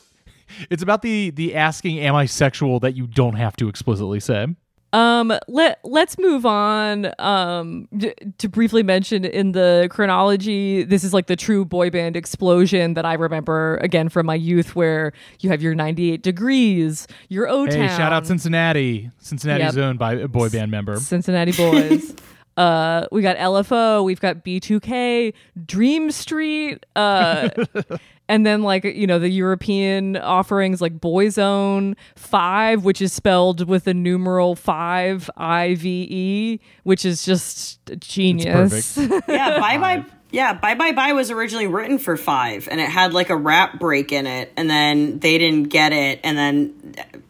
It's 0.71 0.83
about 0.83 1.03
the 1.03 1.31
the 1.31 1.55
asking, 1.55 1.99
"Am 2.01 2.15
I 2.15 2.27
sexual?" 2.27 2.81
that 2.81 2.95
you 2.97 3.07
don't 3.07 3.35
have 3.37 3.57
to 3.57 3.69
explicitly 3.69 4.21
say. 4.21 4.47
Um, 4.93 5.33
let 5.49 5.81
let's 5.85 6.19
move 6.19 6.47
on. 6.47 7.13
Um, 7.19 7.89
d- 7.97 8.15
to 8.39 8.49
briefly 8.49 8.83
mention 8.83 9.25
in 9.25 9.53
the 9.53 9.89
chronology, 9.91 10.83
this 10.83 11.05
is 11.05 11.13
like 11.13 11.27
the 11.27 11.37
true 11.37 11.65
boy 11.67 11.91
band 11.91 12.17
explosion 12.17 12.95
that 12.95 13.05
I 13.05 13.15
remember 13.15 13.77
again 13.83 14.09
from 14.09 14.25
my 14.27 14.35
youth, 14.35 14.75
where 14.75 15.13
you 15.41 15.51
have 15.51 15.61
your 15.61 15.75
98 15.75 16.23
degrees, 16.23 17.07
your 17.29 17.49
O 17.49 17.67
Town, 17.67 17.81
Hey, 17.81 17.89
shout 17.89 18.13
out 18.13 18.27
Cincinnati. 18.27 19.11
Cincinnati's 19.19 19.77
Yep. 19.77 19.85
owned 19.85 19.99
by 19.99 20.15
a 20.15 20.29
boy 20.29 20.49
band 20.49 20.71
member. 20.71 20.97
Cincinnati 20.97 21.53
Boys. 21.53 22.15
uh, 22.59 23.07
we 23.13 23.23
got 23.23 23.37
LFO, 23.37 24.03
we've 24.03 24.21
got 24.21 24.45
B2K, 24.45 25.33
Dream 25.65 26.11
Street, 26.11 26.85
uh, 26.97 27.51
and 28.29 28.45
then 28.45 28.65
like 28.65 28.83
you 28.83 29.07
know 29.07 29.21
the 29.21 29.29
European 29.29 30.17
offerings 30.17 30.81
like 30.81 30.99
Boyzone 30.99 31.95
Five, 32.17 32.85
which 32.85 33.01
is 33.01 33.13
spelled 33.13 33.69
with 33.69 33.85
the 33.85 33.95
numeral 33.95 34.57
five 34.57 35.31
I 35.37 35.77
V 35.77 36.09
E, 36.11 36.61
which 36.83 37.05
is 37.05 37.25
just 37.25 37.79
genius. 38.01 38.99
Yeah, 39.29 39.61
Bye 39.61 39.79
Bye 39.79 40.05
Yeah, 40.33 40.55
Bye 40.55 40.75
Bye 40.75 40.91
Bye 40.91 41.13
was 41.13 41.31
originally 41.31 41.69
written 41.69 41.99
for 42.01 42.17
five, 42.17 42.67
and 42.69 42.81
it 42.81 42.89
had 42.89 43.13
like 43.15 43.31
a 43.31 43.37
rap 43.37 43.79
break 43.79 44.11
in 44.11 44.27
it, 44.27 44.53
and 44.57 44.69
then 44.69 45.21
they 45.21 45.39
didn't 45.39 45.69
get 45.69 45.93
it, 45.93 46.19
and 46.25 46.37
then 46.37 46.75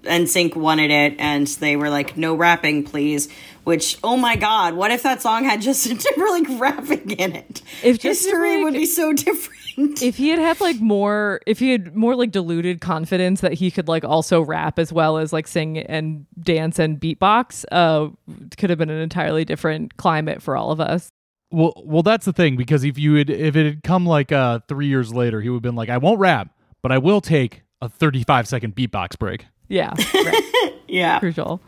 NSYNC 0.05 0.57
wanted 0.57 0.91
it, 0.91 1.17
and 1.19 1.47
they 1.47 1.77
were 1.77 1.91
like, 1.91 2.17
"No 2.17 2.35
rapping, 2.35 2.85
please." 2.85 3.29
Which, 3.69 3.99
oh 4.03 4.17
my 4.17 4.35
god, 4.35 4.73
what 4.77 4.91
if 4.93 5.03
that 5.03 5.21
song 5.21 5.45
had 5.45 5.61
Justin 5.61 5.99
Timberlake 5.99 6.59
rapping 6.59 7.11
in 7.11 7.37
it? 7.37 7.61
If 7.85 7.99
Justin 7.99 8.31
history 8.31 8.65
would 8.65 8.73
be 8.73 8.87
so 8.87 9.13
different. 9.13 10.01
if 10.03 10.17
he 10.17 10.31
had 10.31 10.39
had 10.39 10.59
like 10.63 10.81
more 10.81 11.41
if 11.47 11.59
he 11.59 11.71
had 11.73 11.95
more 11.95 12.17
like 12.17 12.31
diluted 12.31 12.81
confidence 12.81 13.43
that 13.43 13.53
he 13.53 13.71
could 13.71 13.87
like 13.87 14.05
also 14.05 14.41
rap 14.41 14.79
as 14.79 14.91
well 14.91 15.19
as 15.19 15.35
like 15.35 15.47
sing 15.47 15.77
and 15.77 16.25
dance 16.41 16.79
and 16.79 16.99
beatbox 16.99 17.67
uh 17.71 18.09
could 18.57 18.71
have 18.71 18.79
been 18.79 18.89
an 18.89 19.03
entirely 19.03 19.45
different 19.45 19.99
climate 19.99 20.43
for 20.43 20.57
all 20.57 20.73
of 20.73 20.81
us 20.81 21.11
Well, 21.51 21.75
well, 21.85 22.03
that's 22.03 22.25
the 22.25 22.33
thing 22.33 22.57
because 22.57 22.85
if 22.85 22.97
you 22.99 23.17
had 23.17 23.29
if 23.29 23.55
it 23.55 23.67
had 23.67 23.83
come 23.83 24.07
like 24.07 24.33
uh 24.33 24.61
three 24.67 24.87
years 24.87 25.13
later, 25.13 25.43
he 25.43 25.51
would 25.51 25.57
have 25.57 25.63
been 25.63 25.77
like, 25.77 25.91
I 25.91 25.99
won't 25.99 26.19
rap, 26.19 26.49
but 26.81 26.91
I 26.91 26.97
will 26.97 27.21
take 27.21 27.65
a 27.83 27.89
35 27.91 28.49
second 28.49 28.75
beatbox 28.75 29.19
break. 29.19 29.45
yeah 29.69 29.93
right, 30.15 30.73
yeah, 30.89 31.19
crucial 31.21 31.61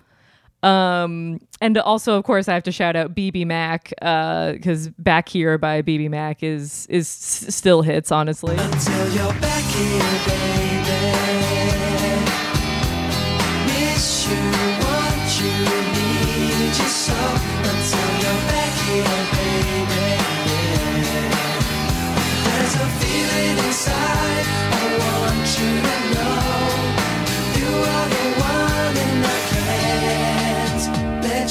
um 0.62 1.40
and 1.62 1.78
also 1.78 2.16
of 2.18 2.24
course 2.24 2.48
i 2.48 2.52
have 2.54 2.62
to 2.62 2.72
shout 2.72 2.94
out 2.96 3.14
BBMak 3.14 3.92
uh 4.02 4.52
because 4.52 4.88
back 4.90 5.28
here 5.28 5.56
by 5.58 5.80
BBMak 5.82 6.42
is 6.42 6.86
is 6.90 7.06
s- 7.06 7.54
still 7.54 7.80
hits 7.82 8.12
honestly 8.12 8.56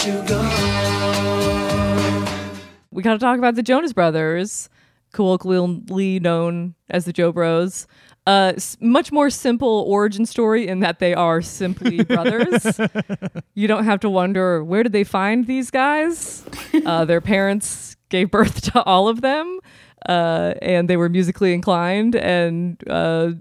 you 0.10 0.22
go. 0.28 0.40
we 2.92 3.04
got 3.04 3.14
to 3.14 3.20
talk 3.20 3.38
about 3.38 3.56
the 3.56 3.64
Jonas 3.64 3.94
Brothers, 3.94 4.70
colloquially 5.14 6.20
known 6.20 6.76
as 6.90 7.06
the 7.06 7.14
Jo 7.14 7.32
Bros. 7.32 7.86
Uh, 8.26 8.54
much 8.80 9.12
more 9.12 9.30
simple 9.30 9.86
origin 9.88 10.26
story 10.26 10.68
in 10.68 10.82
that 10.82 11.00
they 11.00 11.14
are 11.14 11.42
simply 11.42 12.04
brothers. 12.04 12.80
you 13.56 13.68
don't 13.68 13.86
have 13.86 14.00
to 14.02 14.10
wonder 14.10 14.64
where 14.64 14.84
did 14.84 14.92
they 14.92 15.04
find 15.04 15.48
these 15.48 15.72
guys. 15.72 16.44
Uh, 16.86 17.06
their 17.06 17.22
parents 17.22 17.96
gave 18.10 18.30
birth 18.32 18.62
to 18.74 18.84
all 18.84 19.08
of 19.08 19.22
them, 19.22 19.60
uh, 20.08 20.54
and 20.62 20.90
they 20.90 20.98
were 20.98 21.10
musically 21.10 21.54
inclined 21.54 22.16
and 22.16 22.84
uh, 22.90 23.32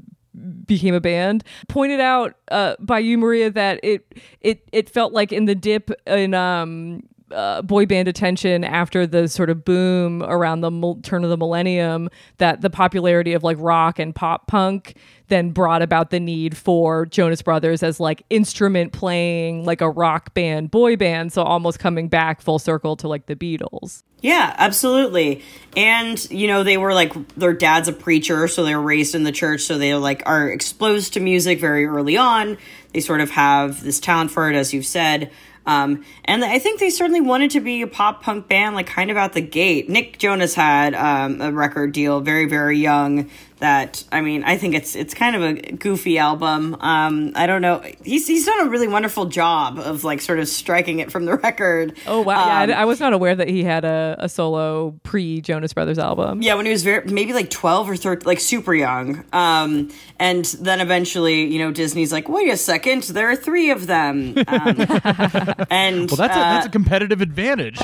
became 0.67 0.95
a 0.95 1.01
band. 1.01 1.45
Pointed 1.69 2.01
out 2.01 2.35
uh, 2.51 2.77
by 2.81 2.99
you, 2.99 3.19
Maria, 3.19 3.51
that 3.51 3.81
it 3.83 4.15
it 4.41 4.69
it 4.73 4.89
felt 4.91 5.13
like 5.13 5.33
in 5.33 5.47
the 5.47 5.55
dip 5.55 5.91
in 6.07 6.35
um, 6.35 7.03
uh, 7.31 7.63
boy 7.63 7.87
band 7.87 8.09
attention 8.09 8.65
after 8.65 9.07
the 9.07 9.29
sort 9.29 9.51
of 9.51 9.65
boom 9.65 10.23
around 10.23 10.61
the 10.61 10.95
turn 11.03 11.25
of 11.25 11.31
the 11.31 11.37
millennium, 11.37 12.09
that 12.39 12.61
the 12.61 12.71
popularity 12.71 13.33
of 13.33 13.43
like 13.43 13.57
rock 13.61 13.99
and 13.99 14.15
pop 14.15 14.47
punk 14.47 14.97
then 15.29 15.51
brought 15.51 15.83
about 15.83 16.11
the 16.11 16.21
need 16.21 16.57
for 16.57 17.07
Jonas 17.07 17.43
Brothers 17.43 17.83
as 17.83 18.01
like 18.01 18.25
instrument 18.31 18.93
playing, 18.93 19.65
like 19.65 19.81
a 19.81 19.91
rock 19.91 20.35
band, 20.35 20.71
boy 20.71 20.97
band. 20.97 21.33
So 21.33 21.43
almost 21.43 21.79
coming 21.79 22.09
back 22.09 22.41
full 22.41 22.59
circle 22.59 22.97
to 22.97 23.09
like 23.09 23.27
the 23.27 23.37
Beatles. 23.37 24.03
Yeah, 24.21 24.53
absolutely. 24.59 25.43
And 25.77 26.29
you 26.31 26.49
know, 26.49 26.65
they 26.65 26.77
were 26.77 26.93
like 26.93 27.13
their 27.37 27.53
dad's 27.53 27.89
a 27.89 27.93
preacher, 27.93 28.49
so 28.49 28.65
they 28.65 28.75
were 28.75 28.83
raised 28.83 29.15
in 29.15 29.23
the 29.23 29.33
church, 29.33 29.63
so 29.63 29.79
they 29.79 29.95
like 29.95 30.23
are 30.27 30.49
exposed 30.49 31.13
to 31.15 31.21
music 31.21 31.61
very 31.61 31.87
early 31.87 32.17
on. 32.17 32.59
They 32.93 33.01
sort 33.01 33.21
of 33.21 33.31
have 33.31 33.83
this 33.85 34.01
talent 34.01 34.31
for 34.31 34.51
it, 34.51 34.57
as 34.57 34.75
you've 34.75 34.87
said. 34.87 35.31
Um, 35.67 36.03
and 36.25 36.43
I 36.43 36.59
think 36.59 36.81
they 36.81 36.89
certainly 36.89 37.21
wanted 37.21 37.51
to 37.51 37.61
be 37.61 37.83
a 37.83 37.87
pop 37.87 38.23
punk 38.23 38.49
band, 38.49 38.75
like 38.75 38.87
kind 38.87 39.11
of 39.11 39.19
out 39.19 39.35
the 39.35 39.43
gate. 39.43 39.87
Nick 39.87 40.17
Jonas 40.17 40.55
had 40.55 40.95
um, 40.95 41.43
a 41.43 41.53
record 41.53 41.93
deal 41.93 42.21
very, 42.23 42.47
very 42.47 42.79
young. 42.79 43.29
That 43.61 44.05
I 44.13 44.21
mean, 44.21 44.45
I 44.45 44.57
think 44.57 44.75
it's 44.77 44.95
it's 44.95 45.15
kind 45.15 45.35
of 45.35 45.43
a 45.43 45.55
goofy 45.73 46.17
album. 46.19 46.77
Um, 46.81 47.33
I 47.35 47.47
don't 47.47 47.61
know. 47.61 47.83
He's 48.05 48.27
he's 48.27 48.47
done 48.47 48.67
a 48.67 48.71
really 48.71 48.87
wonderful 48.87 49.27
job 49.27 49.79
of 49.81 50.05
like 50.05 50.21
sort 50.21 50.39
of 50.39 50.47
striking 50.47 51.01
it 51.01 51.11
from 51.11 51.25
the 51.25 51.37
record. 51.37 51.97
Oh 52.07 52.21
wow! 52.21 52.47
yeah, 52.47 52.63
Um, 52.63 52.71
I, 52.71 52.83
I 52.83 52.85
was 52.85 53.01
not 53.01 53.13
aware 53.13 53.35
that 53.35 53.49
he 53.49 53.65
had 53.65 53.85
a, 53.85 54.15
a 54.21 54.29
solo 54.29 54.95
pre 55.03 55.41
Jonas 55.41 55.73
Brothers 55.73 55.99
album. 55.99 56.41
Yeah, 56.41 56.55
when 56.55 56.67
he 56.67 56.73
was 56.73 56.85
very 56.85 57.05
maybe 57.11 57.33
like 57.33 57.51
twelve 57.51 57.91
or 57.91 57.97
thirteen, 57.97 58.27
like 58.27 58.39
super 58.39 58.75
young. 58.75 59.25
Um, 59.33 59.91
and 60.21 60.45
then 60.61 60.81
eventually, 60.81 61.47
you 61.53 61.59
know, 61.59 61.73
Disney's 61.73 62.13
like, 62.13 62.29
wait 62.29 62.51
a 62.51 62.57
second, 62.57 63.03
there 63.05 63.29
are 63.29 63.37
three 63.37 63.71
of 63.71 63.87
them. 63.89 64.35
Um, 64.47 64.77
and 65.71 66.09
Well, 66.09 66.17
that's 66.17 66.37
a 66.37 66.41
uh, 66.41 66.53
that's 66.55 66.67
a 66.67 66.71
competitive 66.71 67.21
advantage. 67.21 67.79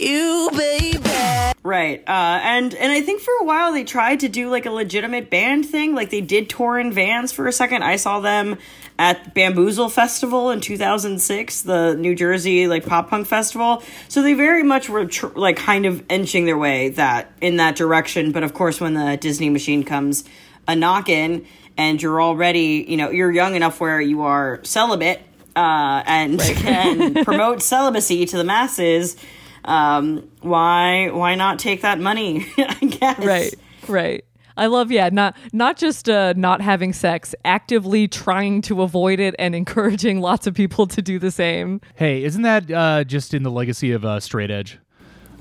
You, 0.00 0.50
baby. 0.56 0.98
right. 1.62 2.02
Uh, 2.06 2.40
and 2.42 2.74
and 2.74 2.92
I 2.92 3.02
think 3.02 3.20
for 3.20 3.32
a 3.40 3.44
while 3.44 3.72
they 3.72 3.84
tried 3.84 4.20
to 4.20 4.28
do 4.28 4.48
like 4.48 4.66
a 4.66 4.70
legitimate 4.70 5.30
band 5.30 5.66
thing. 5.66 5.94
Like 5.94 6.10
they 6.10 6.20
did 6.20 6.48
tour 6.50 6.78
in 6.78 6.92
vans 6.92 7.32
for 7.32 7.46
a 7.46 7.52
second. 7.52 7.82
I 7.82 7.96
saw 7.96 8.20
them 8.20 8.58
at 8.98 9.32
Bamboozle 9.34 9.88
Festival 9.88 10.50
in 10.50 10.60
2006, 10.60 11.62
the 11.62 11.94
New 11.94 12.14
Jersey 12.14 12.66
like 12.66 12.84
pop 12.84 13.08
punk 13.08 13.26
festival. 13.26 13.82
So 14.08 14.22
they 14.22 14.34
very 14.34 14.62
much 14.62 14.88
were 14.90 15.06
tr- 15.06 15.28
like 15.28 15.56
kind 15.56 15.86
of 15.86 16.04
inching 16.10 16.44
their 16.44 16.58
way 16.58 16.90
that 16.90 17.32
in 17.40 17.56
that 17.56 17.76
direction. 17.76 18.32
But 18.32 18.42
of 18.42 18.52
course, 18.52 18.80
when 18.80 18.94
the 18.94 19.16
Disney 19.18 19.48
machine 19.48 19.84
comes 19.84 20.24
a 20.68 20.76
knock 20.76 21.08
in 21.08 21.46
and 21.78 22.00
you're 22.00 22.20
already, 22.20 22.84
you 22.86 22.96
know, 22.96 23.10
you're 23.10 23.32
young 23.32 23.54
enough 23.54 23.80
where 23.80 24.00
you 24.00 24.22
are 24.22 24.60
celibate 24.64 25.22
uh, 25.56 26.02
and 26.06 26.38
can 26.38 27.24
promote 27.24 27.62
celibacy 27.62 28.26
to 28.26 28.36
the 28.36 28.44
masses. 28.44 29.16
Um, 29.64 30.28
why 30.40 31.10
why 31.10 31.34
not 31.34 31.58
take 31.58 31.82
that 31.82 32.00
money? 32.00 32.46
I 32.58 32.74
guess. 32.86 33.18
Right, 33.18 33.54
right. 33.88 34.24
I 34.56 34.66
love 34.66 34.90
yeah, 34.90 35.08
not 35.10 35.36
not 35.52 35.76
just 35.76 36.08
uh, 36.08 36.34
not 36.36 36.60
having 36.60 36.92
sex, 36.92 37.34
actively 37.44 38.08
trying 38.08 38.62
to 38.62 38.82
avoid 38.82 39.18
it 39.20 39.34
and 39.38 39.54
encouraging 39.54 40.20
lots 40.20 40.46
of 40.46 40.54
people 40.54 40.86
to 40.88 41.02
do 41.02 41.18
the 41.18 41.30
same. 41.30 41.80
Hey, 41.94 42.22
isn't 42.24 42.42
that 42.42 42.70
uh, 42.70 43.04
just 43.04 43.32
in 43.32 43.42
the 43.42 43.50
legacy 43.50 43.92
of 43.92 44.04
uh, 44.04 44.20
Straight 44.20 44.50
Edge? 44.50 44.78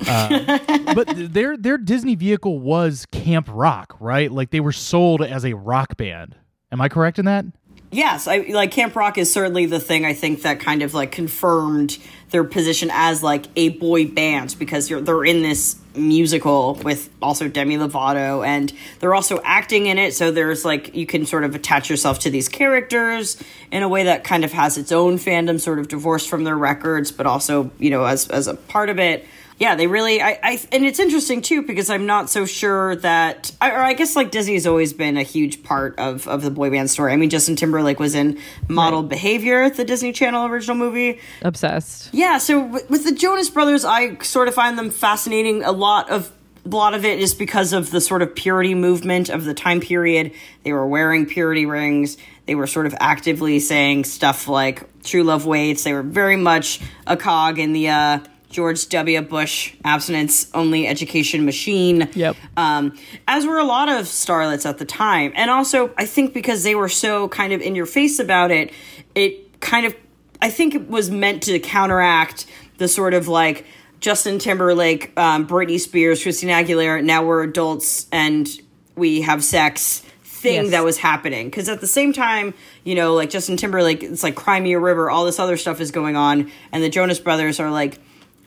Uh, 0.08 0.60
but 0.96 1.08
their 1.14 1.58
their 1.58 1.78
Disney 1.78 2.16
vehicle 2.16 2.60
was 2.60 3.06
Camp 3.12 3.50
Rock, 3.52 3.98
right? 4.00 4.32
Like 4.32 4.52
they 4.52 4.62
were 4.62 4.72
sold 4.72 5.22
as 5.22 5.46
a 5.46 5.54
rock 5.54 5.98
band. 5.98 6.36
Am 6.72 6.80
I 6.80 6.88
correct 6.88 7.20
in 7.20 7.26
that? 7.26 7.46
Yes, 7.92 8.28
I 8.28 8.38
like 8.50 8.72
Camp 8.72 8.96
Rock 8.96 9.18
is 9.18 9.34
certainly 9.34 9.66
the 9.66 9.80
thing 9.80 10.06
I 10.06 10.14
think 10.14 10.44
that 10.44 10.60
kind 10.60 10.84
of 10.84 10.94
like 10.94 11.12
confirmed 11.12 11.98
their 12.30 12.44
position 12.44 12.92
as 12.94 13.24
like 13.24 13.48
a 13.56 13.70
boy 13.70 14.06
band 14.06 14.56
because 14.60 14.90
they're 14.90 15.26
in 15.26 15.42
this 15.42 15.76
musical 15.96 16.76
with 16.76 17.10
also 17.20 17.48
Demi 17.48 17.78
Lovato 17.78 18.46
and 18.46 18.72
they're 19.00 19.16
also 19.16 19.42
acting 19.44 19.88
in 19.88 19.98
it. 19.98 20.14
So 20.14 20.30
there's 20.30 20.64
like 20.64 20.96
you 20.96 21.08
can 21.08 21.26
sort 21.26 21.44
of 21.44 21.56
attach 21.56 21.90
yourself 21.90 22.20
to 22.20 22.30
these 22.30 22.48
characters 22.48 23.42
in 23.72 23.82
a 23.82 23.90
way 23.90 24.04
that 24.04 24.24
kind 24.24 24.44
of 24.44 24.52
has 24.52 24.78
its 24.78 24.92
own 24.92 25.18
fandom 25.18 25.60
sort 25.60 25.80
of 25.80 25.88
divorced 25.88 26.30
from 26.30 26.44
their 26.44 26.58
records 26.58 27.12
but 27.12 27.26
also 27.26 27.72
you 27.80 27.90
know 27.90 28.04
as 28.04 28.28
as 28.30 28.48
a 28.48 28.54
part 28.54 28.90
of 28.90 29.00
it 29.00 29.26
yeah, 29.60 29.76
they 29.76 29.88
really. 29.88 30.22
I, 30.22 30.40
I 30.42 30.60
and 30.72 30.86
it's 30.86 31.00
interesting 31.00 31.42
too 31.42 31.62
because 31.62 31.90
I'm 31.90 32.06
not 32.06 32.30
so 32.30 32.46
sure 32.46 32.96
that, 32.98 33.52
I, 33.60 33.72
or 33.72 33.82
I 33.82 33.94
guess 33.94 34.16
like 34.16 34.32
Disney's 34.32 34.66
always 34.66 34.94
been 34.94 35.18
a 35.18 35.24
huge 35.24 35.64
part 35.64 36.00
of 36.00 36.28
of 36.30 36.42
the 36.42 36.50
boy 36.50 36.70
band 36.70 36.90
story. 36.90 37.12
I 37.12 37.18
mean, 37.18 37.30
Justin 37.30 37.58
Timberlake 37.58 38.00
was 38.00 38.16
in 38.16 38.40
Model 38.70 39.04
Behavior, 39.04 39.70
the 39.70 39.84
Disney 39.84 40.14
Channel 40.14 40.48
original 40.48 40.78
movie. 40.78 41.20
Obsessed. 41.42 42.10
Yeah, 42.14 42.38
so 42.38 42.62
w- 42.62 42.86
with 42.90 43.04
the 43.04 43.12
Jonas 43.12 43.50
Brothers, 43.50 43.84
I 43.84 44.18
sort 44.20 44.48
of 44.48 44.54
find 44.54 44.78
them 44.78 44.90
fascinating. 44.90 45.64
A 45.66 45.74
lot 45.74 46.10
of 46.10 46.32
a 46.66 46.70
lot 46.70 46.94
of 46.94 47.04
it 47.04 47.20
is 47.20 47.34
because 47.34 47.74
of 47.74 47.92
the 47.92 48.00
sort 48.00 48.22
of 48.22 48.36
purity 48.36 48.76
movement 48.76 49.28
of 49.28 49.44
the 49.44 49.54
time 49.54 49.82
period. 49.82 50.32
They 50.64 50.72
were 50.72 50.88
wearing 50.88 51.26
purity 51.26 51.66
rings. 51.66 52.18
They 52.46 52.56
were 52.56 52.68
sort 52.68 52.86
of 52.86 52.96
actively 53.02 53.60
saying 53.60 54.06
stuff 54.06 54.48
like 54.48 55.04
"True 55.04 55.24
love 55.24 55.46
waits." 55.46 55.84
They 55.84 55.92
were 55.92 56.02
very 56.02 56.38
much 56.38 56.80
a 57.06 57.18
cog 57.18 57.60
in 57.60 57.74
the 57.74 57.90
uh, 57.90 58.20
George 58.50 58.90
W. 58.90 59.22
Bush 59.22 59.76
abstinence 59.86 60.50
only 60.54 60.88
education 60.88 61.46
machine. 61.46 62.10
Yep. 62.14 62.36
Um, 62.58 62.98
as 63.28 63.46
were 63.46 63.60
a 63.60 63.64
lot 63.64 63.90
of 63.90 64.06
starlets 64.06 64.68
at 64.68 64.80
the 64.80 64.86
time. 64.86 65.32
And 65.36 65.52
also, 65.52 65.92
I 65.98 66.06
think 66.06 66.34
because 66.34 66.64
they 66.64 66.74
were 66.76 66.90
so 66.90 67.30
kind 67.30 67.54
of 67.54 67.62
in 67.62 67.76
your 67.76 67.86
face 67.86 68.18
about 68.20 68.50
it, 68.52 68.72
it 69.14 69.60
kind 69.62 69.86
of, 69.86 69.96
I 70.42 70.50
think 70.50 70.74
it 70.74 70.90
was 70.90 71.12
meant 71.12 71.44
to 71.44 71.60
counteract 71.60 72.46
the 72.78 72.88
sort 72.88 73.14
of 73.14 73.28
like 73.28 73.66
Justin 74.00 74.40
Timberlake, 74.40 75.12
um, 75.18 75.46
Britney 75.46 75.80
Spears, 75.80 76.24
Christina 76.24 76.54
Aguilera, 76.54 77.04
now 77.04 77.24
we're 77.26 77.44
adults 77.44 78.08
and 78.12 78.48
we 78.96 79.22
have 79.22 79.44
sex 79.44 80.00
thing 80.24 80.64
Yes. 80.64 80.72
that 80.72 80.84
was 80.86 80.98
happening. 80.98 81.48
Because 81.50 81.68
at 81.70 81.82
the 81.82 81.88
same 81.88 82.14
time, 82.14 82.54
you 82.86 82.96
know, 82.96 83.14
like 83.14 83.30
Justin 83.30 83.58
Timberlake, 83.58 84.02
it's 84.02 84.24
like 84.24 84.36
Cry 84.36 84.60
Me 84.60 84.72
a 84.74 84.80
River, 84.80 85.10
all 85.12 85.26
this 85.26 85.38
other 85.38 85.58
stuff 85.58 85.82
is 85.82 85.92
going 85.92 86.16
on. 86.16 86.50
And 86.72 86.82
the 86.82 86.90
Jonas 86.90 87.20
Brothers 87.20 87.60
are 87.60 87.70
like, 87.70 88.00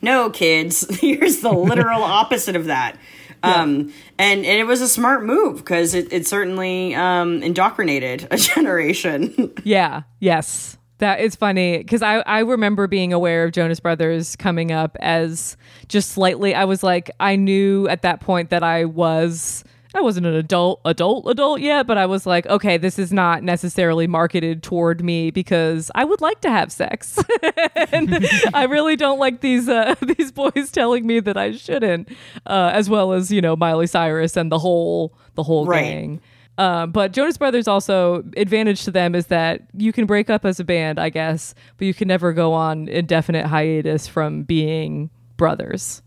no, 0.03 0.29
kids, 0.29 0.85
here's 0.99 1.39
the 1.39 1.51
literal 1.51 2.03
opposite 2.03 2.55
of 2.55 2.65
that. 2.65 2.97
Um, 3.41 3.93
and, 4.17 4.45
and 4.45 4.45
it 4.45 4.65
was 4.65 4.79
a 4.79 4.87
smart 4.87 5.25
move 5.25 5.57
because 5.57 5.93
it, 5.93 6.13
it 6.13 6.25
certainly 6.25 6.95
um, 6.95 7.43
indoctrinated 7.43 8.25
a 8.31 8.37
generation. 8.55 9.53
Yeah. 9.65 10.03
Yes. 10.19 10.77
That 10.99 11.19
is 11.19 11.35
funny 11.35 11.79
because 11.79 12.01
I, 12.01 12.19
I 12.19 12.39
remember 12.39 12.87
being 12.87 13.11
aware 13.11 13.43
of 13.43 13.51
Jonas 13.51 13.81
Brothers 13.81 14.37
coming 14.37 14.71
up 14.71 14.95
as 15.01 15.57
just 15.89 16.11
slightly. 16.11 16.55
I 16.55 16.63
was 16.63 16.83
like, 16.83 17.11
I 17.19 17.35
knew 17.35 17.89
at 17.89 18.03
that 18.03 18.21
point 18.21 18.51
that 18.51 18.63
I 18.63 18.85
was. 18.85 19.65
I 19.95 20.01
wasn't 20.01 20.25
an 20.25 20.33
adult, 20.33 20.81
adult, 20.85 21.27
adult 21.29 21.61
yet, 21.61 21.85
but 21.85 21.97
I 21.99 22.05
was 22.07 22.25
like, 22.25 22.47
okay, 22.47 22.77
this 22.77 22.97
is 22.97 23.13
not 23.13 23.43
necessarily 23.43 24.07
marketed 24.07 24.63
toward 24.63 25.03
me 25.03 25.29
because 25.29 25.91
I 25.93 26.03
would 26.03 26.19
like 26.19 26.41
to 26.41 26.49
have 26.49 26.71
sex, 26.71 27.17
and 27.91 28.27
I 28.53 28.63
really 28.63 28.95
don't 28.95 29.19
like 29.19 29.41
these 29.41 29.69
uh, 29.69 29.93
these 30.17 30.31
boys 30.31 30.71
telling 30.71 31.05
me 31.05 31.19
that 31.19 31.37
I 31.37 31.51
shouldn't, 31.51 32.09
uh, 32.47 32.71
as 32.73 32.89
well 32.89 33.13
as 33.13 33.31
you 33.31 33.39
know 33.41 33.55
Miley 33.55 33.87
Cyrus 33.87 34.35
and 34.35 34.51
the 34.51 34.59
whole 34.59 35.15
the 35.35 35.43
whole 35.43 35.65
Right. 35.67 35.83
gang. 35.83 36.21
Um, 36.57 36.91
but 36.91 37.13
Jonas 37.13 37.37
Brothers 37.37 37.67
also 37.67 38.23
advantage 38.37 38.83
to 38.83 38.91
them 38.91 39.15
is 39.15 39.27
that 39.27 39.61
you 39.75 39.91
can 39.91 40.05
break 40.05 40.29
up 40.29 40.45
as 40.45 40.59
a 40.59 40.63
band, 40.63 40.99
I 40.99 41.09
guess, 41.09 41.55
but 41.77 41.85
you 41.87 41.95
can 41.95 42.07
never 42.07 42.31
go 42.31 42.53
on 42.53 42.87
indefinite 42.87 43.47
hiatus 43.47 44.07
from 44.07 44.43
being 44.43 45.09
brothers. 45.37 46.03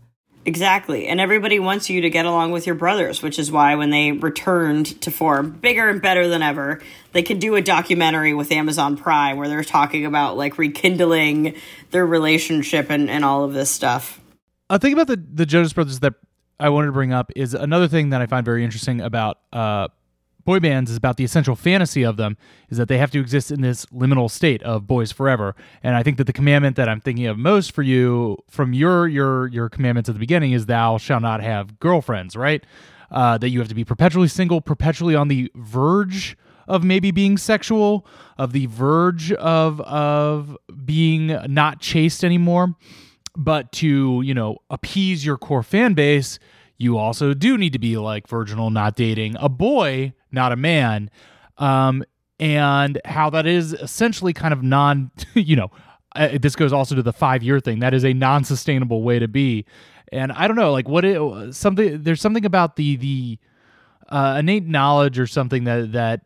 Exactly. 0.47 1.07
And 1.07 1.19
everybody 1.19 1.59
wants 1.59 1.89
you 1.89 1.99
to 1.99 2.09
get 2.09 2.25
along 2.25 2.51
with 2.51 2.65
your 2.65 2.75
brothers, 2.75 3.21
which 3.21 3.37
is 3.37 3.51
why 3.51 3.75
when 3.75 3.89
they 3.89 4.13
returned 4.13 4.99
to 5.01 5.11
form 5.11 5.51
bigger 5.51 5.89
and 5.89 6.01
better 6.01 6.29
than 6.29 6.41
ever, 6.41 6.81
they 7.11 7.21
could 7.21 7.39
do 7.39 7.55
a 7.55 7.61
documentary 7.61 8.33
with 8.33 8.49
Amazon 8.49 8.95
Prime 8.95 9.35
where 9.35 9.49
they're 9.49 9.61
talking 9.61 10.05
about 10.05 10.37
like 10.37 10.57
rekindling 10.57 11.53
their 11.91 12.05
relationship 12.05 12.89
and, 12.89 13.09
and 13.09 13.25
all 13.25 13.43
of 13.43 13.51
this 13.51 13.69
stuff. 13.69 14.21
a 14.69 14.79
thing 14.79 14.93
about 14.93 15.07
the 15.07 15.21
the 15.33 15.45
Jonas 15.45 15.73
Brothers 15.73 15.99
that 15.99 16.13
I 16.61 16.69
wanted 16.69 16.87
to 16.87 16.93
bring 16.93 17.11
up 17.11 17.29
is 17.35 17.53
another 17.53 17.89
thing 17.89 18.11
that 18.11 18.21
I 18.21 18.25
find 18.25 18.45
very 18.45 18.63
interesting 18.63 19.01
about 19.01 19.39
uh, 19.51 19.89
boy 20.47 20.61
bands 20.61 20.89
is 20.89 20.95
about 20.95 21.17
the 21.17 21.25
essential 21.25 21.57
fantasy 21.57 22.03
of 22.03 22.15
them 22.15 22.37
is 22.69 22.77
that 22.77 22.87
they 22.87 22.97
have 22.97 23.11
to 23.11 23.19
exist 23.19 23.51
in 23.51 23.59
this 23.59 23.85
liminal 23.87 24.31
state 24.31 24.63
of 24.63 24.87
boys 24.87 25.11
forever. 25.11 25.53
And 25.83 25.93
I 25.93 26.03
think 26.03 26.15
that 26.15 26.23
the 26.23 26.31
commandment 26.31 26.77
that 26.77 26.87
I'm 26.87 27.01
thinking 27.01 27.25
of 27.25 27.37
most 27.37 27.73
for 27.73 27.83
you 27.83 28.37
from 28.49 28.71
your 28.71 29.09
your 29.09 29.47
your 29.47 29.67
commandments 29.67 30.07
at 30.07 30.15
the 30.15 30.19
beginning 30.19 30.53
is 30.53 30.65
thou 30.65 30.97
shalt 30.97 31.21
not 31.21 31.43
have 31.43 31.77
girlfriends, 31.79 32.37
right? 32.37 32.65
Uh, 33.11 33.37
that 33.37 33.49
you 33.49 33.59
have 33.59 33.67
to 33.67 33.75
be 33.75 33.83
perpetually 33.83 34.29
single, 34.29 34.61
perpetually 34.61 35.15
on 35.15 35.27
the 35.27 35.51
verge 35.53 36.37
of 36.65 36.81
maybe 36.81 37.11
being 37.11 37.37
sexual, 37.37 38.07
of 38.37 38.53
the 38.53 38.67
verge 38.67 39.33
of 39.33 39.81
of 39.81 40.57
being 40.85 41.27
not 41.47 41.81
chaste 41.81 42.23
anymore 42.23 42.73
but 43.35 43.71
to 43.71 44.21
you 44.23 44.33
know 44.33 44.57
appease 44.69 45.23
your 45.23 45.37
core 45.37 45.61
fan 45.61 45.93
base 45.93 46.39
you 46.77 46.97
also 46.97 47.33
do 47.33 47.55
need 47.57 47.71
to 47.71 47.79
be 47.79 47.95
like 47.95 48.27
virginal 48.27 48.71
not 48.71 48.95
dating 48.95 49.35
a 49.39 49.47
boy 49.47 50.11
not 50.31 50.51
a 50.51 50.55
man 50.55 51.09
um 51.57 52.03
and 52.39 53.01
how 53.05 53.29
that 53.29 53.47
is 53.47 53.73
essentially 53.73 54.33
kind 54.33 54.53
of 54.53 54.61
non 54.61 55.11
you 55.33 55.55
know 55.55 55.71
uh, 56.17 56.37
this 56.41 56.55
goes 56.55 56.73
also 56.73 56.95
to 56.95 57.03
the 57.03 57.13
five 57.13 57.43
year 57.43 57.59
thing. 57.59 57.79
That 57.79 57.93
is 57.93 58.03
a 58.03 58.13
non-sustainable 58.13 59.03
way 59.03 59.19
to 59.19 59.27
be. 59.27 59.65
And 60.11 60.31
i 60.31 60.47
don't 60.47 60.55
know 60.55 60.71
like 60.71 60.87
what 60.87 61.03
it 61.03 61.53
something 61.53 62.01
there's 62.01 62.21
something 62.21 62.45
about 62.45 62.77
the 62.77 62.95
the 62.95 63.39
uh, 64.07 64.37
innate 64.39 64.65
knowledge 64.65 65.19
or 65.19 65.27
something 65.27 65.65
that 65.65 65.91
that 65.91 66.21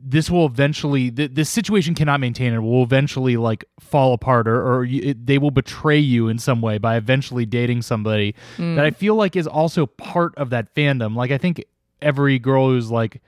this 0.00 0.30
will 0.30 0.46
eventually 0.46 1.10
th- 1.10 1.32
this 1.32 1.50
situation 1.50 1.96
cannot 1.96 2.20
maintain. 2.20 2.52
It 2.52 2.60
will 2.60 2.84
eventually 2.84 3.36
like 3.36 3.64
fall 3.80 4.12
apart 4.12 4.46
or, 4.46 4.62
or 4.62 4.84
you, 4.84 5.10
it, 5.10 5.26
they 5.26 5.38
will 5.38 5.50
betray 5.50 5.98
you 5.98 6.28
in 6.28 6.38
some 6.38 6.60
way 6.60 6.78
by 6.78 6.96
eventually 6.96 7.46
dating 7.46 7.82
somebody 7.82 8.36
that 8.76 8.84
i 8.84 8.90
feel 8.92 9.16
like 9.16 9.34
is 9.34 9.48
also 9.48 9.86
part 9.86 10.32
of 10.36 10.50
that 10.50 10.72
fandom. 10.76 11.16
Like 11.16 11.32
i 11.32 11.38
think 11.38 11.64
every 12.04 12.38
girl 12.38 12.68
who's 12.68 12.90
like 12.90 13.20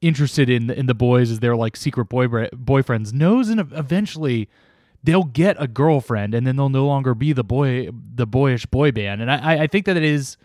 interested 0.00 0.50
in 0.50 0.70
in 0.70 0.86
the 0.86 0.94
boys 0.94 1.30
as 1.30 1.40
their 1.40 1.54
like 1.56 1.76
secret 1.76 2.06
boy 2.08 2.26
boyfriends 2.28 3.12
knows 3.12 3.48
and 3.48 3.60
eventually 3.60 4.48
they'll 5.02 5.24
get 5.24 5.56
a 5.58 5.66
girlfriend 5.68 6.34
and 6.34 6.46
then 6.46 6.56
they'll 6.56 6.68
no 6.68 6.86
longer 6.86 7.14
be 7.14 7.32
the 7.32 7.44
boy 7.44 7.88
the 8.14 8.26
boyish 8.26 8.66
boy 8.66 8.90
band 8.92 9.22
and 9.22 9.30
i 9.30 9.62
I- 9.62 9.66
think 9.66 9.86
that 9.86 9.96
it 9.96 10.04
is 10.04 10.36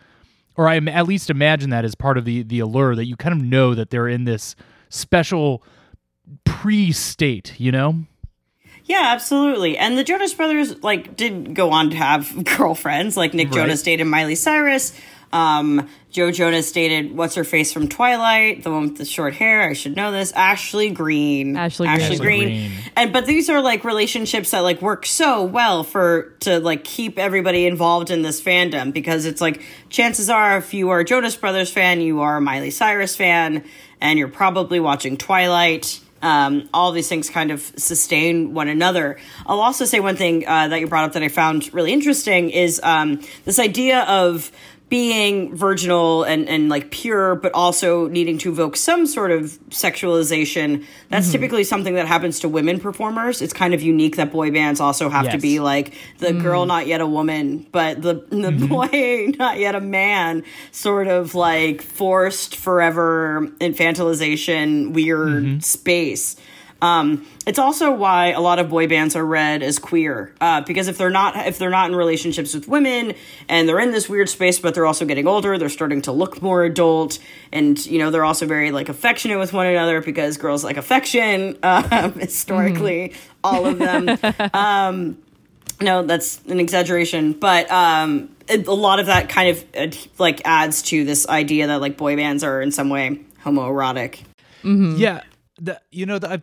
or 0.56 0.68
I 0.68 0.76
at 0.78 1.08
least 1.08 1.30
imagine 1.30 1.70
that 1.70 1.86
as 1.86 1.96
part 1.96 2.18
of 2.18 2.26
the 2.26 2.44
the 2.44 2.60
allure 2.60 2.94
that 2.96 3.06
you 3.06 3.16
kind 3.16 3.34
of 3.34 3.42
know 3.46 3.74
that 3.76 3.90
they're 3.92 4.10
in 4.10 4.26
this 4.26 4.56
special 4.90 5.64
pre-state, 6.44 7.54
you 7.60 7.72
know? 7.72 8.04
Yeah, 8.86 9.04
absolutely. 9.14 9.78
And 9.78 9.98
the 9.98 10.04
Jonas 10.04 10.34
Brothers 10.34 10.84
like 10.84 11.16
did 11.16 11.54
go 11.56 11.70
on 11.72 11.92
to 11.92 11.96
have 11.98 12.44
girlfriends. 12.58 13.16
Like 13.16 13.34
Nick 13.34 13.48
Right. 13.50 13.56
Jonas 13.56 13.84
dated 13.84 14.08
Miley 14.08 14.36
Cyrus. 14.36 15.00
Um, 15.32 15.88
Joe 16.12 16.32
Jonas 16.32 16.72
dated 16.72 17.16
what's 17.16 17.36
her 17.36 17.44
face 17.44 17.72
from 17.72 17.88
Twilight, 17.88 18.64
the 18.64 18.72
one 18.72 18.84
with 18.84 18.98
the 18.98 19.06
short 19.06 19.36
hair. 19.36 19.70
I 19.70 19.74
should 19.74 19.96
know 19.96 20.12
this. 20.12 20.32
Ashley 20.32 20.90
Greene. 20.90 21.56
Ashley 21.56 21.86
Greene. 21.86 22.02
Ashley 22.02 22.06
Ashley 22.06 22.18
Greene. 22.18 22.48
Greene. 22.48 22.72
And 22.96 23.14
but 23.14 23.28
these 23.28 23.50
are 23.50 23.62
like 23.62 23.84
relationships 23.84 24.52
that 24.52 24.62
like 24.62 24.82
work 24.82 25.06
so 25.06 25.44
well 25.44 25.84
for 25.84 26.34
to 26.42 26.60
like 26.60 26.84
keep 26.84 27.20
everybody 27.20 27.68
involved 27.68 28.10
in 28.10 28.24
this 28.24 28.42
fandom 28.42 28.92
because 28.92 29.26
it's 29.26 29.42
like 29.42 29.62
chances 29.90 30.30
are 30.30 30.58
if 30.58 30.74
you 30.74 30.90
are 30.90 31.00
a 31.02 31.06
Jonas 31.06 31.36
Brothers 31.36 31.72
fan, 31.72 32.02
you 32.02 32.22
are 32.22 32.38
a 32.38 32.42
Miley 32.42 32.72
Cyrus 32.72 33.16
fan, 33.16 33.64
and 34.02 34.18
you're 34.18 34.30
probably 34.30 34.80
watching 34.80 35.16
Twilight. 35.16 36.00
Um, 36.22 36.68
all 36.74 36.92
these 36.92 37.08
things 37.08 37.30
kind 37.30 37.50
of 37.50 37.62
sustain 37.62 38.54
one 38.54 38.68
another. 38.68 39.18
I'll 39.46 39.62
also 39.62 39.86
say 39.86 40.00
one 40.02 40.18
thing 40.18 40.46
uh, 40.46 40.68
that 40.68 40.80
you 40.82 40.88
brought 40.88 41.06
up 41.06 41.14
that 41.14 41.24
I 41.24 41.30
found 41.30 41.74
really 41.74 41.94
interesting 41.94 42.50
is 42.50 42.82
um, 42.84 43.22
this 43.46 43.58
idea 43.58 44.02
of 44.02 44.52
being 44.90 45.56
virginal 45.56 46.24
and, 46.24 46.50
and 46.50 46.68
like 46.68 46.90
pure, 46.90 47.36
but 47.36 47.54
also 47.54 48.08
needing 48.08 48.40
to 48.40 48.50
evoke 48.52 48.76
some 48.76 49.06
sort 49.06 49.32
of 49.32 49.60
sexualization. 49.70 50.86
That's 51.10 51.28
mm-hmm. 51.28 51.34
typically 51.34 51.64
something 51.64 51.94
that 51.94 52.08
happens 52.08 52.40
to 52.40 52.50
women 52.50 52.80
performers. 52.80 53.42
It's 53.42 53.54
kind 53.54 53.76
of 53.76 53.84
unique 53.84 54.16
that 54.16 54.32
boy 54.32 54.52
bands 54.52 54.80
also 54.80 55.10
have 55.10 55.30
to 55.30 55.38
be 55.38 55.60
like 55.60 55.94
the 56.18 56.30
mm. 56.30 56.42
girl, 56.42 56.66
not 56.66 56.88
yet 56.88 57.02
a 57.02 57.08
woman, 57.08 57.68
but 57.72 58.02
the 58.02 58.16
the 58.30 58.52
mm-hmm. 58.52 58.66
boy, 58.66 59.34
not 59.38 59.60
yet 59.60 59.76
a 59.76 59.82
man, 59.82 60.44
sort 60.72 61.08
of 61.08 61.36
like 61.36 61.84
forced 61.84 62.56
forever 62.56 63.48
infantilization, 63.60 64.94
weird 64.94 65.44
mm-hmm. 65.44 65.60
space. 65.60 66.36
Um, 66.82 67.26
it's 67.46 67.60
also 67.60 67.92
why 67.92 68.28
a 68.28 68.40
lot 68.40 68.60
of 68.60 68.70
boy 68.70 68.88
bands 68.88 69.16
are 69.16 69.26
read 69.26 69.64
as 69.64 69.80
queer, 69.80 70.34
uh, 70.40 70.62
because 70.62 70.88
if 70.88 70.98
they're 70.98 71.10
not 71.10 71.36
if 71.48 71.58
they're 71.58 71.70
not 71.70 71.90
in 71.90 71.96
relationships 71.96 72.54
with 72.54 72.68
women 72.68 73.16
and 73.48 73.68
they're 73.68 73.80
in 73.80 73.92
this 73.92 74.08
weird 74.08 74.30
space, 74.30 74.60
but 74.60 74.76
they're 74.76 74.86
also 74.86 75.06
getting 75.06 75.28
older, 75.28 75.58
they're 75.58 75.70
starting 75.70 76.02
to 76.04 76.12
look 76.12 76.42
more 76.42 76.64
adult, 76.64 77.20
and 77.52 77.84
you 77.86 78.00
know 78.00 78.12
they're 78.12 78.26
also 78.26 78.46
very 78.46 78.72
like 78.72 78.88
affectionate 78.88 79.40
with 79.40 79.52
one 79.52 79.66
another 79.66 80.02
because 80.02 80.38
girls 80.38 80.64
like 80.64 80.78
affection 80.78 81.58
um, 81.64 82.14
historically, 82.14 83.14
all 83.44 83.66
of 83.66 83.78
them. 83.78 84.18
um, 84.54 85.18
no, 85.82 86.04
that's 86.04 86.44
an 86.46 86.60
exaggeration, 86.60 87.34
but 87.34 87.70
um, 87.72 88.36
it, 88.48 88.68
a 88.68 88.74
lot 88.74 89.00
of 89.00 89.06
that 89.06 89.30
kind 89.30 89.50
of 89.50 90.20
like 90.20 90.42
adds 90.46 90.82
to 90.84 91.06
this 91.06 91.28
idea 91.28 91.68
that 91.68 91.82
like 91.82 91.98
boy 91.98 92.16
bands 92.16 92.44
are 92.44 92.62
in 92.62 92.72
some 92.72 92.90
way 92.90 93.22
homoerotic. 93.44 94.20
Yeah, 94.98 95.24
the, 95.60 95.80
you 95.92 96.06
know, 96.06 96.20
the, 96.20 96.34
I, 96.34 96.42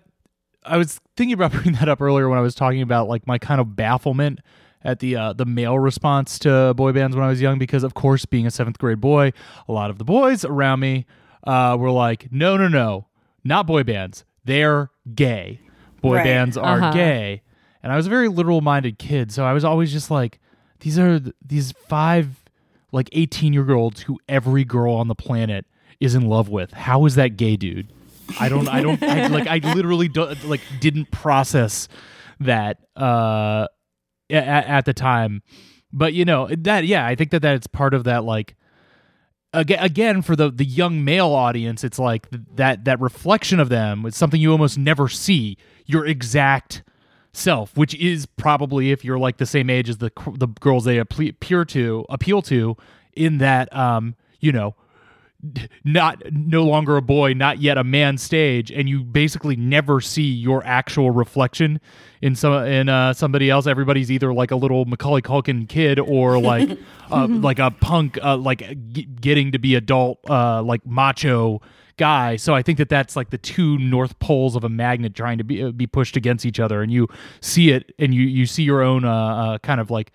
I 0.66 0.76
was 0.76 1.00
thinking 1.16 1.34
about 1.34 1.52
bringing 1.52 1.74
that 1.74 1.88
up 1.88 2.00
earlier 2.00 2.28
when 2.28 2.38
I 2.38 2.42
was 2.42 2.54
talking 2.54 2.82
about 2.82 3.08
like 3.08 3.26
my 3.26 3.38
kind 3.38 3.60
of 3.60 3.68
bafflement 3.76 4.40
at 4.84 5.00
the 5.00 5.16
uh, 5.16 5.32
the 5.32 5.44
male 5.46 5.78
response 5.78 6.38
to 6.40 6.74
boy 6.74 6.92
bands 6.92 7.16
when 7.16 7.24
I 7.24 7.28
was 7.28 7.40
young, 7.40 7.58
because 7.58 7.82
of 7.84 7.94
course, 7.94 8.24
being 8.24 8.46
a 8.46 8.50
seventh 8.50 8.78
grade 8.78 9.00
boy, 9.00 9.32
a 9.68 9.72
lot 9.72 9.90
of 9.90 9.98
the 9.98 10.04
boys 10.04 10.44
around 10.44 10.80
me 10.80 11.06
uh, 11.44 11.76
were 11.78 11.90
like, 11.90 12.28
"No, 12.30 12.56
no, 12.56 12.68
no, 12.68 13.06
not 13.44 13.66
boy 13.66 13.82
bands. 13.82 14.24
They're 14.44 14.90
gay. 15.14 15.60
Boy 16.02 16.16
Right. 16.16 16.24
bands 16.24 16.56
are 16.56 16.78
Uh-huh. 16.78 16.92
gay." 16.92 17.42
And 17.82 17.92
I 17.92 17.96
was 17.96 18.06
a 18.06 18.10
very 18.10 18.28
literal 18.28 18.60
minded 18.60 18.98
kid, 18.98 19.30
so 19.32 19.44
I 19.44 19.52
was 19.52 19.64
always 19.64 19.92
just 19.92 20.10
like, 20.10 20.40
"These 20.80 20.98
are 20.98 21.18
th- 21.20 21.34
these 21.44 21.72
five 21.72 22.44
like 22.92 23.08
18 23.12 23.52
year 23.52 23.72
olds 23.72 24.02
who 24.02 24.18
every 24.28 24.64
girl 24.64 24.94
on 24.94 25.08
the 25.08 25.14
planet 25.14 25.66
is 26.00 26.14
in 26.14 26.28
love 26.28 26.48
with. 26.48 26.72
How 26.72 27.04
is 27.06 27.14
that 27.16 27.36
gay, 27.36 27.56
dude? 27.56 27.88
I 28.40 28.48
don't, 28.48 28.68
I 28.68 28.82
don't, 28.82 29.02
I, 29.02 29.26
like, 29.28 29.46
I 29.46 29.58
literally 29.74 30.08
don't, 30.08 30.44
like, 30.44 30.60
didn't 30.80 31.10
process 31.10 31.88
that, 32.40 32.78
uh, 32.96 33.66
at, 34.30 34.66
at 34.66 34.84
the 34.84 34.94
time. 34.94 35.42
But, 35.92 36.12
you 36.14 36.24
know, 36.24 36.48
that, 36.48 36.84
yeah, 36.84 37.06
I 37.06 37.14
think 37.14 37.30
that 37.30 37.42
that's 37.42 37.66
part 37.66 37.94
of 37.94 38.04
that, 38.04 38.24
like, 38.24 38.56
again, 39.52 39.78
again 39.82 40.22
for 40.22 40.36
the 40.36 40.50
the 40.50 40.64
young 40.64 41.04
male 41.04 41.32
audience, 41.32 41.82
it's 41.82 41.98
like 41.98 42.28
that 42.30 42.84
that 42.84 43.00
reflection 43.00 43.58
of 43.58 43.68
them 43.68 44.04
is 44.06 44.16
something 44.16 44.40
you 44.40 44.52
almost 44.52 44.78
never 44.78 45.08
see. 45.08 45.56
Your 45.86 46.04
exact 46.04 46.82
self, 47.32 47.76
which 47.76 47.94
is 47.94 48.26
probably 48.26 48.90
if 48.90 49.04
you're 49.04 49.18
like 49.18 49.38
the 49.38 49.46
same 49.46 49.70
age 49.70 49.88
as 49.88 49.98
the 49.98 50.10
the 50.26 50.48
girls 50.60 50.84
they 50.84 50.98
appe- 50.98 51.30
appear 51.30 51.64
to 51.66 52.04
appeal 52.08 52.42
to, 52.42 52.76
in 53.14 53.38
that 53.38 53.74
um 53.74 54.14
you 54.40 54.52
know 54.52 54.74
not 55.84 56.22
no 56.32 56.64
longer 56.64 56.96
a 56.96 57.02
boy, 57.02 57.32
not 57.32 57.60
yet 57.60 57.78
a 57.78 57.84
man 57.84 58.18
stage, 58.18 58.70
and 58.70 58.88
you 58.88 59.02
basically 59.02 59.56
never 59.56 60.00
see 60.00 60.22
your 60.22 60.64
actual 60.64 61.10
reflection 61.10 61.80
in 62.22 62.34
some 62.34 62.64
in 62.64 62.88
uh, 62.88 63.12
somebody 63.12 63.50
else. 63.50 63.66
Everybody's 63.66 64.10
either 64.10 64.32
like 64.32 64.50
a 64.50 64.56
little 64.56 64.84
Macaulay 64.84 65.22
Culkin 65.22 65.68
kid 65.68 65.98
or 65.98 66.38
like 66.40 66.70
uh, 67.10 67.26
like 67.28 67.58
a 67.58 67.70
punk, 67.70 68.18
uh, 68.22 68.36
like 68.36 68.60
g- 68.92 69.04
getting 69.20 69.52
to 69.52 69.58
be 69.58 69.74
adult, 69.74 70.18
uh, 70.28 70.62
like 70.62 70.84
macho 70.86 71.60
guy. 71.96 72.36
So 72.36 72.54
I 72.54 72.62
think 72.62 72.78
that 72.78 72.88
that's 72.88 73.16
like 73.16 73.30
the 73.30 73.38
two 73.38 73.78
north 73.78 74.18
poles 74.18 74.56
of 74.56 74.64
a 74.64 74.68
magnet 74.68 75.14
trying 75.14 75.38
to 75.38 75.44
be 75.44 75.62
uh, 75.62 75.70
be 75.70 75.86
pushed 75.86 76.16
against 76.16 76.44
each 76.44 76.60
other, 76.60 76.82
and 76.82 76.92
you 76.92 77.08
see 77.40 77.70
it, 77.70 77.94
and 77.98 78.14
you 78.14 78.22
you 78.22 78.46
see 78.46 78.62
your 78.62 78.82
own 78.82 79.04
uh, 79.04 79.14
uh, 79.14 79.58
kind 79.58 79.80
of 79.80 79.90
like 79.90 80.12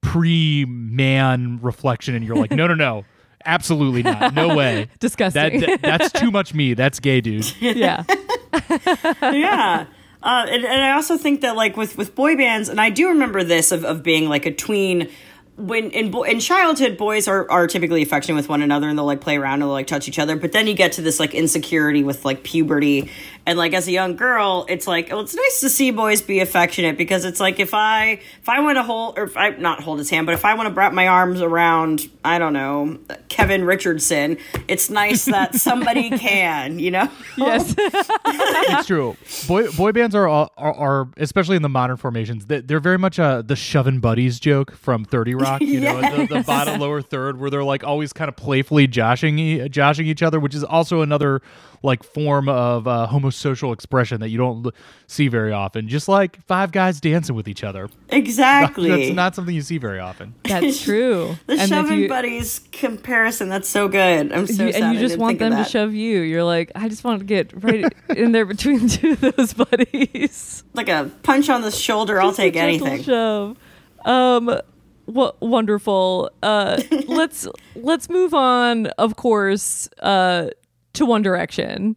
pre 0.00 0.64
man 0.64 1.58
reflection, 1.62 2.14
and 2.14 2.24
you're 2.24 2.36
like, 2.36 2.50
no, 2.50 2.66
no, 2.66 2.74
no. 2.74 3.04
Absolutely 3.46 4.02
not. 4.02 4.34
No 4.34 4.54
way. 4.56 4.88
Disgusting. 5.00 5.60
That, 5.60 5.80
that- 5.82 5.82
that's 5.82 6.12
too 6.12 6.30
much 6.30 6.54
me. 6.54 6.74
That's 6.74 7.00
gay, 7.00 7.20
dude. 7.20 7.50
yeah. 7.60 8.04
yeah. 9.22 9.86
Uh, 10.22 10.46
and, 10.48 10.64
and 10.64 10.82
I 10.82 10.92
also 10.92 11.18
think 11.18 11.42
that 11.42 11.54
like 11.56 11.76
with 11.76 11.98
with 11.98 12.14
boy 12.14 12.36
bands, 12.36 12.68
and 12.70 12.80
I 12.80 12.90
do 12.90 13.08
remember 13.08 13.44
this 13.44 13.72
of, 13.72 13.84
of 13.84 14.02
being 14.02 14.28
like 14.28 14.46
a 14.46 14.54
tween. 14.54 15.10
When 15.56 15.90
in 15.92 16.10
bo- 16.10 16.24
in 16.24 16.40
childhood, 16.40 16.96
boys 16.96 17.28
are, 17.28 17.48
are 17.50 17.66
typically 17.68 18.02
affectionate 18.02 18.34
with 18.36 18.48
one 18.48 18.60
another 18.60 18.88
and 18.88 18.98
they'll 18.98 19.04
like 19.06 19.20
play 19.20 19.36
around 19.36 19.54
and 19.54 19.62
they'll 19.62 19.68
like 19.70 19.86
touch 19.86 20.08
each 20.08 20.18
other. 20.18 20.34
But 20.36 20.50
then 20.50 20.66
you 20.66 20.74
get 20.74 20.92
to 20.92 21.02
this 21.02 21.20
like 21.20 21.32
insecurity 21.32 22.02
with 22.02 22.24
like 22.24 22.42
puberty, 22.42 23.08
and 23.46 23.56
like 23.56 23.72
as 23.72 23.86
a 23.86 23.92
young 23.92 24.16
girl, 24.16 24.66
it's 24.68 24.88
like 24.88 25.10
well, 25.10 25.20
it's 25.20 25.34
nice 25.34 25.60
to 25.60 25.68
see 25.70 25.92
boys 25.92 26.22
be 26.22 26.40
affectionate 26.40 26.98
because 26.98 27.24
it's 27.24 27.38
like 27.38 27.60
if 27.60 27.72
I 27.72 28.18
if 28.42 28.48
I 28.48 28.60
want 28.60 28.78
to 28.78 28.82
hold 28.82 29.16
or 29.16 29.24
if 29.24 29.36
I 29.36 29.50
not 29.50 29.80
hold 29.82 29.98
his 30.00 30.10
hand, 30.10 30.26
but 30.26 30.32
if 30.32 30.44
I 30.44 30.54
want 30.54 30.68
to 30.70 30.74
wrap 30.74 30.92
my 30.92 31.06
arms 31.06 31.40
around 31.40 32.10
I 32.24 32.40
don't 32.40 32.52
know 32.52 32.98
Kevin 33.28 33.64
Richardson, 33.64 34.38
it's 34.66 34.90
nice 34.90 35.26
that 35.26 35.54
somebody 35.68 36.10
can, 36.10 36.78
you 36.80 36.90
know. 36.90 37.08
Yes. 37.36 37.74
it's 37.78 38.86
true. 38.88 39.16
Boy 39.46 39.70
boy 39.70 39.92
bands 39.92 40.16
are 40.16 40.26
are, 40.28 40.50
are 40.58 41.08
especially 41.16 41.54
in 41.54 41.62
the 41.62 41.68
modern 41.68 41.96
formations. 41.96 42.46
they- 42.46 42.60
They're 42.60 42.80
very 42.80 42.98
much 42.98 43.20
uh, 43.20 43.42
the 43.42 43.54
shoving 43.56 44.00
buddies 44.00 44.40
joke 44.40 44.72
from 44.72 45.04
Thirty 45.04 45.34
Rock. 45.34 45.43
You 45.60 45.80
know, 45.80 46.00
the, 46.26 46.34
the 46.36 46.42
bottom 46.42 46.80
lower 46.80 47.02
third 47.02 47.38
where 47.40 47.50
they're 47.50 47.64
like 47.64 47.84
always 47.84 48.12
kind 48.12 48.28
of 48.28 48.36
playfully 48.36 48.86
joshing 48.86 49.38
e- 49.38 49.68
joshing 49.68 50.06
each 50.06 50.22
other, 50.22 50.38
which 50.40 50.54
is 50.54 50.64
also 50.64 51.00
another 51.02 51.42
like 51.82 52.02
form 52.02 52.48
of 52.48 52.88
uh, 52.88 53.06
homosocial 53.10 53.72
expression 53.74 54.20
that 54.20 54.30
you 54.30 54.38
don't 54.38 54.64
l- 54.66 54.72
see 55.06 55.28
very 55.28 55.52
often. 55.52 55.86
Just 55.86 56.08
like 56.08 56.42
five 56.46 56.72
guys 56.72 56.98
dancing 56.98 57.34
with 57.36 57.46
each 57.46 57.62
other. 57.62 57.90
Exactly. 58.08 58.88
That's 58.88 59.14
not 59.14 59.34
something 59.34 59.54
you 59.54 59.60
see 59.60 59.76
very 59.76 59.98
often. 60.00 60.34
That's 60.44 60.82
true. 60.84 61.36
The 61.46 61.54
and 61.60 61.68
shoving 61.68 61.98
you, 62.00 62.08
buddies 62.08 62.60
comparison, 62.72 63.50
that's 63.50 63.68
so 63.68 63.88
good. 63.88 64.32
I'm 64.32 64.46
so 64.46 64.64
you- 64.64 64.72
sad. 64.72 64.82
and 64.82 64.92
you 64.94 64.98
I 64.98 65.02
just 65.02 65.18
want 65.18 65.38
them 65.38 65.52
to 65.56 65.64
shove 65.64 65.92
you. 65.92 66.20
You're 66.20 66.44
like, 66.44 66.72
I 66.74 66.88
just 66.88 67.04
want 67.04 67.18
to 67.18 67.24
get 67.26 67.52
right 67.62 67.84
in 68.16 68.32
there 68.32 68.46
between 68.46 68.88
two 68.88 69.10
of 69.12 69.20
those 69.36 69.52
buddies. 69.52 70.64
Like 70.72 70.88
a 70.88 71.10
punch 71.22 71.50
on 71.50 71.60
the 71.60 71.70
shoulder, 71.70 72.18
I'll 72.20 72.28
Just 72.30 72.38
a 72.38 72.42
take 72.44 72.56
anything. 72.56 73.02
Shove. 73.02 73.58
Um, 74.06 74.58
what 75.06 75.40
wonderful. 75.40 76.30
Uh, 76.42 76.80
let's 77.06 77.46
let's 77.74 78.08
move 78.08 78.34
on. 78.34 78.86
Of 78.98 79.16
course, 79.16 79.88
uh, 80.00 80.50
to 80.94 81.06
One 81.06 81.22
Direction. 81.22 81.96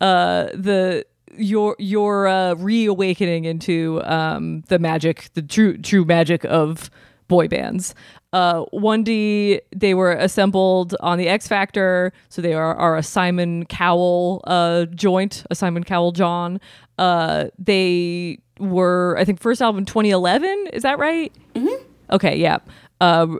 Uh, 0.00 0.46
the 0.54 1.04
your 1.36 1.76
your 1.78 2.26
uh, 2.26 2.54
reawakening 2.54 3.44
into 3.44 4.02
um 4.04 4.62
the 4.68 4.78
magic, 4.78 5.30
the 5.34 5.42
true 5.42 5.76
true 5.78 6.04
magic 6.04 6.44
of 6.44 6.90
boy 7.28 7.48
bands. 7.48 7.94
Uh, 8.32 8.64
1D, 8.72 9.60
they 9.74 9.94
were 9.94 10.12
assembled 10.12 10.94
on 11.00 11.18
the 11.18 11.28
X 11.28 11.48
Factor, 11.48 12.12
so 12.28 12.42
they 12.42 12.52
are, 12.52 12.74
are 12.76 12.96
a 12.96 13.02
Simon 13.02 13.64
Cowell 13.66 14.40
uh, 14.46 14.84
joint, 14.86 15.44
a 15.50 15.54
Simon 15.54 15.82
Cowell 15.82 16.12
John. 16.12 16.60
Uh, 16.98 17.46
they 17.58 18.38
were, 18.58 19.16
I 19.18 19.24
think, 19.24 19.40
first 19.40 19.60
album 19.62 19.84
2011. 19.84 20.68
Is 20.72 20.82
that 20.82 20.98
right? 20.98 21.32
Mm-hmm. 21.54 21.84
Okay, 22.12 22.36
yeah. 22.36 22.58
Uh, 23.00 23.36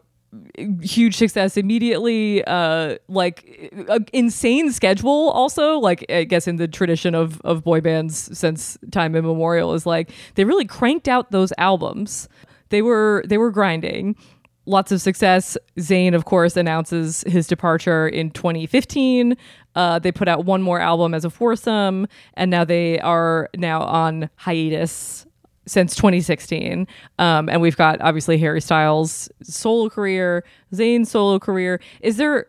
huge 0.80 1.16
success 1.16 1.56
immediately 1.56 2.44
uh 2.44 2.96
like 3.08 3.68
a 3.88 3.98
insane 4.12 4.70
schedule 4.70 5.30
also 5.30 5.78
like 5.78 6.06
i 6.08 6.22
guess 6.22 6.46
in 6.46 6.54
the 6.54 6.68
tradition 6.68 7.16
of 7.16 7.40
of 7.40 7.64
boy 7.64 7.80
bands 7.80 8.30
since 8.38 8.78
time 8.92 9.16
immemorial 9.16 9.74
is 9.74 9.86
like 9.86 10.12
they 10.36 10.44
really 10.44 10.64
cranked 10.64 11.08
out 11.08 11.32
those 11.32 11.52
albums. 11.58 12.28
They 12.68 12.82
were 12.82 13.24
they 13.26 13.38
were 13.38 13.50
grinding. 13.50 14.16
Lots 14.66 14.92
of 14.92 15.00
success. 15.00 15.56
Zayn 15.78 16.14
of 16.14 16.24
course 16.24 16.56
announces 16.56 17.24
his 17.26 17.46
departure 17.46 18.06
in 18.06 18.30
2015 18.30 19.36
uh, 19.74 19.98
they 19.98 20.12
put 20.12 20.28
out 20.28 20.44
one 20.44 20.62
more 20.62 20.80
album 20.80 21.14
as 21.14 21.24
a 21.24 21.30
foursome 21.30 22.06
and 22.34 22.50
now 22.50 22.64
they 22.64 22.98
are 23.00 23.48
now 23.56 23.82
on 23.82 24.28
hiatus 24.36 25.26
since 25.66 25.94
2016. 25.94 26.86
Um, 27.18 27.48
and 27.48 27.60
we've 27.60 27.76
got 27.76 28.00
obviously 28.00 28.38
Harry 28.38 28.60
Styles' 28.60 29.28
solo 29.42 29.88
career, 29.88 30.44
Zayn's 30.72 31.10
solo 31.10 31.38
career. 31.38 31.80
Is 32.00 32.16
there 32.16 32.46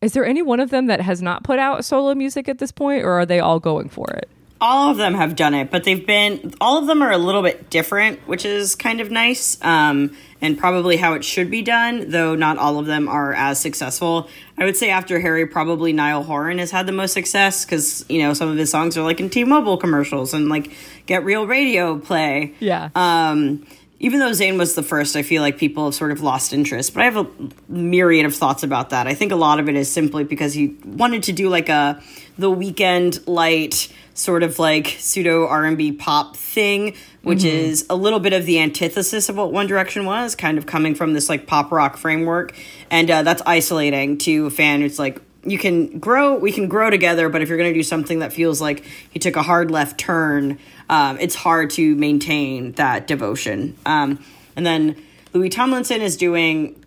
is 0.00 0.14
there 0.14 0.26
any 0.26 0.42
one 0.42 0.58
of 0.58 0.70
them 0.70 0.86
that 0.86 1.00
has 1.00 1.22
not 1.22 1.44
put 1.44 1.60
out 1.60 1.84
solo 1.84 2.14
music 2.14 2.48
at 2.48 2.58
this 2.58 2.72
point, 2.72 3.04
or 3.04 3.12
are 3.12 3.26
they 3.26 3.38
all 3.38 3.60
going 3.60 3.88
for 3.88 4.06
it? 4.10 4.28
All 4.62 4.92
of 4.92 4.96
them 4.96 5.14
have 5.14 5.34
done 5.34 5.54
it, 5.54 5.72
but 5.72 5.82
they've 5.82 6.06
been 6.06 6.54
all 6.60 6.78
of 6.78 6.86
them 6.86 7.02
are 7.02 7.10
a 7.10 7.18
little 7.18 7.42
bit 7.42 7.68
different, 7.68 8.20
which 8.28 8.44
is 8.44 8.76
kind 8.76 9.00
of 9.00 9.10
nice. 9.10 9.58
Um, 9.60 10.16
and 10.40 10.58
probably 10.58 10.96
how 10.96 11.14
it 11.14 11.24
should 11.24 11.50
be 11.50 11.62
done, 11.62 12.10
though 12.10 12.34
not 12.34 12.58
all 12.58 12.78
of 12.78 12.86
them 12.86 13.08
are 13.08 13.32
as 13.32 13.60
successful. 13.60 14.28
I 14.58 14.64
would 14.64 14.76
say 14.76 14.90
after 14.90 15.20
Harry, 15.20 15.46
probably 15.46 15.92
Niall 15.92 16.24
Horan 16.24 16.58
has 16.58 16.70
had 16.70 16.86
the 16.86 16.92
most 16.92 17.12
success 17.12 17.64
because 17.64 18.04
you 18.08 18.20
know 18.22 18.34
some 18.34 18.48
of 18.48 18.56
his 18.56 18.70
songs 18.70 18.96
are 18.96 19.02
like 19.02 19.20
in 19.20 19.30
T-Mobile 19.30 19.76
commercials 19.78 20.32
and 20.32 20.48
like 20.48 20.72
get 21.06 21.24
real 21.24 21.46
radio 21.46 21.98
play. 21.98 22.54
Yeah. 22.60 22.90
Um, 22.94 23.66
even 24.02 24.18
though 24.18 24.30
Zayn 24.30 24.58
was 24.58 24.74
the 24.74 24.82
first, 24.82 25.14
I 25.14 25.22
feel 25.22 25.42
like 25.42 25.58
people 25.58 25.84
have 25.84 25.94
sort 25.94 26.10
of 26.10 26.20
lost 26.22 26.52
interest. 26.52 26.92
But 26.92 27.02
I 27.02 27.04
have 27.04 27.16
a 27.16 27.26
myriad 27.68 28.26
of 28.26 28.34
thoughts 28.34 28.64
about 28.64 28.90
that. 28.90 29.06
I 29.06 29.14
think 29.14 29.30
a 29.30 29.36
lot 29.36 29.60
of 29.60 29.68
it 29.68 29.76
is 29.76 29.90
simply 29.90 30.24
because 30.24 30.52
he 30.52 30.76
wanted 30.84 31.22
to 31.24 31.32
do 31.32 31.48
like 31.48 31.68
a 31.68 32.02
the 32.36 32.50
Weeknd 32.50 33.28
light 33.28 33.92
sort 34.14 34.42
of 34.42 34.58
like 34.58 34.88
pseudo 34.98 35.46
R 35.46 35.64
and 35.64 35.78
B 35.78 35.92
pop 35.92 36.36
thing, 36.36 36.96
which 37.22 37.44
is 37.44 37.86
a 37.88 37.94
little 37.94 38.18
bit 38.18 38.32
of 38.32 38.44
the 38.44 38.58
antithesis 38.58 39.28
of 39.28 39.36
what 39.36 39.52
One 39.52 39.68
Direction 39.68 40.04
was, 40.04 40.34
kind 40.34 40.58
of 40.58 40.66
coming 40.66 40.96
from 40.96 41.12
this 41.12 41.28
like 41.28 41.46
pop 41.46 41.70
rock 41.70 41.96
framework, 41.96 42.54
and 42.90 43.08
uh, 43.08 43.22
that's 43.22 43.42
isolating 43.46 44.18
to 44.18 44.46
a 44.46 44.50
fan. 44.50 44.82
It's 44.82 44.98
like 44.98 45.20
you 45.44 45.58
can 45.58 45.98
grow, 45.98 46.36
we 46.36 46.52
can 46.52 46.68
grow 46.68 46.90
together, 46.90 47.28
but 47.28 47.42
if 47.42 47.48
you're 47.48 47.58
going 47.58 47.72
to 47.72 47.78
do 47.78 47.82
something 47.82 48.20
that 48.20 48.32
feels 48.32 48.60
like 48.60 48.84
he 49.10 49.18
took 49.18 49.36
a 49.36 49.42
hard 49.42 49.70
left 49.70 49.98
turn, 49.98 50.58
um, 50.88 51.18
it's 51.20 51.34
hard 51.34 51.70
to 51.70 51.94
maintain 51.96 52.72
that 52.72 53.06
devotion. 53.06 53.76
Um, 53.84 54.22
and 54.54 54.64
then 54.64 55.02
Louis 55.32 55.48
Tomlinson 55.48 56.00
is 56.00 56.16
doing 56.16 56.82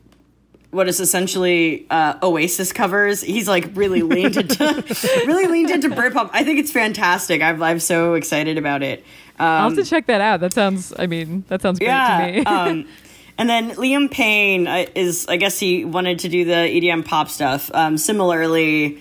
what 0.71 0.89
is 0.89 0.99
essentially 0.99 1.87
uh, 1.89 2.15
Oasis 2.21 2.73
covers. 2.73 3.21
He's 3.21 3.47
like 3.47 3.69
really 3.75 4.01
leaned 4.01 4.37
into 4.37 4.83
really 5.25 5.47
leaned 5.47 5.71
into 5.71 5.89
Britpop. 5.89 6.29
I 6.33 6.43
think 6.43 6.59
it's 6.59 6.71
fantastic. 6.71 7.41
I'm 7.41 7.63
I'm 7.63 7.79
so 7.79 8.13
excited 8.15 8.57
about 8.57 8.83
it. 8.83 8.99
Um, 9.39 9.47
I'll 9.47 9.69
have 9.69 9.77
to 9.77 9.85
check 9.85 10.07
that 10.07 10.21
out. 10.21 10.41
That 10.41 10.53
sounds. 10.53 10.93
I 10.97 11.07
mean, 11.07 11.45
that 11.47 11.61
sounds 11.61 11.79
great 11.79 11.87
to 11.87 12.31
me. 12.31 12.45
um, 12.45 12.87
and 13.37 13.49
then 13.49 13.71
Liam 13.71 14.09
Payne 14.11 14.67
uh, 14.67 14.85
is, 14.95 15.27
I 15.27 15.37
guess 15.37 15.59
he 15.59 15.85
wanted 15.85 16.19
to 16.19 16.29
do 16.29 16.45
the 16.45 16.51
EDM 16.53 17.05
pop 17.05 17.29
stuff. 17.29 17.69
Um, 17.73 17.97
similarly, 17.97 18.99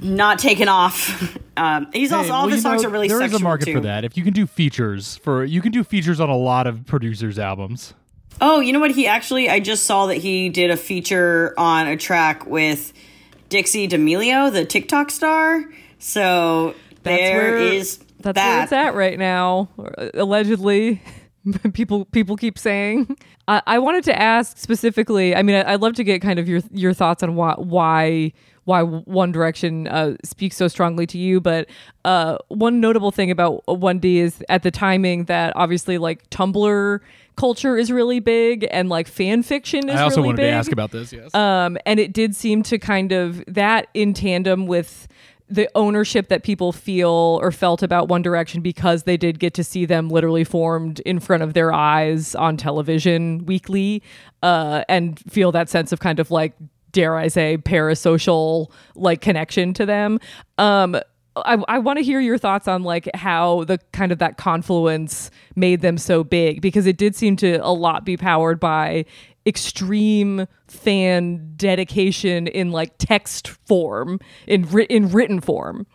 not 0.00 0.38
taken 0.38 0.68
off. 0.68 1.36
Um, 1.58 1.88
he's 1.92 2.12
also 2.12 2.30
all 2.32 2.42
well, 2.42 2.46
of 2.46 2.52
his 2.52 2.58
you 2.58 2.62
songs 2.70 2.82
know, 2.84 2.88
are 2.88 2.92
really 2.92 3.08
there 3.08 3.16
is 3.16 3.32
sexual 3.32 3.40
a 3.40 3.42
market 3.42 3.64
too. 3.64 3.72
for 3.72 3.80
that. 3.80 4.04
If 4.04 4.16
you 4.16 4.22
can 4.22 4.32
do 4.32 4.46
features 4.46 5.16
for 5.16 5.42
you 5.44 5.60
can 5.60 5.72
do 5.72 5.82
features 5.82 6.20
on 6.20 6.28
a 6.28 6.36
lot 6.36 6.68
of 6.68 6.86
producers' 6.86 7.36
albums. 7.36 7.94
Oh, 8.40 8.60
you 8.60 8.72
know 8.72 8.78
what? 8.78 8.92
He 8.92 9.08
actually, 9.08 9.50
I 9.50 9.58
just 9.58 9.82
saw 9.84 10.06
that 10.06 10.18
he 10.18 10.50
did 10.50 10.70
a 10.70 10.76
feature 10.76 11.52
on 11.58 11.88
a 11.88 11.96
track 11.96 12.46
with 12.46 12.92
Dixie 13.48 13.88
D'Amelio, 13.88 14.52
the 14.52 14.64
TikTok 14.64 15.10
star. 15.10 15.64
So 15.98 16.76
That's 17.02 17.20
there 17.20 17.40
where- 17.54 17.56
is 17.58 17.98
That's 18.20 18.36
that. 18.36 18.54
where 18.54 18.62
it's 18.62 18.72
at 18.72 18.94
right 18.94 19.18
now, 19.18 19.68
allegedly. 20.14 21.02
people 21.72 22.04
people 22.06 22.36
keep 22.36 22.58
saying. 22.58 23.16
I, 23.46 23.62
I 23.66 23.78
wanted 23.78 24.04
to 24.04 24.18
ask 24.18 24.56
specifically. 24.56 25.34
I 25.34 25.42
mean, 25.42 25.56
I, 25.56 25.72
I'd 25.72 25.80
love 25.80 25.94
to 25.94 26.04
get 26.04 26.22
kind 26.22 26.38
of 26.38 26.48
your 26.48 26.60
your 26.72 26.92
thoughts 26.92 27.22
on 27.22 27.34
why 27.34 27.54
why 27.56 28.32
why 28.64 28.82
One 28.82 29.32
Direction 29.32 29.88
uh, 29.88 30.16
speaks 30.24 30.56
so 30.56 30.68
strongly 30.68 31.06
to 31.06 31.18
you. 31.18 31.40
But 31.40 31.68
uh, 32.04 32.36
one 32.48 32.80
notable 32.80 33.10
thing 33.10 33.30
about 33.30 33.62
One 33.66 33.98
D 33.98 34.18
is 34.18 34.44
at 34.48 34.62
the 34.62 34.70
timing 34.70 35.24
that 35.24 35.54
obviously 35.56 35.98
like 35.98 36.28
Tumblr 36.30 37.00
culture 37.36 37.76
is 37.76 37.92
really 37.92 38.18
big 38.18 38.66
and 38.70 38.88
like 38.88 39.06
fan 39.06 39.44
fiction 39.44 39.88
is 39.88 39.94
I 39.94 40.02
also 40.02 40.16
really 40.16 40.26
wanted 40.26 40.36
big. 40.38 40.50
to 40.50 40.56
ask 40.56 40.72
about 40.72 40.90
this. 40.90 41.12
Yes. 41.12 41.32
Um, 41.34 41.78
and 41.86 42.00
it 42.00 42.12
did 42.12 42.34
seem 42.34 42.62
to 42.64 42.78
kind 42.78 43.12
of 43.12 43.44
that 43.46 43.86
in 43.94 44.12
tandem 44.12 44.66
with 44.66 45.06
the 45.50 45.68
ownership 45.74 46.28
that 46.28 46.42
people 46.42 46.72
feel 46.72 47.38
or 47.42 47.50
felt 47.50 47.82
about 47.82 48.08
One 48.08 48.22
Direction 48.22 48.60
because 48.60 49.04
they 49.04 49.16
did 49.16 49.38
get 49.38 49.54
to 49.54 49.64
see 49.64 49.86
them 49.86 50.08
literally 50.08 50.44
formed 50.44 51.00
in 51.00 51.20
front 51.20 51.42
of 51.42 51.54
their 51.54 51.72
eyes 51.72 52.34
on 52.34 52.56
television 52.56 53.46
weekly, 53.46 54.02
uh, 54.42 54.84
and 54.88 55.18
feel 55.30 55.52
that 55.52 55.68
sense 55.68 55.92
of 55.92 56.00
kind 56.00 56.20
of 56.20 56.30
like 56.30 56.54
dare 56.92 57.16
I 57.16 57.28
say 57.28 57.58
parasocial 57.58 58.70
like 58.94 59.20
connection 59.20 59.74
to 59.74 59.86
them. 59.86 60.18
Um, 60.56 60.98
I, 61.36 61.62
I 61.68 61.78
want 61.78 61.98
to 61.98 62.04
hear 62.04 62.20
your 62.20 62.38
thoughts 62.38 62.68
on 62.68 62.82
like 62.82 63.08
how 63.14 63.64
the 63.64 63.78
kind 63.92 64.12
of 64.12 64.18
that 64.18 64.36
confluence 64.36 65.30
made 65.54 65.80
them 65.80 65.98
so 65.98 66.24
big 66.24 66.60
because 66.60 66.86
it 66.86 66.96
did 66.96 67.14
seem 67.14 67.36
to 67.36 67.56
a 67.56 67.72
lot 67.72 68.04
be 68.04 68.16
powered 68.16 68.58
by 68.58 69.04
extreme 69.46 70.46
fan 70.66 71.52
dedication 71.56 72.46
in 72.46 72.70
like 72.70 72.92
text 72.98 73.48
form 73.48 74.20
in 74.46 74.62
writ- 74.70 74.90
in 74.90 75.10
written 75.10 75.40
form. 75.40 75.86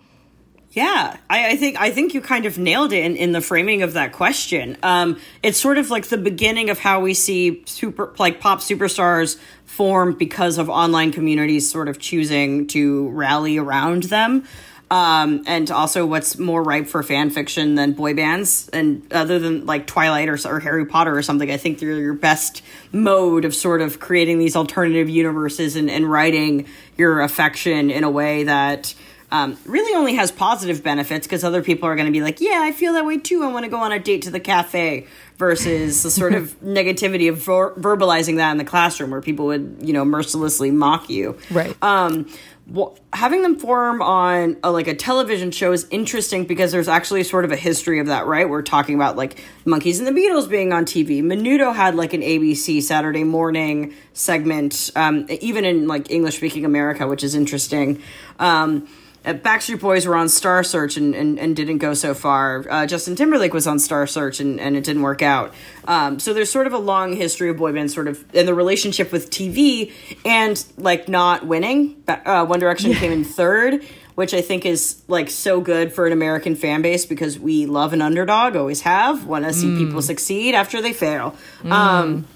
Yeah, 0.73 1.17
I, 1.29 1.51
I 1.51 1.55
think 1.55 1.79
I 1.79 1.91
think 1.91 2.15
you 2.15 2.21
kind 2.21 2.47
of 2.47 2.57
nailed 2.57 2.93
it 2.93 3.05
in, 3.05 3.15
in 3.15 3.31
the 3.31 3.41
framing 3.41 3.83
of 3.83 3.93
that 3.93 4.11
question. 4.11 4.75
Um, 4.81 5.19
it's 5.43 5.59
sort 5.59 5.77
of 5.77 5.91
like 5.91 6.07
the 6.07 6.17
beginning 6.17 6.71
of 6.71 6.79
how 6.79 6.99
we 6.99 7.13
see 7.13 7.61
super 7.67 8.15
like 8.17 8.39
pop 8.39 8.59
superstars 8.59 9.37
form 9.65 10.13
because 10.13 10.57
of 10.57 10.69
online 10.71 11.11
communities 11.11 11.69
sort 11.69 11.89
of 11.89 11.99
choosing 11.99 12.65
to 12.67 13.09
rally 13.09 13.59
around 13.59 14.03
them. 14.03 14.45
Um, 14.93 15.41
and 15.47 15.71
also, 15.71 16.05
what's 16.05 16.37
more 16.37 16.61
ripe 16.61 16.85
for 16.85 17.01
fan 17.01 17.31
fiction 17.31 17.73
than 17.73 17.93
boy 17.93 18.13
bands? 18.13 18.69
And 18.71 19.11
other 19.11 19.39
than 19.39 19.65
like 19.65 19.87
Twilight 19.87 20.29
or, 20.29 20.37
or 20.45 20.59
Harry 20.59 20.85
Potter 20.85 21.17
or 21.17 21.23
something, 21.23 21.49
I 21.49 21.57
think 21.57 21.79
they're 21.79 21.97
your 21.97 22.13
best 22.13 22.61
mode 22.91 23.43
of 23.43 23.55
sort 23.55 23.81
of 23.81 23.99
creating 23.99 24.37
these 24.37 24.55
alternative 24.55 25.09
universes 25.09 25.75
and, 25.75 25.89
and 25.89 26.11
writing 26.11 26.67
your 26.95 27.21
affection 27.21 27.89
in 27.89 28.03
a 28.03 28.09
way 28.11 28.43
that 28.43 28.93
um, 29.31 29.57
really 29.65 29.95
only 29.95 30.13
has 30.13 30.31
positive 30.31 30.83
benefits 30.83 31.25
because 31.25 31.43
other 31.43 31.63
people 31.63 31.89
are 31.89 31.95
going 31.95 32.05
to 32.05 32.11
be 32.11 32.21
like, 32.21 32.39
yeah, 32.39 32.59
I 32.61 32.71
feel 32.71 32.93
that 32.93 33.03
way 33.03 33.17
too. 33.17 33.43
I 33.43 33.47
want 33.47 33.65
to 33.65 33.71
go 33.71 33.77
on 33.77 33.91
a 33.91 33.97
date 33.97 34.21
to 34.23 34.29
the 34.29 34.39
cafe 34.39 35.07
versus 35.39 36.03
the 36.03 36.11
sort 36.11 36.35
of 36.35 36.55
negativity 36.63 37.29
of 37.29 37.39
ver- 37.39 37.73
verbalizing 37.73 38.35
that 38.37 38.51
in 38.51 38.57
the 38.57 38.63
classroom 38.63 39.09
where 39.09 39.21
people 39.21 39.47
would, 39.47 39.77
you 39.81 39.91
know, 39.91 40.05
mercilessly 40.05 40.69
mock 40.69 41.09
you. 41.09 41.35
Right. 41.49 41.75
Um, 41.81 42.31
well, 42.65 42.97
having 43.11 43.41
them 43.41 43.59
form 43.59 44.01
on 44.01 44.57
a, 44.63 44.71
like 44.71 44.87
a 44.87 44.95
television 44.95 45.51
show 45.51 45.73
is 45.73 45.85
interesting 45.91 46.45
because 46.45 46.71
there's 46.71 46.87
actually 46.87 47.23
sort 47.23 47.43
of 47.43 47.51
a 47.51 47.57
history 47.57 47.99
of 47.99 48.07
that, 48.07 48.25
right? 48.25 48.47
We're 48.47 48.61
talking 48.61 48.95
about 48.95 49.17
like 49.17 49.43
Monkees 49.65 49.99
and 49.99 50.07
the 50.07 50.19
Beatles 50.19 50.49
being 50.49 50.71
on 50.71 50.85
TV. 50.85 51.21
Menudo 51.21 51.75
had 51.75 51.95
like 51.95 52.13
an 52.13 52.21
ABC 52.21 52.81
Saturday 52.81 53.25
morning 53.25 53.93
segment, 54.13 54.91
um, 54.95 55.25
even 55.41 55.65
in 55.65 55.87
like 55.87 56.09
English 56.09 56.37
speaking 56.37 56.63
America, 56.63 57.05
which 57.05 57.23
is 57.23 57.35
interesting. 57.35 58.01
Um, 58.39 58.87
uh, 59.25 59.33
Backstreet 59.33 59.79
Boys 59.79 60.05
were 60.05 60.15
on 60.15 60.27
Star 60.29 60.63
Search 60.63 60.97
and, 60.97 61.15
and, 61.15 61.39
and 61.39 61.55
didn't 61.55 61.77
go 61.77 61.93
so 61.93 62.13
far. 62.13 62.65
Uh, 62.69 62.85
Justin 62.85 63.15
Timberlake 63.15 63.53
was 63.53 63.67
on 63.67 63.79
Star 63.79 64.05
Search 64.05 64.39
and, 64.39 64.59
and 64.59 64.75
it 64.75 64.83
didn't 64.83 65.01
work 65.01 65.21
out. 65.21 65.53
Um, 65.85 66.19
so 66.19 66.33
there's 66.33 66.51
sort 66.51 66.67
of 66.67 66.73
a 66.73 66.77
long 66.77 67.13
history 67.13 67.49
of 67.49 67.57
boy 67.57 67.71
bands 67.71 67.93
sort 67.93 68.07
of 68.07 68.23
in 68.35 68.45
the 68.45 68.53
relationship 68.53 69.11
with 69.11 69.29
TV 69.29 69.91
and 70.25 70.63
like 70.77 71.07
not 71.07 71.45
winning. 71.45 72.03
Uh, 72.07 72.45
One 72.45 72.59
Direction 72.59 72.93
came 72.93 73.11
in 73.11 73.23
third, 73.23 73.83
which 74.15 74.33
I 74.33 74.41
think 74.41 74.65
is 74.65 75.01
like 75.07 75.29
so 75.29 75.61
good 75.61 75.93
for 75.93 76.05
an 76.05 76.13
American 76.13 76.55
fan 76.55 76.81
base 76.81 77.05
because 77.05 77.39
we 77.39 77.65
love 77.65 77.93
an 77.93 78.01
underdog, 78.01 78.55
always 78.55 78.81
have, 78.81 79.25
want 79.25 79.45
to 79.45 79.53
see 79.53 79.75
people 79.77 80.01
succeed 80.01 80.53
after 80.53 80.81
they 80.81 80.93
fail. 80.93 81.35
Um, 81.65 82.27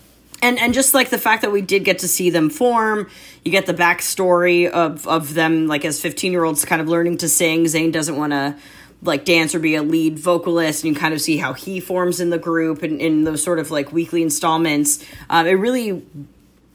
and 0.41 0.59
and 0.59 0.73
just 0.73 0.93
like 0.93 1.09
the 1.09 1.17
fact 1.17 1.41
that 1.41 1.51
we 1.51 1.61
did 1.61 1.83
get 1.83 1.99
to 1.99 2.07
see 2.07 2.29
them 2.29 2.49
form 2.49 3.09
you 3.47 3.51
get 3.51 3.65
the 3.65 3.73
backstory 3.73 4.69
of 4.69 5.07
of 5.07 5.33
them 5.33 5.67
like 5.67 5.85
as 5.85 6.01
15 6.01 6.33
year 6.33 6.43
olds 6.43 6.65
kind 6.65 6.81
of 6.81 6.89
learning 6.89 7.19
to 7.19 7.29
sing. 7.29 7.63
Zayn 7.63 7.93
doesn't 7.93 8.17
want 8.17 8.33
to 8.33 8.57
like 9.01 9.23
dance 9.23 9.55
or 9.55 9.59
be 9.59 9.75
a 9.75 9.83
lead 9.83 10.19
vocalist 10.19 10.83
and 10.83 10.93
you 10.93 10.99
kind 10.99 11.13
of 11.13 11.21
see 11.21 11.37
how 11.37 11.53
he 11.53 11.79
forms 11.79 12.19
in 12.19 12.29
the 12.29 12.37
group 12.37 12.83
and 12.83 12.99
in 12.99 13.23
those 13.23 13.41
sort 13.41 13.59
of 13.59 13.71
like 13.71 13.93
weekly 13.93 14.21
installments. 14.21 15.01
Um, 15.29 15.47
it 15.47 15.53
really 15.53 16.05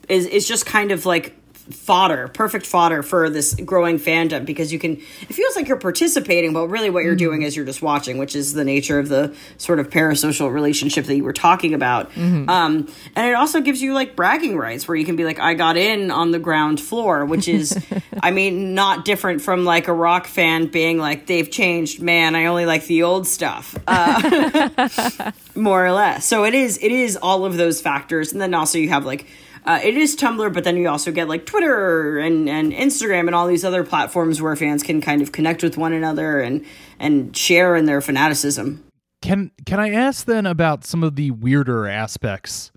is 0.09 0.25
is 0.25 0.49
just 0.49 0.65
kind 0.65 0.93
of 0.93 1.05
like 1.05 1.37
fodder 1.71 2.29
perfect 2.29 2.67
fodder 2.67 3.03
for 3.03 3.31
this 3.31 3.55
growing 3.55 3.99
fandom 3.99 4.45
because 4.45 4.73
you 4.73 4.79
can 4.79 4.93
it 4.93 5.33
feels 5.33 5.57
like 5.57 5.69
you're 5.69 5.79
participating 5.79 6.53
but 6.53 6.67
really 6.69 6.91
what 6.91 7.05
you're 7.05 7.15
doing 7.15 7.43
is 7.43 7.55
you're 7.55 7.65
just 7.65 7.83
watching 7.83 8.19
which 8.19 8.35
is 8.35 8.53
the 8.53 8.65
nature 8.65 8.99
of 8.99 9.09
the 9.09 9.35
sort 9.59 9.79
of 9.79 9.89
parasocial 9.91 10.53
relationship 10.53 11.05
that 11.07 11.17
you 11.17 11.25
were 11.25 11.33
talking 11.33 11.75
about. 11.75 12.11
Um, 12.17 12.93
and 13.17 13.27
it 13.27 13.35
also 13.35 13.61
gives 13.61 13.81
you 13.81 13.95
like 13.95 14.17
bragging 14.17 14.57
rights 14.57 14.89
where 14.89 14.97
you 14.97 15.05
can 15.05 15.17
be 15.17 15.25
like 15.25 15.39
i 15.41 15.55
got 15.55 15.77
in 15.77 16.11
on 16.11 16.31
the 16.31 16.39
ground 16.39 16.81
floor 16.81 17.25
which 17.25 17.49
is 17.49 17.77
i 18.23 18.31
mean 18.31 18.75
not 18.75 19.05
different 19.05 19.41
from 19.41 19.65
like 19.65 19.89
a 19.89 19.93
rock 19.93 20.27
fan 20.27 20.67
being 20.67 20.99
like 20.99 21.27
they've 21.27 21.51
changed 21.51 22.03
man 22.03 22.35
i 22.35 22.47
only 22.47 22.67
like 22.67 22.87
the 22.87 23.03
old 23.03 23.27
stuff. 23.27 23.77
Uh, 23.87 24.69
more 25.55 25.85
or 25.85 25.93
less. 25.93 26.25
So 26.25 26.45
it 26.45 26.55
is 26.55 26.79
it 26.79 26.93
is 26.93 27.17
all 27.17 27.45
of 27.45 27.57
those 27.57 27.81
factors. 27.81 28.33
And 28.33 28.41
then 28.41 28.55
also 28.55 28.79
you 28.79 28.89
have 28.89 29.05
like 29.05 29.27
uh, 29.65 29.81
it 29.83 29.97
is 29.97 30.17
Tumblr, 30.17 30.53
but 30.53 30.65
then 30.65 30.77
you 30.77 30.89
also 30.89 31.13
get 31.13 31.29
like 31.29 31.47
Twitter 31.47 32.19
and, 32.19 32.49
and 32.49 32.73
Instagram 32.73 33.27
and 33.27 33.35
all 33.35 33.47
these 33.47 33.65
other 33.65 33.85
platforms 33.85 34.43
where 34.43 34.57
fans 34.57 34.83
can 34.83 35.01
kind 35.01 35.23
of 35.23 35.33
connect 35.33 35.63
with 35.63 35.77
one 35.77 35.93
another 35.93 36.41
and 36.41 36.65
and 36.99 37.37
share 37.37 37.77
in 37.77 37.87
their 37.87 38.01
fanaticism. 38.01 38.85
Can 39.21 39.53
can 39.65 39.79
I 39.79 39.91
ask 39.91 40.27
then 40.27 40.47
about 40.47 40.85
some 40.85 41.05
of 41.05 41.15
the 41.15 41.31
weirder 41.31 41.87
aspects 41.87 42.73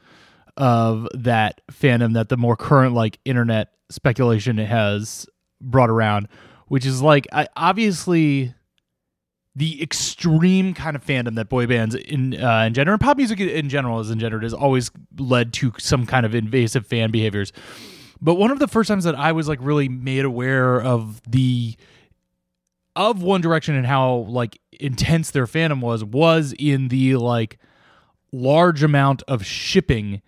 of 0.57 1.07
that 1.13 1.61
fandom 1.71 2.13
that 2.13 2.29
the 2.29 2.37
more 2.37 2.55
current 2.55 2.93
like 2.93 3.19
internet 3.25 3.69
speculation 3.89 4.57
has 4.57 5.25
brought 5.59 5.89
around, 5.89 6.27
which 6.67 6.85
is 6.85 7.01
like 7.01 7.27
I, 7.31 7.47
obviously 7.55 8.53
the 9.55 9.81
extreme 9.81 10.73
kind 10.73 10.95
of 10.95 11.05
fandom 11.05 11.35
that 11.35 11.47
boy 11.47 11.65
bands 11.65 11.95
in 11.95 12.41
uh, 12.41 12.63
engender 12.63 12.91
and 12.91 13.01
pop 13.01 13.17
music 13.17 13.39
in 13.39 13.69
general 13.69 13.99
is 13.99 14.11
engendered 14.11 14.43
has 14.43 14.53
always 14.53 14.91
led 15.17 15.53
to 15.53 15.71
some 15.77 16.05
kind 16.05 16.25
of 16.25 16.35
invasive 16.35 16.85
fan 16.85 17.09
behaviors. 17.09 17.53
But 18.21 18.35
one 18.35 18.51
of 18.51 18.59
the 18.59 18.67
first 18.67 18.89
times 18.89 19.05
that 19.05 19.15
I 19.15 19.31
was 19.31 19.47
like 19.47 19.59
really 19.61 19.87
made 19.87 20.25
aware 20.25 20.81
of 20.81 21.21
the 21.29 21.75
of 22.95 23.21
One 23.21 23.41
Direction 23.41 23.75
and 23.75 23.85
how 23.85 24.25
like 24.29 24.59
intense 24.73 25.31
their 25.31 25.45
fandom 25.45 25.81
was 25.81 26.03
was 26.03 26.53
in 26.57 26.89
the 26.89 27.15
like 27.15 27.57
large 28.31 28.83
amount 28.83 29.23
of 29.23 29.45
shipping 29.45 30.21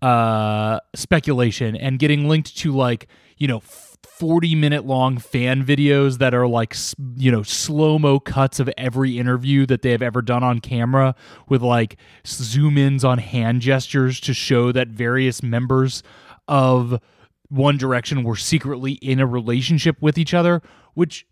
uh 0.00 0.80
speculation 0.96 1.76
and 1.76 2.00
getting 2.00 2.28
linked 2.28 2.56
to 2.56 2.72
like 2.72 3.06
you 3.38 3.46
know 3.46 3.62
40 4.06 4.54
minute 4.54 4.84
long 4.86 5.18
fan 5.18 5.64
videos 5.64 6.18
that 6.18 6.34
are 6.34 6.46
like 6.46 6.76
you 7.16 7.30
know 7.30 7.42
slow 7.42 7.98
mo 7.98 8.18
cuts 8.18 8.60
of 8.60 8.70
every 8.76 9.18
interview 9.18 9.64
that 9.66 9.82
they 9.82 9.90
have 9.90 10.02
ever 10.02 10.22
done 10.22 10.42
on 10.42 10.60
camera 10.60 11.14
with 11.48 11.62
like 11.62 11.96
zoom 12.26 12.76
ins 12.78 13.04
on 13.04 13.18
hand 13.18 13.60
gestures 13.60 14.20
to 14.20 14.34
show 14.34 14.72
that 14.72 14.88
various 14.88 15.42
members 15.42 16.02
of 16.48 17.00
One 17.48 17.76
Direction 17.76 18.24
were 18.24 18.36
secretly 18.36 18.92
in 18.92 19.20
a 19.20 19.26
relationship 19.26 20.00
with 20.00 20.18
each 20.18 20.34
other 20.34 20.62
which 20.94 21.26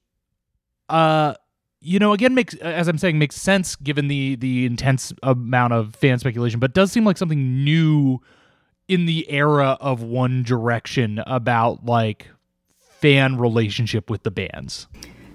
uh 0.89 1.35
you 1.81 1.99
know 1.99 2.13
again 2.13 2.35
makes 2.35 2.55
as 2.57 2.89
i'm 2.89 2.99
saying 2.99 3.19
makes 3.19 3.37
sense 3.37 3.75
given 3.77 4.09
the 4.09 4.37
the 4.37 4.67
intense 4.67 5.13
amount 5.23 5.73
of 5.73 5.95
fan 5.97 6.19
speculation 6.19 6.61
but 6.61 6.75
does 6.75 6.93
seem 6.93 7.05
like 7.05 7.17
something 7.17 7.65
new 7.65 8.21
in 8.89 9.07
the 9.07 9.31
era 9.31 9.79
of 9.81 10.03
one 10.03 10.43
direction 10.43 11.23
about 11.27 11.85
like 11.85 12.29
fan 13.01 13.39
relationship 13.39 14.11
with 14.11 14.23
the 14.23 14.31
bands 14.31 14.87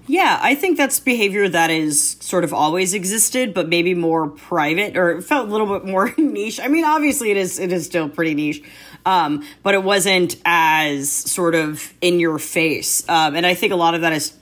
Yeah, 0.07 0.39
I 0.39 0.53
think 0.53 0.77
that's 0.77 0.99
behavior 0.99 1.49
that 1.49 1.71
is 1.71 2.17
sort 2.19 2.43
of 2.43 2.53
always 2.53 2.93
existed, 2.93 3.55
but 3.55 3.67
maybe 3.67 3.95
more 3.95 4.29
private 4.29 4.95
or 4.97 5.19
felt 5.21 5.47
a 5.47 5.51
little 5.51 5.67
bit 5.67 5.83
more 5.85 6.13
niche. 6.17 6.59
I 6.59 6.67
mean, 6.67 6.85
obviously 6.85 7.31
it 7.31 7.37
is 7.37 7.57
it 7.57 7.71
is 7.71 7.85
still 7.85 8.07
pretty 8.07 8.35
niche. 8.35 8.61
Um, 9.05 9.45
but 9.63 9.75
it 9.75 9.83
wasn't 9.83 10.35
as 10.45 11.11
sort 11.11 11.55
of 11.55 11.93
in 12.01 12.19
your 12.19 12.39
face. 12.39 13.07
Um, 13.07 13.35
and 13.35 13.45
I 13.45 13.53
think 13.53 13.71
a 13.71 13.75
lot 13.75 13.93
of 13.93 14.01
that 14.01 14.13
is 14.13 14.33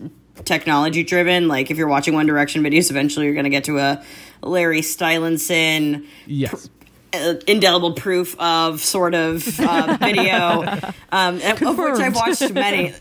technology 0.45 1.03
driven. 1.03 1.47
Like 1.47 1.71
if 1.71 1.77
you're 1.77 1.87
watching 1.87 2.13
One 2.13 2.25
Direction 2.25 2.63
videos, 2.63 2.89
eventually 2.89 3.25
you're 3.25 3.35
going 3.35 3.45
to 3.45 3.49
get 3.49 3.65
to 3.65 3.79
a 3.79 4.03
Larry 4.41 4.81
Stylinson 4.81 6.05
yes 6.25 6.53
uh, 6.53 6.82
indelible 7.13 7.93
proof 7.93 8.35
of 8.39 8.81
sort 8.81 9.13
of 9.15 9.59
uh, 9.59 9.97
video, 10.01 10.63
um, 11.11 11.39
of 11.41 11.61
which 11.61 11.99
I've 11.99 12.15
watched 12.15 12.51
many. 12.51 12.93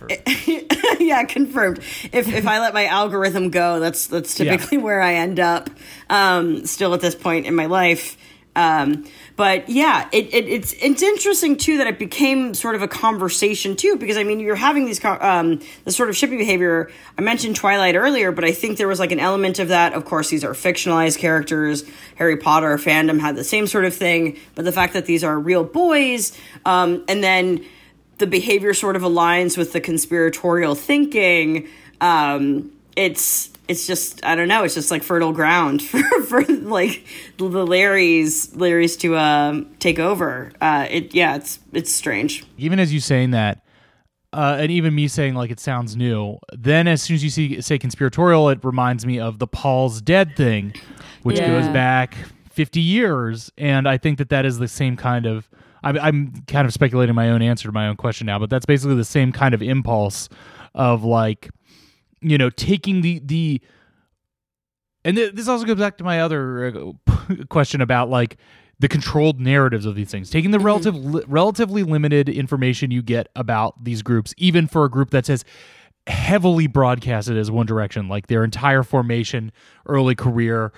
yeah, 1.00 1.24
confirmed. 1.24 1.78
If 2.12 2.28
if 2.28 2.46
I 2.46 2.60
let 2.60 2.74
my 2.74 2.86
algorithm 2.86 3.50
go, 3.50 3.80
that's 3.80 4.06
that's 4.08 4.38
Yeah. 4.38 4.52
typically 4.56 4.78
where 4.78 5.00
I 5.00 5.14
end 5.14 5.40
up. 5.40 5.70
Um, 6.10 6.66
still 6.66 6.94
at 6.94 7.00
this 7.00 7.14
point 7.14 7.46
in 7.46 7.54
my 7.54 7.66
life. 7.66 8.16
Um, 8.54 9.06
but 9.36 9.70
yeah, 9.70 10.08
it, 10.12 10.26
it, 10.32 10.46
it's 10.46 10.74
it's 10.74 11.02
interesting 11.02 11.56
too 11.56 11.78
that 11.78 11.86
it 11.86 11.98
became 11.98 12.52
sort 12.52 12.74
of 12.74 12.82
a 12.82 12.88
conversation 12.88 13.76
too 13.76 13.96
because 13.96 14.18
I 14.18 14.24
mean 14.24 14.40
you're 14.40 14.56
having 14.56 14.84
these 14.84 15.02
um 15.04 15.60
this 15.84 15.96
sort 15.96 16.10
of 16.10 16.16
shipping 16.16 16.36
behavior. 16.36 16.90
I 17.16 17.22
mentioned 17.22 17.56
Twilight 17.56 17.94
earlier, 17.94 18.30
but 18.30 18.44
I 18.44 18.52
think 18.52 18.76
there 18.76 18.88
was 18.88 19.00
like 19.00 19.10
an 19.10 19.20
element 19.20 19.58
of 19.58 19.68
that. 19.68 19.94
Of 19.94 20.04
course, 20.04 20.28
these 20.28 20.44
are 20.44 20.52
fictionalized 20.52 21.18
characters. 21.18 21.84
Harry 22.16 22.36
Potter 22.36 22.76
fandom 22.76 23.20
had 23.20 23.36
the 23.36 23.44
same 23.44 23.66
sort 23.66 23.86
of 23.86 23.94
thing, 23.94 24.36
but 24.54 24.66
the 24.66 24.72
fact 24.72 24.92
that 24.92 25.06
these 25.06 25.24
are 25.24 25.38
real 25.38 25.64
boys, 25.64 26.38
um, 26.66 27.04
and 27.08 27.24
then 27.24 27.64
the 28.18 28.26
behavior 28.26 28.74
sort 28.74 28.96
of 28.96 29.02
aligns 29.02 29.56
with 29.56 29.72
the 29.72 29.80
conspiratorial 29.80 30.74
thinking 30.74 31.68
um, 32.02 32.72
it's 32.96 33.48
it's 33.68 33.86
just 33.86 34.24
I 34.24 34.34
don't 34.34 34.48
know. 34.48 34.64
It's 34.64 34.74
just 34.74 34.90
like 34.90 35.02
fertile 35.02 35.32
ground 35.32 35.82
for, 35.86 36.02
for 36.24 36.44
like 36.44 37.04
the 37.38 37.44
Larrys 37.44 38.50
Larrys 38.54 38.98
to 39.00 39.16
um, 39.16 39.74
take 39.78 39.98
over. 39.98 40.52
Uh, 40.60 40.86
it 40.90 41.14
yeah, 41.14 41.36
it's 41.36 41.58
it's 41.72 41.90
strange. 41.92 42.44
even 42.58 42.78
as 42.78 42.92
you 42.92 43.00
saying 43.00 43.30
that, 43.32 43.64
uh, 44.32 44.56
and 44.60 44.70
even 44.72 44.94
me 44.94 45.08
saying 45.08 45.34
like 45.34 45.50
it 45.50 45.60
sounds 45.60 45.96
new, 45.96 46.38
then 46.52 46.88
as 46.88 47.02
soon 47.02 47.14
as 47.16 47.24
you 47.24 47.30
see 47.30 47.60
say 47.60 47.78
conspiratorial, 47.78 48.48
it 48.48 48.64
reminds 48.64 49.06
me 49.06 49.18
of 49.20 49.38
the 49.38 49.46
Paul's 49.46 50.00
dead 50.00 50.36
thing, 50.36 50.74
which 51.22 51.38
Yeah. 51.38 51.46
goes 51.48 51.68
back 51.68 52.16
fifty 52.50 52.80
years, 52.80 53.50
and 53.56 53.88
I 53.88 53.96
think 53.98 54.18
that 54.18 54.28
that 54.30 54.44
is 54.44 54.58
the 54.58 54.68
same 54.68 54.96
kind 54.96 55.26
of. 55.26 55.48
I'm, 55.84 55.98
I'm 55.98 56.32
kind 56.46 56.64
of 56.64 56.72
speculating 56.72 57.16
my 57.16 57.30
own 57.30 57.42
answer 57.42 57.66
to 57.66 57.72
my 57.72 57.88
own 57.88 57.96
question 57.96 58.24
now, 58.26 58.38
but 58.38 58.48
that's 58.50 58.64
basically 58.66 58.94
the 58.94 59.04
same 59.04 59.32
kind 59.32 59.52
of 59.52 59.60
impulse 59.62 60.28
of 60.76 61.02
like, 61.02 61.50
you 62.22 62.38
know, 62.38 62.50
taking 62.50 63.00
the 63.00 63.20
the 63.24 63.60
and 65.04 65.16
th- 65.16 65.34
this 65.34 65.48
also 65.48 65.64
goes 65.64 65.78
back 65.78 65.98
to 65.98 66.04
my 66.04 66.20
other 66.20 66.66
uh, 66.66 67.34
question 67.48 67.80
about 67.80 68.08
like 68.08 68.36
the 68.78 68.88
controlled 68.88 69.40
narratives 69.40 69.86
of 69.86 69.94
these 69.94 70.10
things. 70.10 70.30
Taking 70.30 70.50
the 70.50 70.58
relative 70.58 70.96
li- 70.96 71.24
relatively 71.26 71.82
limited 71.82 72.28
information 72.28 72.90
you 72.90 73.02
get 73.02 73.28
about 73.36 73.82
these 73.84 74.02
groups 74.02 74.34
even 74.36 74.66
for 74.66 74.84
a 74.84 74.90
group 74.90 75.10
that's 75.10 75.30
as 75.30 75.44
heavily 76.08 76.66
broadcasted 76.66 77.36
as 77.36 77.48
one 77.48 77.64
direction 77.64 78.08
like 78.08 78.26
their 78.26 78.42
entire 78.42 78.82
formation 78.82 79.52
early 79.86 80.16
career 80.16 80.72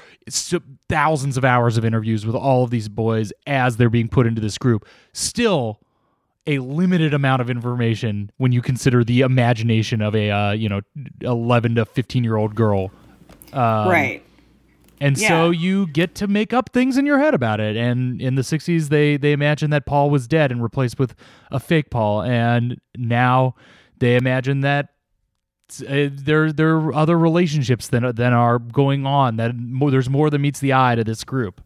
thousands 0.91 1.39
of 1.39 1.47
hours 1.47 1.79
of 1.79 1.85
interviews 1.85 2.27
with 2.27 2.35
all 2.37 2.63
of 2.63 2.69
these 2.69 2.91
boys 2.91 3.33
as 3.47 3.79
they're 3.79 3.89
being 3.89 4.07
put 4.07 4.27
into 4.27 4.43
this 4.43 4.59
group 4.59 4.87
still 5.15 5.81
a 6.47 6.59
limited 6.59 7.15
amount 7.15 7.41
of 7.41 7.49
information 7.49 8.31
when 8.37 8.53
you 8.53 8.61
consider 8.61 9.03
the 9.03 9.21
imagination 9.21 10.03
of 10.03 10.15
a 10.15 10.31
uh, 10.31 10.53
you 10.53 10.69
know 10.69 10.81
11 11.23 11.77
to 11.77 11.85
15 11.85 12.25
year 12.25 12.37
old 12.37 12.55
girl 12.55 12.91
right. 13.89 14.23
and 15.01 15.19
so 15.19 15.51
you 15.51 15.87
get 15.89 16.15
to 16.17 16.27
make 16.27 16.53
up 16.53 16.71
things 16.73 16.97
in 16.97 17.07
your 17.07 17.19
head 17.19 17.35
about 17.35 17.61
it. 17.61 17.77
And 17.77 18.21
in 18.21 18.35
the 18.35 18.43
60s, 18.43 18.89
they 18.89 19.17
they 19.17 19.33
imagined 19.33 19.73
that 19.73 19.87
Paul 19.87 20.11
was 20.11 20.27
dead 20.27 20.51
and 20.51 20.63
replaced 20.63 20.99
with 20.99 21.15
a 21.51 21.61
fake 21.61 21.91
Paul. 21.91 22.23
And 22.23 22.81
now 22.97 23.55
they 23.99 24.17
imagine 24.17 24.61
that 24.63 24.91
uh, 25.89 26.09
there 26.13 26.53
there 26.53 26.77
are 26.77 26.95
other 26.95 27.19
relationships 27.19 27.89
than 27.89 28.15
than 28.15 28.33
are 28.33 28.59
going 28.59 29.07
on. 29.07 29.37
That 29.37 29.57
more, 29.57 29.91
there's 29.91 30.11
more 30.11 30.31
than 30.31 30.43
meets 30.43 30.61
the 30.61 30.73
eye 30.73 30.95
to 30.95 31.05
this 31.05 31.25
group. 31.25 31.61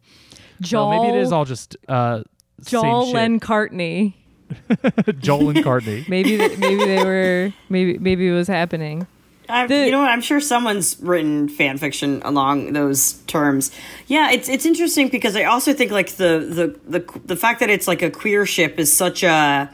Joel, 0.60 0.92
So 0.92 1.02
maybe 1.02 1.16
it 1.16 1.22
is 1.22 1.32
all 1.32 1.44
just 1.44 1.76
uh, 1.88 2.22
Joel 2.64 3.06
same 3.06 3.14
Len. 3.14 3.40
Cartney. 3.40 4.17
Joel 5.18 5.50
and 5.50 5.64
Courtney. 5.64 6.04
Maybe 6.08 6.36
th- 6.36 6.58
maybe 6.58 6.84
they 6.84 7.04
were 7.04 7.52
maybe 7.68 7.98
maybe 7.98 8.28
it 8.28 8.32
was 8.32 8.48
happening. 8.48 9.06
I, 9.48 9.66
The- 9.66 9.86
you 9.86 9.90
know 9.90 10.00
what? 10.00 10.10
I'm 10.10 10.20
sure 10.20 10.40
someone's 10.40 10.98
written 11.00 11.48
fan 11.48 11.78
fiction 11.78 12.20
along 12.24 12.72
those 12.74 13.14
terms. 13.26 13.70
Yeah, 14.06 14.30
it's 14.30 14.48
it's 14.48 14.66
interesting 14.66 15.08
because 15.08 15.36
I 15.36 15.44
also 15.44 15.72
think 15.72 15.90
like 15.90 16.10
the 16.12 16.76
the 16.86 16.98
the 17.00 17.20
the 17.24 17.36
fact 17.36 17.60
that 17.60 17.70
it's 17.70 17.88
like 17.88 18.02
a 18.02 18.10
queer 18.10 18.44
ship 18.46 18.78
is 18.78 18.94
such 18.94 19.22
a 19.22 19.70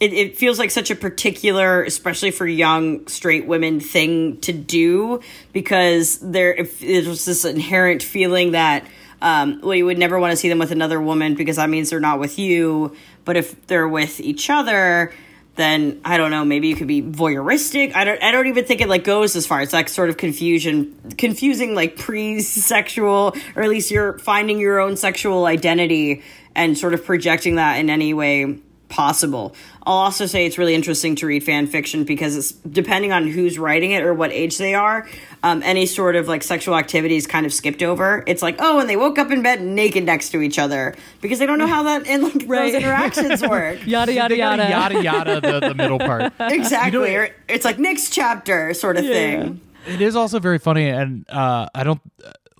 it, 0.00 0.12
it 0.12 0.36
feels 0.36 0.58
like 0.58 0.72
such 0.72 0.90
a 0.90 0.96
particular, 0.96 1.84
especially 1.84 2.32
for 2.32 2.44
young 2.46 3.06
straight 3.06 3.46
women, 3.46 3.78
thing 3.78 4.40
to 4.40 4.52
do 4.52 5.20
because 5.52 6.18
there 6.18 6.52
if 6.52 6.80
there's 6.80 7.24
this 7.24 7.44
inherent 7.44 8.02
feeling 8.02 8.52
that 8.52 8.84
um, 9.20 9.60
well, 9.62 9.76
you 9.76 9.84
would 9.86 9.98
never 9.98 10.18
want 10.18 10.32
to 10.32 10.36
see 10.36 10.48
them 10.48 10.58
with 10.58 10.72
another 10.72 11.00
woman 11.00 11.36
because 11.36 11.54
that 11.54 11.70
means 11.70 11.90
they're 11.90 12.00
not 12.00 12.18
with 12.18 12.40
you. 12.40 12.96
But 13.24 13.36
if 13.36 13.66
they're 13.66 13.88
with 13.88 14.20
each 14.20 14.50
other, 14.50 15.12
then 15.56 16.00
I 16.04 16.16
don't 16.16 16.30
know. 16.30 16.44
Maybe 16.44 16.68
you 16.68 16.76
could 16.76 16.88
be 16.88 17.02
voyeuristic. 17.02 17.94
I 17.94 18.04
don't. 18.04 18.22
I 18.22 18.30
don't 18.30 18.46
even 18.46 18.64
think 18.64 18.80
it 18.80 18.88
like 18.88 19.04
goes 19.04 19.36
as 19.36 19.46
far. 19.46 19.60
It's 19.60 19.72
like 19.72 19.88
sort 19.88 20.08
of 20.08 20.16
confusion, 20.16 21.14
confusing 21.18 21.74
like 21.74 21.96
pre-sexual, 21.96 23.36
or 23.54 23.62
at 23.62 23.68
least 23.68 23.90
you're 23.90 24.18
finding 24.18 24.58
your 24.58 24.80
own 24.80 24.96
sexual 24.96 25.46
identity 25.46 26.22
and 26.54 26.76
sort 26.76 26.94
of 26.94 27.04
projecting 27.04 27.56
that 27.56 27.78
in 27.78 27.90
any 27.90 28.14
way 28.14 28.58
possible. 28.92 29.54
I'll 29.84 29.94
also 29.94 30.26
say 30.26 30.46
it's 30.46 30.58
really 30.58 30.74
interesting 30.74 31.16
to 31.16 31.26
read 31.26 31.42
fan 31.42 31.66
fiction 31.66 32.04
because 32.04 32.36
it's 32.36 32.52
depending 32.52 33.10
on 33.10 33.26
who's 33.26 33.58
writing 33.58 33.90
it 33.90 34.04
or 34.04 34.14
what 34.14 34.30
age 34.30 34.58
they 34.58 34.74
are. 34.74 35.08
Um, 35.42 35.60
any 35.64 35.86
sort 35.86 36.14
of 36.14 36.28
like 36.28 36.44
sexual 36.44 36.76
activity 36.76 37.16
is 37.16 37.26
kind 37.26 37.46
of 37.46 37.52
skipped 37.52 37.82
over. 37.82 38.22
It's 38.28 38.42
like, 38.42 38.56
oh, 38.60 38.78
and 38.78 38.88
they 38.88 38.96
woke 38.96 39.18
up 39.18 39.30
in 39.32 39.42
bed 39.42 39.60
naked 39.62 40.04
next 40.04 40.30
to 40.30 40.40
each 40.42 40.58
other 40.58 40.94
because 41.20 41.40
they 41.40 41.46
don't 41.46 41.58
know 41.58 41.66
how 41.66 41.82
that 41.84 42.06
and 42.06 42.22
like 42.22 42.44
Right. 42.46 42.72
those 42.72 42.82
interactions 42.82 43.42
work. 43.48 43.84
Yada 43.86 44.12
yada 44.12 44.36
yada. 44.36 44.68
yada 44.68 45.02
yada 45.02 45.40
the, 45.40 45.60
the 45.68 45.74
middle 45.74 45.98
part. 45.98 46.32
exactly. 46.40 47.16
or 47.16 47.30
it's 47.48 47.64
like 47.64 47.78
next 47.80 48.10
chapter 48.10 48.72
sort 48.74 48.96
of 48.98 49.04
thing. 49.04 49.60
It 49.88 50.00
is 50.00 50.14
also 50.14 50.38
very 50.38 50.58
funny, 50.58 50.88
and 50.88 51.28
uh, 51.28 51.66
I 51.74 51.82
don't 51.82 52.00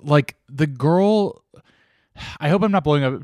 like 0.03 0.35
the 0.49 0.67
girl. 0.67 1.42
I 2.41 2.49
hope 2.49 2.63
I'm 2.63 2.73
not 2.73 2.85
blowing 2.85 3.05
up 3.05 3.23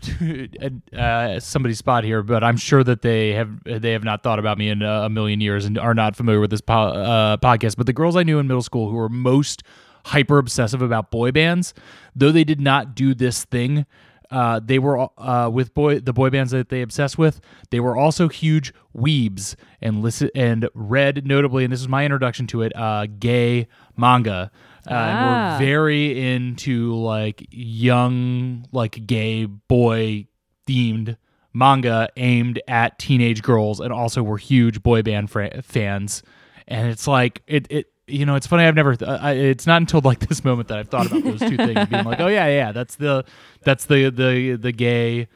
uh, 0.97 1.40
somebody's 1.40 1.78
spot 1.78 2.05
here, 2.05 2.23
but 2.23 2.43
I'm 2.43 2.56
sure 2.56 2.82
that 2.85 3.02
they 3.02 3.32
have 3.32 3.62
they 3.65 3.93
have 3.93 4.05
not 4.05 4.23
thought 4.23 4.39
about 4.39 4.59
me 4.59 4.70
in 4.70 4.82
a, 4.82 5.09
million 5.09 5.40
years 5.40 5.65
and 5.65 5.78
are 5.78 5.94
not 5.94 6.16
familiar 6.16 6.40
with 6.40 6.51
this 6.51 6.60
po- 6.60 6.74
uh, 6.74 7.36
podcast. 7.36 7.77
But 7.77 7.86
the 7.86 7.93
girls 7.93 8.16
I 8.16 8.23
knew 8.23 8.39
in 8.39 8.47
middle 8.47 8.62
school 8.62 8.89
who 8.89 8.97
were 8.97 9.09
most 9.09 9.62
hyper 10.06 10.39
obsessive 10.39 10.81
about 10.81 11.10
boy 11.10 11.32
bands, 11.32 11.74
though 12.15 12.32
they 12.32 12.44
did 12.44 12.60
not 12.60 12.94
do 12.94 13.15
this 13.15 13.44
thing, 13.44 13.85
uh, 14.31 14.60
they 14.62 14.78
were 14.78 15.09
uh, 15.19 15.48
with 15.48 15.74
boy 15.74 16.01
the 16.01 16.12
boy 16.12 16.31
bands 16.31 16.52
that 16.52 16.69
they 16.69 16.82
obsessed 16.82 17.19
with. 17.19 17.40
They 17.70 17.81
were 17.81 17.97
also 17.97 18.28
huge 18.28 18.73
weebs 18.97 19.55
and 19.81 20.02
listen 20.02 20.31
and 20.35 20.69
read 20.74 21.27
notably, 21.27 21.65
and 21.65 21.73
this 21.73 21.81
is 21.81 21.89
my 21.89 22.05
introduction 22.05 22.47
to 22.48 22.62
it, 22.62 22.77
uh, 22.77 23.06
gay 23.19 23.69
manga. 23.97 24.51
Uh, 24.90 24.94
and 24.94 25.19
Ah. 25.19 25.52
were 25.59 25.65
very 25.65 26.35
into 26.35 26.94
like 26.97 27.47
young, 27.51 28.66
like 28.73 29.06
gay 29.06 29.44
boy 29.44 30.27
themed 30.66 31.16
manga 31.52 32.09
aimed 32.16 32.60
at 32.69 32.98
teenage 32.98 33.43
girls, 33.43 33.81
and 33.81 33.93
also 33.93 34.23
were 34.23 34.36
huge 34.39 34.82
boy 34.82 35.02
band 35.02 35.31
fra- 35.31 35.62
fans. 35.62 36.23
And 36.66 36.89
it's 36.89 37.06
like 37.06 37.43
it, 37.47 37.66
it, 37.70 37.86
you 38.06 38.24
know, 38.27 38.35
it's 38.35 38.47
funny. 38.47 38.65
I've 38.65 38.74
never. 38.74 38.93
Uh, 39.01 39.19
I, 39.20 39.32
it's 39.32 39.66
not 39.66 39.81
until 39.81 40.01
like 40.02 40.19
this 40.28 40.44
moment 40.44 40.69
that 40.69 40.78
I've 40.78 40.89
thought 40.89 41.06
about 41.06 41.24
those 41.24 41.40
two 41.40 41.56
things, 41.56 41.89
being 41.89 42.05
like, 42.05 42.20
oh 42.20 42.28
yeah, 42.28 42.47
yeah, 42.47 42.73
that's 42.73 42.97
the, 42.97 43.24
that's 43.62 43.86
the 43.86 44.10
the 44.10 44.56
the 44.56 44.73
gay. 44.73 45.28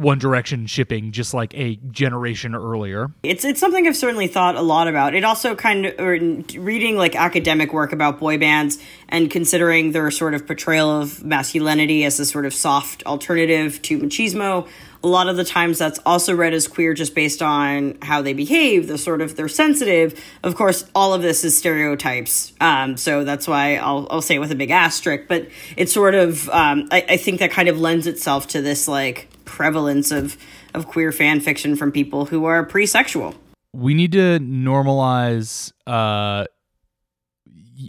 One 0.00 0.18
Direction 0.18 0.66
shipping 0.66 1.12
just 1.12 1.34
like 1.34 1.54
a 1.54 1.76
generation 1.90 2.54
earlier. 2.54 3.10
It's 3.22 3.44
it's 3.44 3.60
something 3.60 3.86
I've 3.86 3.96
certainly 3.96 4.28
thought 4.28 4.56
a 4.56 4.62
lot 4.62 4.88
about. 4.88 5.14
It 5.14 5.24
also 5.24 5.54
kind 5.54 5.86
of 5.86 6.00
or 6.00 6.12
reading 6.58 6.96
like 6.96 7.14
academic 7.14 7.72
work 7.72 7.92
about 7.92 8.18
boy 8.18 8.38
bands 8.38 8.78
and 9.08 9.30
considering 9.30 9.92
their 9.92 10.10
sort 10.10 10.34
of 10.34 10.46
portrayal 10.46 11.02
of 11.02 11.22
masculinity 11.22 12.04
as 12.04 12.18
a 12.18 12.24
sort 12.24 12.46
of 12.46 12.54
soft 12.54 13.04
alternative 13.04 13.82
to 13.82 13.98
machismo. 13.98 14.66
A 15.02 15.08
lot 15.08 15.28
of 15.28 15.36
the 15.36 15.44
times 15.44 15.78
that's 15.78 15.98
also 16.04 16.34
read 16.34 16.52
as 16.52 16.68
queer 16.68 16.92
just 16.94 17.14
based 17.14 17.40
on 17.40 17.96
how 18.02 18.20
they 18.20 18.34
behave, 18.34 18.86
the 18.86 18.98
sort 18.98 19.20
of 19.22 19.34
they're 19.36 19.48
sensitive. 19.48 20.22
Of 20.42 20.54
course, 20.56 20.84
all 20.94 21.14
of 21.14 21.22
this 21.22 21.42
is 21.44 21.56
stereotypes. 21.56 22.52
Um, 22.60 22.96
so 22.98 23.24
that's 23.24 23.48
why 23.48 23.76
I'll, 23.76 24.06
I'll 24.10 24.20
say 24.22 24.34
it 24.34 24.40
with 24.40 24.52
a 24.52 24.54
big 24.56 24.70
asterisk, 24.70 25.24
but 25.26 25.48
it's 25.76 25.92
sort 25.92 26.14
of, 26.14 26.48
um, 26.50 26.86
I, 26.90 27.04
I 27.08 27.16
think 27.16 27.40
that 27.40 27.50
kind 27.50 27.68
of 27.68 27.80
lends 27.80 28.06
itself 28.06 28.46
to 28.48 28.60
this 28.60 28.86
like 28.88 29.28
prevalence 29.46 30.10
of, 30.10 30.36
of 30.74 30.86
queer 30.86 31.12
fan 31.12 31.40
fiction 31.40 31.76
from 31.76 31.90
people 31.92 32.26
who 32.26 32.44
are 32.44 32.62
pre-sexual. 32.64 33.34
we 33.72 33.94
need 33.94 34.12
to 34.12 34.38
normalize 34.40 35.72
uh 35.86 36.44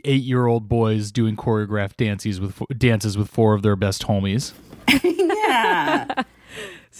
eight 0.06 0.24
year 0.24 0.46
old 0.46 0.70
boys 0.70 1.12
doing 1.12 1.36
choreographed 1.36 1.98
dances 1.98 2.40
with 2.40 2.62
dances 2.78 3.18
with 3.18 3.30
four 3.30 3.54
of 3.54 3.62
their 3.62 3.76
best 3.76 4.04
homies 4.08 4.54
Yeah. 5.04 6.24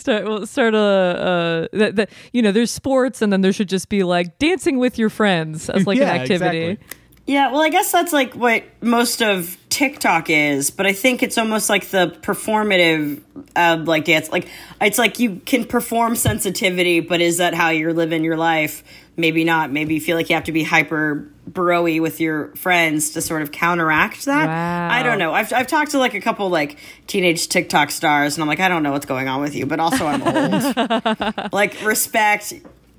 Start 0.02 0.26
well, 0.26 0.46
start 0.48 0.74
a 0.74 0.78
uh, 0.78 1.68
that 1.78 1.96
that 1.96 2.10
you 2.34 2.42
know 2.42 2.52
there's 2.52 2.72
sports 2.72 3.22
and 3.22 3.32
then 3.32 3.42
there 3.42 3.54
should 3.54 3.70
just 3.70 3.88
be 3.88 4.04
like 4.04 4.40
dancing 4.40 4.80
with 4.80 4.98
your 4.98 5.10
friends 5.10 5.70
as 5.70 5.86
like 5.86 5.98
Yeah, 6.00 6.14
an 6.14 6.22
activity. 6.22 6.58
exactly. 6.64 6.98
Yeah, 7.28 7.52
well, 7.52 7.62
I 7.62 7.70
guess 7.70 7.92
that's 7.92 8.12
like 8.12 8.34
what 8.34 8.64
most 8.82 9.22
of 9.22 9.56
TikTok 9.70 10.32
is, 10.32 10.72
but 10.72 10.88
I 10.88 10.92
think 10.94 11.22
it's 11.22 11.38
almost 11.38 11.70
like 11.70 11.86
the 11.90 12.08
performative, 12.22 13.22
uh, 13.56 13.82
like 13.86 14.06
dance. 14.06 14.30
Like 14.32 14.48
it's 14.82 14.98
like 14.98 15.20
you 15.20 15.36
can 15.46 15.66
perform 15.66 16.16
sensitivity, 16.16 17.00
but 17.00 17.22
is 17.22 17.38
that 17.38 17.54
how 17.54 17.70
you're 17.70 17.94
living 17.94 18.24
your 18.24 18.38
life? 18.38 18.84
Maybe 19.22 19.44
not. 19.44 19.72
Maybe 19.72 19.94
you 19.94 20.02
feel 20.02 20.18
like 20.18 20.30
you 20.30 20.36
have 20.36 20.46
to 20.46 20.52
be 20.52 20.64
hyper 20.64 21.30
broy 21.50 22.02
with 22.02 22.20
your 22.20 22.48
friends 22.56 23.12
to 23.12 23.22
sort 23.22 23.44
of 23.44 23.52
counteract 23.52 24.26
that. 24.26 24.48
Wow. 24.48 24.90
I 24.92 25.04
don't 25.04 25.20
know. 25.20 25.32
I've 25.34 25.54
I've 25.54 25.68
talked 25.68 25.92
to 25.92 26.00
like 26.00 26.16
a 26.16 26.20
couple 26.20 26.50
like 26.50 26.80
teenage 27.06 27.48
TikTok 27.48 27.92
stars, 27.92 28.36
and 28.36 28.42
I'm 28.42 28.48
like, 28.48 28.60
I 28.60 28.68
don't 28.68 28.82
know 28.82 28.92
what's 28.92 29.06
going 29.06 29.28
on 29.28 29.40
with 29.40 29.56
you, 29.56 29.68
but 29.68 29.80
also 29.80 30.08
I'm 30.08 30.24
old. 30.24 31.54
like 31.54 31.82
respect, 31.84 32.54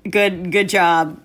good 0.09 0.51
good 0.51 0.69
job. 0.69 1.19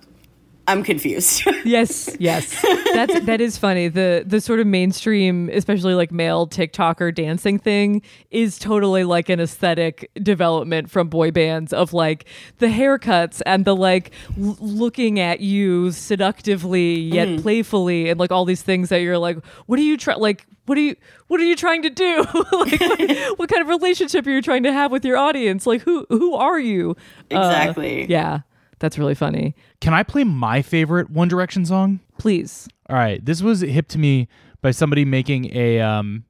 I'm 0.69 0.83
confused. 0.83 1.43
Yes, 1.65 2.15
yes. 2.19 2.61
That's 2.93 3.19
that 3.25 3.41
is 3.41 3.57
funny. 3.57 3.89
The 3.89 4.23
the 4.25 4.39
sort 4.39 4.59
of 4.59 4.65
mainstream, 4.67 5.49
especially 5.49 5.93
like 5.93 6.11
male 6.11 6.47
TikToker 6.47 7.13
dancing 7.13 7.59
thing 7.59 8.01
is 8.31 8.57
totally 8.57 9.03
like 9.03 9.29
an 9.29 9.39
aesthetic 9.39 10.09
development 10.23 10.89
from 10.89 11.09
boy 11.09 11.31
bands 11.31 11.73
of 11.73 11.91
like 11.93 12.25
the 12.59 12.67
haircuts 12.67 13.41
and 13.45 13.65
the 13.65 13.75
like 13.75 14.11
l- 14.41 14.57
looking 14.61 15.19
at 15.19 15.41
you 15.41 15.91
seductively 15.91 16.93
yet 16.99 17.41
playfully 17.41 18.09
and 18.09 18.19
like 18.19 18.31
all 18.31 18.45
these 18.45 18.61
things 18.61 18.89
that 18.89 19.01
you're 19.01 19.17
like, 19.17 19.43
what 19.65 19.77
are 19.79 19.83
you 19.83 19.97
trying 19.97 20.19
like 20.19 20.45
what 20.65 20.77
are 20.77 20.81
you 20.81 20.95
what 21.27 21.39
are 21.41 21.45
you 21.45 21.55
trying 21.55 21.81
to 21.81 21.89
do? 21.89 22.17
like 22.51 22.79
what, 22.79 22.99
what 23.39 23.49
kind 23.49 23.61
of 23.61 23.67
relationship 23.67 24.25
are 24.25 24.31
you 24.31 24.41
trying 24.41 24.63
to 24.63 24.71
have 24.73 24.91
with 24.91 25.03
your 25.03 25.17
audience? 25.17 25.67
Like 25.67 25.81
who 25.81 26.05
who 26.09 26.35
are 26.35 26.59
you? 26.59 26.91
Uh, 27.31 27.35
Exactly. 27.37 28.05
yeah. 28.09 28.39
That's 28.79 28.97
really 28.97 29.15
funny. 29.15 29.55
Can 29.81 29.93
I 29.93 30.03
play 30.03 30.23
my 30.23 30.61
favorite 30.61 31.09
One 31.09 31.27
Direction 31.27 31.65
song? 31.65 31.99
Please. 32.17 32.67
All 32.89 32.95
right, 32.95 33.23
this 33.23 33.41
was 33.41 33.61
hip 33.61 33.87
to 33.89 33.99
me 33.99 34.27
by 34.61 34.71
somebody 34.71 35.05
making 35.05 35.55
a 35.55 35.79
um 35.79 36.25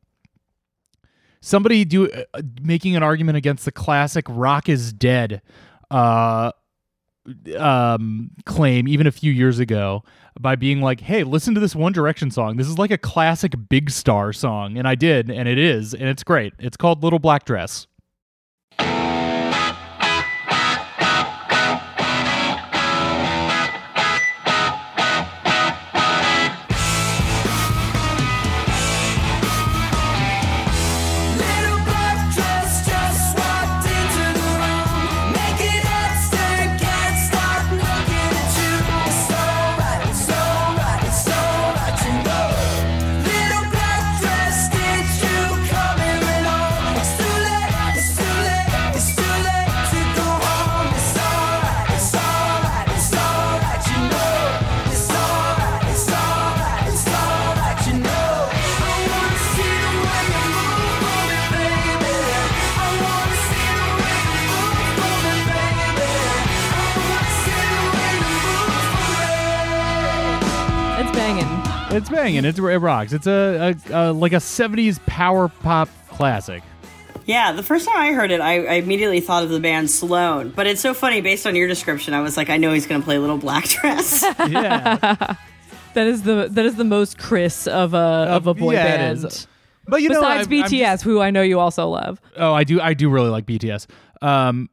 somebody 1.42 1.86
do 1.86 2.12
uh, 2.12 2.42
making 2.62 2.96
an 2.96 3.04
argument 3.04 3.38
against 3.38 3.66
the 3.66 3.72
classic 3.72 4.26
"Rock 4.28 4.68
is 4.70 4.92
Dead" 4.94 5.42
uh 5.92 6.52
um 7.58 8.32
claim 8.46 8.88
even 8.88 9.06
a 9.06 9.12
few 9.12 9.32
years 9.32 9.60
ago 9.60 10.04
by 10.40 10.56
being 10.56 10.82
like, 10.82 11.02
"Hey, 11.02 11.24
listen 11.24 11.54
to 11.54 11.60
this 11.60 11.76
One 11.76 11.92
Direction 11.94 12.32
song. 12.32 12.58
This 12.58 12.68
is 12.68 12.78
like 12.78 12.92
a 12.92 12.98
classic 12.98 13.54
Big 13.70 13.90
Star 13.90 14.34
song." 14.34 14.78
And 14.78 14.88
I 14.88 14.96
did, 14.96 15.30
and 15.30 15.48
it 15.48 15.58
is, 15.58 15.94
and 15.94 16.10
it's 16.10 16.24
great. 16.24 16.54
It's 16.60 16.78
called 16.78 17.04
Little 17.04 17.20
Black 17.20 17.46
Dress. 17.46 17.88
It's 71.92 72.10
banging. 72.10 72.46
It's, 72.46 72.60
it 72.60 72.62
rocks. 72.62 73.14
It's 73.14 73.26
a, 73.28 73.76
a, 73.92 74.10
a 74.10 74.14
like 74.14 74.34
a 74.34 74.38
'70s 74.38 75.04
power 75.06 75.48
pop 75.48 75.90
classic. 76.10 76.62
Yeah, 77.26 77.52
the 77.52 77.64
first 77.64 77.88
time 77.88 77.98
I 77.98 78.12
heard 78.14 78.32
it, 78.32 78.42
I, 78.42 78.66
I 78.66 78.74
immediately 78.76 79.20
thought 79.22 79.44
of 79.44 79.50
the 79.50 79.60
band 79.60 79.90
Sloan. 79.92 80.50
But 80.50 80.66
it's 80.68 80.82
so 80.82 80.94
funny, 80.96 81.22
based 81.22 81.46
on 81.46 81.56
your 81.56 81.68
description, 81.68 82.14
I 82.16 82.22
was 82.22 82.38
like, 82.38 82.50
I 82.50 82.58
know 82.58 82.74
he's 82.74 82.88
going 82.88 83.02
to 83.02 83.06
play 83.06 83.18
Little 83.20 83.38
Black 83.38 83.66
Dress. 83.68 84.24
Yeah. 84.50 85.36
That 85.96 86.06
is 86.06 86.22
the 86.22 86.48
that 86.52 86.66
is 86.68 86.76
the 86.76 86.84
most 86.84 87.18
Chris 87.18 87.66
of 87.66 87.96
a 87.96 87.98
of 87.98 88.46
a 88.46 88.54
boy 88.54 88.74
yeah, 88.74 88.84
band. 88.98 89.26
is. 89.26 89.48
But 89.88 90.04
you 90.04 90.10
know, 90.10 90.22
Besides 90.22 90.48
I'm- 90.48 90.64
I'm 90.64 90.70
BTS, 90.70 90.80
just- 90.80 91.04
who 91.04 91.20
I 91.20 91.32
know 91.32 91.42
you 91.42 91.60
also 91.60 91.88
love. 91.88 92.22
oh, 92.38 92.54
I 92.54 92.64
do. 92.64 92.80
I 92.80 92.94
do 92.94 93.10
really 93.10 93.30
like 93.32 93.48
BTS. 93.48 93.88
Um, 94.22 94.70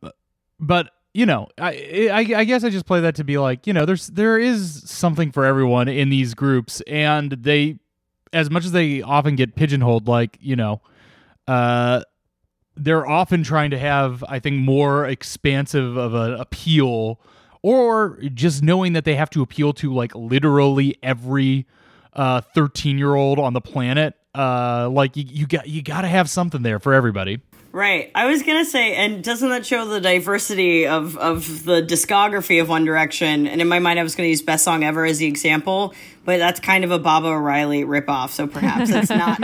but 0.61 0.91
you 1.17 1.25
know, 1.25 1.49
I, 1.57 2.11
I 2.13 2.41
I 2.41 2.45
guess 2.45 2.63
I 2.63 2.69
just 2.69 2.85
play 2.85 3.01
that 3.01 3.15
to 3.15 3.25
be 3.25 3.39
like, 3.39 3.67
you 3.67 3.73
know, 3.73 3.87
there's 3.87 4.09
there 4.09 4.39
is 4.39 4.83
something 4.85 5.33
for 5.33 5.47
everyone 5.47 5.89
in 5.89 6.11
these 6.11 6.35
groups, 6.35 6.83
and 6.83 7.33
they, 7.33 7.79
as 8.35 8.51
much 8.51 8.67
as 8.67 8.73
they 8.73 9.01
often 9.01 9.35
get 9.35 9.57
pigeonholed, 9.57 10.07
like 10.07 10.37
you 10.41 10.57
know, 10.57 10.83
uh. 11.49 12.03
They're 12.79 13.07
often 13.07 13.43
trying 13.43 13.71
to 13.71 13.79
have, 13.79 14.23
I 14.29 14.39
think, 14.39 14.59
more 14.59 15.07
expansive 15.07 15.97
of 15.97 16.13
an 16.13 16.35
appeal, 16.35 17.19
or 17.63 18.19
just 18.35 18.63
knowing 18.63 18.93
that 18.93 19.07
they 19.07 19.15
have 19.15 19.31
to 19.31 19.41
appeal 19.41 19.73
to 19.73 19.95
like 19.95 20.15
literally 20.15 20.99
every 21.03 21.67
uh 22.13 22.43
13 22.43 22.99
year 22.99 23.15
old 23.15 23.39
on 23.39 23.55
the 23.55 23.63
planet 23.63 24.15
uh 24.35 24.91
like 24.91 25.17
you, 25.17 25.25
you 25.27 25.47
got 25.47 25.69
you 25.69 25.83
got 25.83 26.03
to 26.03 26.09
have 26.09 26.29
something 26.29 26.63
there 26.63 26.79
for 26.79 26.93
everybody 26.93 27.41
right. 27.77 28.11
I 28.15 28.27
was 28.27 28.43
going 28.43 28.65
to 28.65 28.69
say, 28.69 28.95
and 28.97 29.23
doesn't 29.23 29.49
that 29.51 29.67
show 29.67 29.85
the 29.85 30.01
diversity 30.01 30.87
of, 30.87 31.17
of 31.19 31.65
the 31.65 31.83
discography 31.83 32.61
of 32.61 32.69
One 32.69 32.85
Direction? 32.85 33.47
And 33.47 33.61
in 33.61 33.69
my 33.69 33.79
mind, 33.79 34.01
I 34.01 34.03
was 34.03 34.15
going 34.15 34.27
to 34.27 34.31
use 34.31 34.43
Best 34.43 34.65
Song 34.65 34.83
Ever 34.83 35.05
as 35.05 35.19
the 35.19 35.27
example, 35.27 35.95
but 36.25 36.39
that's 36.39 36.59
kind 36.59 36.85
of 36.85 36.91
a 36.91 36.99
Baba 36.99 37.29
O'Riley 37.29 37.85
ripoff, 37.85 38.31
so 38.31 38.47
perhaps 38.47 38.91
it's 38.93 39.11
not. 39.11 39.39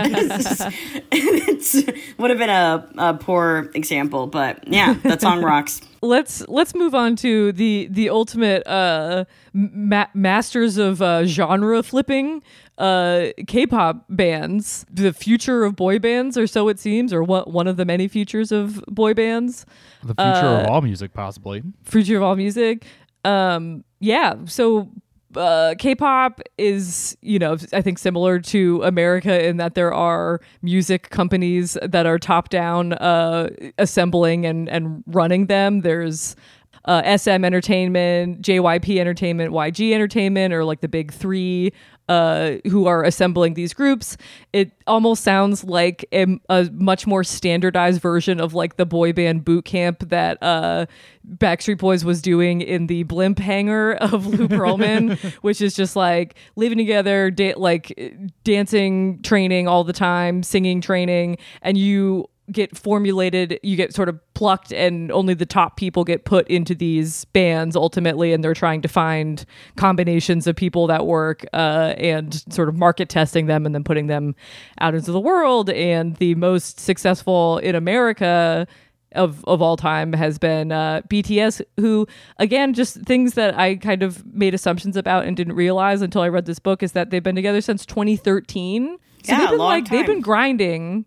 it's, 1.12 1.74
would 2.18 2.30
have 2.30 2.38
been 2.38 2.50
a, 2.50 2.88
a 2.96 3.14
poor 3.14 3.70
example, 3.74 4.26
but 4.26 4.66
yeah, 4.66 4.94
that 5.04 5.20
song 5.20 5.42
rocks. 5.44 5.82
Let's 6.00 6.46
let's 6.48 6.74
move 6.74 6.96
on 6.96 7.14
to 7.16 7.52
the 7.52 7.86
the 7.88 8.08
ultimate 8.10 8.66
uh 8.66 9.24
ma- 9.52 10.08
masters 10.14 10.76
of 10.76 11.00
uh, 11.00 11.24
genre 11.26 11.80
flipping 11.84 12.42
uh 12.82 13.30
K-pop 13.46 14.04
bands, 14.08 14.84
the 14.90 15.12
future 15.12 15.62
of 15.62 15.76
boy 15.76 15.98
bands, 15.98 16.36
or 16.36 16.46
so 16.46 16.68
it 16.68 16.78
seems, 16.78 17.12
or 17.12 17.22
what 17.22 17.50
one 17.50 17.68
of 17.68 17.76
the 17.76 17.84
many 17.84 18.08
futures 18.08 18.50
of 18.50 18.84
boy 18.88 19.14
bands. 19.14 19.64
the 20.02 20.14
future 20.14 20.46
of 20.46 20.66
all 20.66 20.82
music 20.82 21.14
possibly 21.14 21.62
future 21.84 22.16
of 22.16 22.22
all 22.22 22.34
music. 22.36 22.84
Um, 23.24 23.84
yeah, 24.00 24.34
so 24.46 24.90
uh, 25.36 25.74
K-pop 25.78 26.40
is, 26.58 27.16
you 27.22 27.38
know, 27.38 27.56
I 27.72 27.82
think 27.82 27.98
similar 27.98 28.40
to 28.40 28.82
America 28.82 29.46
in 29.46 29.58
that 29.58 29.74
there 29.74 29.94
are 29.94 30.40
music 30.60 31.10
companies 31.10 31.78
that 31.82 32.04
are 32.04 32.18
top-down 32.18 32.94
uh, 32.94 33.48
assembling 33.78 34.44
and 34.44 34.68
and 34.68 35.04
running 35.06 35.46
them. 35.46 35.82
There's 35.82 36.36
uh, 36.84 37.16
SM 37.16 37.44
Entertainment, 37.44 38.42
JYP 38.42 38.98
Entertainment, 38.98 39.52
YG 39.52 39.92
Entertainment, 39.92 40.52
or 40.52 40.64
like 40.64 40.80
the 40.80 40.88
big 40.88 41.12
three 41.12 41.72
uh, 42.08 42.52
who 42.68 42.86
are 42.86 43.04
assembling 43.04 43.54
these 43.54 43.72
groups. 43.72 44.16
It 44.52 44.72
almost 44.86 45.22
sounds 45.22 45.64
like 45.64 46.04
a, 46.12 46.26
a 46.48 46.68
much 46.72 47.06
more 47.06 47.24
standardized 47.24 48.00
version 48.00 48.40
of 48.40 48.54
like 48.54 48.76
the 48.76 48.86
boy 48.86 49.12
band 49.12 49.44
boot 49.44 49.64
camp 49.64 50.08
that 50.08 50.38
uh, 50.42 50.86
Backstreet 51.26 51.78
Boys 51.78 52.04
was 52.04 52.20
doing 52.20 52.60
in 52.60 52.86
the 52.86 53.04
blimp 53.04 53.38
hangar 53.38 53.94
of 53.94 54.26
Lou 54.38 54.48
Pearlman, 54.48 55.18
which 55.42 55.60
is 55.60 55.74
just 55.74 55.96
like 55.96 56.34
living 56.56 56.78
together, 56.78 57.30
da- 57.30 57.54
like 57.54 57.98
dancing 58.44 59.22
training 59.22 59.68
all 59.68 59.84
the 59.84 59.92
time, 59.92 60.42
singing 60.42 60.80
training, 60.80 61.38
and 61.62 61.78
you 61.78 62.28
get 62.52 62.76
formulated 62.76 63.58
you 63.62 63.76
get 63.76 63.94
sort 63.94 64.08
of 64.08 64.20
plucked 64.34 64.72
and 64.72 65.10
only 65.12 65.34
the 65.34 65.46
top 65.46 65.76
people 65.76 66.04
get 66.04 66.24
put 66.24 66.46
into 66.48 66.74
these 66.74 67.24
bands 67.26 67.74
ultimately 67.74 68.32
and 68.32 68.44
they're 68.44 68.54
trying 68.54 68.80
to 68.82 68.88
find 68.88 69.44
combinations 69.76 70.46
of 70.46 70.54
people 70.54 70.86
that 70.86 71.06
work 71.06 71.44
uh, 71.52 71.94
and 71.96 72.44
sort 72.52 72.68
of 72.68 72.76
market 72.76 73.08
testing 73.08 73.46
them 73.46 73.66
and 73.66 73.74
then 73.74 73.84
putting 73.84 74.06
them 74.06 74.34
out 74.80 74.94
into 74.94 75.12
the 75.12 75.20
world 75.20 75.70
and 75.70 76.16
the 76.16 76.34
most 76.34 76.78
successful 76.78 77.58
in 77.58 77.74
america 77.74 78.66
of 79.14 79.44
of 79.44 79.62
all 79.62 79.76
time 79.76 80.12
has 80.12 80.38
been 80.38 80.72
uh, 80.72 81.02
BTS, 81.08 81.62
who 81.78 82.06
again 82.38 82.74
just 82.74 83.02
things 83.02 83.34
that 83.34 83.58
I 83.58 83.76
kind 83.76 84.02
of 84.02 84.24
made 84.26 84.54
assumptions 84.54 84.96
about 84.96 85.26
and 85.26 85.36
didn't 85.36 85.54
realize 85.54 86.02
until 86.02 86.22
I 86.22 86.28
read 86.28 86.46
this 86.46 86.58
book 86.58 86.82
is 86.82 86.92
that 86.92 87.10
they've 87.10 87.22
been 87.22 87.36
together 87.36 87.60
since 87.60 87.86
2013. 87.86 88.96
So 89.24 89.32
Yeah, 89.32 89.38
they've 89.38 89.50
been 89.50 89.58
long 89.58 89.68
like 89.68 89.88
they've 89.88 90.06
been 90.06 90.20
grinding 90.20 91.06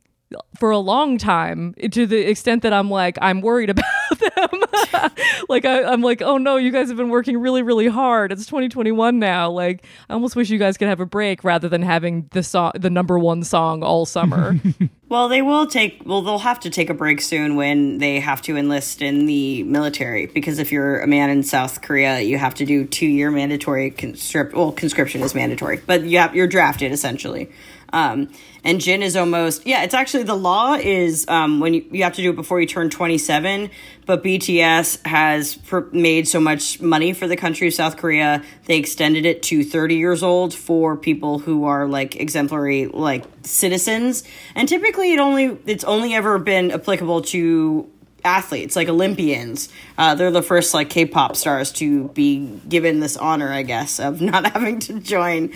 for 0.58 0.72
a 0.72 0.78
long 0.78 1.18
time 1.18 1.74
to 1.92 2.06
the 2.06 2.30
extent 2.30 2.64
that 2.64 2.74
I'm 2.74 2.90
like 2.90 3.18
I'm 3.22 3.42
worried 3.42 3.70
about 3.72 3.86
them. 4.20 4.62
like 5.50 5.66
I, 5.66 5.84
I'm 5.84 6.02
like, 6.02 6.22
oh 6.22 6.38
no, 6.38 6.58
you 6.58 6.72
guys 6.72 6.90
have 6.90 6.98
been 6.98 7.10
working 7.10 7.38
really, 7.38 7.64
really 7.64 7.88
hard. 7.88 8.32
It's 8.32 8.46
2021 8.46 9.20
now. 9.20 9.50
Like 9.50 9.86
I 10.10 10.14
almost 10.14 10.36
wish 10.36 10.50
you 10.50 10.60
guys 10.60 10.78
could 10.78 10.88
have 10.88 11.00
a 11.00 11.06
break 11.06 11.44
rather 11.44 11.70
than 11.70 11.82
having 11.82 12.30
the 12.32 12.44
song, 12.44 12.74
the 12.76 12.90
number 12.90 13.18
one 13.20 13.44
song 13.44 13.84
all 13.84 14.06
summer. 14.06 14.60
Well, 15.08 15.30
they 15.30 15.44
will 15.44 15.68
take. 15.68 16.02
Well, 16.04 16.24
they'll 16.24 16.40
have 16.40 16.62
to 16.62 16.70
take 16.72 16.90
a 16.90 16.94
break 16.94 17.22
soon 17.22 17.56
when 17.56 18.00
they 18.00 18.20
have 18.20 18.42
to 18.44 18.58
enlist 18.58 19.04
in 19.04 19.28
the 19.28 19.62
military. 19.64 20.26
Because 20.26 20.58
if 20.58 20.72
you're 20.72 21.00
a 21.00 21.08
man 21.08 21.30
in 21.30 21.44
South 21.44 21.82
Korea, 21.84 22.22
you 22.22 22.40
have 22.40 22.56
to 22.56 22.66
do 22.66 22.86
two 22.86 23.06
year 23.06 23.30
mandatory 23.30 23.92
conscript. 23.92 24.56
Well, 24.56 24.72
conscription 24.72 25.22
is 25.22 25.36
mandatory, 25.36 25.80
but 25.86 26.04
you 26.04 26.18
have, 26.18 26.36
you're 26.36 26.48
drafted 26.48 26.92
essentially. 26.92 27.52
Um, 27.96 28.30
and 28.66 28.82
Jin 28.82 29.02
is 29.02 29.16
almost 29.16 29.66
yeah. 29.66 29.84
It's 29.84 29.94
actually 29.94 30.24
the 30.24 30.36
law 30.36 30.74
is 30.74 31.26
um, 31.30 31.62
when 31.62 31.74
you, 31.74 31.86
you 31.92 32.04
have 32.04 32.14
to 32.16 32.22
do 32.22 32.32
it 32.32 32.36
before 32.36 32.60
you 32.60 32.68
turn 32.68 32.90
27. 32.90 33.72
But 34.06 34.22
BTS 34.22 35.08
has 35.08 35.56
pr- 35.56 35.80
made 35.94 36.28
so 36.28 36.42
much 36.42 36.82
money 36.82 37.14
for 37.14 37.26
the 37.26 37.38
country 37.38 37.68
of 37.68 37.74
South 37.74 37.96
Korea, 37.96 38.44
they 38.66 38.78
extended 38.78 39.26
it 39.26 39.42
to 39.44 39.64
30 39.64 39.96
years 39.96 40.22
old 40.22 40.54
for 40.54 40.98
people 40.98 41.40
who 41.40 41.64
are 41.66 41.88
like 41.88 42.18
exemplary 42.18 42.88
like 42.88 43.24
citizens. 43.44 44.26
And 44.56 44.68
typically, 44.68 45.14
it 45.14 45.20
only 45.20 45.58
it's 45.66 45.86
only 45.86 46.14
ever 46.14 46.38
been 46.38 46.72
applicable 46.72 47.22
to 47.22 47.90
athletes 48.26 48.76
like 48.76 48.90
olympians 48.90 49.70
uh, 50.00 50.16
they're 50.16 50.32
the 50.32 50.42
first 50.42 50.74
like 50.74 50.90
k-pop 50.90 51.36
stars 51.36 51.72
to 51.72 52.08
be 52.10 52.60
given 52.68 53.00
this 53.00 53.16
honor 53.16 53.54
i 53.54 53.62
guess 53.62 54.00
of 54.00 54.20
not 54.34 54.52
having 54.52 54.80
to 54.80 55.00
join 55.00 55.52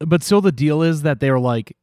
but 0.00 0.22
still 0.22 0.40
the 0.40 0.50
deal 0.50 0.80
is 0.80 1.02
that 1.02 1.20
they're 1.20 1.38
like 1.38 1.76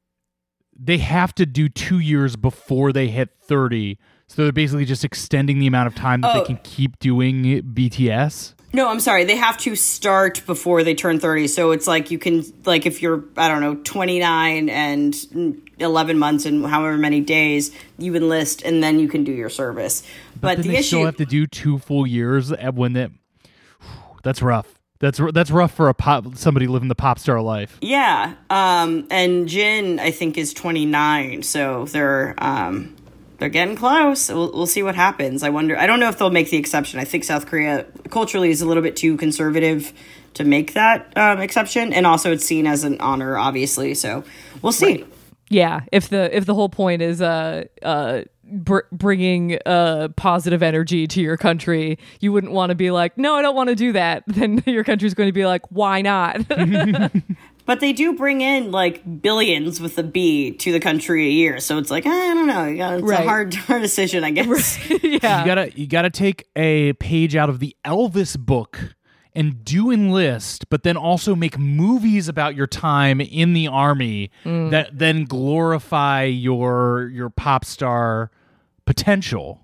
they 0.84 0.98
have 0.98 1.34
to 1.36 1.46
do 1.46 1.70
two 1.70 2.00
years 2.00 2.36
before 2.36 2.92
they 2.92 3.08
hit 3.08 3.30
30 3.44 3.98
so 4.28 4.44
they're 4.44 4.52
basically 4.54 4.86
just 4.86 5.04
extending 5.04 5.60
the 5.60 5.68
amount 5.68 5.88
of 5.88 5.96
time 5.96 6.22
that 6.22 6.36
Oh. 6.36 6.40
they 6.40 6.46
can 6.46 6.58
keep 6.64 6.98
doing 7.00 7.44
bts 7.74 8.54
no 8.74 8.88
i'm 8.88 9.02
sorry. 9.02 9.26
They 9.26 9.36
have 9.36 9.58
to 9.60 9.76
start 9.76 10.42
before 10.46 10.82
they 10.84 10.96
turn 10.96 11.20
30 11.20 11.48
so 11.48 11.72
it's 11.72 11.88
like 11.88 12.10
you 12.10 12.18
can 12.18 12.44
like 12.66 12.86
if 12.86 13.02
you're 13.02 13.24
i 13.36 13.48
don't 13.50 13.60
know 13.62 13.76
29 13.84 14.70
and 14.70 15.62
11 15.80 16.18
months 16.18 16.46
and 16.46 16.66
however 16.66 16.98
many 16.98 17.20
days 17.22 17.72
you 17.98 18.16
enlist 18.16 18.62
and 18.64 18.82
then 18.82 19.00
you 19.00 19.08
can 19.10 19.24
do 19.24 19.32
your 19.32 19.50
service. 19.50 20.04
But, 20.40 20.58
then 20.58 20.68
the 20.68 20.70
they 20.74 20.78
issue 20.78 20.88
still 20.88 21.06
have 21.06 21.18
to 21.18 21.26
do 21.26 21.48
two 21.48 21.80
full 21.80 22.08
years 22.08 22.52
at 22.52 22.74
when 22.76 22.94
they 22.94 23.10
that's 24.24 24.42
rough 24.42 24.80
that's 25.02 25.20
that's 25.34 25.52
rough 25.52 25.74
for 25.74 25.90
a 25.90 25.94
pop 25.94 26.38
somebody 26.38 26.68
living 26.68 26.88
the 26.88 26.96
pop 26.96 27.20
star 27.20 27.42
life 27.42 27.78
Yeah. 27.82 28.36
Um, 28.50 29.08
and 29.12 29.48
Jin, 29.48 30.00
I 30.00 30.12
think, 30.12 30.38
is 30.38 30.54
29. 30.54 31.44
So 31.44 31.86
they're 31.86 32.36
um, 32.38 32.96
they're 33.40 33.50
getting 33.50 33.76
close. 33.76 34.30
We'll, 34.30 34.52
we'll 34.52 34.68
see 34.68 34.84
what 34.84 34.96
happens. 34.96 35.44
I 35.44 35.50
wonder. 35.50 35.78
I 35.78 35.88
don't 35.88 36.00
know 36.00 36.10
if 36.10 36.18
they'll 36.18 36.30
make 36.30 36.50
the 36.50 36.58
exception. 36.58 37.00
I 37.00 37.06
think 37.06 37.24
South 37.24 37.48
Korea 37.48 37.86
culturally 38.10 38.52
is 38.52 38.62
a 38.62 38.68
little 38.68 38.84
bit 38.84 38.96
too 38.96 39.18
conservative 39.18 39.92
to 40.36 40.44
make 40.44 40.74
that 40.74 41.12
um, 41.18 41.42
exception, 41.42 41.92
and 41.92 42.08
also 42.08 42.32
it's 42.32 42.46
seen 42.46 42.68
as 42.68 42.84
an 42.84 43.02
honor, 43.02 43.38
obviously. 43.38 43.96
So 43.96 44.24
we'll 44.62 44.72
see. 44.72 45.06
Yeah, 45.50 45.82
if 45.92 46.08
the 46.08 46.36
if 46.36 46.46
the 46.46 46.54
whole 46.54 46.70
point 46.70 47.02
is 47.02 47.22
uh 47.22 47.66
uh 47.82 48.22
br- 48.52 48.80
bringing 48.92 49.58
uh 49.66 50.10
positive 50.16 50.62
energy 50.64 51.08
to 51.08 51.22
your 51.22 51.38
country, 51.38 51.98
you 52.20 52.32
wouldn't 52.32 52.54
want 52.54 52.70
to 52.72 52.76
be 52.76 52.92
like, 52.92 53.18
no, 53.18 53.36
I 53.36 53.42
don't 53.42 53.56
want 53.56 53.70
to 53.70 53.76
do 53.76 53.94
that. 53.94 54.24
Then 54.28 54.62
your 54.66 54.84
country's 54.84 55.14
going 55.14 55.30
to 55.30 55.34
be 55.34 55.46
like, 55.46 55.62
why 55.70 56.02
not? 56.02 56.42
But 57.68 57.80
they 57.80 57.94
do 57.94 58.14
bring 58.16 58.42
in 58.42 58.72
like 58.72 59.22
billions 59.22 59.80
with 59.80 59.98
a 59.98 60.04
B 60.04 60.52
to 60.52 60.72
the 60.72 60.80
country 60.80 61.28
a 61.28 61.32
year. 61.32 61.60
So 61.60 61.78
it's 61.78 61.92
like 61.92 62.06
I 62.08 62.10
don't 62.10 62.48
know. 62.48 62.96
It's 62.96 63.04
Right. 63.04 63.24
a 63.24 63.24
hard, 63.24 63.54
hard 63.68 63.82
decision, 63.84 64.24
I 64.24 64.32
guess. 64.32 64.80
yeah, 64.90 65.42
you 65.42 65.46
gotta 65.46 65.72
you 65.80 65.88
gotta 65.88 66.10
take 66.10 66.48
a 66.56 66.94
page 66.94 67.36
out 67.36 67.50
of 67.50 67.60
the 67.60 67.76
elvis 67.86 68.38
book 68.38 68.96
and 69.34 69.64
do 69.64 69.92
enlist 69.92 70.70
but 70.70 70.84
then 70.84 70.98
also 70.98 71.36
make 71.36 71.58
movies 71.58 72.28
about 72.28 72.54
your 72.56 72.68
time 72.68 73.22
in 73.22 73.54
the 73.54 73.68
army 73.68 74.30
Mm. 74.44 74.72
that 74.72 74.98
then 74.98 75.24
glorify 75.24 76.24
your 76.24 77.10
your 77.14 77.30
pop 77.30 77.64
star 77.64 78.32
potential 78.92 79.62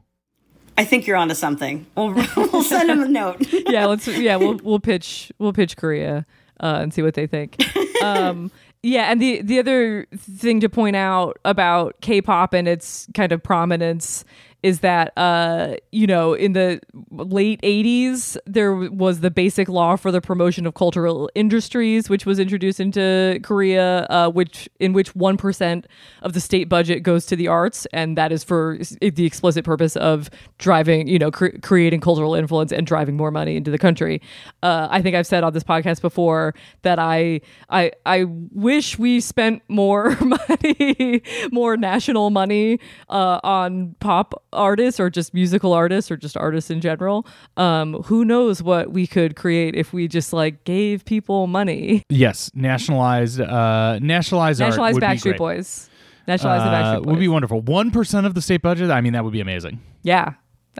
I 0.77 0.85
think 0.85 1.07
you're 1.07 1.17
onto 1.17 1.33
something. 1.33 1.87
We'll, 1.95 2.13
we'll 2.37 2.63
send 2.63 2.89
him 2.89 3.01
a 3.01 3.07
note. 3.07 3.45
yeah, 3.67 3.87
let's 3.87 4.07
yeah, 4.07 4.35
we'll 4.35 4.59
we'll 4.63 4.79
pitch 4.79 5.31
we'll 5.39 5.51
pitch 5.51 5.75
Korea 5.75 6.25
uh, 6.59 6.77
and 6.81 6.93
see 6.93 7.01
what 7.01 7.15
they 7.15 7.25
think. 7.25 7.57
Um, 8.03 8.51
yeah, 8.83 9.11
and 9.11 9.19
the 9.19 9.41
the 9.41 9.57
other 9.57 10.05
thing 10.15 10.59
to 10.59 10.69
point 10.69 10.95
out 10.95 11.39
about 11.43 11.99
K-pop 12.01 12.53
and 12.53 12.67
its 12.67 13.07
kind 13.15 13.31
of 13.31 13.41
prominence 13.41 14.23
is 14.63 14.79
that 14.79 15.13
uh, 15.17 15.75
you 15.91 16.07
know 16.07 16.33
in 16.33 16.53
the 16.53 16.79
late 17.11 17.61
80s 17.61 18.37
there 18.45 18.75
was 18.75 19.19
the 19.19 19.29
basic 19.29 19.69
law 19.69 19.95
for 19.95 20.11
the 20.11 20.21
promotion 20.21 20.65
of 20.65 20.73
cultural 20.73 21.29
industries 21.35 22.09
which 22.09 22.25
was 22.25 22.39
introduced 22.39 22.79
into 22.79 23.39
Korea 23.43 24.05
uh, 24.09 24.29
which 24.29 24.67
in 24.79 24.93
which 24.93 25.13
1% 25.13 25.85
of 26.23 26.33
the 26.33 26.41
state 26.41 26.69
budget 26.69 27.03
goes 27.03 27.25
to 27.27 27.35
the 27.35 27.47
arts 27.47 27.85
and 27.93 28.17
that 28.17 28.31
is 28.31 28.43
for 28.43 28.79
the 29.01 29.25
explicit 29.25 29.63
purpose 29.63 29.95
of 29.95 30.29
driving 30.57 31.07
you 31.07 31.19
know 31.19 31.31
cre- 31.31 31.57
creating 31.61 31.99
cultural 32.01 32.33
influence 32.33 32.71
and 32.71 32.87
driving 32.87 33.15
more 33.15 33.31
money 33.31 33.55
into 33.55 33.71
the 33.71 33.77
country. 33.77 34.21
Uh, 34.63 34.87
I 34.89 35.01
think 35.01 35.15
I've 35.15 35.27
said 35.27 35.43
on 35.43 35.53
this 35.53 35.63
podcast 35.63 36.01
before 36.01 36.55
that 36.81 36.99
I 36.99 37.41
I 37.69 37.91
I 38.05 38.25
wish 38.25 38.97
we 38.97 39.19
spent 39.19 39.61
more 39.67 40.17
money 40.21 41.21
more 41.51 41.77
national 41.77 42.29
money 42.31 42.79
uh, 43.09 43.39
on 43.43 43.95
pop 43.99 44.43
artists 44.53 44.99
or 44.99 45.09
just 45.09 45.33
musical 45.33 45.73
artists 45.73 46.09
or 46.09 46.17
just 46.17 46.37
artists 46.37 46.69
in 46.71 46.79
general 46.81 47.25
um, 47.57 47.93
who 48.03 48.23
knows 48.23 48.63
what 48.63 48.91
we 48.91 49.05
could 49.05 49.35
create 49.35 49.75
if 49.75 49.91
we 49.93 50.07
just 50.07 50.31
like 50.33 50.63
gave 50.63 51.03
people 51.05 51.47
money 51.47 52.03
yes 52.09 52.49
nationalized 52.53 53.41
uh 53.41 53.99
nationalized 53.99 54.61
art 54.61 54.69
nationalize 54.69 54.93
would 54.93 55.01
be 55.01 55.07
Backstreet. 55.07 55.37
Boys 55.37 55.89
nationalize 56.27 56.61
the 56.63 56.69
Uh, 56.69 56.71
Backstreet 56.73 57.03
Boys 57.03 57.11
would 57.11 57.19
be 57.19 57.27
wonderful 57.27 57.61
1% 57.61 58.25
of 58.25 58.33
the 58.35 58.41
state 58.41 58.61
budget 58.61 58.89
i 58.89 59.01
mean 59.01 59.13
that 59.13 59.23
would 59.23 59.33
be 59.33 59.41
amazing 59.41 59.79
Yeah. 60.03 60.33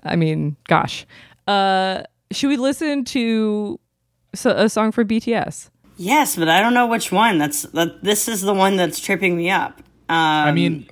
I 0.04 0.16
mean, 0.16 0.56
gosh. 0.68 1.06
Uh 1.48 2.04
should 2.32 2.50
we 2.50 2.58
listen 2.58 3.04
to 3.06 3.80
s- 4.34 4.46
a 4.46 4.70
song 4.70 4.92
for 4.92 5.04
BTS? 5.04 5.70
Yes, 5.98 6.36
but 6.36 6.48
I 6.50 6.60
don't 6.62 6.74
know 6.76 6.86
which 6.86 7.12
one. 7.12 7.38
That's 7.40 7.64
that. 7.74 8.04
This 8.04 8.28
is 8.28 8.42
the 8.44 8.54
one 8.54 8.76
that's 8.76 9.00
tripping 9.00 9.36
me 9.36 9.50
up. 9.50 9.80
Um, 10.10 10.16
i 10.50 10.52
mean 10.52 10.88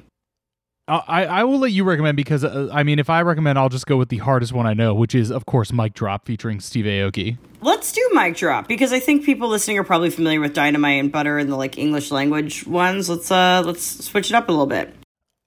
I, 0.88 1.26
I 1.26 1.44
will 1.46 1.58
let 1.58 1.72
you 1.72 1.84
recommend 1.84 2.16
because 2.16 2.44
uh, 2.44 2.70
I 2.72 2.84
mean 2.84 3.00
if 3.00 3.10
I 3.10 3.24
recommend 3.24 3.58
I'll 3.58 3.70
just 3.70 3.88
go 3.88 3.98
with 3.98 4.10
the 4.10 4.18
hardest 4.20 4.54
one 4.54 4.68
I 4.68 4.76
know 4.76 4.94
which 4.94 5.16
is 5.16 5.32
of 5.32 5.46
course 5.48 5.74
Mic 5.74 5.96
Drop 5.96 6.26
featuring 6.26 6.60
Steve 6.60 6.86
Aoki. 6.86 7.38
let's 7.62 7.92
do 7.92 8.08
mic 8.14 8.38
drop 8.38 8.68
because 8.68 8.94
I 8.94 9.00
think 9.00 9.26
people 9.26 9.50
listening 9.50 9.80
are 9.80 9.84
probably 9.84 10.12
familiar 10.12 10.40
with 10.40 10.54
Dynamite 10.54 11.00
and 11.00 11.12
Butter 11.12 11.40
and 11.40 11.52
the 11.52 11.56
like 11.56 11.80
English 11.80 12.12
language 12.12 12.68
ones. 12.68 13.10
Let's 13.10 13.32
uh 13.32 13.64
let's 13.66 14.06
switch 14.06 14.30
it 14.30 14.36
up 14.36 14.48
a 14.48 14.52
little 14.52 14.68
bit. 14.68 14.94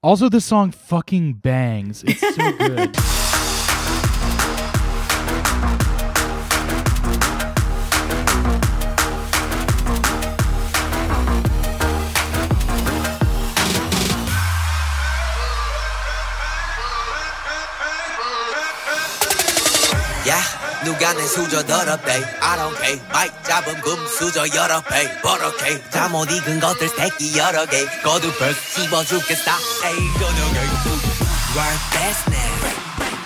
Also, 0.02 0.28
this 0.28 0.44
song 0.44 0.70
fucking 0.70 1.34
bangs. 1.34 2.02
It's 2.04 2.20
so 2.20 2.52
good. 2.58 2.96
누가 20.87 21.13
내 21.13 21.21
수저 21.25 21.63
더럽대 21.63 22.11
I 22.13 22.57
don't 22.57 22.75
care 22.77 23.01
마이크 23.11 23.35
잡은 23.43 23.79
금 23.81 23.95
수저 24.07 24.45
여러 24.55 24.81
배 24.81 25.21
버럭해 25.21 25.89
잠못 25.89 26.31
익은 26.31 26.59
것들 26.59 26.89
새끼 26.89 27.37
여러 27.37 27.65
개 27.65 27.85
거두벌 28.01 28.53
씹어 28.53 29.03
죽겠다 29.03 29.57
에이 29.85 29.95
저녁에 30.19 30.59
World 31.55 31.83
business 31.93 32.75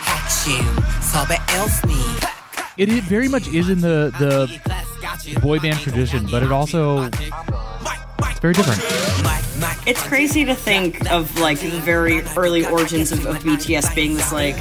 핵심 0.06 0.66
섭외 1.02 1.38
els니 1.50 2.38
it, 2.78 2.90
it 2.90 3.04
very 3.06 3.28
much 3.28 3.48
is 3.48 3.70
in 3.70 3.82
the 3.82 4.12
the 4.20 4.48
boy 5.42 5.60
band 5.60 5.80
tradition, 5.80 6.28
but 6.30 6.44
it 6.44 6.52
also 6.52 7.04
it's 7.06 7.71
very 8.43 8.55
different. 8.55 8.81
It's 9.87 10.03
crazy 10.03 10.45
to 10.45 10.55
think 10.55 11.11
of 11.13 11.39
like 11.39 11.61
the 11.61 11.71
very 11.81 12.23
early 12.37 12.67
origins 12.67 13.13
of, 13.13 13.25
of 13.25 13.37
BTS 13.39 13.95
being 13.95 14.15
this 14.15 14.33
like 14.33 14.57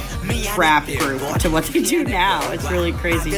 rap 0.56 0.86
group 0.86 1.20
to 1.40 1.50
what 1.50 1.64
they 1.64 1.82
do 1.82 2.04
now. 2.04 2.48
It's 2.52 2.70
really 2.70 2.92
crazy. 2.92 3.30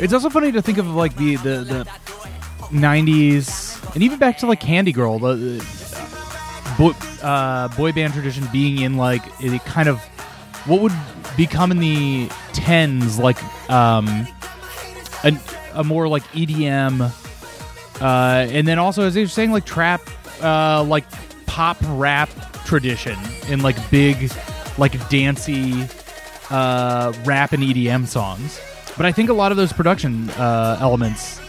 It's 0.00 0.12
also 0.12 0.28
funny 0.28 0.52
to 0.52 0.60
think 0.60 0.78
of 0.78 0.94
like 0.94 1.16
the 1.16 1.36
the, 1.36 1.64
the 1.64 1.84
90s 2.70 3.94
and 3.94 4.02
even 4.02 4.18
back 4.18 4.38
to 4.38 4.46
like 4.46 4.60
Candy 4.60 4.92
Girl, 4.92 5.18
the, 5.18 5.34
the 5.34 5.64
uh, 5.96 6.76
boy, 6.76 6.90
uh, 7.22 7.68
boy 7.76 7.92
band 7.92 8.12
tradition 8.12 8.46
being 8.52 8.82
in 8.82 8.96
like 8.96 9.22
a 9.40 9.58
kind 9.60 9.88
of 9.88 10.02
what 10.66 10.80
would 10.80 10.92
become 11.36 11.70
in 11.70 11.78
the 11.78 12.26
10s 12.52 13.18
like 13.18 13.42
um 13.70 14.26
a, 15.24 15.38
a 15.74 15.84
more 15.84 16.08
like 16.08 16.22
EDM 16.32 17.12
uh 18.00 18.04
and 18.50 18.66
then 18.66 18.78
also 18.78 19.04
as 19.04 19.16
were 19.16 19.26
saying 19.26 19.52
like 19.52 19.64
trap 19.64 20.00
uh 20.42 20.82
like 20.84 21.04
pop 21.46 21.76
rap 21.88 22.28
tradition 22.64 23.16
in 23.48 23.60
like 23.60 23.76
big 23.90 24.30
like 24.78 25.08
dancey 25.08 25.86
uh 26.50 27.12
rap 27.24 27.52
and 27.52 27.62
EDM 27.62 28.06
songs. 28.06 28.60
But 28.96 29.06
I 29.06 29.12
think 29.12 29.30
a 29.30 29.32
lot 29.34 29.52
of 29.52 29.56
those 29.56 29.72
production 29.72 30.30
uh 30.30 30.78
elements 30.80 31.40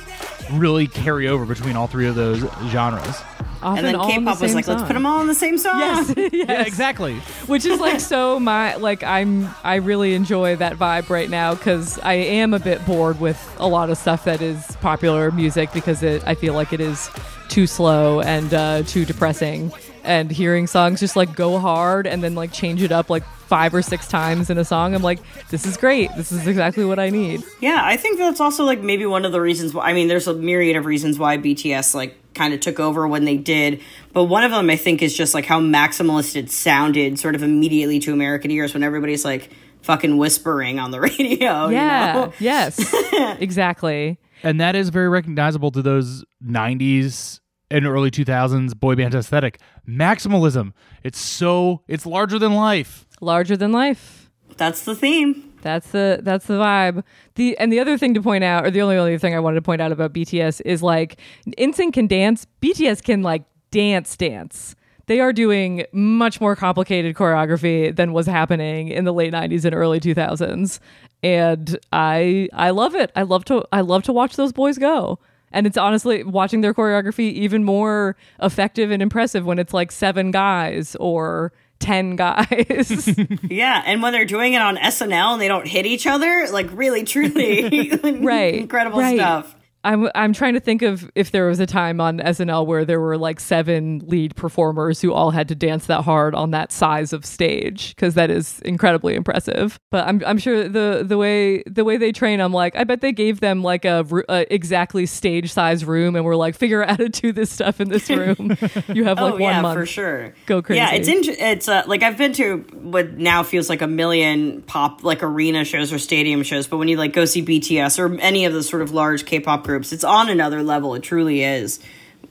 really 0.53 0.87
carry 0.87 1.27
over 1.27 1.45
between 1.45 1.75
all 1.75 1.87
three 1.87 2.07
of 2.07 2.15
those 2.15 2.39
genres. 2.67 3.21
Often 3.61 3.79
and 3.79 3.87
then 3.87 3.95
all 3.95 4.03
in 4.09 4.15
the 4.15 4.19
K-pop 4.21 4.41
was 4.41 4.51
same 4.51 4.55
like, 4.55 4.67
let's 4.67 4.83
put 4.83 4.93
them 4.93 5.05
all 5.05 5.19
in 5.21 5.27
the 5.27 5.35
same 5.35 5.57
song. 5.57 5.79
Yes, 5.79 6.13
Yeah, 6.31 6.61
exactly. 6.61 7.15
which 7.47 7.65
is 7.65 7.79
like 7.79 7.99
so 7.99 8.39
my 8.39 8.75
like 8.75 9.03
i'm 9.03 9.49
i 9.65 9.75
really 9.75 10.13
enjoy 10.13 10.55
that 10.55 10.77
vibe 10.77 11.09
right 11.09 11.29
now 11.29 11.55
because 11.55 11.99
i 11.99 12.13
am 12.13 12.53
a 12.53 12.59
bit 12.59 12.85
bored 12.85 13.19
with 13.19 13.37
a 13.59 13.67
lot 13.67 13.89
of 13.89 13.97
stuff 13.97 14.23
that 14.23 14.41
is 14.41 14.65
popular 14.77 15.29
music 15.31 15.73
because 15.73 16.03
it 16.03 16.25
i 16.25 16.35
feel 16.35 16.53
like 16.53 16.71
it 16.71 16.79
is 16.79 17.09
too 17.49 17.67
slow 17.67 18.21
and 18.21 18.53
uh, 18.53 18.83
too 18.83 19.03
depressing. 19.05 19.71
And 20.03 20.31
hearing 20.31 20.65
songs 20.67 20.99
just 21.01 21.15
like 21.15 21.35
go 21.35 21.59
hard 21.59 22.07
and 22.07 22.23
then 22.23 22.33
like 22.35 22.53
change 22.53 22.81
it 22.81 22.91
up 22.91 23.09
like 23.09 23.23
five 23.49 23.73
or 23.73 23.81
six 23.81 24.07
times 24.07 24.49
in 24.51 24.57
a 24.59 24.63
song 24.63 24.93
i'm 24.93 25.01
like 25.01 25.19
this 25.49 25.65
is 25.65 25.75
great 25.75 26.09
this 26.15 26.31
is 26.31 26.45
exactly 26.47 26.85
what 26.85 26.99
i 26.99 27.09
need 27.09 27.41
Yeah, 27.59 27.79
I 27.83 27.97
think 27.97 28.19
that's 28.19 28.39
also 28.39 28.63
like 28.63 28.79
maybe 28.79 29.05
one 29.05 29.25
of 29.25 29.31
the 29.31 29.41
reasons 29.41 29.73
why 29.73 29.89
I 29.89 29.93
mean 29.93 30.07
there's 30.07 30.27
a 30.27 30.33
myriad 30.33 30.75
of 30.77 30.85
reasons 30.85 31.17
why 31.17 31.37
BTS 31.37 31.95
like 31.95 32.15
kind 32.35 32.53
of 32.53 32.59
took 32.59 32.79
over 32.79 33.07
when 33.07 33.25
they 33.25 33.35
did, 33.37 33.81
but 34.13 34.25
one 34.25 34.43
of 34.43 34.51
them 34.51 34.69
I 34.69 34.75
think 34.77 35.01
is 35.01 35.17
just 35.17 35.33
like 35.33 35.45
how 35.45 35.59
maximalist 35.59 36.35
it 36.35 36.49
sounded 36.51 37.19
sort 37.19 37.33
of 37.35 37.41
immediately 37.43 37.99
to 37.99 38.13
American 38.13 38.51
ears 38.51 38.73
when 38.73 38.83
everybody's 38.83 39.25
like 39.25 39.49
fucking 39.81 40.15
whispering 40.17 40.77
on 40.79 40.91
the 40.91 41.01
radio, 41.09 41.67
yeah 41.69 42.13
you 42.15 42.21
know? 42.27 42.33
yes 42.39 42.77
exactly 43.39 44.19
And 44.43 44.61
that 44.61 44.75
is 44.75 44.89
very 44.89 45.09
recognizable 45.09 45.71
to 45.71 45.81
those 45.81 46.23
90s 46.45 47.39
and 47.71 47.85
early 47.85 48.09
2000s 48.11 48.75
boy 48.79 48.95
band 48.95 49.13
aesthetic. 49.15 49.59
Maximalism. 49.87 50.71
It's 51.03 51.19
so, 51.19 51.81
it's 51.87 52.05
larger 52.05 52.39
than 52.39 52.53
life. 52.53 53.05
Larger 53.21 53.57
than 53.57 53.71
life 53.71 54.29
That's 54.57 54.83
the 54.83 54.95
theme. 54.95 55.49
That's 55.61 55.91
the 55.91 56.19
that's 56.23 56.45
the 56.45 56.55
vibe. 56.55 57.03
The 57.35 57.57
and 57.57 57.71
the 57.71 57.79
other 57.79 57.97
thing 57.97 58.13
to 58.13 58.21
point 58.21 58.43
out, 58.43 58.65
or 58.65 58.71
the 58.71 58.81
only 58.81 58.97
other 58.97 59.17
thing 59.17 59.35
I 59.35 59.39
wanted 59.39 59.55
to 59.55 59.61
point 59.61 59.81
out 59.81 59.91
about 59.91 60.13
BTS 60.13 60.61
is 60.65 60.81
like 60.81 61.19
NSYNC 61.57 61.93
can 61.93 62.07
dance. 62.07 62.47
BTS 62.61 63.03
can 63.03 63.21
like 63.23 63.43
dance 63.71 64.15
dance. 64.15 64.75
They 65.07 65.19
are 65.19 65.33
doing 65.33 65.85
much 65.91 66.39
more 66.39 66.55
complicated 66.55 67.15
choreography 67.15 67.95
than 67.95 68.13
was 68.13 68.27
happening 68.27 68.89
in 68.89 69.05
the 69.05 69.13
late 69.13 69.33
'90s 69.33 69.65
and 69.65 69.73
early 69.75 69.99
2000s, 69.99 70.79
and 71.23 71.77
I 71.91 72.47
I 72.53 72.69
love 72.69 72.95
it. 72.95 73.11
I 73.15 73.23
love 73.23 73.43
to 73.45 73.65
I 73.71 73.81
love 73.81 74.03
to 74.03 74.13
watch 74.13 74.35
those 74.35 74.51
boys 74.51 74.77
go. 74.77 75.19
And 75.51 75.65
it's 75.65 75.77
honestly 75.77 76.23
watching 76.23 76.61
their 76.61 76.75
choreography 76.75 77.31
even 77.31 77.63
more 77.63 78.15
effective 78.39 78.91
and 78.91 79.01
impressive 79.01 79.47
when 79.47 79.57
it's 79.57 79.73
like 79.73 79.91
seven 79.91 80.29
guys 80.29 80.95
or 80.99 81.51
ten 81.79 82.15
guys. 82.15 83.09
Yeah, 83.49 83.81
and 83.85 84.01
when 84.01 84.13
they're 84.13 84.25
doing 84.25 84.53
it 84.53 84.61
on 84.61 84.77
SNL 84.77 85.33
and 85.33 85.41
they 85.41 85.47
don't 85.47 85.67
hit 85.67 85.85
each 85.85 86.05
other, 86.05 86.47
like 86.51 86.67
really 86.71 87.03
truly 87.03 87.89
right 88.21 88.55
incredible 88.55 88.99
right. 88.99 89.17
stuff. 89.17 89.55
I'm 89.83 90.09
I'm 90.13 90.33
trying 90.33 90.55
to 90.55 90.59
think 90.59 90.81
of 90.81 91.09
if 91.15 91.31
there 91.31 91.47
was 91.47 91.59
a 91.61 91.65
time 91.65 92.01
on 92.01 92.19
SNL 92.19 92.65
where 92.65 92.83
there 92.83 92.99
were 92.99 93.17
like 93.17 93.39
seven 93.39 93.99
lead 94.05 94.35
performers 94.35 94.99
who 94.99 95.13
all 95.13 95.31
had 95.31 95.47
to 95.47 95.55
dance 95.55 95.85
that 95.85 96.01
hard 96.01 96.35
on 96.35 96.51
that 96.51 96.73
size 96.73 97.13
of 97.13 97.25
stage 97.25 97.95
because 97.95 98.15
that 98.15 98.29
is 98.29 98.59
incredibly 98.61 99.15
impressive. 99.15 99.79
But 99.89 100.05
I'm 100.05 100.21
I'm 100.25 100.37
sure 100.37 100.67
the 100.67 101.05
the 101.07 101.17
way 101.17 101.63
the 101.63 101.85
way 101.85 101.95
they 101.95 102.11
train, 102.11 102.41
I'm 102.41 102.51
like 102.51 102.75
I 102.75 102.83
bet 102.83 102.99
they 102.99 103.13
gave 103.13 103.39
them 103.39 103.63
like 103.63 103.85
a, 103.85 104.05
a 104.27 104.53
exactly 104.53 105.05
stage 105.05 105.53
size 105.53 105.85
room 105.85 106.17
and 106.17 106.25
were 106.25 106.35
like 106.35 106.55
figure 106.55 106.83
out 106.83 106.89
how 106.89 106.95
to 106.97 107.09
do 107.09 107.31
this 107.31 107.49
stuff 107.49 107.79
in 107.79 107.87
this 107.87 108.09
room. 108.09 108.57
you 108.89 109.05
have 109.05 109.17
like 109.17 109.33
oh 109.33 109.37
one 109.37 109.41
yeah, 109.41 109.61
month 109.61 109.79
for 109.79 109.85
sure. 109.85 110.33
Go 110.45 110.61
crazy. 110.61 110.77
Yeah, 110.77 110.91
it's 110.91 111.07
int- 111.07 111.39
it's 111.39 111.69
uh, 111.69 111.83
like 111.87 112.03
I've 112.03 112.17
been 112.17 112.33
to 112.33 112.57
what 112.81 113.13
now 113.13 113.43
feels 113.43 113.69
like 113.69 113.81
a 113.81 113.87
million 113.87 114.61
pop 114.63 115.05
like 115.05 115.23
arena 115.23 115.63
shows 115.63 115.93
or 115.93 115.99
stadium 115.99 116.43
shows, 116.43 116.67
but 116.67 116.77
when 116.77 116.89
you 116.89 116.97
like 116.97 117.13
go 117.13 117.23
see 117.23 117.41
BTS 117.41 117.97
or 117.97 118.19
any 118.19 118.43
of 118.43 118.51
the 118.51 118.61
sort 118.61 118.81
of 118.81 118.91
large 118.91 119.25
K-pop 119.25 119.68
groups, 119.69 119.93
it's 119.93 120.03
on 120.03 120.29
another 120.29 120.63
level. 120.63 120.95
It 120.95 121.03
truly 121.03 121.43
is, 121.43 121.79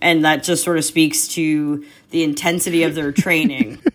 and 0.01 0.24
that 0.24 0.43
just 0.43 0.65
sort 0.65 0.77
of 0.77 0.85
speaks 0.85 1.28
to 1.28 1.85
the 2.10 2.23
intensity 2.23 2.82
of 2.82 2.94
their 2.94 3.12
training. 3.12 3.78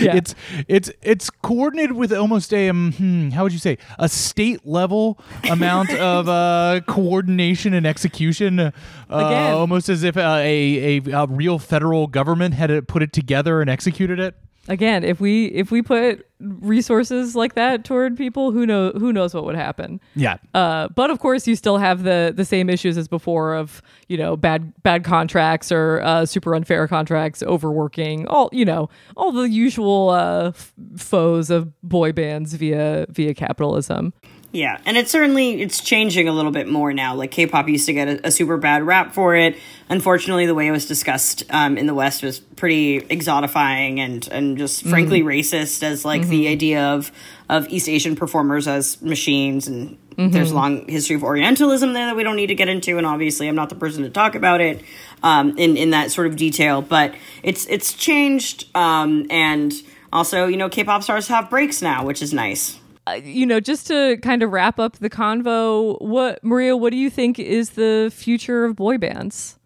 Yeah. 0.00 0.16
It's 0.16 0.34
it's 0.68 0.90
it's 1.02 1.30
coordinated 1.30 1.92
with 1.92 2.12
almost 2.12 2.54
a 2.54 2.68
um, 2.68 2.92
hmm, 2.92 3.30
how 3.30 3.42
would 3.42 3.52
you 3.52 3.58
say 3.58 3.76
a 3.98 4.08
state 4.08 4.64
level 4.64 5.18
amount 5.50 5.90
of 5.98 6.28
uh, 6.28 6.80
coordination 6.86 7.74
and 7.74 7.84
execution, 7.84 8.60
uh, 8.60 8.70
Again. 9.10 9.52
almost 9.52 9.88
as 9.88 10.04
if 10.04 10.16
uh, 10.16 10.38
a, 10.40 11.00
a 11.00 11.10
a 11.12 11.26
real 11.26 11.58
federal 11.58 12.06
government 12.06 12.54
had 12.54 12.70
uh, 12.70 12.80
put 12.86 13.02
it 13.02 13.12
together 13.12 13.60
and 13.60 13.68
executed 13.68 14.20
it. 14.20 14.36
Again 14.68 15.04
if 15.04 15.20
we 15.20 15.46
if 15.46 15.70
we 15.70 15.82
put 15.82 16.26
resources 16.40 17.34
like 17.34 17.54
that 17.54 17.84
toward 17.84 18.16
people 18.16 18.50
who 18.52 18.66
know 18.66 18.90
who 18.92 19.12
knows 19.12 19.34
what 19.34 19.44
would 19.44 19.54
happen 19.56 20.00
Yeah, 20.14 20.36
Uh, 20.52 20.88
but 20.88 21.10
of 21.10 21.18
course, 21.18 21.46
you 21.46 21.56
still 21.56 21.78
have 21.78 22.02
the 22.02 22.32
the 22.34 22.44
same 22.44 22.68
issues 22.68 22.98
as 22.98 23.08
before 23.08 23.54
of 23.54 23.80
you 24.08 24.16
know 24.16 24.36
bad 24.36 24.72
bad 24.82 25.04
contracts 25.04 25.70
or 25.72 26.00
uh, 26.02 26.26
super 26.26 26.54
unfair 26.54 26.86
contracts, 26.88 27.42
overworking, 27.42 28.26
all 28.26 28.50
you 28.52 28.64
know, 28.64 28.88
all 29.16 29.32
the 29.32 29.48
usual 29.48 30.10
uh, 30.10 30.48
f- 30.48 30.72
foes 30.96 31.50
of 31.50 31.72
boy 31.82 32.12
bands 32.12 32.54
via 32.54 33.06
via 33.10 33.32
capitalism. 33.34 34.12
Yeah, 34.54 34.80
and 34.86 34.96
it's 34.96 35.10
certainly 35.10 35.60
it's 35.62 35.80
changing 35.80 36.28
a 36.28 36.32
little 36.32 36.52
bit 36.52 36.68
more 36.68 36.92
now. 36.92 37.16
Like 37.16 37.32
K-pop 37.32 37.66
used 37.68 37.86
to 37.86 37.92
get 37.92 38.06
a, 38.06 38.28
a 38.28 38.30
super 38.30 38.56
bad 38.56 38.84
rap 38.84 39.12
for 39.12 39.34
it. 39.34 39.56
Unfortunately, 39.88 40.46
the 40.46 40.54
way 40.54 40.68
it 40.68 40.70
was 40.70 40.86
discussed 40.86 41.42
um, 41.50 41.76
in 41.76 41.88
the 41.88 41.94
West 41.94 42.22
was 42.22 42.38
pretty 42.38 43.00
exotifying 43.00 43.98
and 43.98 44.28
and 44.28 44.56
just 44.56 44.84
frankly 44.84 45.22
racist. 45.22 45.82
As 45.82 46.04
like 46.04 46.28
the 46.28 46.46
idea 46.46 46.84
of 46.84 47.10
of 47.48 47.68
East 47.68 47.88
Asian 47.88 48.14
performers 48.14 48.68
as 48.68 49.02
machines, 49.02 49.66
and 49.66 49.98
there's 50.16 50.52
a 50.52 50.54
long 50.54 50.86
history 50.86 51.16
of 51.16 51.24
Orientalism 51.24 51.92
there 51.92 52.06
that 52.06 52.14
we 52.14 52.22
don't 52.22 52.36
need 52.36 52.46
to 52.46 52.54
get 52.54 52.68
into. 52.68 52.96
And 52.96 53.04
obviously, 53.08 53.48
I'm 53.48 53.56
not 53.56 53.70
the 53.70 53.74
person 53.74 54.04
to 54.04 54.08
talk 54.08 54.36
about 54.36 54.60
it 54.60 54.84
um, 55.24 55.58
in 55.58 55.76
in 55.76 55.90
that 55.90 56.12
sort 56.12 56.28
of 56.28 56.36
detail. 56.36 56.80
But 56.80 57.16
it's 57.42 57.66
it's 57.66 57.92
changed, 57.92 58.68
um, 58.76 59.26
and 59.30 59.72
also 60.12 60.46
you 60.46 60.56
know 60.56 60.68
K-pop 60.68 61.02
stars 61.02 61.26
have 61.26 61.50
breaks 61.50 61.82
now, 61.82 62.06
which 62.06 62.22
is 62.22 62.32
nice. 62.32 62.78
Uh, 63.06 63.20
you 63.22 63.44
know, 63.44 63.60
just 63.60 63.86
to 63.88 64.16
kind 64.22 64.42
of 64.42 64.50
wrap 64.50 64.78
up 64.78 64.96
the 64.96 65.10
convo, 65.10 66.00
what 66.00 66.42
Maria, 66.42 66.76
what 66.76 66.90
do 66.90 66.96
you 66.96 67.10
think 67.10 67.38
is 67.38 67.70
the 67.70 68.10
future 68.14 68.64
of 68.64 68.76
boy 68.76 68.96
bands? 68.96 69.58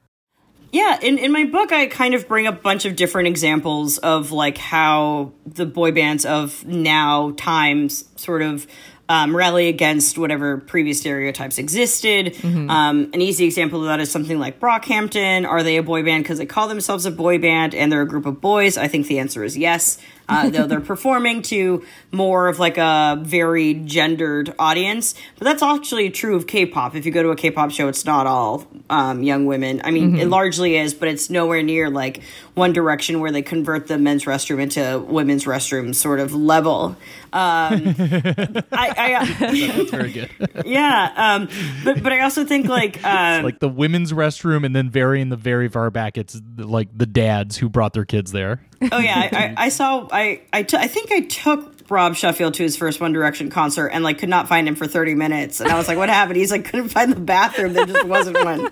Yeah, 0.73 0.99
in, 1.01 1.19
in 1.19 1.33
my 1.33 1.45
book, 1.45 1.73
I 1.73 1.87
kind 1.87 2.15
of 2.15 2.29
bring 2.29 2.47
a 2.47 2.53
bunch 2.53 2.85
of 2.85 2.95
different 2.95 3.29
examples 3.29 3.99
of 3.99 4.33
like 4.33 4.59
how 4.59 5.33
the 5.47 5.65
boy 5.65 5.93
bands 5.93 6.27
of 6.27 6.65
now 6.67 7.33
times 7.37 8.05
sort 8.17 8.43
of 8.43 8.67
um, 9.09 9.35
rally 9.35 9.69
against 9.69 10.19
whatever 10.19 10.59
previous 10.59 11.01
stereotypes 11.01 11.57
existed. 11.59 12.37
Um, 12.69 13.11
an 13.15 13.23
easy 13.23 13.47
example 13.47 13.81
of 13.81 13.87
that 13.87 14.01
is 14.01 14.11
something 14.11 14.39
like 14.39 14.61
Brockhampton. 14.61 15.49
Are 15.49 15.63
they 15.63 15.79
a 15.79 15.83
boy 15.83 16.03
band 16.03 16.25
because 16.25 16.37
they 16.37 16.45
call 16.45 16.69
themselves 16.69 17.07
a 17.07 17.11
boy 17.11 17.39
band 17.39 17.75
and 17.75 17.91
they're 17.91 18.03
a 18.03 18.07
group 18.07 18.27
of 18.27 18.41
boys? 18.41 18.77
I 18.77 18.89
think 18.89 19.07
the 19.07 19.21
answer 19.21 19.43
is 19.45 19.57
yes. 19.57 19.99
Uh, 20.29 20.51
though 20.51 20.67
they're 20.67 20.81
performing 20.81 21.41
to 21.41 21.85
more 22.13 22.49
of 22.49 22.59
like 22.59 22.77
a 22.77 23.19
very 23.23 23.75
gendered 23.75 24.55
audience, 24.59 25.15
but 25.39 25.45
that's 25.45 25.63
actually 25.63 26.11
true 26.11 26.37
of 26.37 26.47
K-pop. 26.47 26.95
If 26.95 27.07
you 27.07 27.13
go 27.13 27.23
to 27.23 27.31
a 27.31 27.37
K-pop 27.37 27.71
show, 27.71 27.89
it's 27.89 28.05
not 28.05 28.27
all 28.27 28.67
um, 28.91 29.23
young 29.23 29.47
women. 29.47 29.81
I 29.85 29.91
mean, 29.91 30.19
it 30.19 30.29
largely 30.29 30.77
is, 30.77 30.93
but 30.93 31.09
it's 31.09 31.31
nowhere 31.31 31.63
near 31.63 31.89
like 31.89 32.23
One 32.55 32.73
Direction 32.73 33.21
where 33.21 33.33
they 33.33 33.43
convert 33.43 33.87
the 33.87 33.97
men's 33.99 34.25
restroom 34.25 34.61
into 34.61 34.99
women's 34.99 35.45
restroom 35.45 35.95
sort 35.95 36.21
of 36.21 36.35
level. 36.35 36.97
Um, 37.33 37.95
I, 37.99 38.65
I 38.73 39.35
that's 39.39 39.91
very 39.91 40.13
good. 40.13 40.31
yeah, 40.65 41.13
um, 41.17 41.49
but 41.85 42.03
but 42.03 42.13
I 42.13 42.21
also 42.21 42.45
think 42.45 42.69
like 42.69 43.03
um, 43.05 43.45
like 43.45 43.61
the 43.61 43.69
women's 43.69 44.13
restroom, 44.13 44.65
and 44.65 44.75
then 44.75 44.91
very 44.91 45.21
in 45.21 45.29
the 45.29 45.37
very 45.37 45.69
far 45.69 45.91
back, 45.91 46.17
it's 46.17 46.41
like 46.57 46.89
the 46.97 47.07
dads 47.07 47.57
who 47.57 47.69
brought 47.69 47.93
their 47.93 48.05
kids 48.05 48.33
there. 48.33 48.61
Oh 48.93 48.99
yeah, 48.99 49.29
I, 49.33 49.55
I, 49.57 49.69
saw. 49.71 50.09
I 50.13 50.43
I, 50.53 50.63
t- 50.63 50.77
I 50.77 50.87
think 50.87 51.11
I 51.11 51.21
took 51.21 51.91
Rob 51.91 52.15
Sheffield 52.15 52.55
to 52.55 52.63
his 52.63 52.77
first 52.77 53.01
One 53.01 53.13
Direction 53.13 53.51
concert 53.51 53.89
and 53.89 54.05
like 54.05 54.19
could 54.19 54.29
not 54.29 54.47
find 54.47 54.69
him 54.69 54.77
for 54.77 54.87
thirty 54.87 55.17
minutes, 55.17 55.61
and 55.61 55.69
I 55.69 55.77
was 55.77 55.89
like, 55.89 55.99
"What 55.99 56.09
happened?" 56.09 56.37
He's 56.37 56.53
like, 56.53 56.65
"Couldn't 56.65 56.91
find 56.91 57.11
the 57.11 57.19
bathroom. 57.19 57.73
There 57.73 57.87
just 57.87 58.05
wasn't 58.05 58.45
one." 58.45 58.71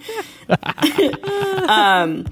um, 1.69 2.27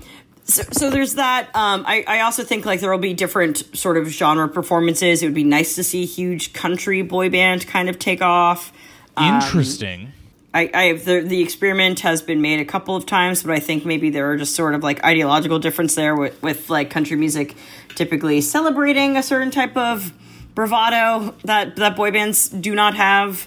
so, 0.45 0.63
so 0.71 0.91
there's 0.91 1.17
that. 1.17 1.47
Um, 1.55 1.85
I 1.87 2.05
I 2.07 2.21
also 2.21 2.45
think 2.45 2.65
like 2.65 2.79
there 2.79 2.93
will 2.93 2.99
be 2.99 3.15
different 3.15 3.77
sort 3.77 3.97
of 3.97 4.07
genre 4.09 4.49
performances. 4.49 5.23
It 5.23 5.27
would 5.27 5.35
be 5.35 5.43
nice 5.43 5.75
to 5.75 5.83
see 5.83 6.05
huge 6.05 6.53
country 6.53 7.03
boy 7.03 7.29
band 7.29 7.67
kind 7.67 7.89
of 7.89 7.99
take 7.99 8.23
off. 8.23 8.73
Interesting. 9.19 10.13
I, 10.55 10.71
I 10.73 10.83
have 10.85 11.05
the 11.05 11.21
the 11.21 11.43
experiment 11.43 12.01
has 12.01 12.23
been 12.23 12.41
made 12.41 12.61
a 12.61 12.65
couple 12.65 12.95
of 12.97 13.05
times, 13.07 13.43
but 13.43 13.53
I 13.53 13.59
think 13.61 13.85
maybe 13.85 14.09
there 14.11 14.31
are 14.31 14.37
just 14.37 14.55
sort 14.55 14.75
of 14.75 14.83
like 14.85 15.03
ideological 15.05 15.59
difference 15.59 15.95
there 15.97 16.15
with, 16.15 16.41
with 16.43 16.71
like 16.71 16.91
country 16.91 17.17
music 17.17 17.57
typically 17.97 18.41
celebrating 18.41 19.17
a 19.17 19.23
certain 19.23 19.51
type 19.51 19.77
of 19.77 20.13
bravado 20.55 21.35
that 21.45 21.77
that 21.77 21.97
boy 21.97 22.11
bands 22.13 22.49
do 22.49 22.75
not 22.75 22.95
have. 22.95 23.47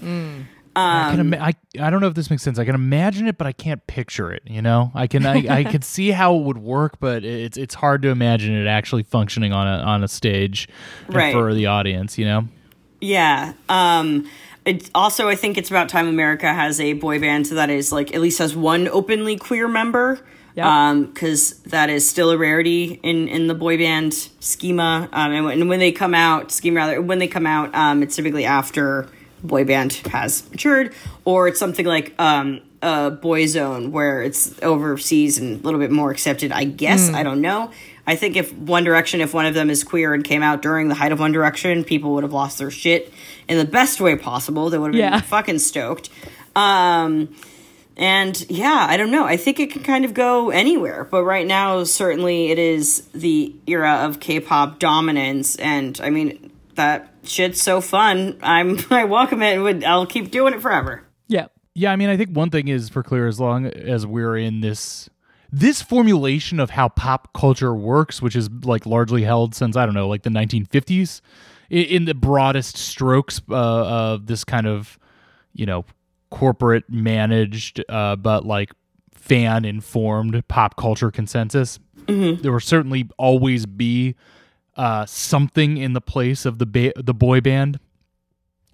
I, 0.76 1.10
can 1.10 1.20
ima- 1.20 1.38
I 1.38 1.54
I 1.80 1.90
don't 1.90 2.00
know 2.00 2.06
if 2.06 2.14
this 2.14 2.30
makes 2.30 2.42
sense. 2.42 2.58
I 2.58 2.64
can 2.64 2.74
imagine 2.76 3.26
it, 3.26 3.36
but 3.36 3.46
I 3.48 3.52
can't 3.52 3.84
picture 3.88 4.30
it. 4.30 4.42
You 4.46 4.62
know, 4.62 4.92
I 4.94 5.06
can 5.08 5.26
I, 5.26 5.44
I 5.60 5.64
can 5.64 5.82
see 5.82 6.10
how 6.12 6.36
it 6.36 6.42
would 6.44 6.58
work, 6.58 7.00
but 7.00 7.24
it's 7.24 7.56
it's 7.56 7.74
hard 7.74 8.02
to 8.02 8.10
imagine 8.10 8.54
it 8.54 8.66
actually 8.68 9.02
functioning 9.02 9.52
on 9.52 9.66
a 9.66 9.82
on 9.82 10.04
a 10.04 10.08
stage 10.08 10.68
Right. 11.08 11.32
for 11.32 11.52
the 11.52 11.66
audience. 11.66 12.16
You 12.18 12.26
know, 12.26 12.48
Yeah. 13.00 13.54
Um 13.68 14.28
It's 14.68 14.90
also, 14.94 15.28
I 15.28 15.34
think 15.34 15.56
it's 15.56 15.70
about 15.70 15.88
time 15.88 16.08
America 16.08 16.52
has 16.52 16.78
a 16.78 16.92
boy 16.92 17.18
band 17.18 17.46
that 17.46 17.70
is 17.70 17.90
like 17.90 18.14
at 18.14 18.20
least 18.20 18.38
has 18.38 18.54
one 18.54 18.86
openly 18.86 19.36
queer 19.36 19.66
member. 19.66 20.20
Yep. 20.54 20.66
Um, 20.66 21.04
because 21.04 21.60
that 21.66 21.88
is 21.88 22.08
still 22.08 22.30
a 22.30 22.36
rarity 22.36 22.98
in 23.04 23.28
in 23.28 23.46
the 23.46 23.54
boy 23.54 23.78
band 23.78 24.12
schema. 24.40 25.08
Um, 25.12 25.32
and 25.32 25.44
when, 25.44 25.60
and 25.60 25.68
when 25.68 25.78
they 25.78 25.92
come 25.92 26.14
out, 26.16 26.50
schema 26.50 26.80
rather, 26.80 27.00
when 27.00 27.20
they 27.20 27.28
come 27.28 27.46
out, 27.46 27.72
um, 27.76 28.02
it's 28.02 28.16
typically 28.16 28.44
after 28.44 29.08
boy 29.44 29.64
band 29.64 29.92
has 30.10 30.50
matured, 30.50 30.94
or 31.24 31.46
it's 31.46 31.60
something 31.60 31.86
like 31.86 32.12
um 32.18 32.60
a 32.82 33.10
Boyzone 33.10 33.90
where 33.90 34.22
it's 34.22 34.60
overseas 34.62 35.38
and 35.38 35.60
a 35.60 35.62
little 35.62 35.80
bit 35.80 35.92
more 35.92 36.10
accepted. 36.10 36.50
I 36.50 36.64
guess 36.64 37.08
I 37.10 37.22
don't 37.22 37.40
know. 37.40 37.70
I 38.08 38.16
think 38.16 38.36
if 38.36 38.52
One 38.54 38.82
Direction, 38.84 39.20
if 39.20 39.32
one 39.34 39.46
of 39.46 39.54
them 39.54 39.68
is 39.70 39.84
queer 39.84 40.14
and 40.14 40.24
came 40.24 40.42
out 40.42 40.62
during 40.62 40.88
the 40.88 40.94
height 40.96 41.12
of 41.12 41.20
One 41.20 41.30
Direction, 41.30 41.84
people 41.84 42.14
would 42.14 42.24
have 42.24 42.32
lost 42.32 42.58
their 42.58 42.70
shit 42.70 43.12
in 43.48 43.58
the 43.58 43.64
best 43.64 44.00
way 44.00 44.16
possible. 44.16 44.70
They 44.70 44.78
would 44.78 44.94
have 44.94 45.00
been 45.00 45.12
Yeah. 45.12 45.20
fucking 45.20 45.58
stoked. 45.60 46.08
Um, 46.56 47.28
and 47.96 48.44
yeah, 48.48 48.86
I 48.88 48.96
don't 48.96 49.10
know. 49.10 49.24
I 49.24 49.36
think 49.36 49.60
it 49.60 49.70
can 49.70 49.82
kind 49.82 50.04
of 50.04 50.14
go 50.14 50.50
anywhere, 50.50 51.04
but 51.04 51.22
right 51.24 51.46
now, 51.46 51.84
certainly, 51.84 52.50
it 52.50 52.58
is 52.58 53.02
the 53.14 53.54
era 53.66 54.04
of 54.06 54.20
K-pop 54.20 54.78
dominance, 54.78 55.56
and 55.56 56.00
I 56.02 56.10
mean 56.10 56.50
that 56.76 57.12
shit's 57.24 57.60
so 57.60 57.80
fun. 57.80 58.38
I'm 58.42 58.78
I 58.90 59.04
welcome 59.04 59.42
it. 59.42 59.54
and 59.54 59.62
Would 59.64 59.84
I'll 59.84 60.06
keep 60.06 60.30
doing 60.30 60.54
it 60.54 60.62
forever. 60.62 61.02
Yeah. 61.28 61.46
Yeah, 61.74 61.92
I 61.92 61.96
mean, 61.96 62.08
I 62.08 62.16
think 62.16 62.30
one 62.30 62.50
thing 62.50 62.68
is 62.68 62.88
for 62.88 63.02
clear 63.04 63.26
as 63.28 63.38
long 63.38 63.66
as 63.66 64.04
we're 64.06 64.36
in 64.36 64.60
this 64.60 65.08
this 65.50 65.80
formulation 65.82 66.60
of 66.60 66.70
how 66.70 66.88
pop 66.88 67.32
culture 67.32 67.74
works, 67.74 68.20
which 68.20 68.36
is 68.36 68.50
like 68.64 68.86
largely 68.86 69.22
held 69.22 69.54
since 69.54 69.76
I 69.76 69.86
don't 69.86 69.94
know, 69.94 70.08
like 70.08 70.22
the 70.22 70.30
1950s, 70.30 71.20
in 71.70 72.04
the 72.04 72.14
broadest 72.14 72.76
strokes 72.76 73.40
uh, 73.50 73.54
of 73.54 74.26
this 74.26 74.44
kind 74.44 74.66
of, 74.66 74.98
you 75.52 75.66
know, 75.66 75.84
corporate 76.30 76.84
managed, 76.88 77.82
uh, 77.88 78.16
but 78.16 78.44
like 78.44 78.72
fan 79.12 79.64
informed 79.64 80.46
pop 80.48 80.76
culture 80.76 81.10
consensus. 81.10 81.78
There 82.06 82.52
will 82.52 82.60
certainly 82.60 83.08
always 83.18 83.66
be 83.66 84.14
uh, 84.76 85.04
something 85.06 85.76
in 85.76 85.92
the 85.92 86.00
place 86.00 86.46
of 86.46 86.58
the 86.58 86.66
ba- 86.66 86.92
the 86.96 87.12
boy 87.14 87.40
band 87.40 87.80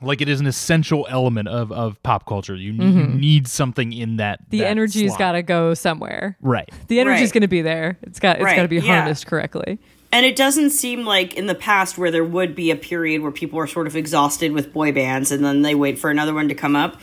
like 0.02 0.20
it 0.20 0.28
is 0.28 0.40
an 0.40 0.46
essential 0.46 1.06
element 1.08 1.48
of, 1.48 1.72
of 1.72 2.02
pop 2.02 2.26
culture. 2.26 2.54
You, 2.54 2.72
you 2.72 2.80
mm-hmm. 2.80 3.18
need 3.18 3.48
something 3.48 3.92
in 3.92 4.16
that. 4.18 4.40
The 4.50 4.58
that 4.60 4.68
energy's 4.68 5.10
slot. 5.10 5.18
got 5.18 5.32
to 5.32 5.42
go 5.42 5.74
somewhere. 5.74 6.36
right. 6.40 6.68
The 6.88 7.00
energy's 7.00 7.28
Right. 7.28 7.32
going 7.32 7.42
to 7.42 7.48
be 7.48 7.62
there. 7.62 7.98
It's 8.02 8.20
got 8.20 8.36
it's 8.36 8.44
got 8.44 8.54
to 8.54 8.60
Right, 8.62 8.70
be 8.70 8.76
yeah. 8.76 9.00
harnessed 9.00 9.26
correctly. 9.26 9.78
And 10.12 10.24
it 10.24 10.36
doesn't 10.36 10.70
seem 10.70 11.04
like 11.04 11.34
in 11.34 11.46
the 11.46 11.54
past 11.56 11.98
where 11.98 12.10
there 12.12 12.24
would 12.24 12.54
be 12.54 12.70
a 12.70 12.76
period 12.76 13.20
where 13.22 13.32
people 13.32 13.58
are 13.58 13.66
sort 13.66 13.86
of 13.88 13.96
exhausted 13.96 14.52
with 14.52 14.72
boy 14.72 14.92
bands 14.92 15.32
and 15.32 15.44
then 15.44 15.62
they 15.62 15.74
wait 15.74 15.98
for 15.98 16.08
another 16.10 16.32
one 16.32 16.48
to 16.48 16.54
come 16.54 16.76
up. 16.76 17.00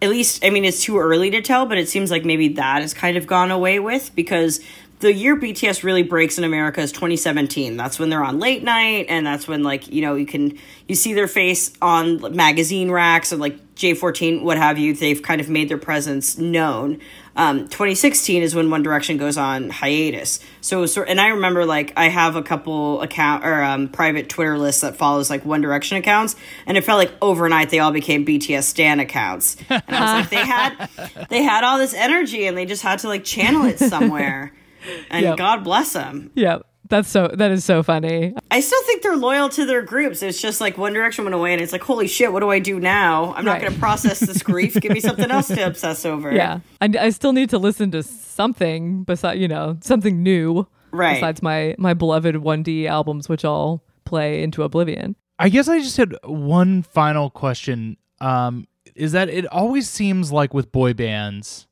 At 0.00 0.10
least, 0.10 0.44
I 0.44 0.50
mean, 0.50 0.64
it's 0.64 0.82
too 0.82 0.98
early 0.98 1.30
to 1.30 1.42
tell, 1.42 1.66
but 1.66 1.78
it 1.78 1.88
seems 1.88 2.10
like 2.10 2.24
maybe 2.24 2.48
that 2.48 2.82
has 2.82 2.94
kind 2.94 3.16
of 3.16 3.26
gone 3.26 3.50
away 3.50 3.78
with 3.78 4.14
because 4.14 4.60
the 5.00 5.12
year 5.12 5.36
BTS 5.36 5.82
really 5.82 6.02
breaks 6.02 6.38
in 6.38 6.44
America 6.44 6.80
is 6.80 6.92
2017. 6.92 7.76
That's 7.76 7.98
when 7.98 8.08
they're 8.08 8.24
on 8.24 8.38
late 8.38 8.62
night, 8.62 9.06
and 9.08 9.26
that's 9.26 9.46
when 9.46 9.62
like 9.62 9.92
you 9.92 10.02
know 10.02 10.14
you 10.14 10.26
can 10.26 10.58
you 10.88 10.94
see 10.94 11.12
their 11.12 11.28
face 11.28 11.72
on 11.82 12.34
magazine 12.34 12.90
racks 12.90 13.32
and 13.32 13.40
like 13.40 13.74
J14, 13.76 14.42
what 14.42 14.56
have 14.56 14.78
you. 14.78 14.94
They've 14.94 15.22
kind 15.22 15.38
of 15.38 15.50
made 15.50 15.68
their 15.68 15.76
presence 15.78 16.38
known. 16.38 16.98
Um, 17.36 17.68
2016 17.68 18.42
is 18.42 18.54
when 18.54 18.70
One 18.70 18.82
Direction 18.82 19.18
goes 19.18 19.36
on 19.36 19.68
hiatus. 19.68 20.40
So, 20.62 20.84
and 21.02 21.20
I 21.20 21.28
remember 21.28 21.66
like 21.66 21.92
I 21.94 22.08
have 22.08 22.36
a 22.36 22.42
couple 22.42 23.02
account 23.02 23.44
or 23.44 23.62
um, 23.62 23.88
private 23.88 24.30
Twitter 24.30 24.56
lists 24.56 24.80
that 24.80 24.96
follows 24.96 25.28
like 25.28 25.44
One 25.44 25.60
Direction 25.60 25.98
accounts, 25.98 26.36
and 26.64 26.78
it 26.78 26.84
felt 26.84 26.96
like 26.96 27.12
overnight 27.20 27.68
they 27.68 27.80
all 27.80 27.92
became 27.92 28.24
BTS 28.24 28.62
stan 28.62 28.98
accounts. 28.98 29.58
And 29.68 29.82
I 29.88 30.20
was 30.20 30.22
like, 30.22 30.30
they 30.30 30.46
had 30.46 31.26
they 31.28 31.42
had 31.42 31.64
all 31.64 31.76
this 31.76 31.92
energy, 31.92 32.46
and 32.46 32.56
they 32.56 32.64
just 32.64 32.82
had 32.82 33.00
to 33.00 33.08
like 33.08 33.24
channel 33.24 33.66
it 33.66 33.78
somewhere. 33.78 34.54
And 35.10 35.24
Yep. 35.24 35.36
God 35.36 35.64
bless 35.64 35.92
them. 35.92 36.30
Yeah. 36.34 36.58
That's 36.88 37.08
so 37.08 37.26
that 37.34 37.50
is 37.50 37.64
so 37.64 37.82
funny. 37.82 38.32
I 38.48 38.60
still 38.60 38.80
think 38.84 39.02
they're 39.02 39.16
loyal 39.16 39.48
to 39.48 39.66
their 39.66 39.82
groups. 39.82 40.22
It's 40.22 40.40
just 40.40 40.60
like 40.60 40.78
One 40.78 40.92
Direction 40.92 41.24
went 41.24 41.34
away, 41.34 41.52
and 41.52 41.60
it's 41.60 41.72
like, 41.72 41.82
holy 41.82 42.06
shit, 42.06 42.32
what 42.32 42.40
do 42.40 42.50
I 42.50 42.60
do 42.60 42.78
now? 42.78 43.34
I'm 43.34 43.44
not 43.44 43.54
Right. 43.54 43.62
going 43.62 43.72
to 43.72 43.78
process 43.80 44.20
this 44.20 44.40
grief. 44.40 44.74
Give 44.74 44.92
me 44.92 45.00
something 45.00 45.28
else 45.28 45.48
to 45.48 45.60
obsess 45.66 46.06
over. 46.06 46.32
Yeah. 46.32 46.60
I, 46.80 46.88
I 47.00 47.10
still 47.10 47.32
need 47.32 47.50
to 47.50 47.58
listen 47.58 47.90
to 47.90 48.04
something 48.04 49.02
besides, 49.02 49.40
you 49.40 49.48
know, 49.48 49.78
something 49.80 50.22
new 50.22 50.68
Right. 50.92 51.14
besides 51.14 51.42
my 51.42 51.74
my 51.76 51.92
beloved 51.92 52.36
1D 52.36 52.86
albums 52.86 53.28
which 53.28 53.44
all 53.44 53.82
play 54.04 54.44
into 54.44 54.62
oblivion. 54.62 55.16
I 55.40 55.48
guess 55.48 55.66
I 55.68 55.80
just 55.80 55.96
had 55.96 56.14
one 56.22 56.82
final 56.82 57.30
question. 57.30 57.96
Um, 58.20 58.68
is 58.94 59.10
that 59.10 59.28
it 59.28 59.44
always 59.46 59.90
seems 59.90 60.30
like 60.30 60.54
with 60.54 60.70
boy 60.70 60.94
bands, 60.94 61.66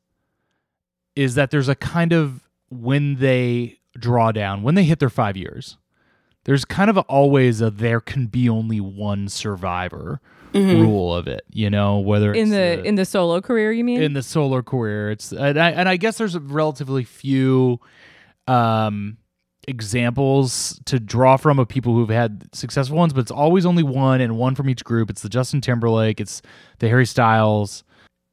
is 1.15 1.35
that 1.35 1.51
there's 1.51 1.69
a 1.69 1.75
kind 1.75 2.11
of 2.11 2.41
when 2.81 3.15
they 3.15 3.79
draw 3.97 4.31
down, 4.31 4.63
when 4.63 4.75
they 4.75 4.83
hit 4.83 4.99
their 4.99 5.09
five 5.09 5.37
years, 5.37 5.77
there's 6.43 6.65
kind 6.65 6.89
of 6.89 6.97
always 6.99 7.61
a 7.61 7.69
there 7.71 7.99
can 7.99 8.27
be 8.27 8.47
only 8.49 8.79
one 8.79 9.27
survivor 9.29 10.19
rule 10.53 11.13
of 11.13 11.27
it. 11.27 11.43
You 11.51 11.69
know, 11.69 11.99
whether 11.99 12.31
it's 12.31 12.39
In 12.39 12.49
the 12.49 12.83
in 12.83 12.95
the 12.95 13.05
solo 13.05 13.41
career, 13.41 13.71
you 13.71 13.83
mean? 13.83 14.01
in 14.01 14.13
the 14.13 14.23
solo 14.23 14.61
career. 14.61 15.11
It's 15.11 15.31
and 15.31 15.59
I, 15.59 15.71
and 15.71 15.89
I 15.89 15.97
guess 15.97 16.17
there's 16.17 16.35
a 16.35 16.39
relatively 16.39 17.03
few 17.03 17.79
um 18.47 19.17
examples 19.67 20.79
to 20.85 20.99
draw 20.99 21.37
from 21.37 21.57
of 21.59 21.67
people 21.67 21.93
who've 21.95 22.09
had 22.09 22.47
successful 22.53 22.97
ones, 22.97 23.13
but 23.13 23.21
it's 23.21 23.31
always 23.31 23.65
only 23.65 23.83
one 23.83 24.21
and 24.21 24.37
one 24.37 24.55
from 24.55 24.69
each 24.69 24.83
group. 24.83 25.09
It's 25.09 25.21
the 25.21 25.29
Justin 25.29 25.59
Timberlake, 25.61 26.19
it's 26.21 26.41
the 26.79 26.87
Harry 26.87 27.05
Styles. 27.05 27.83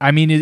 I 0.02 0.10
mean, 0.10 0.30
i- 0.30 0.34
i- 0.34 0.36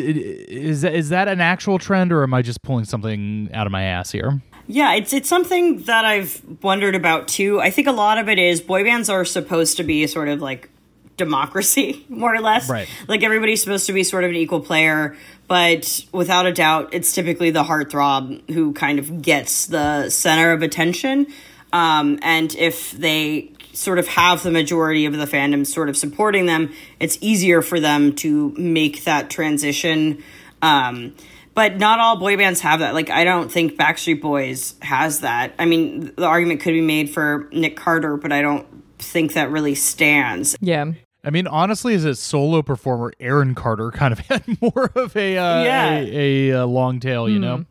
is 0.48 1.08
that 1.10 1.28
an 1.28 1.40
actual 1.40 1.78
trend, 1.78 2.12
or 2.12 2.22
am 2.22 2.32
I 2.34 2.42
just 2.42 2.62
pulling 2.62 2.84
something 2.86 3.50
out 3.52 3.66
of 3.66 3.72
my 3.72 3.82
ass 3.82 4.10
here? 4.10 4.40
Yeah, 4.66 4.94
it's 4.94 5.12
it's 5.12 5.28
something 5.28 5.82
that 5.82 6.04
I've 6.04 6.40
wondered 6.62 6.94
about 6.94 7.28
too. 7.28 7.60
I 7.60 7.70
think 7.70 7.86
a 7.88 7.92
lot 7.92 8.18
of 8.18 8.28
it 8.28 8.38
is 8.38 8.60
boy 8.60 8.84
bands 8.84 9.08
are 9.10 9.24
supposed 9.24 9.76
to 9.78 9.82
be 9.82 10.06
sort 10.06 10.28
of 10.28 10.40
like 10.40 10.70
democracy, 11.16 12.04
more 12.08 12.34
or 12.34 12.40
less. 12.40 12.68
Right. 12.68 12.88
Like 13.08 13.22
everybody's 13.22 13.60
supposed 13.62 13.86
to 13.86 13.92
be 13.92 14.02
sort 14.04 14.24
of 14.24 14.30
an 14.30 14.36
equal 14.36 14.60
player, 14.60 15.16
but 15.48 16.04
without 16.12 16.46
a 16.46 16.52
doubt, 16.52 16.90
it's 16.92 17.12
typically 17.12 17.50
the 17.50 17.64
heartthrob 17.64 18.48
who 18.50 18.72
kind 18.72 18.98
of 18.98 19.22
gets 19.22 19.66
the 19.66 20.08
center 20.08 20.52
of 20.52 20.62
attention. 20.62 21.26
Um, 21.72 22.18
and 22.22 22.54
if 22.56 22.92
they 22.92 23.50
sort 23.80 23.98
of 23.98 24.06
have 24.08 24.42
the 24.42 24.50
majority 24.50 25.06
of 25.06 25.12
the 25.16 25.24
fandom 25.24 25.66
sort 25.66 25.88
of 25.88 25.96
supporting 25.96 26.46
them, 26.46 26.72
it's 26.98 27.16
easier 27.20 27.62
for 27.62 27.80
them 27.80 28.14
to 28.16 28.50
make 28.56 29.04
that 29.04 29.30
transition. 29.30 30.22
Um, 30.62 31.14
but 31.54 31.78
not 31.78 31.98
all 31.98 32.16
boy 32.18 32.36
bands 32.36 32.60
have 32.60 32.80
that. 32.80 32.94
Like, 32.94 33.10
I 33.10 33.24
don't 33.24 33.50
think 33.50 33.76
Backstreet 33.76 34.20
Boys 34.20 34.74
has 34.82 35.20
that. 35.20 35.54
I 35.58 35.64
mean, 35.64 36.12
the 36.16 36.26
argument 36.26 36.60
could 36.60 36.72
be 36.72 36.80
made 36.80 37.10
for 37.10 37.48
Nick 37.52 37.76
Carter, 37.76 38.16
but 38.16 38.32
I 38.32 38.42
don't 38.42 38.66
think 38.98 39.32
that 39.32 39.50
really 39.50 39.74
stands. 39.74 40.56
yeah. 40.60 40.92
I 41.22 41.28
mean, 41.28 41.46
honestly, 41.46 41.94
as 41.94 42.06
a 42.06 42.14
solo 42.14 42.62
performer, 42.62 43.12
Aaron 43.20 43.54
Carter 43.54 43.90
kind 43.90 44.12
of 44.12 44.18
had 44.28 44.42
more 44.62 44.90
of 44.94 45.14
a 45.16 45.36
uh, 45.36 45.62
Yeah. 45.64 45.98
a, 45.98 46.50
a, 46.50 46.62
uh 46.62 46.66
long 46.66 46.98
tail, 46.98 47.28
you 47.28 47.38
know. 47.38 47.66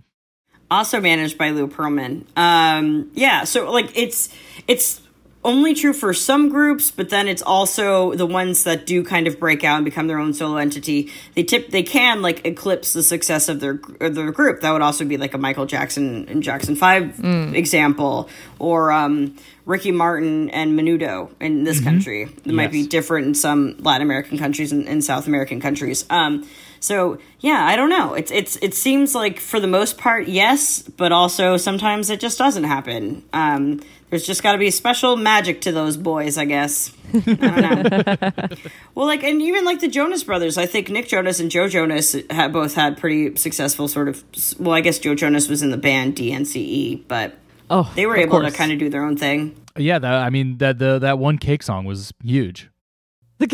also 0.69 1.01
managed 1.01 1.35
by 1.37 1.49
Lou 1.49 1.67
Pearlman. 1.67 2.25
Um, 2.37 3.09
yeah, 3.15 3.45
so 3.45 3.71
like 3.71 3.91
it's 3.95 4.29
it's 4.67 5.01
only 5.43 5.73
true 5.73 5.93
for 5.93 6.13
some 6.13 6.49
groups, 6.49 6.91
but 6.91 7.09
then 7.09 7.27
it's 7.27 7.41
also 7.41 8.13
the 8.15 8.25
ones 8.25 8.65
that 8.65 8.85
do 8.85 9.03
kind 9.03 9.25
of 9.25 9.39
break 9.39 9.63
out 9.63 9.77
and 9.77 9.85
become 9.85 10.07
their 10.07 10.19
own 10.19 10.33
solo 10.33 10.57
entity. 10.57 11.11
They 11.33 11.43
tip 11.43 11.69
they 11.69 11.83
can 11.83 12.21
like 12.21 12.45
eclipse 12.45 12.91
the 12.91 13.03
success 13.03 13.47
of 13.47 13.61
their 13.61 13.79
of 14.01 14.15
their 14.15 14.31
group. 14.31 14.61
That 14.61 14.71
would 14.71 14.81
also 14.81 15.05
be 15.05 15.17
like 15.17 15.33
a 15.33 15.37
Michael 15.37 15.65
Jackson 15.65 16.27
and 16.27 16.43
Jackson 16.43 16.75
Five 16.75 17.19
example, 17.55 18.29
or 18.59 18.91
um, 18.91 19.37
Ricky 19.65 19.91
Martin 19.91 20.49
and 20.49 20.77
Menudo 20.77 21.31
in 21.39 21.63
this 21.63 21.79
country. 21.79 22.23
It 22.23 22.53
might 22.53 22.71
be 22.71 22.85
different 22.85 23.27
in 23.27 23.33
some 23.33 23.77
Latin 23.79 24.01
American 24.01 24.37
countries 24.37 24.73
and, 24.73 24.89
and 24.89 25.03
South 25.03 25.25
American 25.27 25.61
countries. 25.61 26.05
Um, 26.09 26.45
so 26.79 27.17
yeah, 27.39 27.65
I 27.65 27.75
don't 27.75 27.89
know. 27.89 28.13
It's 28.13 28.31
it's 28.31 28.55
it 28.57 28.73
seems 28.73 29.15
like 29.15 29.39
for 29.39 29.59
the 29.59 29.67
most 29.67 29.97
part, 29.97 30.27
yes, 30.27 30.81
but 30.81 31.11
also 31.11 31.57
sometimes 31.57 32.09
it 32.09 32.19
just 32.19 32.37
doesn't 32.37 32.63
happen. 32.63 33.23
Um, 33.33 33.81
there's 34.09 34.25
just 34.25 34.41
got 34.41 34.53
to 34.53 34.57
be 34.57 34.71
special 34.71 35.15
magic 35.15 35.61
to 35.61 35.71
those 35.71 35.95
boys, 35.95 36.37
I 36.37 36.45
guess. 36.45 36.91
I 37.13 37.19
don't 37.19 37.61
know. 37.61 38.57
well, 38.95 39.05
like, 39.05 39.23
and 39.23 39.39
even 39.39 39.65
like 39.65 39.81
the 39.81 39.87
Jonas 39.87 40.23
Brothers, 40.23 40.57
I 40.57 40.65
think 40.65 40.89
Nick 40.89 41.07
Jonas 41.07 41.39
and 41.39 41.51
Joe 41.51 41.67
Jonas 41.67 42.15
had 42.31 42.51
both 42.51 42.73
had 42.73 42.97
pretty 42.97 43.35
successful 43.35 43.87
sort 43.87 44.07
of. 44.07 44.23
Well, 44.59 44.73
I 44.73 44.81
guess 44.81 44.97
Joe 44.97 45.13
Jonas 45.13 45.47
was 45.47 45.61
in 45.61 45.69
the 45.69 45.77
band 45.77 46.15
DNCE, 46.15 47.03
but 47.07 47.37
Oh, 47.69 47.91
they 47.95 48.05
were 48.05 48.17
able 48.17 48.41
to 48.41 48.51
kind 48.51 48.71
of 48.71 48.79
do 48.79 48.89
their 48.89 49.03
own 49.03 49.15
thing. 49.15 49.55
Yeah, 49.77 49.99
that, 49.99 50.13
I 50.13 50.29
mean 50.29 50.57
that 50.57 50.79
the 50.79 50.99
that 50.99 51.19
one 51.19 51.37
cake 51.37 51.63
song 51.63 51.85
was 51.85 52.11
huge. 52.23 52.69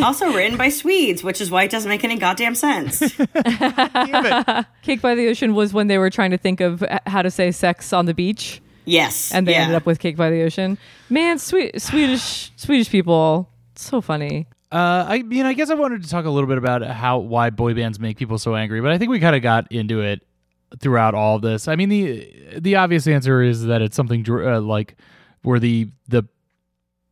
Also 0.02 0.32
written 0.34 0.58
by 0.58 0.70
Swedes, 0.70 1.24
which 1.24 1.42
is 1.42 1.52
why 1.52 1.64
it 1.64 1.72
doesn't 1.72 1.90
make 1.90 2.04
any 2.04 2.18
goddamn 2.18 2.56
sense. 2.56 3.00
Cake 4.82 5.02
by 5.02 5.16
the 5.16 5.28
Ocean 5.30 5.54
was 5.54 5.74
when 5.74 5.88
they 5.88 5.98
were 5.98 6.10
trying 6.10 6.32
to 6.32 6.38
think 6.38 6.62
of 6.62 6.84
how 7.06 7.22
to 7.22 7.32
say 7.32 7.52
sex 7.52 7.94
on 7.94 8.06
the 8.06 8.14
beach, 8.14 8.62
yes, 8.86 9.34
and 9.34 9.48
they 9.48 9.54
yeah. 9.54 9.62
ended 9.62 9.76
up 9.76 9.86
with 9.86 10.00
Cake 10.00 10.18
by 10.18 10.30
the 10.30 10.42
Ocean. 10.44 10.78
Man, 11.10 11.40
sweet 11.40 11.82
Swedish 11.82 12.52
Swedish 12.56 12.90
people, 12.90 13.50
so 13.76 14.02
funny. 14.02 14.48
Uh, 14.72 15.06
I 15.08 15.22
mean, 15.22 15.46
I 15.46 15.54
guess 15.54 15.70
I 15.70 15.76
wanted 15.76 16.04
to 16.04 16.10
talk 16.10 16.26
a 16.26 16.30
little 16.30 16.48
bit 16.48 16.58
about 16.58 16.82
how 16.84 17.20
why 17.20 17.50
boy 17.50 17.74
bands 17.74 18.00
make 18.00 18.18
people 18.18 18.38
so 18.38 18.56
angry, 18.56 18.82
but 18.82 18.92
I 18.92 18.98
think 18.98 19.12
we 19.12 19.20
kind 19.20 19.36
of 19.36 19.42
got 19.42 19.72
into 19.72 20.02
it 20.02 20.22
throughout 20.80 21.14
all 21.14 21.36
of 21.36 21.42
this. 21.42 21.68
I 21.68 21.76
mean, 21.76 21.90
the 21.90 22.60
the 22.60 22.76
obvious 22.76 23.08
answer 23.08 23.42
is 23.42 23.66
that 23.66 23.82
it's 23.82 23.96
something 23.96 24.24
dr- 24.24 24.56
uh, 24.56 24.62
like 24.62 24.96
where 25.44 25.60
the 25.60 25.90
the 26.08 26.28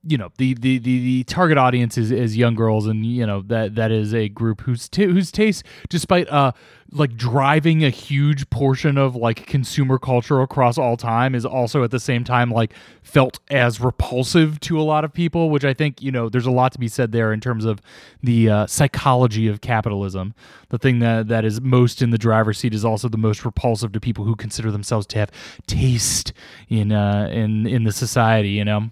you 0.05 0.17
know 0.17 0.31
the 0.37 0.53
the 0.55 0.77
the, 0.79 0.99
the 0.99 1.23
target 1.23 1.57
audience 1.57 1.97
is, 1.97 2.11
is 2.11 2.35
young 2.35 2.55
girls 2.55 2.87
and 2.87 3.05
you 3.05 3.25
know 3.25 3.41
that 3.41 3.75
that 3.75 3.91
is 3.91 4.13
a 4.13 4.29
group 4.29 4.61
whose 4.61 4.89
t- 4.89 5.05
whose 5.05 5.31
taste 5.31 5.63
despite 5.89 6.27
uh 6.29 6.51
like 6.91 7.15
driving 7.15 7.83
a 7.83 7.89
huge 7.89 8.49
portion 8.49 8.97
of 8.97 9.15
like 9.15 9.47
consumer 9.47 9.97
culture 9.97 10.41
across 10.41 10.77
all 10.77 10.95
time 10.97 11.33
is 11.33 11.45
also 11.45 11.83
at 11.83 11.91
the 11.91 11.99
same 11.99 12.23
time 12.23 12.51
like 12.51 12.73
felt 13.01 13.39
as 13.49 13.79
repulsive 13.79 14.59
to 14.59 14.79
a 14.79 14.83
lot 14.83 15.03
of 15.03 15.13
people 15.13 15.49
which 15.49 15.63
i 15.65 15.73
think 15.73 16.01
you 16.01 16.11
know 16.11 16.29
there's 16.29 16.45
a 16.45 16.51
lot 16.51 16.71
to 16.71 16.79
be 16.79 16.87
said 16.87 17.11
there 17.11 17.31
in 17.31 17.39
terms 17.39 17.65
of 17.65 17.81
the 18.21 18.49
uh, 18.49 18.67
psychology 18.67 19.47
of 19.47 19.61
capitalism. 19.61 20.33
The 20.69 20.77
thing 20.77 20.99
that 20.99 21.27
that 21.27 21.45
is 21.45 21.61
most 21.61 22.01
in 22.01 22.09
the 22.09 22.17
driver's 22.17 22.57
seat 22.57 22.73
is 22.73 22.83
also 22.83 23.07
the 23.09 23.17
most 23.17 23.45
repulsive 23.45 23.91
to 23.91 23.99
people 23.99 24.25
who 24.25 24.35
consider 24.35 24.71
themselves 24.71 25.05
to 25.07 25.19
have 25.19 25.31
taste 25.67 26.33
in 26.69 26.91
uh 26.91 27.29
in 27.31 27.67
in 27.67 27.83
the 27.83 27.91
society 27.91 28.49
you 28.49 28.65
know 28.65 28.89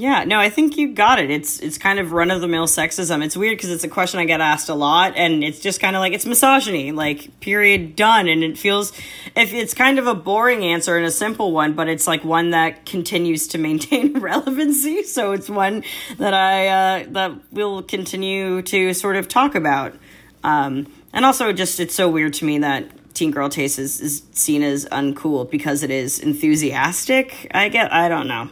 Yeah, 0.00 0.24
no, 0.24 0.38
I 0.38 0.48
think 0.48 0.78
you 0.78 0.94
got 0.94 1.18
it. 1.18 1.30
It's 1.30 1.60
it's 1.60 1.76
kind 1.76 1.98
of 1.98 2.12
run 2.12 2.30
of 2.30 2.40
the 2.40 2.48
mill 2.48 2.66
sexism. 2.66 3.22
It's 3.22 3.36
weird 3.36 3.58
because 3.58 3.70
it's 3.70 3.84
a 3.84 3.88
question 3.88 4.18
I 4.18 4.24
get 4.24 4.40
asked 4.40 4.70
a 4.70 4.74
lot, 4.74 5.12
and 5.14 5.44
it's 5.44 5.60
just 5.60 5.78
kind 5.78 5.94
of 5.94 6.00
like 6.00 6.14
it's 6.14 6.24
misogyny, 6.24 6.90
like 6.90 7.38
period, 7.40 7.96
done. 7.96 8.26
And 8.26 8.42
it 8.42 8.56
feels 8.56 8.92
if 9.36 9.52
it's 9.52 9.74
kind 9.74 9.98
of 9.98 10.06
a 10.06 10.14
boring 10.14 10.64
answer 10.64 10.96
and 10.96 11.04
a 11.04 11.10
simple 11.10 11.52
one, 11.52 11.74
but 11.74 11.86
it's 11.86 12.06
like 12.06 12.24
one 12.24 12.52
that 12.52 12.86
continues 12.86 13.48
to 13.48 13.58
maintain 13.58 14.18
relevancy. 14.20 15.02
So 15.02 15.32
it's 15.32 15.50
one 15.50 15.84
that 16.16 16.32
I 16.32 16.68
uh, 16.68 17.04
that 17.10 17.32
we'll 17.52 17.82
continue 17.82 18.62
to 18.62 18.94
sort 18.94 19.16
of 19.16 19.28
talk 19.28 19.54
about. 19.54 19.94
Um, 20.42 20.90
and 21.12 21.26
also, 21.26 21.52
just 21.52 21.78
it's 21.78 21.94
so 21.94 22.08
weird 22.08 22.32
to 22.34 22.46
me 22.46 22.60
that 22.60 22.88
teen 23.14 23.30
girl 23.30 23.48
taste 23.48 23.78
is, 23.78 24.00
is 24.00 24.22
seen 24.32 24.62
as 24.62 24.86
uncool 24.86 25.50
because 25.50 25.82
it 25.82 25.90
is 25.90 26.18
enthusiastic. 26.18 27.46
I 27.52 27.68
get, 27.68 27.92
I 27.92 28.08
don't 28.08 28.28
know. 28.28 28.48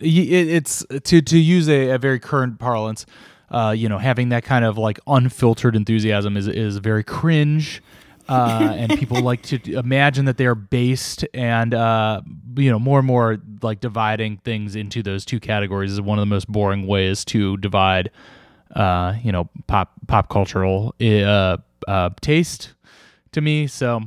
it, 0.00 0.48
it's 0.48 0.84
to 1.04 1.20
to 1.20 1.38
use 1.38 1.68
a, 1.68 1.90
a 1.90 1.98
very 1.98 2.18
current 2.18 2.58
parlance 2.58 3.06
uh, 3.50 3.74
you 3.76 3.88
know 3.88 3.98
having 3.98 4.28
that 4.30 4.44
kind 4.44 4.64
of 4.64 4.78
like 4.78 4.98
unfiltered 5.06 5.76
enthusiasm 5.76 6.36
is 6.36 6.46
is 6.46 6.76
very 6.78 7.02
cringe 7.02 7.82
uh, 8.28 8.74
and 8.76 8.98
people 8.98 9.20
like 9.20 9.42
to 9.42 9.60
imagine 9.74 10.24
that 10.26 10.36
they 10.36 10.46
are 10.46 10.54
based 10.54 11.24
and 11.34 11.74
uh, 11.74 12.20
you 12.56 12.70
know 12.70 12.78
more 12.78 12.98
and 12.98 13.06
more 13.06 13.38
like 13.62 13.80
dividing 13.80 14.36
things 14.38 14.76
into 14.76 15.02
those 15.02 15.24
two 15.24 15.40
categories 15.40 15.92
is 15.92 16.00
one 16.00 16.18
of 16.18 16.22
the 16.22 16.26
most 16.26 16.48
boring 16.48 16.86
ways 16.86 17.24
to 17.24 17.56
divide 17.56 18.10
uh, 18.74 19.14
you 19.22 19.32
know 19.32 19.48
pop 19.66 19.92
pop 20.06 20.28
cultural 20.28 20.94
uh, 21.00 21.56
uh, 21.88 22.10
taste 22.20 22.74
to 23.32 23.40
me. 23.40 23.66
So 23.66 24.00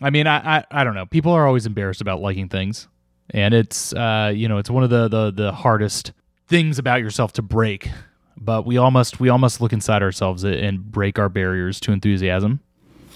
I 0.00 0.10
mean 0.10 0.26
I, 0.26 0.58
I 0.58 0.64
I 0.70 0.84
don't 0.84 0.94
know. 0.94 1.06
People 1.06 1.32
are 1.32 1.46
always 1.46 1.66
embarrassed 1.66 2.00
about 2.00 2.20
liking 2.20 2.48
things. 2.48 2.88
And 3.30 3.54
it's 3.54 3.92
uh, 3.92 4.32
you 4.34 4.48
know 4.48 4.58
it's 4.58 4.70
one 4.70 4.84
of 4.84 4.90
the, 4.90 5.08
the 5.08 5.30
the 5.32 5.52
hardest 5.52 6.12
things 6.46 6.78
about 6.78 7.00
yourself 7.00 7.32
to 7.34 7.42
break. 7.42 7.90
But 8.38 8.66
we 8.66 8.76
almost 8.76 9.18
we 9.18 9.28
almost 9.28 9.60
look 9.60 9.72
inside 9.72 10.02
ourselves 10.02 10.44
and 10.44 10.92
break 10.92 11.18
our 11.18 11.28
barriers 11.28 11.80
to 11.80 11.92
enthusiasm. 11.92 12.60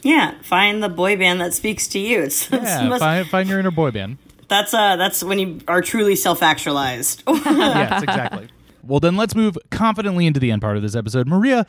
Yeah, 0.03 0.35
find 0.43 0.83
the 0.83 0.89
boy 0.89 1.17
band 1.17 1.41
that 1.43 1.53
speaks 1.55 1.87
to 1.89 1.99
you. 1.99 2.23
It's, 2.23 2.51
it's 2.53 2.65
yeah 2.65 2.89
must- 2.89 3.01
find, 3.01 3.29
find 3.29 3.49
your 3.49 3.61
inner 3.61 3.71
boy 3.71 3.91
band. 3.91 4.19
That's 4.49 4.75
uh 4.75 4.97
that's 4.97 5.23
when 5.23 5.39
you 5.39 5.61
are 5.69 5.81
truly 5.81 6.17
self-actualized. 6.17 7.23
yes 7.29 8.03
exactly. 8.03 8.49
Well 8.83 8.99
then 8.99 9.17
let's 9.17 9.37
move 9.37 9.57
confidently 9.71 10.27
into 10.27 10.41
the 10.41 10.51
end 10.51 10.61
part 10.63 10.77
of 10.77 10.83
this 10.83 10.97
episode. 10.97 11.29
Maria 11.29 11.67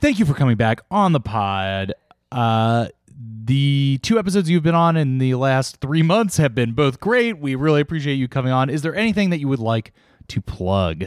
thank 0.00 0.18
you 0.18 0.26
for 0.26 0.34
coming 0.34 0.56
back 0.56 0.80
on 0.90 1.12
the 1.12 1.20
pod. 1.20 1.94
Uh 2.30 2.88
the 3.44 3.98
two 4.02 4.18
episodes 4.18 4.48
you've 4.48 4.62
been 4.62 4.74
on 4.74 4.96
in 4.96 5.18
the 5.18 5.34
last 5.34 5.76
three 5.76 6.02
months 6.02 6.38
have 6.38 6.54
been 6.54 6.72
both 6.72 6.98
great. 6.98 7.38
We 7.38 7.54
really 7.54 7.80
appreciate 7.80 8.14
you 8.14 8.26
coming 8.26 8.52
on. 8.52 8.70
Is 8.70 8.82
there 8.82 8.94
anything 8.94 9.30
that 9.30 9.38
you 9.38 9.48
would 9.48 9.58
like 9.58 9.92
to 10.28 10.40
plug? 10.40 11.04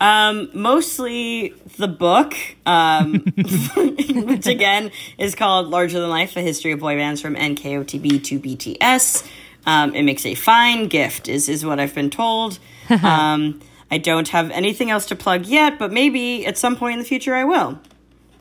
Um, 0.00 0.50
mostly 0.52 1.54
the 1.78 1.88
book, 1.88 2.34
um, 2.66 3.24
which 3.36 4.46
again 4.46 4.90
is 5.16 5.34
called 5.34 5.68
Larger 5.68 6.00
Than 6.00 6.10
Life: 6.10 6.36
A 6.36 6.40
History 6.40 6.72
of 6.72 6.80
Boy 6.80 6.96
Bands 6.96 7.20
from 7.20 7.36
NKOTB 7.36 8.22
to 8.24 8.40
BTS. 8.40 9.26
Um, 9.64 9.94
it 9.94 10.02
makes 10.02 10.26
a 10.26 10.34
fine 10.34 10.88
gift, 10.88 11.28
is 11.28 11.48
is 11.48 11.64
what 11.64 11.78
I've 11.78 11.94
been 11.94 12.10
told. 12.10 12.58
um, 13.02 13.60
I 13.90 13.98
don't 13.98 14.28
have 14.28 14.50
anything 14.50 14.90
else 14.90 15.06
to 15.06 15.16
plug 15.16 15.46
yet, 15.46 15.78
but 15.78 15.92
maybe 15.92 16.44
at 16.46 16.58
some 16.58 16.76
point 16.76 16.94
in 16.94 16.98
the 16.98 17.04
future 17.04 17.34
I 17.34 17.44
will. 17.44 17.78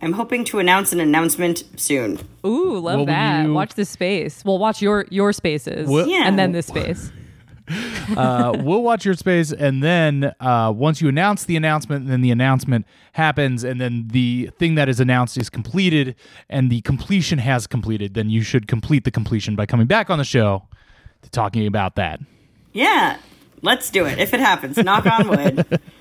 I'm 0.02 0.14
hoping 0.14 0.44
to 0.46 0.60
announce 0.60 0.92
an 0.94 1.00
announcement 1.00 1.64
soon. 1.76 2.20
Ooh, 2.46 2.80
love 2.80 3.00
What 3.02 3.06
that. 3.08 3.46
you- 3.46 3.54
Watch 3.54 3.76
this 3.76 3.90
space. 3.90 4.44
Well, 4.44 4.58
watch 4.58 4.82
your 4.82 5.06
your 5.10 5.32
spaces, 5.34 5.88
What- 5.88 6.08
Yeah. 6.10 6.24
and 6.28 6.38
then 6.40 6.52
this 6.54 6.68
space. 6.68 7.12
uh, 8.18 8.54
we'll 8.60 8.82
watch 8.82 9.06
your 9.06 9.14
space, 9.14 9.52
and 9.54 9.82
then 9.82 10.34
uh, 10.42 10.74
once 10.76 11.02
you 11.02 11.08
announce 11.08 11.46
the 11.46 11.56
announcement, 11.56 12.08
then 12.08 12.22
the 12.22 12.32
announcement 12.32 12.86
happens, 13.14 13.64
and 13.64 13.80
then 13.80 14.08
the 14.12 14.50
thing 14.58 14.76
that 14.76 14.90
is 14.90 15.00
announced 15.00 15.38
is 15.38 15.50
completed, 15.50 16.16
and 16.50 16.70
the 16.70 16.82
completion 16.82 17.40
has 17.40 17.68
completed. 17.68 18.14
Then 18.14 18.30
you 18.30 18.42
should 18.42 18.68
complete 18.68 19.04
the 19.06 19.12
completion 19.12 19.56
by 19.56 19.66
coming 19.66 19.88
back 19.88 20.10
on 20.10 20.18
the 20.18 20.26
show 20.26 20.64
to 21.22 21.30
talking 21.30 21.66
about 21.66 21.96
that. 21.96 22.20
Yeah, 22.74 23.18
let's 23.62 23.90
do 23.90 24.06
it 24.06 24.18
if 24.20 24.34
it 24.34 24.40
happens. 24.42 24.76
Knock 24.78 25.06
on 25.06 25.28
wood. 25.30 25.80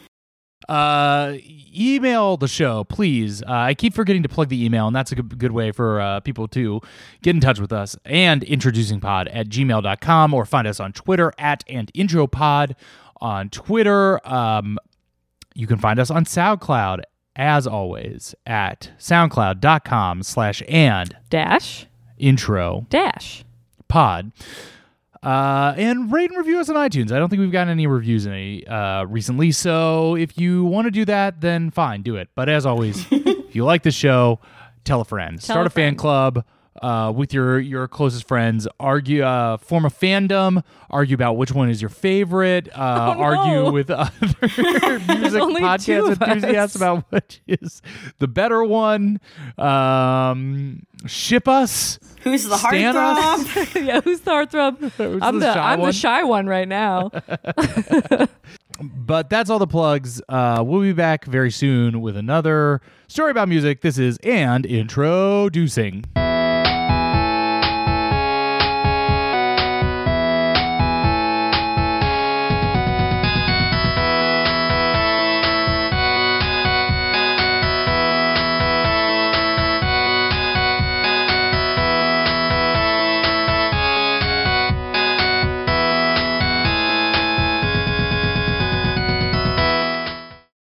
Uh, 0.69 1.35
email 1.77 2.37
the 2.37 2.47
show, 2.49 2.85
please. 2.85 3.43
Uh, 3.43 3.47
I 3.51 3.75
keep 3.75 3.95
forgetting 3.95 4.23
to 4.23 4.29
plug 4.29 4.49
the 4.49 4.65
email, 4.65 4.87
and 4.87 4.95
that's 4.95 5.11
a 5.13 5.17
good, 5.17 5.39
good 5.39 5.53
way 5.53 5.73
for 5.73 6.01
uh, 6.01 6.21
people 6.21 6.47
to 6.49 6.81
get 7.23 7.35
in 7.35 7.41
touch 7.41 7.59
with 7.59 7.73
us. 7.73 7.97
And 8.05 8.43
introducingpod 8.43 9.29
at 9.33 9.49
gmail.com 9.49 10.35
or 10.35 10.45
find 10.45 10.67
us 10.69 10.79
on 10.81 10.93
Twitter 10.93 11.33
at 11.39 11.65
and 11.69 11.93
intropod 11.95 12.75
on 13.21 13.49
Twitter. 13.51 14.21
Um, 14.29 14.79
you 15.55 15.67
can 15.67 15.79
find 15.79 15.99
us 15.99 16.11
on 16.11 16.25
SoundCloud, 16.25 17.03
as 17.35 17.67
always, 17.67 18.35
at 18.47 18.93
soundcloud.com 18.99 20.23
slash 20.23 20.63
and 20.69 21.17
Dash 21.31 21.87
intro 22.19 22.87
dash. 22.91 23.45
pod. 23.89 24.31
Uh, 25.23 25.75
and 25.77 26.11
rate 26.11 26.31
and 26.31 26.39
review 26.39 26.59
us 26.59 26.69
on 26.71 26.77
iTunes. 26.77 27.13
I 27.13 27.19
don't 27.19 27.29
think 27.29 27.41
we've 27.41 27.53
gotten 27.53 27.71
any 27.71 27.87
reviews 27.87 28.25
in 28.25 28.33
any 28.33 28.67
uh, 28.67 29.05
recently. 29.05 29.53
So 29.53 30.17
if 30.17 30.39
you 30.39 30.65
want 30.65 30.87
to 30.87 30.91
do 30.91 31.05
that, 31.05 31.41
then 31.43 31.71
fine, 31.71 32.03
do 32.03 32.17
it. 32.17 32.29
But 32.35 32.49
as 32.49 32.65
always, 32.65 33.07
if 33.11 33.55
you 33.55 33.65
like 33.65 33.83
the 33.83 33.91
show, 33.91 34.41
tell 34.85 35.03
a 35.03 35.05
friend. 35.05 35.43
Start 35.43 35.67
a 35.67 35.69
a 35.69 35.71
fan 35.71 35.97
club 35.97 36.45
uh, 36.83 37.13
with 37.15 37.35
your 37.35 37.59
your 37.59 37.87
closest 37.89 38.27
friends. 38.27 38.67
Argue, 38.79 39.23
uh, 39.23 39.57
form 39.59 39.85
a 39.85 39.91
fandom. 39.91 40.63
Argue 40.89 41.15
about 41.15 41.37
which 41.37 41.53
one 41.53 41.69
is 41.71 41.81
your 41.83 41.89
favorite. 41.89 42.69
Uh, 42.77 43.15
Oh, 43.17 43.21
no. 43.21 43.21
Argue 43.21 43.73
with 43.73 43.91
other 43.91 44.11
music 44.41 45.43
podcast 45.43 46.21
enthusiasts 46.29 46.77
about 46.77 47.05
which 47.11 47.41
is 47.47 47.83
the 48.19 48.29
better 48.29 48.63
one. 48.65 49.21
Um, 49.59 50.85
ship 51.07 51.49
us. 51.49 51.99
Who's 52.23 52.45
the 52.45 52.57
heartthrob? 52.57 53.75
yeah, 53.87 54.01
who's 54.01 54.21
the 54.21 54.31
heartthrob? 54.31 55.21
I'm 55.23 55.39
the 55.39 55.47
the, 55.47 55.55
shy 55.55 55.73
I'm 55.73 55.81
one? 55.81 55.89
the 55.89 55.93
shy 55.93 56.23
one 56.25 56.47
right 56.47 56.69
now. 56.69 57.11
But 58.83 59.29
that's 59.29 59.51
all 59.51 59.59
the 59.59 59.67
plugs. 59.67 60.23
Uh, 60.29 60.63
we'll 60.67 60.81
be 60.81 60.93
back 60.95 61.27
very 61.27 61.51
soon 61.51 62.01
with 62.01 62.17
another 62.17 62.81
story 63.09 63.31
about 63.31 63.49
music. 63.49 63.83
This 63.83 63.99
is 63.99 64.17
and 64.23 64.65
introducing. 64.65 66.05